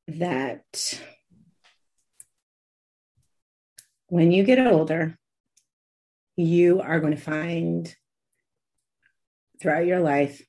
that 0.08 1.00
when 4.08 4.32
you 4.32 4.44
get 4.44 4.64
older, 4.66 5.18
you 6.36 6.80
are 6.80 7.00
going 7.00 7.14
to 7.14 7.20
find 7.20 7.94
throughout 9.60 9.86
your 9.86 10.00
life, 10.00 10.42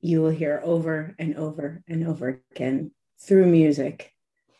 you 0.00 0.20
will 0.20 0.30
hear 0.30 0.60
over 0.64 1.14
and 1.18 1.36
over 1.36 1.82
and 1.86 2.06
over 2.06 2.42
again 2.50 2.90
through 3.24 3.46
music 3.46 4.12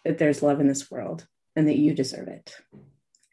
that 0.05 0.19
there's 0.19 0.43
love 0.43 0.61
in 0.61 0.69
this 0.69 0.91
world 0.91 1.27
and 1.57 1.69
that 1.69 1.79
you 1.79 1.95
deserve 1.95 2.29
it. 2.29 2.55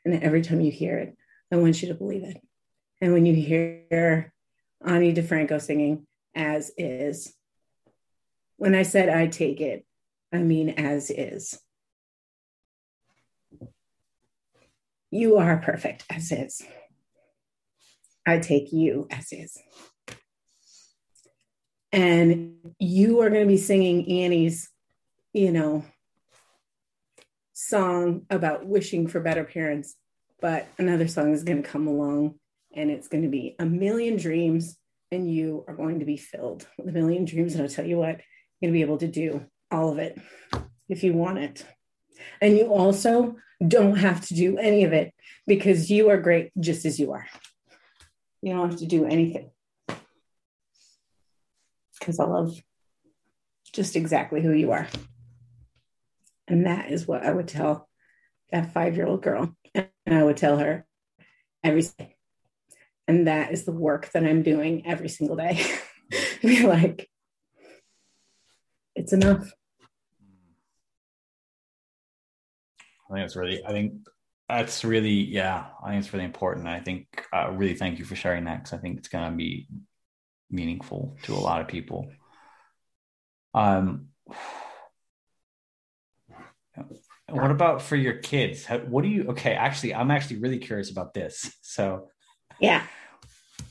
And 0.06 0.24
every 0.24 0.42
time 0.42 0.62
you 0.62 0.72
hear 0.72 0.98
it, 0.98 1.16
I 1.52 1.58
want 1.58 1.82
you 1.82 1.88
to 1.90 1.94
believe 1.94 2.24
it. 2.24 2.42
And 3.02 3.14
when 3.14 3.26
you 3.26 3.34
hear 3.34 4.34
Ani 4.86 5.14
DiFranco 5.14 5.62
singing, 5.62 6.06
as 6.36 6.72
is, 6.78 7.34
when 8.58 8.76
I 8.76 8.84
said 8.84 9.10
I 9.10 9.28
take 9.28 9.62
it, 9.62 9.86
I 10.34 10.38
mean 10.38 10.70
as 10.70 11.10
is. 11.10 11.60
You 15.12 15.38
are 15.38 15.58
perfect 15.58 16.06
as 16.10 16.32
is. 16.32 16.62
I 18.28 18.40
take 18.40 18.72
you 18.72 19.08
as 19.10 19.32
is. 19.32 19.58
And 21.92 22.58
you 22.78 23.22
are 23.22 23.30
going 23.30 23.48
to 23.48 23.52
be 23.52 23.58
singing 23.58 24.08
Ani's, 24.08 24.70
you 25.34 25.52
know, 25.52 25.86
song 27.54 28.26
about 28.30 28.66
wishing 28.66 29.08
for 29.08 29.20
better 29.20 29.44
parents, 29.44 29.96
but 30.42 30.68
another 30.78 31.08
song 31.08 31.34
is 31.34 31.44
going 31.44 31.62
to 31.62 31.70
come 31.70 31.88
along 31.88 32.36
and 32.74 32.90
it's 32.90 33.08
going 33.08 33.24
to 33.24 33.30
be 33.30 33.56
a 33.60 33.66
million 33.66 34.16
dreams, 34.16 34.78
and 35.12 35.32
you 35.32 35.66
are 35.68 35.74
going 35.74 36.00
to 36.00 36.06
be 36.06 36.18
filled 36.18 36.68
with 36.78 36.88
a 36.88 36.92
million 36.92 37.26
dreams. 37.26 37.54
And 37.54 37.64
I'll 37.64 37.70
tell 37.70 37.86
you 37.86 37.98
what, 37.98 38.22
you're 38.62 38.70
going 38.70 38.74
to 38.74 38.78
be 38.78 38.82
able 38.82 39.00
to 39.00 39.08
do 39.08 39.46
all 39.72 39.92
of 39.92 39.98
it 39.98 40.20
if 40.88 41.04
you 41.04 41.14
want 41.14 41.40
it. 41.40 41.66
And 42.42 42.58
you 42.58 42.68
also 42.68 43.38
don't 43.66 43.96
have 43.96 44.26
to 44.28 44.34
do 44.36 44.58
any 44.58 44.84
of 44.84 44.94
it 44.94 45.14
because 45.48 45.90
you 45.90 46.10
are 46.10 46.18
great 46.18 46.52
just 46.60 46.86
as 46.86 47.00
you 47.00 47.12
are. 47.14 47.28
You 48.42 48.54
don't 48.54 48.70
have 48.70 48.80
to 48.80 48.86
do 48.86 49.06
anything 49.06 49.52
because 52.00 52.20
I 52.20 52.26
love 52.26 52.54
just 53.74 53.96
exactly 53.96 54.42
who 54.42 54.54
you 54.54 54.72
are. 54.72 54.88
And 56.50 56.66
that 56.66 56.92
is 56.92 57.08
what 57.08 57.24
I 57.24 57.32
would 57.32 57.48
tell 57.48 57.88
that 58.52 58.74
five 58.74 58.96
year 58.96 59.06
old 59.06 59.22
girl. 59.22 59.56
And 59.76 59.88
I 60.08 60.24
would 60.24 60.38
tell 60.38 60.58
her 60.58 60.86
everything. 61.64 62.12
And 63.08 63.28
that 63.28 63.52
is 63.52 63.66
the 63.66 63.72
work 63.72 64.12
that 64.12 64.24
I'm 64.24 64.44
doing 64.44 64.86
every 64.86 65.10
single 65.10 65.36
day. 65.36 65.64
Be 66.42 66.66
like, 66.66 67.08
it's 68.96 69.14
enough. 69.14 69.52
I 73.10 73.14
think 73.14 73.26
it's 73.26 73.36
really, 73.36 73.64
I 73.66 73.72
think 73.72 73.94
that's 74.48 74.84
really, 74.84 75.10
yeah, 75.10 75.68
I 75.84 75.92
think 75.92 76.04
it's 76.04 76.14
really 76.14 76.26
important. 76.26 76.68
I 76.68 76.80
think, 76.80 77.26
uh, 77.34 77.52
really 77.52 77.76
thank 77.76 78.00
you 78.00 78.06
for 78.06 78.16
sharing 78.16 78.46
that 78.46 78.64
because 78.64 78.74
I 78.74 78.82
think 78.82 78.98
it's 78.98 79.08
going 79.08 79.30
to 79.30 79.36
be 79.36 79.68
meaningful 80.50 81.18
to 81.24 81.34
a 81.34 81.36
lot 81.36 81.62
of 81.62 81.68
people. 81.68 82.12
Um, 83.54 84.08
what 87.32 87.52
about 87.52 87.82
for 87.82 87.96
your 87.96 88.14
kids? 88.16 88.66
How, 88.66 88.78
what 88.80 89.04
do 89.04 89.10
you, 89.10 89.30
okay, 89.30 89.54
actually, 89.54 89.94
I'm 89.96 90.12
actually 90.12 90.38
really 90.40 90.60
curious 90.60 90.92
about 90.92 91.14
this. 91.14 91.52
So, 91.62 92.08
Yeah. 92.60 92.84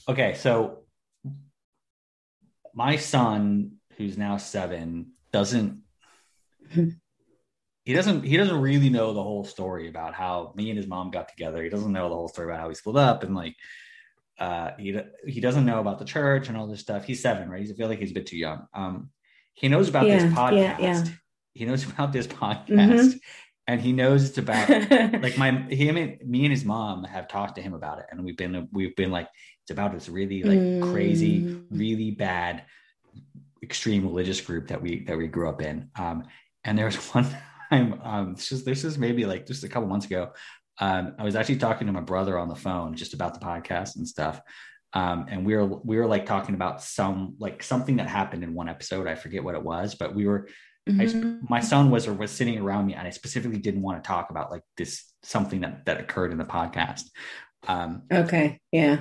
okay, 0.09 0.35
so 0.35 0.85
my 2.75 2.97
son, 2.97 3.73
who's 3.97 4.17
now 4.17 4.37
seven, 4.37 5.13
doesn't 5.33 5.83
he 6.75 7.93
doesn't 7.93 8.23
he 8.23 8.37
doesn't 8.37 8.61
really 8.61 8.91
know 8.91 9.13
the 9.13 9.23
whole 9.23 9.45
story 9.45 9.89
about 9.89 10.15
how 10.15 10.53
me 10.57 10.71
and 10.71 10.77
his 10.79 10.87
mom 10.87 11.11
got 11.11 11.29
together. 11.29 11.63
He 11.63 11.69
doesn't 11.71 11.93
know 11.93 12.09
the 12.09 12.15
whole 12.15 12.29
story 12.29 12.49
about 12.49 12.61
how 12.61 12.69
we 12.69 12.75
split 12.75 12.97
up 12.97 13.23
and 13.25 13.35
like 13.35 13.57
uh 14.39 14.71
he 14.79 14.99
he 15.27 15.41
doesn't 15.41 15.65
know 15.67 15.81
about 15.81 15.99
the 15.99 16.05
church 16.05 16.49
and 16.49 16.57
all 16.57 16.67
this 16.67 16.81
stuff. 16.81 17.05
He's 17.05 17.21
seven, 17.23 17.49
right? 17.51 17.61
He's 17.61 17.73
I 17.73 17.75
feel 17.75 17.89
like 17.89 17.99
he's 17.99 18.11
a 18.11 18.15
bit 18.15 18.27
too 18.27 18.39
young. 18.39 18.67
Um 18.75 19.11
he 19.55 19.69
knows 19.69 19.89
about 19.89 20.05
this 20.07 20.23
podcast. 20.33 20.53
yeah, 20.57 20.79
yeah. 20.79 21.05
He 21.55 21.65
knows 21.65 21.85
about 21.91 22.13
this 22.13 22.27
podcast 22.27 22.69
Mhm. 22.69 23.21
And 23.69 23.81
he 23.81 23.93
knows 23.93 24.29
it's 24.29 24.39
about 24.39 24.69
like 25.23 25.37
my 25.39 25.51
him 25.71 25.97
and 25.97 26.19
me 26.27 26.45
and 26.45 26.53
his 26.53 26.65
mom 26.65 27.05
have 27.05 27.29
talked 27.29 27.55
to 27.57 27.63
him 27.63 27.75
about 27.75 27.99
it 28.01 28.07
and 28.11 28.25
we've 28.25 28.37
been 28.37 28.69
we've 28.73 28.97
been 28.97 29.13
like 29.13 29.29
it's 29.63 29.71
about 29.71 29.93
this 29.93 30.09
really 30.09 30.43
like 30.43 30.81
crazy 30.81 31.43
Mm. 31.43 31.63
really 31.71 32.11
bad 32.11 32.65
extreme 33.63 34.03
religious 34.05 34.41
group 34.41 34.69
that 34.69 34.81
we 34.81 35.05
that 35.05 35.17
we 35.17 35.27
grew 35.27 35.49
up 35.49 35.61
in. 35.63 35.91
Um 35.99 36.25
and 36.65 36.77
there 36.79 36.87
was 36.87 36.97
one 37.15 37.27
time 37.71 38.01
um 38.03 38.35
this 38.35 38.51
is 38.53 38.65
this 38.65 38.85
is 38.85 38.99
maybe 38.99 39.27
like 39.27 39.47
just 39.47 39.65
a 39.65 39.69
couple 39.69 39.89
months 39.89 40.07
ago 40.07 40.31
um 40.81 41.15
i 41.19 41.25
was 41.25 41.35
actually 41.37 41.57
talking 41.57 41.87
to 41.87 41.93
my 41.93 42.01
brother 42.01 42.39
on 42.39 42.49
the 42.49 42.55
phone 42.55 42.95
just 42.95 43.15
about 43.15 43.35
the 43.35 43.41
podcast 43.41 43.97
and 43.97 44.07
stuff. 44.09 44.41
Um 44.95 45.27
and 45.29 45.45
we 45.45 45.55
were 45.57 45.67
we 45.67 45.97
were 45.99 46.07
like 46.07 46.25
talking 46.25 46.55
about 46.55 46.83
some 46.83 47.35
like 47.39 47.63
something 47.63 47.97
that 47.97 48.09
happened 48.09 48.43
in 48.43 48.55
one 48.55 48.69
episode. 48.71 49.07
I 49.07 49.17
forget 49.17 49.45
what 49.45 49.55
it 49.55 49.63
was 49.63 49.95
but 49.95 50.15
we 50.15 50.27
were 50.27 50.49
I, 50.89 51.05
Mhm. 51.07 51.49
my 51.51 51.61
son 51.61 51.91
was 51.91 52.07
or 52.07 52.15
was 52.15 52.31
sitting 52.31 52.59
around 52.59 52.87
me 52.87 52.95
and 52.95 53.07
i 53.07 53.11
specifically 53.11 53.59
didn't 53.59 53.83
want 53.83 54.03
to 54.03 54.07
talk 54.09 54.31
about 54.31 54.51
like 54.51 54.63
this 54.77 55.13
something 55.23 55.61
that 55.61 55.85
that 55.87 56.01
occurred 56.01 56.33
in 56.33 56.39
the 56.39 56.45
podcast 56.45 57.05
um 57.67 58.03
okay. 58.13 58.61
Yeah. 58.73 59.01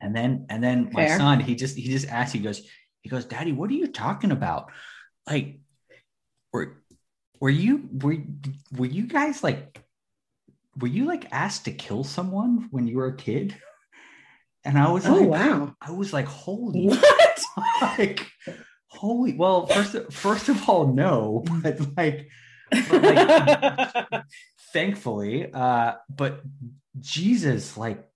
and 0.00 0.14
then 0.16 0.46
and 0.50 0.62
then 0.64 0.90
my 0.92 1.06
son 1.18 1.40
he 1.40 1.54
just 1.54 1.76
he 1.76 1.88
just 1.88 2.08
asked 2.08 2.32
he 2.32 2.40
goes 2.40 2.62
he 3.02 3.08
goes 3.08 3.24
daddy 3.26 3.52
what 3.52 3.70
are 3.70 3.74
you 3.74 3.86
talking 3.86 4.32
about 4.32 4.70
like 5.28 5.60
were 6.52 6.82
were 7.40 7.50
you 7.50 7.88
were 7.92 8.16
were 8.76 8.86
you 8.86 9.06
guys 9.06 9.42
like 9.44 9.82
were 10.80 10.88
you 10.88 11.04
like 11.04 11.26
asked 11.32 11.64
to 11.66 11.72
kill 11.72 12.02
someone 12.04 12.68
when 12.70 12.86
you 12.86 12.96
were 12.96 13.06
a 13.08 13.16
kid 13.16 13.54
and 14.64 14.78
i 14.78 14.90
was 14.90 15.06
Oh, 15.06 15.14
like 15.14 15.28
wow. 15.28 15.74
i 15.80 15.90
was 15.92 16.12
like 16.12 16.26
holy 16.26 16.86
What? 16.86 17.40
like 17.98 18.26
holy 19.00 19.32
well 19.32 19.66
first 19.66 19.96
first 20.12 20.48
of 20.48 20.68
all 20.68 20.86
no 20.92 21.42
but 21.62 21.80
like 21.96 22.28
but 22.90 23.02
like 24.12 24.22
thankfully 24.72 25.50
uh 25.52 25.94
but 26.08 26.42
jesus 27.00 27.76
like 27.76 28.06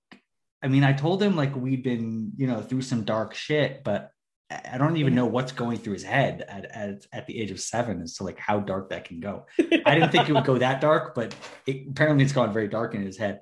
I 0.65 0.69
mean, 0.69 0.82
I 0.82 0.94
told 0.94 1.23
him 1.23 1.36
like 1.36 1.55
we'd 1.55 1.82
been, 1.82 2.32
you 2.39 2.47
know, 2.47 2.62
through 2.62 2.81
some 2.81 3.05
dark 3.05 3.35
shit, 3.35 3.85
but 3.85 4.11
I 4.51 4.78
don't 4.78 4.97
even 4.97 5.15
know 5.15 5.27
what's 5.27 5.52
going 5.52 5.77
through 5.77 5.93
his 5.93 6.02
head 6.02 6.43
at, 6.48 6.65
at, 6.65 7.06
at 7.12 7.27
the 7.27 7.39
age 7.39 7.51
of 7.51 7.61
seven 7.61 8.01
as 8.01 8.15
to 8.15 8.24
like 8.24 8.39
how 8.39 8.61
dark 8.61 8.89
that 8.89 9.05
can 9.05 9.20
go. 9.20 9.44
I 9.59 9.94
didn't 9.94 10.11
think 10.11 10.31
it 10.31 10.32
would 10.32 10.47
go 10.47 10.56
that 10.56 10.81
dark, 10.81 11.15
but 11.15 11.36
it, 11.66 11.86
apparently 11.90 12.24
it's 12.24 12.32
gone 12.32 12.51
very 12.51 12.69
dark 12.69 12.94
in 12.94 13.02
his 13.02 13.19
head. 13.19 13.40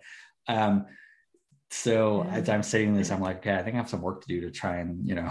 Um, 0.48 0.86
so 1.70 2.24
as 2.24 2.48
I'm 2.48 2.64
saying 2.64 2.94
this, 2.94 3.12
I'm 3.12 3.20
like, 3.20 3.36
okay, 3.36 3.54
I 3.54 3.62
think 3.62 3.74
I 3.74 3.78
have 3.78 3.88
some 3.88 4.02
work 4.02 4.22
to 4.22 4.28
do 4.28 4.40
to 4.40 4.50
try 4.50 4.78
and, 4.78 5.06
you 5.06 5.14
know, 5.14 5.30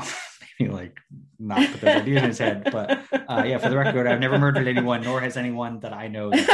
maybe 0.62 0.74
like 0.82 0.98
not 1.40 1.70
put 1.72 1.82
those 1.82 1.96
ideas 1.96 2.22
in 2.22 2.30
his 2.30 2.38
head. 2.38 2.70
But 2.72 3.04
uh, 3.12 3.44
yeah, 3.46 3.58
for 3.58 3.70
the 3.70 3.78
record, 3.78 4.08
I've 4.08 4.20
never 4.20 4.38
murdered 4.38 4.68
anyone, 4.68 5.02
nor 5.02 5.20
has 5.22 5.38
anyone 5.38 5.80
that 5.80 5.94
I 5.94 6.08
know 6.08 6.30
this, 6.30 6.46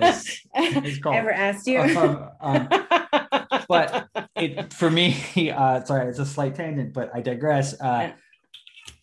this 0.00 0.40
ever 1.06 1.32
asked 1.32 1.66
you. 1.66 1.80
Um, 1.80 2.28
um, 2.40 2.68
but 3.68 4.08
it, 4.36 4.72
for 4.72 4.90
me, 4.90 5.50
uh, 5.50 5.84
sorry, 5.84 6.08
it's 6.08 6.18
a 6.18 6.26
slight 6.26 6.54
tangent, 6.54 6.92
but 6.92 7.10
I 7.14 7.20
digress. 7.20 7.80
Uh, 7.80 8.12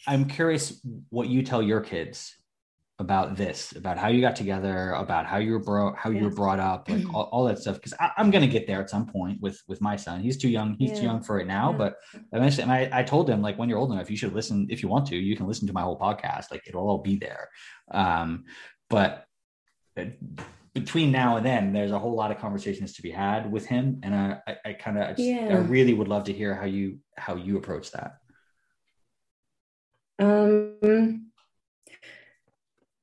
I'm 0.07 0.25
curious 0.25 0.81
what 1.09 1.27
you 1.27 1.43
tell 1.43 1.61
your 1.61 1.81
kids 1.81 2.35
about 3.01 3.35
this, 3.35 3.73
about 3.75 3.97
how 3.97 4.09
you 4.09 4.21
got 4.21 4.35
together, 4.35 4.91
about 4.91 5.25
how 5.25 5.37
you 5.37 5.53
were 5.53 5.59
bro- 5.59 5.95
how 5.95 6.11
you 6.11 6.23
were 6.23 6.29
brought 6.29 6.59
up, 6.59 6.87
like 6.87 7.03
all, 7.13 7.23
all 7.31 7.45
that 7.45 7.57
stuff. 7.57 7.75
Because 7.75 7.93
I'm 8.15 8.29
gonna 8.29 8.47
get 8.47 8.67
there 8.67 8.79
at 8.79 8.91
some 8.91 9.07
point 9.07 9.41
with 9.41 9.61
with 9.67 9.81
my 9.81 9.95
son. 9.95 10.21
He's 10.21 10.37
too 10.37 10.49
young. 10.49 10.75
He's 10.75 10.91
yeah. 10.91 10.97
too 10.97 11.03
young 11.03 11.21
for 11.23 11.39
it 11.39 11.47
now. 11.47 11.71
Yeah. 11.71 11.77
But 11.77 11.95
eventually, 12.31 12.63
and 12.63 12.71
I, 12.71 12.89
I 12.93 13.03
told 13.03 13.27
him 13.27 13.41
like 13.41 13.57
when 13.57 13.67
you're 13.67 13.79
old 13.79 13.91
enough, 13.91 14.09
you 14.11 14.17
should 14.17 14.33
listen. 14.33 14.67
If 14.69 14.83
you 14.83 14.87
want 14.87 15.07
to, 15.07 15.15
you 15.17 15.35
can 15.35 15.47
listen 15.47 15.67
to 15.67 15.73
my 15.73 15.81
whole 15.81 15.99
podcast. 15.99 16.51
Like 16.51 16.61
it'll 16.67 16.87
all 16.87 16.99
be 16.99 17.15
there. 17.15 17.49
Um, 17.91 18.45
but 18.87 19.25
uh, 19.97 20.05
between 20.75 21.11
now 21.11 21.37
and 21.37 21.45
then, 21.45 21.73
there's 21.73 21.91
a 21.91 21.99
whole 21.99 22.15
lot 22.15 22.29
of 22.29 22.37
conversations 22.37 22.93
to 22.93 23.01
be 23.01 23.09
had 23.09 23.51
with 23.51 23.65
him, 23.65 23.99
and 24.03 24.13
I 24.13 24.37
I, 24.47 24.55
I 24.65 24.73
kind 24.73 24.99
of 24.99 25.17
yeah. 25.17 25.47
I 25.49 25.57
really 25.57 25.93
would 25.95 26.07
love 26.07 26.25
to 26.25 26.33
hear 26.33 26.53
how 26.53 26.65
you 26.65 26.99
how 27.17 27.35
you 27.35 27.57
approach 27.57 27.91
that. 27.93 28.17
Um 30.19 31.30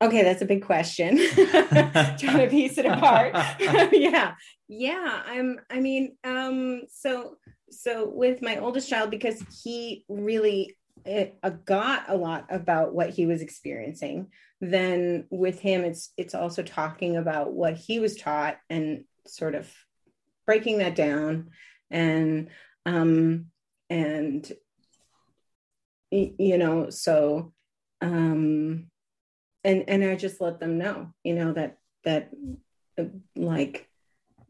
Okay, 0.01 0.23
that's 0.23 0.43
a 0.43 0.47
big 0.47 0.65
question. 0.65 1.19
Trying 1.35 2.19
to 2.19 2.49
piece 2.49 2.79
it 2.79 2.87
apart. 2.87 3.35
yeah. 3.93 4.35
Yeah, 4.69 5.23
I'm 5.27 5.61
I 5.71 5.81
mean, 5.81 6.17
um 6.25 6.83
so 6.91 7.37
so 7.71 8.09
with 8.09 8.43
my 8.43 8.59
oldest 8.59 8.89
child 8.89 9.11
because 9.11 9.43
he 9.63 10.05
really 10.09 10.77
it, 11.05 11.39
uh, 11.43 11.51
got 11.51 12.05
a 12.09 12.17
lot 12.17 12.47
about 12.51 12.95
what 12.95 13.11
he 13.11 13.27
was 13.27 13.41
experiencing 13.41 14.29
then 14.61 15.27
with 15.31 15.61
him 15.61 15.85
it's 15.85 16.13
it's 16.17 16.35
also 16.35 16.63
talking 16.63 17.17
about 17.17 17.53
what 17.53 17.77
he 17.77 18.01
was 18.01 18.17
taught 18.17 18.57
and 18.69 19.05
sort 19.27 19.55
of 19.55 19.73
breaking 20.47 20.79
that 20.79 20.97
down 20.97 21.51
and 21.91 22.49
um 22.85 23.47
and 23.89 24.53
you 26.11 26.59
know 26.59 26.91
so 26.91 27.53
um 28.01 28.89
and 29.65 29.85
and 29.89 30.05
i 30.05 30.15
just 30.15 30.41
let 30.41 30.61
them 30.61 30.79
know 30.79 31.13
you 31.25 31.35
know 31.35 31.53
that 31.53 31.79
that 32.05 32.31
like 33.37 33.89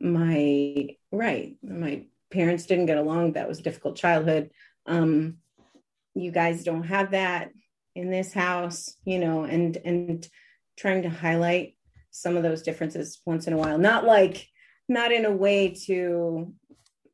my 0.00 0.88
right 1.10 1.56
my 1.62 2.04
parents 2.30 2.66
didn't 2.66 2.86
get 2.86 2.98
along 2.98 3.32
that 3.32 3.48
was 3.48 3.58
a 3.58 3.62
difficult 3.62 3.96
childhood. 3.96 4.50
Um 4.86 5.38
you 6.14 6.30
guys 6.30 6.64
don't 6.64 6.84
have 6.84 7.12
that 7.12 7.50
in 7.94 8.10
this 8.10 8.32
house 8.32 8.96
you 9.04 9.18
know 9.18 9.44
and 9.44 9.76
and 9.84 10.28
trying 10.76 11.02
to 11.02 11.10
highlight 11.10 11.76
some 12.10 12.36
of 12.36 12.42
those 12.42 12.62
differences 12.62 13.20
once 13.26 13.46
in 13.46 13.52
a 13.52 13.56
while. 13.56 13.78
Not 13.78 14.04
like 14.04 14.46
not 14.88 15.12
in 15.12 15.24
a 15.24 15.32
way 15.32 15.74
to 15.86 16.52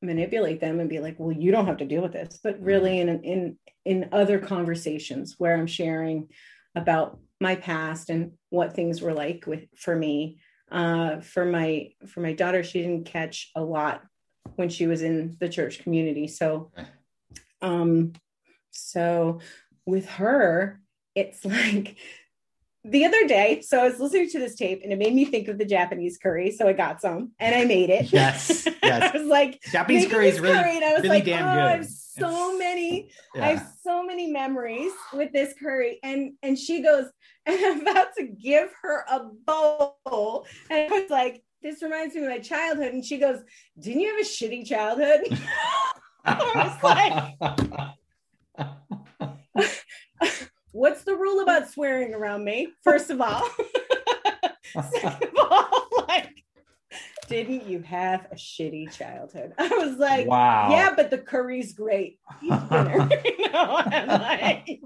manipulate 0.02 0.60
them 0.60 0.80
and 0.80 0.90
be 0.90 1.00
like 1.00 1.16
well 1.18 1.32
you 1.32 1.50
don't 1.50 1.66
have 1.66 1.78
to 1.78 1.86
deal 1.86 2.02
with 2.02 2.12
this 2.12 2.38
but 2.42 2.60
really 2.60 3.00
in 3.00 3.08
in 3.24 3.56
in 3.86 4.10
other 4.12 4.38
conversations 4.38 5.36
where 5.38 5.56
i'm 5.56 5.66
sharing 5.66 6.28
about 6.74 7.18
my 7.44 7.54
past 7.54 8.10
and 8.10 8.32
what 8.50 8.74
things 8.74 9.00
were 9.00 9.12
like 9.12 9.44
with 9.46 9.66
for 9.76 9.94
me 9.94 10.38
uh, 10.72 11.20
for 11.20 11.44
my 11.44 11.90
for 12.06 12.20
my 12.20 12.32
daughter 12.32 12.64
she 12.64 12.80
didn't 12.82 13.04
catch 13.04 13.50
a 13.54 13.62
lot 13.62 14.02
when 14.56 14.68
she 14.68 14.86
was 14.86 15.02
in 15.02 15.36
the 15.38 15.48
church 15.48 15.82
community 15.82 16.26
so 16.26 16.72
um 17.62 18.12
so 18.70 19.40
with 19.86 20.08
her 20.08 20.80
it's 21.14 21.44
like 21.56 21.96
the 22.84 23.06
other 23.06 23.26
day, 23.26 23.62
so 23.62 23.80
I 23.80 23.84
was 23.84 23.98
listening 23.98 24.28
to 24.30 24.38
this 24.38 24.54
tape 24.54 24.82
and 24.82 24.92
it 24.92 24.98
made 24.98 25.14
me 25.14 25.24
think 25.24 25.48
of 25.48 25.56
the 25.56 25.64
Japanese 25.64 26.18
curry. 26.18 26.50
So 26.50 26.68
I 26.68 26.74
got 26.74 27.00
some 27.00 27.32
and 27.38 27.54
I 27.54 27.64
made 27.64 27.90
it. 27.90 28.12
Yes. 28.12 28.68
Yes. 28.84 29.14
I 29.14 29.18
was 29.18 29.26
like, 29.26 29.62
Japanese 29.72 30.06
curry 30.06 30.28
is 30.28 30.38
really, 30.38 30.54
curry, 30.54 30.76
and 30.76 30.84
I 30.84 30.92
was 30.92 31.04
really 31.04 31.08
like, 31.08 31.24
damn 31.24 31.48
oh, 31.48 31.78
good. 31.78 31.88
So 32.18 32.56
many, 32.58 33.10
yeah. 33.34 33.44
I 33.44 33.48
have 33.54 33.66
so 33.82 34.04
many 34.04 34.30
memories 34.30 34.92
with 35.12 35.32
this 35.32 35.54
curry. 35.60 35.98
And 36.02 36.32
and 36.42 36.58
she 36.58 36.82
goes, 36.82 37.06
and 37.46 37.58
I'm 37.64 37.80
about 37.80 38.08
to 38.18 38.26
give 38.26 38.70
her 38.82 39.04
a 39.10 39.20
bowl. 39.46 40.46
And 40.70 40.92
I 40.92 41.00
was 41.00 41.10
like, 41.10 41.42
this 41.62 41.82
reminds 41.82 42.14
me 42.14 42.22
of 42.22 42.28
my 42.28 42.38
childhood. 42.38 42.92
And 42.92 43.04
she 43.04 43.18
goes, 43.18 43.40
Didn't 43.78 44.00
you 44.00 44.16
have 44.16 44.20
a 44.20 44.28
shitty 44.28 44.66
childhood? 44.66 45.20
I 46.26 46.76
was 46.82 47.36
like, 48.56 48.74
what's 50.72 51.04
the 51.04 51.14
rule 51.14 51.42
about 51.42 51.70
swearing 51.70 52.14
around 52.14 52.44
me? 52.44 52.68
First 52.82 53.10
of 53.10 53.20
all. 53.20 53.46
Second 54.72 55.22
of 55.22 55.50
all, 55.50 55.83
didn't 57.28 57.66
you 57.66 57.80
have 57.82 58.26
a 58.30 58.34
shitty 58.34 58.92
childhood? 58.92 59.52
I 59.58 59.68
was 59.68 59.98
like, 59.98 60.26
wow. 60.26 60.70
Yeah, 60.70 60.92
but 60.94 61.10
the 61.10 61.18
curry's 61.18 61.72
great. 61.72 62.18
you 62.42 62.50
know, 62.50 63.82
like, 63.86 64.80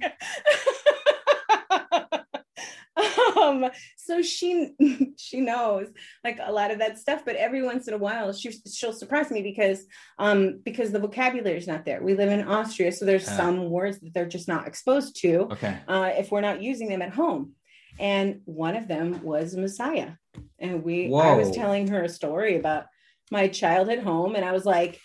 um 3.39 3.71
so 3.97 4.23
she 4.23 4.75
she 5.17 5.41
knows 5.41 5.89
like 6.25 6.39
a 6.43 6.53
lot 6.53 6.71
of 6.71 6.79
that 6.79 6.99
stuff 6.99 7.23
but 7.25 7.37
every 7.37 7.63
once 7.63 7.89
in 7.89 7.95
a 7.95 7.99
while 7.99 8.33
she 8.33 8.53
she'll 8.73 8.93
surprise 8.93 9.31
me 9.31 9.43
because 9.43 9.85
um 10.19 10.61
because 10.65 10.91
the 10.91 10.99
vocabulary 10.99 11.57
is 11.57 11.67
not 11.67 11.85
there 11.85 12.03
we 12.03 12.15
live 12.15 12.31
in 12.31 12.47
austria 12.49 12.91
so 12.91 13.05
there's 13.05 13.25
some 13.25 13.71
words 13.71 14.01
that 14.01 14.13
they're 14.15 14.27
just 14.27 14.49
not 14.49 14.67
exposed 14.67 15.17
to 15.17 15.41
okay 15.53 15.79
uh, 15.89 16.11
if 16.17 16.31
we're 16.31 16.41
not 16.41 16.63
using 16.63 16.89
them 16.89 17.03
at 17.03 17.13
home 17.13 17.53
and 17.99 18.41
one 18.45 18.77
of 18.77 18.89
them 18.89 19.23
was 19.23 19.57
messiah 19.57 20.13
and 20.59 20.83
we 20.83 21.09
Whoa. 21.09 21.19
i 21.19 21.37
was 21.37 21.51
telling 21.51 21.89
her 21.89 22.03
a 22.03 22.09
story 22.09 22.57
about 22.57 22.87
my 23.31 23.49
childhood 23.49 24.01
home 24.01 24.35
and 24.35 24.45
i 24.45 24.53
was 24.53 24.65
like 24.65 25.01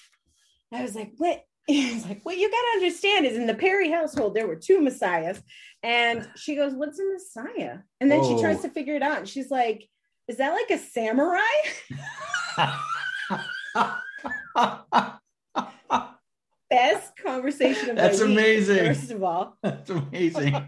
i 0.72 0.82
was 0.82 0.96
like 0.96 1.14
what 1.18 1.44
He's 1.68 2.06
like, 2.06 2.20
what 2.24 2.38
you 2.38 2.52
got 2.52 2.58
to 2.58 2.72
understand 2.74 3.26
is 3.26 3.38
in 3.38 3.48
the 3.48 3.54
Perry 3.54 3.90
household, 3.90 4.34
there 4.34 4.48
were 4.48 4.58
two 4.58 4.82
messiahs. 4.82 5.42
And 5.82 6.28
she 6.36 6.56
goes, 6.56 6.74
What's 6.74 7.00
a 7.00 7.06
messiah? 7.06 7.78
And 8.02 8.12
then 8.12 8.20
Whoa. 8.20 8.36
she 8.36 8.42
tries 8.42 8.60
oh. 8.60 8.64
to 8.64 8.70
figure 8.70 8.96
it 8.96 9.02
out. 9.02 9.20
And 9.20 9.30
she's 9.30 9.50
like, 9.50 9.88
Is 10.28 10.36
that 10.38 10.52
like 10.52 10.70
a 10.72 10.78
samurai? 10.78 11.40
Best 16.70 17.16
conversation 17.16 17.92
of 17.92 17.96
That's 17.96 18.20
amazing. 18.20 18.76
Week, 18.76 18.96
first 18.96 19.12
of 19.12 19.24
all, 19.24 19.58
that's 19.64 19.90
amazing. 19.90 20.68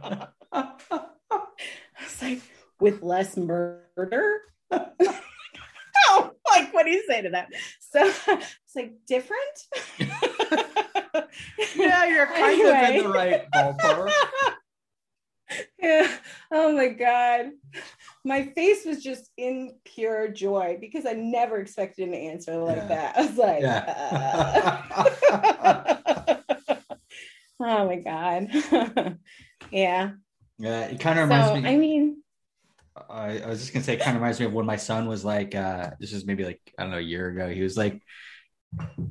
Like, 2.22 2.42
with 2.80 3.02
less 3.02 3.38
murder. 3.38 4.42
oh, 4.72 6.32
like 6.50 6.74
what 6.74 6.86
do 6.86 6.92
you 6.92 7.04
say 7.08 7.22
to 7.22 7.30
that? 7.30 7.50
So 7.80 8.06
it's 8.06 8.76
like 8.76 8.94
different. 9.08 9.40
yeah, 11.76 12.06
you're 12.06 12.28
kind 12.28 12.62
anyway. 12.62 12.90
of 12.90 12.96
in 12.96 13.04
the 13.04 13.10
right 13.10 13.46
ballpark. 13.54 14.12
yeah. 15.80 16.18
Oh 16.52 16.74
my 16.74 16.90
God. 16.90 17.52
My 18.24 18.48
face 18.48 18.86
was 18.86 19.04
just 19.04 19.30
in 19.38 19.76
pure 19.86 20.28
joy 20.30 20.78
because 20.82 21.06
I 21.06 21.14
never 21.14 21.60
expected 21.60 22.08
an 22.08 22.16
answer 22.16 22.58
like 22.58 22.78
yeah. 22.78 22.88
that. 22.88 23.18
I 23.18 23.22
was 23.22 23.38
like, 23.38 23.62
yeah. 23.62 24.84
uh. 26.68 26.76
oh 27.62 27.88
my 27.88 27.96
God. 27.98 29.18
yeah. 29.72 30.12
Yeah. 30.58 30.86
It 30.86 31.00
kind 31.00 31.20
of 31.20 31.30
reminds 31.30 31.50
so, 31.50 31.56
me. 31.62 31.70
I 31.70 31.78
mean, 31.78 32.24
I, 33.10 33.40
I 33.40 33.48
was 33.48 33.60
just 33.60 33.74
gonna 33.74 33.84
say, 33.84 33.94
it 33.94 34.02
kind 34.02 34.16
of 34.16 34.22
reminds 34.22 34.40
me 34.40 34.46
of 34.46 34.54
when 34.54 34.66
my 34.66 34.78
son 34.78 35.08
was 35.08 35.26
like, 35.26 35.54
uh, 35.54 35.92
this 36.00 36.14
is 36.14 36.26
maybe 36.26 36.46
like 36.46 36.62
I 36.78 36.84
don't 36.84 36.92
know 36.92 36.98
a 36.98 37.02
year 37.02 37.30
ago. 37.30 37.50
He 37.50 37.62
was 37.62 37.78
like, 37.78 38.02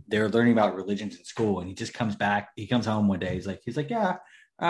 they 0.08 0.18
were 0.18 0.28
learning 0.28 0.52
about 0.52 0.74
religions 0.74 1.16
in 1.16 1.24
school, 1.24 1.60
and 1.60 1.68
he 1.68 1.74
just 1.74 1.94
comes 1.94 2.16
back. 2.16 2.48
He 2.56 2.66
comes 2.66 2.86
home 2.86 3.08
one 3.08 3.18
day. 3.18 3.34
He's 3.34 3.46
like, 3.46 3.60
he's 3.64 3.76
like, 3.76 3.90
yeah, 3.90 4.16
uh, 4.58 4.64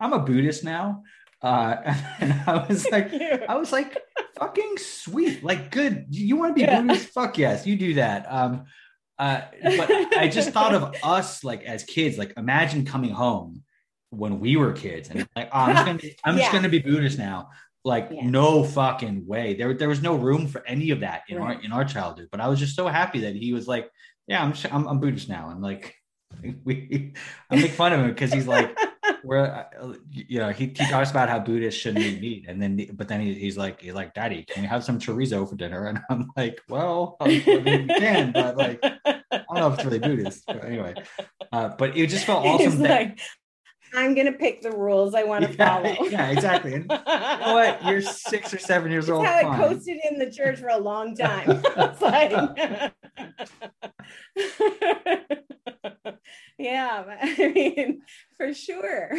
I'm 0.00 0.12
I'm 0.12 0.20
a 0.20 0.24
Buddhist 0.24 0.64
now. 0.64 1.02
Uh, 1.42 1.76
and 2.20 2.32
I 2.46 2.66
was 2.68 2.86
like, 2.92 3.12
I 3.48 3.56
was 3.56 3.72
like, 3.72 3.96
fucking 4.38 4.76
sweet, 4.78 5.42
like 5.44 5.70
good. 5.70 6.06
You 6.10 6.36
want 6.36 6.50
to 6.50 6.54
be 6.54 6.62
yeah. 6.62 6.80
Buddhist? 6.80 7.08
Fuck 7.08 7.38
yes, 7.38 7.66
you 7.66 7.76
do 7.76 7.94
that. 7.94 8.26
Um, 8.30 8.64
uh, 9.18 9.42
but 9.62 9.90
I 10.16 10.28
just 10.28 10.50
thought 10.50 10.74
of 10.74 10.94
us 11.02 11.44
like 11.44 11.62
as 11.64 11.84
kids. 11.84 12.18
Like 12.18 12.32
imagine 12.36 12.84
coming 12.84 13.10
home 13.10 13.62
when 14.16 14.40
we 14.40 14.56
were 14.56 14.72
kids 14.72 15.10
and 15.10 15.28
like, 15.36 15.48
oh, 15.52 15.58
I'm 15.58 15.74
just 15.74 15.86
gonna, 15.86 16.14
I'm 16.24 16.36
yeah. 16.36 16.42
just 16.42 16.52
gonna 16.52 16.68
be 16.68 16.78
Buddhist 16.78 17.18
now. 17.18 17.50
Like 17.84 18.08
yeah. 18.10 18.24
no 18.24 18.64
fucking 18.64 19.26
way. 19.26 19.54
There, 19.54 19.74
there 19.74 19.88
was 19.88 20.00
no 20.00 20.14
room 20.14 20.46
for 20.48 20.66
any 20.66 20.90
of 20.90 21.00
that 21.00 21.22
in 21.28 21.38
right. 21.38 21.56
our 21.56 21.62
in 21.62 21.72
our 21.72 21.84
childhood. 21.84 22.28
But 22.30 22.40
I 22.40 22.48
was 22.48 22.58
just 22.58 22.76
so 22.76 22.88
happy 22.88 23.20
that 23.20 23.36
he 23.36 23.52
was 23.52 23.68
like, 23.68 23.90
"Yeah, 24.26 24.42
I'm 24.42 24.54
I'm, 24.72 24.88
I'm 24.88 25.00
Buddhist 25.00 25.28
now," 25.28 25.50
and 25.50 25.60
like 25.60 25.94
we 26.64 27.12
I 27.50 27.56
make 27.56 27.72
fun 27.72 27.92
of 27.92 28.00
him 28.00 28.08
because 28.08 28.32
he's 28.32 28.46
like, 28.46 28.74
we're 29.24 29.66
you 30.10 30.38
know 30.38 30.50
he, 30.50 30.66
he 30.66 30.88
talks 30.88 31.10
about 31.10 31.28
how 31.28 31.38
Buddhists 31.38 31.80
shouldn't 31.80 32.04
eat 32.04 32.20
meat, 32.20 32.44
and 32.48 32.60
then 32.60 32.88
but 32.92 33.08
then 33.08 33.20
he, 33.20 33.34
he's 33.34 33.56
like 33.56 33.80
he's 33.80 33.94
like, 33.94 34.14
Daddy, 34.14 34.44
can 34.44 34.62
we 34.62 34.68
have 34.68 34.84
some 34.84 34.98
chorizo 34.98 35.48
for 35.48 35.56
dinner? 35.56 35.86
And 35.94 36.00
I'm 36.10 36.30
like, 36.36 36.60
well, 36.68 37.16
I 37.20 37.28
mean, 37.28 37.44
we 37.46 37.86
can, 37.86 38.32
but 38.32 38.56
like 38.56 38.78
I 38.82 39.22
don't 39.30 39.54
know 39.54 39.68
if 39.68 39.74
it's 39.74 39.84
really 39.84 39.98
Buddhist. 39.98 40.44
But 40.46 40.64
anyway, 40.64 40.94
uh, 41.52 41.68
but 41.76 41.96
it 41.96 42.08
just 42.08 42.24
felt 42.24 42.44
awesome. 42.44 42.82
That, 42.82 42.90
like, 42.90 43.20
I'm 43.94 44.14
gonna 44.14 44.32
pick 44.32 44.60
the 44.60 44.72
rules 44.72 45.14
I 45.14 45.22
want 45.22 45.44
to 45.44 45.52
yeah, 45.56 45.68
follow. 45.68 46.08
Yeah, 46.10 46.30
exactly. 46.30 46.74
And 46.74 46.84
you 46.84 46.88
know 46.88 47.54
what? 47.54 47.84
You're 47.84 48.02
six 48.02 48.52
or 48.52 48.58
seven 48.58 48.90
years 48.90 49.04
it's 49.04 49.12
old. 49.12 49.26
How 49.26 49.52
I 49.52 49.56
coasted 49.56 49.98
in 50.10 50.18
the 50.18 50.30
church 50.30 50.58
for 50.58 50.68
a 50.68 50.78
long 50.78 51.14
time. 51.16 51.62
like, 52.00 52.32
yeah, 56.58 57.04
I 57.22 57.52
mean, 57.54 58.02
for 58.36 58.52
sure, 58.52 59.10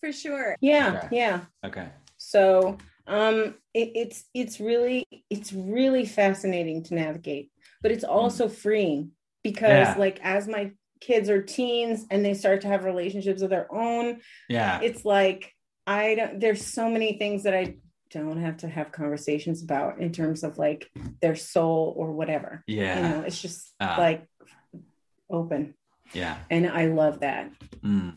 for 0.00 0.12
sure. 0.12 0.56
Yeah, 0.60 1.02
Okay. 1.04 1.16
yeah. 1.16 1.40
Okay. 1.64 1.88
So, 2.16 2.78
um, 3.06 3.54
it, 3.74 3.92
it's 3.94 4.24
it's 4.34 4.60
really 4.60 5.06
it's 5.30 5.52
really 5.52 6.04
fascinating 6.04 6.82
to 6.84 6.94
navigate, 6.94 7.50
but 7.82 7.92
it's 7.92 8.04
also 8.04 8.48
freeing 8.48 9.12
because, 9.42 9.70
Yeah. 9.70 9.94
like, 9.98 10.20
as 10.22 10.48
my 10.48 10.72
kids 11.00 11.28
are 11.30 11.42
teens 11.42 12.04
and 12.10 12.24
they 12.24 12.34
start 12.34 12.60
to 12.62 12.68
have 12.68 12.84
relationships 12.84 13.42
of 13.42 13.50
their 13.50 13.72
own, 13.74 14.20
Yeah. 14.48 14.80
it's 14.82 15.04
like 15.04 15.54
I 15.86 16.14
don't 16.14 16.40
there's 16.40 16.64
so 16.64 16.88
many 16.90 17.18
things 17.18 17.44
that 17.44 17.54
I 17.54 17.76
don't 18.10 18.40
have 18.40 18.58
to 18.58 18.68
have 18.68 18.92
conversations 18.92 19.62
about 19.62 20.00
in 20.00 20.12
terms 20.12 20.42
of 20.44 20.58
like 20.58 20.88
their 21.22 21.36
soul 21.36 21.94
or 21.96 22.12
whatever. 22.12 22.62
Yeah. 22.66 22.96
You 22.96 23.02
know, 23.02 23.20
it's 23.26 23.40
just 23.40 23.72
Ah. 23.80 23.96
like 23.98 24.26
open. 25.30 25.74
Yeah. 26.12 26.38
And 26.50 26.66
I 26.68 26.86
love 26.86 27.20
that. 27.20 27.50
Mm. 27.82 28.16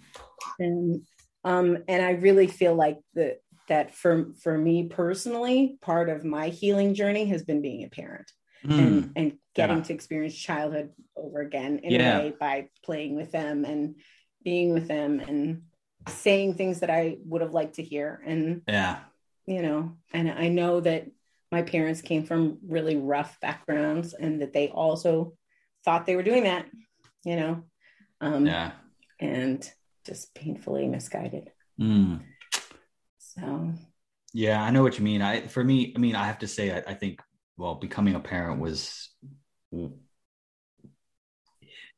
And 0.60 1.02
um 1.44 1.78
and 1.88 2.04
I 2.04 2.12
really 2.12 2.48
feel 2.48 2.76
like 2.76 3.00
the 3.14 3.38
that 3.70 3.96
for 3.96 4.34
for 4.42 4.58
me 4.58 4.88
personally, 4.88 5.78
part 5.82 6.10
of 6.10 6.26
my 6.26 6.50
healing 6.50 6.94
journey 6.96 7.26
has 7.26 7.44
been 7.44 7.62
being 7.62 7.84
a 7.86 7.90
parent 7.90 8.30
Mm. 8.66 8.80
and 8.80 9.12
and 9.16 9.38
getting 9.56 9.78
Yeah. 9.78 9.84
to 9.84 9.94
experience 9.94 10.36
childhood 10.36 10.92
over 11.16 11.42
again 11.42 11.80
in 11.80 11.92
Yeah. 11.92 12.18
a 12.18 12.20
way 12.24 12.34
by 12.40 12.70
playing 12.84 13.16
with 13.16 13.32
them 13.32 13.66
and 13.66 13.96
being 14.44 14.74
with 14.74 14.88
them 14.88 15.20
and 15.20 15.64
saying 16.08 16.54
things 16.56 16.80
that 16.80 16.90
I 16.90 17.18
would 17.26 17.42
have 17.42 17.54
liked 17.54 17.76
to 17.76 17.84
hear 17.84 18.22
and 18.26 18.62
Yeah. 18.68 19.04
you 19.46 19.62
know 19.62 19.98
and 20.14 20.30
I 20.32 20.48
know 20.48 20.80
that 20.82 21.08
my 21.52 21.62
parents 21.62 22.02
came 22.02 22.24
from 22.26 22.60
really 22.66 22.96
rough 22.98 23.40
backgrounds 23.42 24.14
and 24.14 24.42
that 24.42 24.54
they 24.54 24.70
also 24.70 25.38
thought 25.86 26.06
they 26.06 26.16
were 26.16 26.24
doing 26.24 26.44
that 26.44 26.66
you 27.26 27.36
know 27.36 27.64
um 28.22 28.46
Yeah. 28.46 28.72
and 29.20 29.70
just 30.06 30.34
painfully 30.34 30.88
misguided 30.88 31.52
Mm. 31.80 32.22
so 33.18 33.74
Yeah, 34.36 34.64
I 34.64 34.72
know 34.72 34.82
what 34.84 34.98
you 34.98 35.04
mean. 35.04 35.22
I 35.22 35.48
for 35.48 35.64
me, 35.64 35.94
I 35.96 36.00
mean, 36.00 36.16
I 36.16 36.26
have 36.26 36.40
to 36.40 36.48
say, 36.48 36.72
I, 36.72 36.82
I 36.88 36.94
think, 36.96 37.22
well, 37.58 37.76
becoming 37.76 38.16
a 38.16 38.20
parent 38.20 38.60
was 38.60 39.10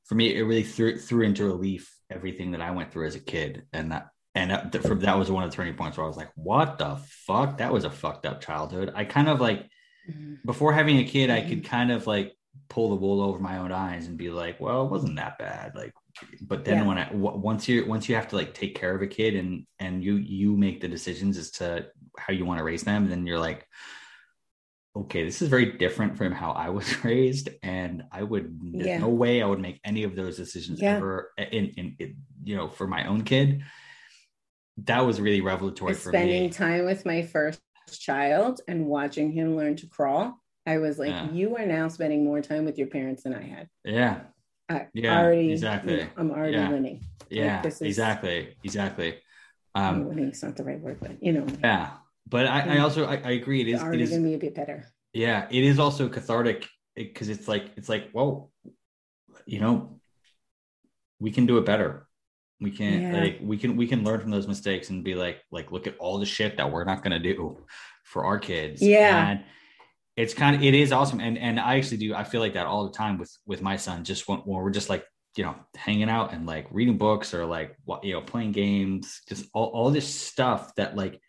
for 0.04 0.16
me. 0.16 0.36
It 0.36 0.44
really 0.44 0.64
threw 0.64 0.98
threw 0.98 1.26
into 1.26 1.46
relief 1.46 1.94
everything 2.10 2.52
that 2.52 2.62
I 2.62 2.72
went 2.72 2.92
through 2.92 3.08
as 3.08 3.16
a 3.16 3.20
kid, 3.20 3.64
and 3.74 3.92
that 3.92 4.08
and 4.36 4.52
that, 4.52 4.82
for, 4.84 4.96
that 4.96 5.18
was 5.18 5.32
one 5.32 5.44
of 5.44 5.50
the 5.50 5.56
turning 5.56 5.76
points 5.76 5.98
where 5.98 6.06
I 6.06 6.08
was 6.08 6.18
like, 6.18 6.32
"What 6.36 6.78
the 6.78 6.98
fuck? 7.26 7.58
That 7.58 7.74
was 7.74 7.86
a 7.86 7.90
fucked 7.90 8.26
up 8.26 8.42
childhood." 8.42 8.92
I 8.96 9.06
kind 9.06 9.30
of 9.30 9.40
like 9.40 9.68
mm-hmm. 10.10 10.36
before 10.46 10.74
having 10.74 11.00
a 11.00 11.06
kid, 11.06 11.30
I 11.30 11.42
could 11.42 11.64
mm-hmm. 11.64 11.72
kind 11.72 11.92
of 11.92 12.06
like 12.06 12.34
pull 12.70 12.90
the 12.90 12.96
wool 12.96 13.22
over 13.22 13.40
my 13.40 13.58
own 13.58 13.72
eyes 13.72 14.08
and 14.08 14.18
be 14.18 14.30
like, 14.30 14.60
"Well, 14.60 14.86
it 14.86 14.92
wasn't 14.92 15.16
that 15.16 15.38
bad." 15.38 15.74
Like, 15.76 15.94
but 16.42 16.66
then 16.66 16.80
Yeah. 16.80 16.88
when 16.88 16.98
I 16.98 17.06
w- 17.06 17.38
once 17.38 17.68
you 17.68 17.86
once 17.86 18.10
you 18.10 18.16
have 18.16 18.28
to 18.30 18.36
like 18.36 18.54
take 18.54 18.76
care 18.76 18.94
of 18.94 19.02
a 19.02 19.08
kid 19.08 19.36
and 19.36 19.66
and 19.80 20.04
you 20.04 20.16
you 20.16 20.56
make 20.56 20.82
the 20.82 20.88
decisions 20.88 21.38
as 21.38 21.52
to 21.52 21.88
how 22.18 22.34
you 22.34 22.46
want 22.46 22.60
to 22.60 22.64
raise 22.64 22.84
them, 22.84 23.10
then 23.10 23.26
you're 23.26 23.40
like, 23.40 23.66
okay, 24.96 25.26
this 25.26 25.42
is 25.42 25.50
very 25.50 25.78
different 25.78 26.18
from 26.18 26.32
how 26.32 26.52
I 26.52 26.70
was 26.70 27.04
raised, 27.04 27.50
and 27.64 28.04
I 28.12 28.24
would 28.24 28.60
Yeah. 28.74 29.00
no 29.00 29.10
way 29.10 29.42
I 29.42 29.46
would 29.46 29.60
make 29.60 29.80
any 29.84 30.04
of 30.04 30.16
those 30.16 30.38
decisions 30.38 30.82
Yeah. 30.82 30.96
ever 30.98 31.32
in, 31.38 31.66
in 31.78 31.96
in 32.00 32.16
you 32.44 32.56
know 32.56 32.68
for 32.70 32.88
my 32.88 33.06
own 33.08 33.24
kid. 33.24 33.64
That 34.86 35.06
was 35.06 35.22
really 35.22 35.42
revelatory 35.42 35.94
for 35.94 36.10
spending 36.10 36.44
me. 36.44 36.52
Spending 36.52 36.78
time 36.78 36.86
with 36.86 37.06
my 37.06 37.22
first 37.22 37.62
child 37.92 38.62
and 38.68 38.88
watching 38.88 39.32
him 39.32 39.56
learn 39.56 39.76
to 39.78 39.88
crawl 39.88 40.42
i 40.66 40.80
was 40.80 40.98
like 40.98 41.12
Yeah. 41.12 41.32
you 41.32 41.56
are 41.56 41.66
now 41.68 41.88
spending 41.88 42.26
more 42.26 42.42
time 42.42 42.66
with 42.66 42.78
your 42.80 42.88
parents 42.88 43.22
than 43.24 43.34
i 43.36 43.42
had 43.44 43.70
Yeah, 43.86 44.22
I 44.68 44.88
Yeah, 44.94 45.22
already 45.22 45.52
exactly. 45.52 45.94
you 45.94 46.00
know, 46.00 46.08
i'm 46.18 46.32
already 46.32 46.58
winning 46.58 47.02
yeah, 47.30 47.62
this 47.62 47.76
is- 47.76 47.82
exactly, 47.88 48.56
exactly. 48.64 49.20
Um, 49.76 50.06
winning 50.06 50.32
is 50.32 50.42
not 50.44 50.56
the 50.58 50.64
right 50.64 50.80
word 50.80 50.98
but 51.00 51.22
you 51.22 51.32
know 51.34 51.46
yeah, 51.64 51.92
but 52.28 52.46
I, 52.48 52.62
I 52.62 52.78
Mm. 52.78 52.82
also 52.84 53.06
I, 53.06 53.16
I 53.18 53.32
agree. 53.32 53.62
It 53.62 53.68
it's 53.68 53.82
already 53.84 54.08
gonna 54.08 54.22
be 54.24 54.34
a 54.34 54.38
bit 54.38 54.56
better 54.56 54.88
yeah 55.14 55.48
it 55.50 55.64
is 55.64 55.80
also 55.80 56.10
cathartic 56.10 56.68
because 56.96 57.30
it's 57.30 57.48
like 57.48 57.72
it's 57.78 57.88
like 57.90 58.10
well 58.14 58.52
you 59.46 59.60
know 59.60 60.00
we 61.20 61.32
can 61.32 61.46
do 61.46 61.58
it 61.58 61.66
better 61.66 62.08
we 62.62 62.72
can 62.72 63.02
Yeah. 63.02 63.14
like 63.22 63.40
we 63.42 63.58
can 63.58 63.76
we 63.78 63.88
can 63.88 64.04
learn 64.04 64.20
from 64.22 64.32
those 64.32 64.48
mistakes 64.48 64.90
and 64.90 65.04
be 65.04 65.16
like 65.16 65.42
like 65.52 65.72
look 65.72 65.88
at 65.88 65.98
all 66.00 66.18
the 66.20 66.26
shit 66.26 66.58
that 66.58 66.72
we're 66.72 66.84
not 66.86 67.04
going 67.04 67.12
to 67.12 67.34
do 67.34 67.58
for 68.04 68.26
our 68.26 68.40
kids 68.40 68.82
Yeah. 68.82 69.30
and 69.30 69.44
it's 70.16 70.34
kind 70.34 70.56
of 70.56 70.64
it 70.64 70.74
is 70.74 70.92
awesome 70.92 71.20
and 71.20 71.38
and 71.38 71.60
i 71.60 71.78
actually 71.78 71.98
do 71.98 72.14
i 72.16 72.24
feel 72.24 72.40
like 72.42 72.54
that 72.54 72.66
all 72.66 72.86
the 72.90 72.98
time 72.98 73.18
with 73.18 73.32
with 73.46 73.62
my 73.62 73.76
son 73.78 74.04
just 74.04 74.28
when, 74.28 74.40
when 74.40 74.62
we're 74.62 74.70
just 74.70 74.90
like 74.90 75.06
you 75.38 75.44
know 75.44 75.56
hanging 75.76 76.10
out 76.10 76.34
and 76.34 76.46
like 76.46 76.68
reading 76.72 76.98
books 76.98 77.34
or 77.34 77.46
like 77.46 77.76
what 77.84 78.04
you 78.04 78.14
know 78.14 78.22
playing 78.22 78.52
games 78.54 79.22
just 79.28 79.46
all, 79.54 79.68
all 79.68 79.92
this 79.92 80.08
stuff 80.08 80.74
that 80.76 80.96
like 80.96 81.20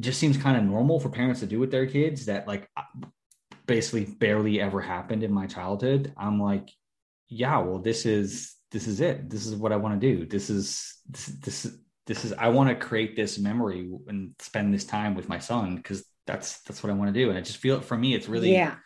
just 0.00 0.20
seems 0.20 0.36
kind 0.36 0.56
of 0.56 0.64
normal 0.64 1.00
for 1.00 1.08
parents 1.08 1.40
to 1.40 1.46
do 1.46 1.58
with 1.58 1.70
their 1.70 1.86
kids 1.86 2.26
that 2.26 2.46
like 2.46 2.68
basically 3.66 4.04
barely 4.04 4.60
ever 4.60 4.80
happened 4.80 5.22
in 5.22 5.32
my 5.32 5.46
childhood. 5.46 6.12
I'm 6.16 6.40
like 6.40 6.70
yeah 7.28 7.58
well 7.58 7.78
this 7.78 8.06
is 8.06 8.54
this 8.70 8.86
is 8.86 9.00
it. 9.00 9.30
This 9.30 9.46
is 9.46 9.54
what 9.56 9.72
i 9.72 9.76
want 9.76 10.00
to 10.00 10.14
do. 10.14 10.26
This 10.26 10.50
is 10.50 10.94
this 11.08 11.26
this 11.26 11.64
is 11.66 11.78
this 12.06 12.24
is 12.24 12.32
i 12.34 12.48
want 12.48 12.70
to 12.70 12.74
create 12.74 13.16
this 13.16 13.38
memory 13.38 13.90
and 14.08 14.34
spend 14.38 14.72
this 14.72 14.84
time 14.84 15.14
with 15.14 15.28
my 15.28 15.38
son 15.38 15.76
because 15.76 16.04
that's 16.26 16.60
that's 16.62 16.82
what 16.82 16.90
i 16.90 16.94
want 16.94 17.12
to 17.12 17.20
do. 17.20 17.28
And 17.28 17.38
i 17.38 17.42
just 17.42 17.58
feel 17.58 17.80
for 17.80 17.96
me 17.96 18.14
it's 18.14 18.28
really 18.28 18.52
yeah. 18.52 18.76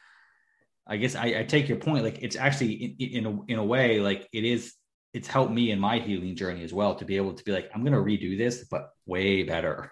I 0.84 0.97
guess 0.97 1.14
I, 1.14 1.26
I 1.39 1.44
take 1.44 1.68
your 1.68 1.78
point. 1.78 2.02
Like 2.02 2.18
it's 2.22 2.34
actually 2.34 2.97
in, 2.98 3.24
in 3.24 3.26
a 3.26 3.52
in 3.52 3.59
a 3.59 3.64
way 3.64 4.01
like 4.01 4.28
it 4.32 4.44
is. 4.44 4.74
It's 5.14 5.28
helped 5.28 5.52
me 5.52 5.70
in 5.70 5.78
my 5.78 5.98
healing 5.98 6.34
journey 6.34 6.64
as 6.64 6.72
well 6.72 6.94
to 6.94 7.05
be 7.05 7.18
able 7.18 7.34
to 7.34 7.44
be 7.44 7.52
like 7.52 7.70
I'm 7.74 7.84
going 7.84 7.93
to 7.93 7.98
redo 7.98 8.36
this, 8.39 8.64
but 8.70 8.89
way 9.05 9.43
better 9.43 9.90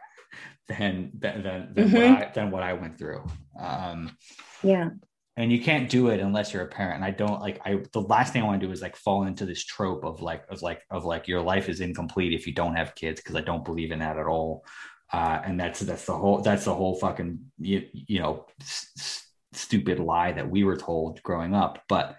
than 0.79 1.11
than 1.19 1.43
than, 1.43 1.75
than, 1.75 1.93
what, 1.93 2.03
Mhm. 2.03 2.17
I, 2.29 2.33
than 2.35 2.51
what 2.51 2.63
I 2.63 2.73
went 2.73 2.99
through. 2.99 3.23
Um, 3.59 4.17
yeah 4.63 4.91
and 5.37 5.51
you 5.51 5.61
can't 5.63 5.89
do 5.89 6.09
it 6.09 6.21
unless 6.21 6.53
you're 6.53 6.65
a 6.65 6.69
parent. 6.69 6.97
And 6.97 7.05
I 7.05 7.13
don't 7.13 7.41
like 7.41 7.61
I. 7.65 7.81
The 7.93 8.03
last 8.03 8.33
thing 8.33 8.43
I 8.43 8.47
want 8.47 8.61
to 8.61 8.67
do 8.67 8.73
is 8.73 8.83
like 8.83 8.97
fall 8.97 9.23
into 9.25 9.47
this 9.47 9.65
trope 9.65 10.05
of 10.05 10.21
like 10.21 10.45
of 10.51 10.61
like 10.61 10.83
of 10.91 11.05
like 11.05 11.29
your 11.29 11.41
life 11.41 11.69
is 11.69 11.81
incomplete 11.81 12.33
if 12.35 12.47
you 12.47 12.53
don't 12.53 12.75
have 12.77 12.95
kids 12.95 13.21
because 13.21 13.37
I 13.37 13.41
don't 13.41 13.65
believe 13.65 13.91
in 13.91 14.01
that 14.01 14.19
at 14.19 14.27
all. 14.27 14.65
Uh, 15.13 15.41
and 15.45 15.59
that's 15.59 15.81
that's 15.81 16.05
the 16.05 16.13
whole 16.13 16.43
that's 16.43 16.65
the 16.67 16.75
whole 16.75 16.97
fucking 16.97 17.39
you, 17.59 17.87
you 17.93 18.19
know 18.21 18.45
s- 18.61 18.91
s- 18.99 19.27
stupid 19.53 19.99
lie 19.99 20.33
that 20.33 20.51
we 20.51 20.63
were 20.65 20.77
told 20.77 21.23
growing 21.23 21.55
up. 21.55 21.85
But 21.89 22.17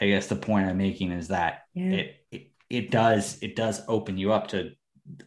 I 0.00 0.06
guess 0.06 0.26
the 0.28 0.36
point 0.36 0.68
I'm 0.68 0.78
making 0.78 1.10
is 1.12 1.28
that 1.28 1.62
yeah 1.74 1.90
it, 2.00 2.16
it 2.30 2.50
it 2.70 2.90
does 2.90 3.38
it 3.42 3.56
does 3.56 3.82
open 3.88 4.18
you 4.18 4.32
up 4.32 4.48
to 4.48 4.70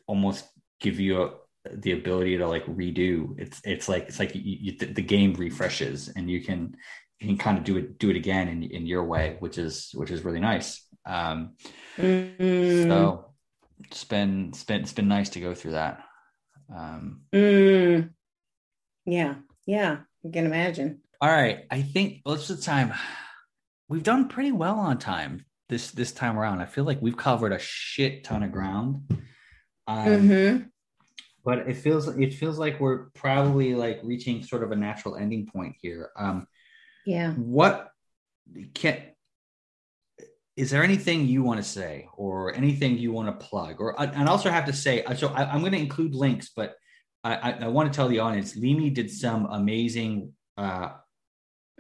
almost 0.08 0.46
give 0.80 1.00
you 1.00 1.24
a, 1.24 1.32
the 1.74 1.94
ability 1.94 2.38
to 2.38 2.48
like 2.48 2.66
redo. 2.66 3.38
It's 3.40 3.62
it's 3.64 3.90
like 3.90 4.08
it's 4.08 4.20
like 4.20 4.36
you, 4.36 4.42
you, 4.44 4.72
the 4.78 5.02
game 5.02 5.34
refreshes 5.34 6.10
and 6.10 6.30
you 6.30 6.42
can 6.42 6.76
you 7.20 7.28
can 7.28 7.38
kind 7.38 7.58
of 7.58 7.64
do 7.64 7.78
it 7.78 8.00
do 8.00 8.10
it 8.10 8.16
again 8.16 8.48
in 8.48 8.64
in 8.64 8.86
your 8.86 9.04
way, 9.06 9.38
which 9.40 9.58
is 9.58 9.92
which 9.94 10.12
is 10.12 10.24
really 10.26 10.40
nice. 10.40 10.86
Um, 11.06 11.56
Mm, 11.98 12.88
so 12.88 13.34
it's 13.80 14.04
been 14.04 14.50
it's 14.50 14.64
been 14.64 14.82
it's 14.82 14.94
been 14.94 15.08
nice 15.08 15.30
to 15.30 15.40
go 15.40 15.54
through 15.54 15.72
that. 15.72 16.04
Um, 16.76 17.22
mm. 17.34 18.10
yeah 19.06 19.36
yeah 19.66 20.00
i 20.26 20.30
can 20.30 20.46
imagine 20.46 21.00
all 21.20 21.30
right, 21.32 21.66
I 21.72 21.82
think 21.82 22.20
what's 22.24 22.48
the 22.48 22.58
time? 22.58 22.94
We've 23.90 24.04
done 24.04 24.28
pretty 24.28 24.52
well 24.52 24.78
on 24.80 25.00
time 25.00 25.46
this 25.70 25.92
this 25.92 26.12
time 26.12 26.38
around. 26.38 26.62
I 26.62 26.66
feel 26.66 26.84
like 26.84 27.02
we've 27.02 27.18
covered 27.18 27.54
a 27.54 27.60
shit 27.60 28.24
ton 28.24 28.44
of 28.44 28.52
ground. 28.52 29.10
Um, 29.88 30.06
Mhm. 30.06 30.70
But 31.48 31.60
it 31.60 31.78
feels 31.78 32.10
it 32.10 32.34
feels 32.34 32.60
like 32.60 32.78
we're 32.82 33.06
probably 33.24 33.74
like 33.74 34.02
reaching 34.04 34.44
sort 34.44 34.64
of 34.64 34.74
a 34.74 34.76
natural 34.76 35.16
ending 35.16 35.46
point 35.46 35.74
here. 35.82 36.10
Um, 36.20 36.46
yeah 37.06 37.32
what 37.36 37.90
can 38.74 38.98
is 40.58 40.72
there 40.72 40.84
anything 40.84 41.26
you 41.26 41.42
want 41.44 41.58
to 41.58 41.64
say 41.64 42.10
or 42.18 42.54
anything 42.54 42.98
you 42.98 43.14
want 43.14 43.28
to 43.30 43.46
plug 43.46 43.80
or 43.80 43.90
and 44.02 44.28
also 44.28 44.50
have 44.50 44.66
to 44.66 44.74
say 44.74 45.06
so 45.16 45.30
I, 45.30 45.46
i'm 45.52 45.62
going 45.62 45.72
to 45.72 45.80
include 45.88 46.14
links 46.14 46.50
but 46.54 46.76
i 47.24 47.36
i, 47.36 47.52
I 47.66 47.68
want 47.70 47.86
to 47.92 47.96
tell 47.96 48.10
the 48.10 48.20
audience 48.20 48.58
limi 48.58 48.94
did 48.94 49.10
some 49.10 49.46
amazing 49.46 50.34
uh 50.58 50.90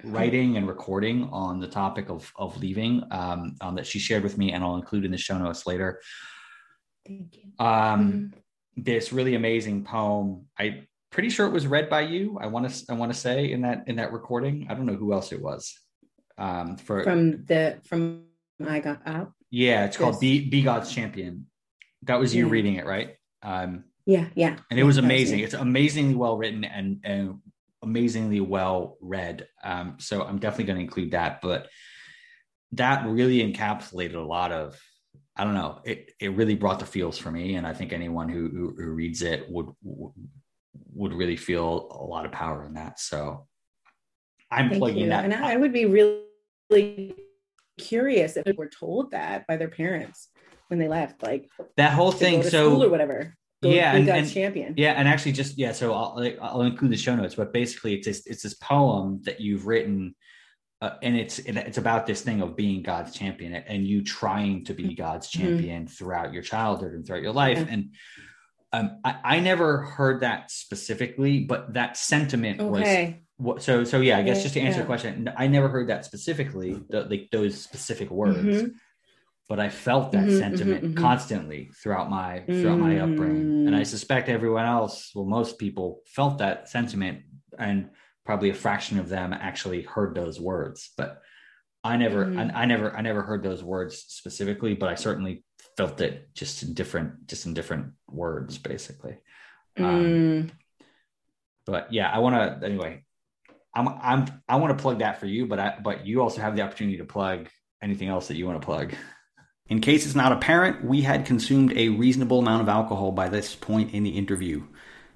writing 0.04 0.58
and 0.58 0.66
recording 0.68 1.28
on 1.32 1.60
the 1.60 1.68
topic 1.68 2.10
of 2.10 2.32
of 2.36 2.58
leaving 2.58 3.04
um, 3.12 3.56
um, 3.62 3.76
that 3.76 3.88
she 3.88 4.00
shared 4.00 4.24
with 4.24 4.38
me, 4.38 4.52
and 4.52 4.64
I'll 4.64 4.76
include 4.76 5.06
in 5.06 5.12
the 5.12 5.18
show 5.18 5.38
notes 5.38 5.66
later. 5.66 6.00
Thank 7.06 7.36
you. 7.38 7.52
Um, 7.58 8.32
Mhm. 8.34 8.34
This 8.78 9.12
really 9.12 9.34
amazing 9.36 9.84
poem. 9.84 10.46
I 10.58 10.84
pretty 11.12 11.30
sure 11.30 11.48
it 11.48 11.52
was 11.52 11.66
read 11.66 11.90
by 11.90 12.02
you. 12.02 12.38
I 12.40 12.46
want 12.48 12.70
to 12.70 12.86
I 12.92 12.94
want 12.94 13.12
to 13.12 13.18
say 13.20 13.52
in 13.52 13.62
that 13.62 13.84
in 13.88 13.96
that 13.96 14.14
recording. 14.14 14.68
I 14.70 14.76
don't 14.76 14.86
know 14.86 14.94
who 14.96 15.14
else 15.14 15.32
it 15.32 15.42
was. 15.42 15.76
Um, 16.38 16.78
for 16.78 17.04
From 17.04 17.44
the 17.46 17.80
from 17.86 18.26
I 18.66 18.80
got 18.80 19.02
out. 19.08 19.32
yeah, 19.50 19.86
it's 19.86 19.98
called 19.98 20.20
Be 20.20 20.48
Be 20.48 20.62
God's 20.62 20.92
Champion. 20.94 21.48
That 22.04 22.20
was 22.20 22.34
you 22.36 22.46
Yeah. 22.46 22.52
reading 22.52 22.76
it, 22.76 22.86
right? 22.86 23.16
Um, 23.42 23.86
Yeah, 24.06 24.28
yeah. 24.36 24.58
and 24.70 24.80
it 24.80 24.84
was 24.84 24.98
amazing. 24.98 25.40
It's 25.40 25.56
amazingly 25.56 26.14
well 26.16 26.38
written 26.38 26.64
and 26.64 27.02
and 27.04 27.40
amazingly 27.82 28.42
well 28.42 28.98
read. 29.02 29.48
Um, 29.64 29.96
so 30.00 30.22
I'm 30.24 30.38
definitely 30.40 30.66
going 30.66 30.78
to 30.78 30.84
include 30.84 31.12
that. 31.12 31.42
But 31.42 31.68
that 32.74 33.08
really 33.08 33.40
encapsulated 33.52 34.16
a 34.16 34.20
lot 34.20 34.52
of. 34.52 34.80
I 35.38 35.44
don't 35.44 35.54
know. 35.54 35.80
It 35.86 36.12
it 36.20 36.30
really 36.34 36.56
brought 36.56 36.80
the 36.80 36.86
feels 36.86 37.18
for 37.18 37.32
me, 37.32 37.56
and 37.56 37.66
I 37.68 37.74
think 37.74 37.94
anyone 37.94 38.28
who 38.30 38.50
who, 38.50 38.76
who 38.78 38.92
reads 38.92 39.22
it 39.22 39.50
would 39.50 39.68
would 40.94 41.14
really 41.14 41.38
feel 41.38 41.88
a 41.92 42.04
lot 42.04 42.26
of 42.26 42.32
power 42.32 42.66
in 42.66 42.74
that. 42.74 43.00
So 43.00 43.48
I'm 44.52 44.70
Thank 44.70 44.80
plugging 44.80 45.04
you. 45.04 45.10
that. 45.10 45.26
And 45.26 45.34
I 45.34 45.56
would 45.56 45.74
be 45.74 45.86
really 45.86 47.14
curious 47.78 48.38
if 48.38 48.46
they 48.46 48.52
were 48.54 48.70
told 48.70 49.12
that 49.12 49.46
by 49.48 49.58
their 49.58 49.68
parents 49.70 50.30
when 50.70 50.80
they 50.80 50.88
left, 50.88 51.22
like 51.22 51.48
that 51.78 51.94
whole 51.94 52.12
thing. 52.12 52.42
So 52.44 52.84
or 52.84 52.90
whatever. 52.90 53.36
Go 53.64 53.70
Yeah, 53.70 53.96
and- 53.96 54.08
and- 54.08 54.30
champion. 54.30 54.76
Yeah, 54.78 54.94
and 54.94 55.08
actually, 55.08 55.32
just 55.32 55.58
yeah. 55.58 55.72
So 55.72 55.94
I'll 55.94 56.32
I'll 56.42 56.62
include 56.62 56.92
the 56.92 56.98
show 56.98 57.16
notes, 57.16 57.36
but 57.36 57.54
basically, 57.54 57.96
it's 57.96 58.06
this, 58.08 58.26
it's 58.28 58.44
this 58.44 58.54
poem 58.56 59.22
that 59.26 59.40
you've 59.42 59.66
written, 59.66 60.16
uh, 60.82 60.92
and 61.02 61.16
it's 61.18 61.40
it's 61.40 61.78
about 61.78 62.06
this 62.06 62.22
thing 62.22 62.42
of 62.42 62.56
being 62.56 62.84
God's 62.84 63.14
champion 63.14 63.54
and 63.56 63.86
you 63.88 64.04
trying 64.04 64.64
to 64.66 64.74
be 64.74 64.94
God's 64.96 65.28
Mhm. 65.28 65.40
champion 65.40 65.88
throughout 65.88 66.34
your 66.34 66.44
childhood 66.44 66.94
and 66.94 67.06
throughout 67.06 67.24
your 67.24 67.34
life. 67.34 67.66
And 67.70 67.96
um, 68.74 69.00
I, 69.04 69.20
I 69.24 69.40
never 69.40 69.82
heard 69.82 70.22
that 70.22 70.52
specifically, 70.52 71.46
but 71.46 71.74
that 71.74 71.98
sentiment 71.98 72.60
was 72.68 72.82
Okay. 72.82 73.24
what. 73.38 73.64
So 73.64 73.84
so 73.84 74.02
yeah, 74.02 74.18
I 74.20 74.24
guess 74.24 74.44
just 74.44 74.54
to 74.54 74.60
answer 74.62 74.80
Yeah. 74.80 74.84
the 74.84 74.88
question, 74.88 75.34
I 75.36 75.48
never 75.48 75.68
heard 75.70 75.88
that 75.90 76.06
specifically, 76.06 76.84
the, 76.90 77.04
like 77.06 77.30
those 77.32 77.60
specific 77.60 78.12
words. 78.12 78.64
Mhm. 78.64 78.74
But 79.50 79.60
I 79.62 79.70
felt 79.70 80.12
that 80.12 80.28
Mhm, 80.28 80.32
sentiment 80.32 80.84
mhm, 80.84 80.92
mhm. 80.92 80.96
constantly 80.98 81.72
throughout 81.82 82.10
my 82.10 82.42
throughout 82.52 82.80
my 82.80 83.00
upbringing, 83.00 83.66
and 83.66 83.76
I 83.76 83.82
Mm. 83.84 83.88
suspect 83.88 84.28
everyone 84.30 84.66
else, 84.66 85.12
well, 85.16 85.26
most 85.26 85.58
people 85.58 86.02
felt 86.06 86.38
that 86.40 86.68
sentiment, 86.70 87.24
and 87.58 87.90
probably 88.28 88.50
a 88.50 88.54
fraction 88.54 89.00
of 89.00 89.08
them 89.08 89.32
actually 89.32 89.84
heard 89.84 90.14
those 90.14 90.38
words. 90.40 90.92
But 90.98 91.22
I 91.82 91.96
never, 91.96 92.26
Mhm. 92.26 92.54
I, 92.54 92.64
I 92.64 92.66
never, 92.66 92.94
I 92.96 93.00
never 93.02 93.22
heard 93.22 93.42
those 93.42 93.64
words 93.64 94.04
specifically, 94.10 94.74
but 94.74 94.90
I 94.90 94.96
certainly 94.96 95.46
felt 95.78 96.02
it 96.02 96.34
just 96.34 96.62
in 96.62 96.74
different, 96.74 97.28
just 97.28 97.46
in 97.46 97.54
different 97.54 97.94
words, 98.12 98.58
basically. 98.58 99.16
Um, 99.78 99.86
Mm. 99.86 100.50
but 101.66 101.94
yeah, 101.94 102.12
I 102.12 102.20
want 102.20 102.36
to 102.62 102.66
anyway. 102.68 103.04
I'm, 103.74 103.88
I'm, 103.88 104.26
I 104.50 104.56
want 104.58 104.78
to 104.78 104.82
plug 104.82 105.00
that 105.00 105.20
for 105.22 105.26
you, 105.28 105.46
but 105.46 105.60
I, 105.60 105.78
but 105.82 106.06
you 106.06 106.22
also 106.22 106.42
have 106.42 106.56
the 106.56 106.64
opportunity 106.64 106.98
to 106.98 107.06
plug 107.06 107.48
anything 107.82 108.10
else 108.10 108.28
that 108.28 108.36
you 108.36 108.46
want 108.46 108.60
to 108.62 108.66
plug. 108.66 108.94
In 109.70 109.80
case 109.80 110.06
it's 110.06 110.16
not 110.16 110.32
apparent, 110.34 110.84
we 110.84 111.02
had 111.02 111.26
consumed 111.26 111.72
a 111.78 111.90
reasonable 111.90 112.40
amount 112.40 112.62
of 112.64 112.68
alcohol 112.70 113.12
by 113.14 113.30
this 113.30 113.56
point 113.56 113.94
in 113.94 114.04
the 114.04 114.10
interview. 114.10 114.66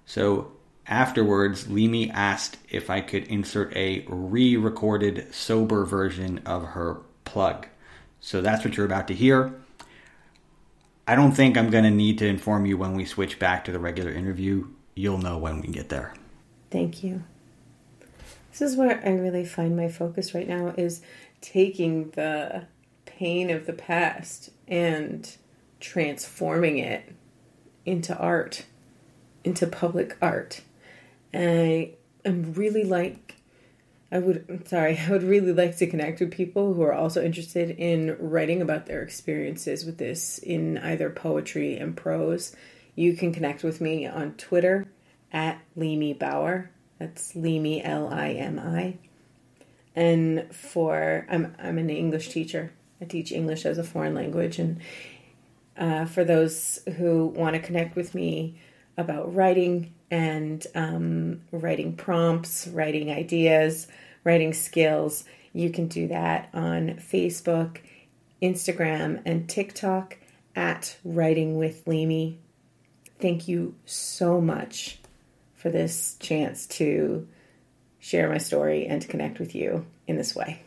So 0.05 0.53
afterwards, 0.87 1.65
Limi 1.65 2.11
asked 2.13 2.57
if 2.69 2.89
I 2.89 3.01
could 3.01 3.25
insert 3.25 3.75
a 3.75 4.05
re 4.07 4.57
recorded 4.57 5.33
sober 5.33 5.85
version 5.85 6.39
of 6.45 6.63
her 6.69 7.01
plug. 7.25 7.67
So 8.19 8.41
that's 8.41 8.63
what 8.63 8.77
you're 8.77 8.85
about 8.85 9.07
to 9.07 9.15
hear. 9.15 9.53
I 11.07 11.15
don't 11.15 11.31
think 11.31 11.57
I'm 11.57 11.69
going 11.69 11.83
to 11.83 11.91
need 11.91 12.19
to 12.19 12.27
inform 12.27 12.65
you 12.65 12.77
when 12.77 12.93
we 12.93 13.05
switch 13.05 13.39
back 13.39 13.65
to 13.65 13.71
the 13.71 13.79
regular 13.79 14.11
interview. 14.11 14.67
You'll 14.95 15.17
know 15.17 15.37
when 15.37 15.61
we 15.61 15.67
get 15.67 15.89
there. 15.89 16.13
Thank 16.69 17.03
you. 17.03 17.23
This 18.51 18.61
is 18.61 18.75
where 18.75 19.01
I 19.05 19.11
really 19.11 19.45
find 19.45 19.75
my 19.75 19.87
focus 19.87 20.33
right 20.33 20.47
now 20.47 20.73
is 20.77 21.01
taking 21.41 22.11
the 22.11 22.65
pain 23.05 23.49
of 23.49 23.65
the 23.65 23.73
past 23.73 24.51
and 24.67 25.35
transforming 25.79 26.77
it 26.77 27.13
into 27.85 28.15
art, 28.17 28.65
into 29.43 29.65
public 29.67 30.17
art. 30.21 30.61
I 31.33 31.93
am 32.25 32.53
really 32.53 32.83
like 32.83 33.41
I 34.11 34.19
would 34.19 34.67
sorry, 34.67 34.97
I 35.07 35.09
would 35.09 35.23
really 35.23 35.53
like 35.53 35.77
to 35.77 35.87
connect 35.87 36.19
with 36.19 36.31
people 36.31 36.73
who 36.73 36.81
are 36.83 36.93
also 36.93 37.23
interested 37.23 37.71
in 37.71 38.17
writing 38.19 38.61
about 38.61 38.85
their 38.85 39.01
experiences 39.01 39.85
with 39.85 39.97
this 39.97 40.37
in 40.37 40.77
either 40.77 41.09
poetry 41.09 41.77
and 41.77 41.95
prose. 41.95 42.55
You 42.95 43.15
can 43.15 43.33
connect 43.33 43.63
with 43.63 43.79
me 43.79 44.05
on 44.05 44.33
Twitter 44.33 44.87
at 45.31 45.61
Limi 45.77 46.17
Bauer. 46.17 46.71
That's 46.99 47.33
Limi 47.33 47.81
L 47.83 48.09
I 48.09 48.31
M 48.31 48.59
I. 48.59 48.97
And 49.95 50.53
for 50.53 51.25
I'm 51.29 51.55
I'm 51.57 51.77
an 51.77 51.89
English 51.89 52.29
teacher. 52.29 52.73
I 52.99 53.05
teach 53.05 53.31
English 53.31 53.65
as 53.65 53.77
a 53.79 53.83
foreign 53.83 54.13
language, 54.13 54.59
and 54.59 54.79
uh, 55.75 56.05
for 56.05 56.23
those 56.23 56.79
who 56.97 57.27
want 57.27 57.55
to 57.55 57.59
connect 57.59 57.95
with 57.95 58.13
me 58.13 58.59
about 58.95 59.33
writing 59.33 59.93
and 60.11 60.67
um, 60.75 61.41
writing 61.51 61.95
prompts, 61.95 62.67
writing 62.67 63.09
ideas, 63.09 63.87
writing 64.23 64.53
skills, 64.53 65.23
you 65.53 65.69
can 65.69 65.87
do 65.87 66.09
that 66.09 66.49
on 66.53 66.95
Facebook, 66.97 67.77
Instagram, 68.41 69.21
and 69.25 69.49
TikTok 69.49 70.17
at 70.55 70.97
Writing 71.03 71.57
with 71.57 71.85
Limi. 71.85 72.37
Thank 73.19 73.47
you 73.47 73.75
so 73.85 74.41
much 74.41 74.99
for 75.55 75.69
this 75.69 76.17
chance 76.19 76.65
to 76.67 77.27
share 77.99 78.29
my 78.29 78.39
story 78.39 78.87
and 78.87 79.01
to 79.01 79.07
connect 79.07 79.39
with 79.39 79.55
you 79.55 79.85
in 80.07 80.17
this 80.17 80.35
way. 80.35 80.61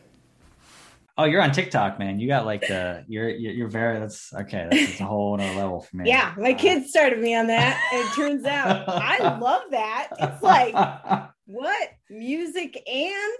Oh, 1.16 1.24
you're 1.24 1.40
on 1.42 1.52
TikTok, 1.52 1.98
man. 2.00 2.18
You 2.18 2.26
got 2.26 2.44
like 2.44 2.62
the 2.62 3.04
you're 3.08 3.28
you're, 3.30 3.52
you're 3.52 3.68
very 3.68 4.00
that's 4.00 4.32
okay. 4.32 4.66
That's, 4.70 4.86
that's 4.88 5.00
a 5.00 5.04
whole 5.04 5.34
other 5.34 5.44
level 5.54 5.80
for 5.80 5.96
me. 5.96 6.04
Yeah, 6.08 6.34
my 6.36 6.52
Uh, 6.52 6.58
kids 6.58 6.90
started 6.90 7.20
me 7.20 7.34
on 7.36 7.46
that. 7.46 7.80
And 7.92 8.04
it 8.04 8.12
turns 8.14 8.44
out 8.44 8.88
I 8.88 9.38
love 9.38 9.62
that. 9.70 10.08
It's 10.18 10.42
like, 10.42 10.74
what? 11.46 11.88
Music 12.10 12.82
and 12.88 13.38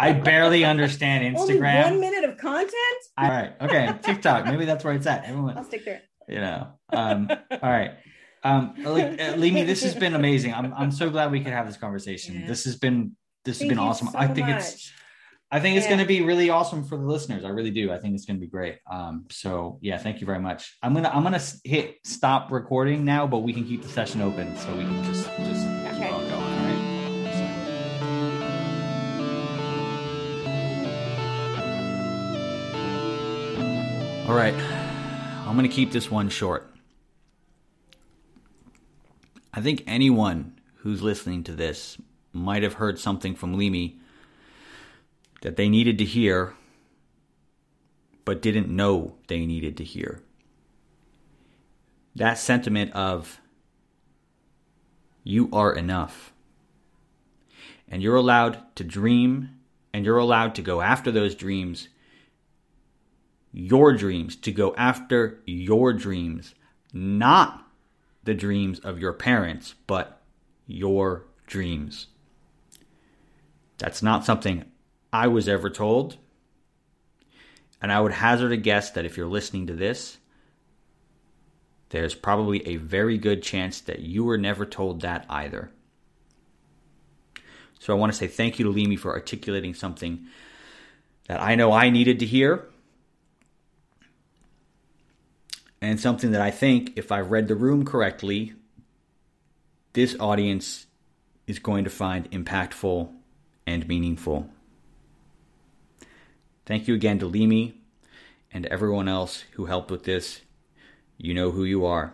I 0.00 0.12
barely 0.12 0.64
understand 0.64 1.36
only 1.36 1.54
Instagram. 1.54 1.84
one 1.90 2.00
minute 2.00 2.24
of 2.28 2.36
content? 2.38 2.72
All 3.16 3.28
right, 3.28 3.52
okay, 3.60 3.90
TikTok. 4.02 4.44
Maybe 4.46 4.64
that's 4.64 4.84
where 4.84 4.94
it's 4.94 5.06
at. 5.06 5.24
Everyone. 5.24 5.56
I'll 5.56 5.64
stick 5.64 5.84
there. 5.84 6.02
you 6.28 6.40
know. 6.40 6.68
Um, 6.92 7.28
all 7.50 7.58
right. 7.70 7.92
Um, 8.44 8.74
like, 8.78 9.04
uh, 9.20 9.34
Limi, 9.34 9.66
this 9.66 9.82
has 9.82 9.94
been 9.94 10.14
amazing. 10.14 10.54
I'm 10.54 10.72
I'm 10.74 10.90
so 10.92 11.10
glad 11.10 11.32
we 11.32 11.40
could 11.42 11.52
have 11.52 11.66
this 11.66 11.76
conversation. 11.76 12.40
Yeah. 12.40 12.46
This 12.46 12.64
has 12.64 12.76
been 12.76 13.16
this 13.44 13.58
Thank 13.58 13.70
has 13.72 13.76
been 13.78 13.86
awesome. 13.86 14.08
so 14.08 14.18
I 14.18 14.26
think 14.26 14.46
much. 14.48 14.58
it's 14.62 14.92
I 15.50 15.60
think 15.60 15.76
it's 15.78 15.86
Yeah. 15.86 15.90
going 15.92 16.00
to 16.00 16.06
be 16.06 16.20
really 16.20 16.50
awesome 16.50 16.84
for 16.84 16.96
the 16.98 17.04
listeners. 17.04 17.42
I 17.44 17.48
really 17.48 17.70
do. 17.70 17.90
I 17.90 17.98
think 17.98 18.14
it's 18.14 18.26
going 18.26 18.36
to 18.36 18.40
be 18.40 18.50
great. 18.50 18.78
Um, 18.90 19.24
so 19.30 19.78
yeah, 19.80 19.96
thank 19.96 20.20
you 20.20 20.26
very 20.26 20.40
much. 20.40 20.76
I'm 20.82 20.92
gonna 20.92 21.08
I'm 21.08 21.22
gonna 21.22 21.40
hit 21.64 21.96
stop 22.04 22.50
recording 22.52 23.04
now, 23.04 23.26
but 23.26 23.38
we 23.38 23.52
can 23.54 23.64
keep 23.64 23.82
the 23.82 23.88
session 23.88 24.20
open 24.20 24.54
so 24.58 24.74
we 24.76 24.84
can 24.84 25.02
just 25.04 25.24
just 25.38 25.66
keep 25.96 26.12
on 26.12 26.28
going. 26.28 26.32
All 26.32 26.64
right. 26.66 27.88
All 34.28 34.34
right, 34.34 34.54
I'm 35.46 35.56
going 35.56 35.66
to 35.68 35.74
keep 35.74 35.90
this 35.90 36.10
one 36.10 36.28
short. 36.28 36.70
I 39.54 39.62
think 39.62 39.82
anyone 39.86 40.60
who's 40.80 41.00
listening 41.00 41.44
to 41.44 41.52
this 41.52 41.96
might 42.34 42.62
have 42.62 42.74
heard 42.74 42.98
something 42.98 43.34
from 43.34 43.56
Limi 43.56 43.96
that 45.42 45.56
they 45.56 45.68
needed 45.68 45.98
to 45.98 46.04
hear, 46.04 46.54
but 48.24 48.42
didn't 48.42 48.68
know 48.68 49.16
they 49.28 49.46
needed 49.46 49.76
to 49.76 49.84
hear. 49.84 50.22
That 52.14 52.38
sentiment 52.38 52.92
of, 52.92 53.40
you 55.22 55.48
are 55.52 55.72
enough. 55.72 56.32
And 57.88 58.02
you're 58.02 58.16
allowed 58.16 58.74
to 58.76 58.84
dream, 58.84 59.50
and 59.92 60.04
you're 60.04 60.18
allowed 60.18 60.54
to 60.56 60.62
go 60.62 60.80
after 60.80 61.10
those 61.10 61.34
dreams 61.34 61.88
your 63.52 63.92
dreams, 63.92 64.36
to 64.36 64.52
go 64.52 64.74
after 64.76 65.40
your 65.46 65.92
dreams, 65.92 66.54
not 66.92 67.66
the 68.24 68.34
dreams 68.34 68.78
of 68.80 68.98
your 68.98 69.12
parents, 69.12 69.74
but 69.86 70.20
your 70.66 71.24
dreams. 71.46 72.08
That's 73.78 74.02
not 74.02 74.24
something 74.24 74.64
I 75.12 75.28
was 75.28 75.48
ever 75.48 75.70
told. 75.70 76.16
And 77.80 77.92
I 77.92 78.00
would 78.00 78.12
hazard 78.12 78.52
a 78.52 78.56
guess 78.56 78.90
that 78.90 79.04
if 79.04 79.16
you're 79.16 79.26
listening 79.28 79.66
to 79.68 79.72
this, 79.72 80.18
there's 81.90 82.14
probably 82.14 82.66
a 82.66 82.76
very 82.76 83.16
good 83.18 83.42
chance 83.42 83.80
that 83.82 84.00
you 84.00 84.24
were 84.24 84.36
never 84.36 84.66
told 84.66 85.00
that 85.02 85.24
either. 85.28 85.70
So 87.78 87.94
I 87.94 87.96
want 87.96 88.12
to 88.12 88.18
say 88.18 88.26
thank 88.26 88.58
you 88.58 88.64
to 88.64 88.72
Limi 88.72 88.98
for 88.98 89.12
articulating 89.12 89.74
something 89.74 90.26
that 91.28 91.40
I 91.40 91.54
know 91.54 91.72
I 91.72 91.90
needed 91.90 92.18
to 92.20 92.26
hear. 92.26 92.66
And 95.80 96.00
something 96.00 96.32
that 96.32 96.40
I 96.40 96.50
think, 96.50 96.94
if 96.96 97.12
I 97.12 97.20
read 97.20 97.46
the 97.46 97.54
room 97.54 97.84
correctly, 97.84 98.54
this 99.92 100.16
audience 100.18 100.86
is 101.46 101.60
going 101.60 101.84
to 101.84 101.90
find 101.90 102.28
impactful 102.32 103.12
and 103.64 103.86
meaningful. 103.86 104.50
Thank 106.68 106.86
you 106.86 106.94
again 106.94 107.18
to 107.20 107.30
Limi 107.30 107.76
and 108.52 108.66
everyone 108.66 109.08
else 109.08 109.44
who 109.52 109.64
helped 109.64 109.90
with 109.90 110.04
this. 110.04 110.42
You 111.16 111.32
know 111.32 111.50
who 111.50 111.64
you 111.64 111.86
are. 111.86 112.12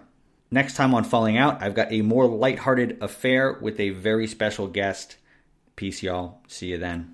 Next 0.49 0.75
time 0.75 0.95
on 0.95 1.03
Falling 1.03 1.37
Out, 1.37 1.61
I've 1.61 1.75
got 1.75 1.91
a 1.91 2.03
more 2.03 2.29
lighthearted 2.29 2.99
affair 3.01 3.59
with 3.61 3.81
a 3.81 3.91
very 3.91 4.29
special 4.29 4.69
guest. 4.69 5.17
Peace, 5.75 6.05
y'all. 6.05 6.39
See 6.47 6.69
you 6.69 6.79
then. 6.79 7.13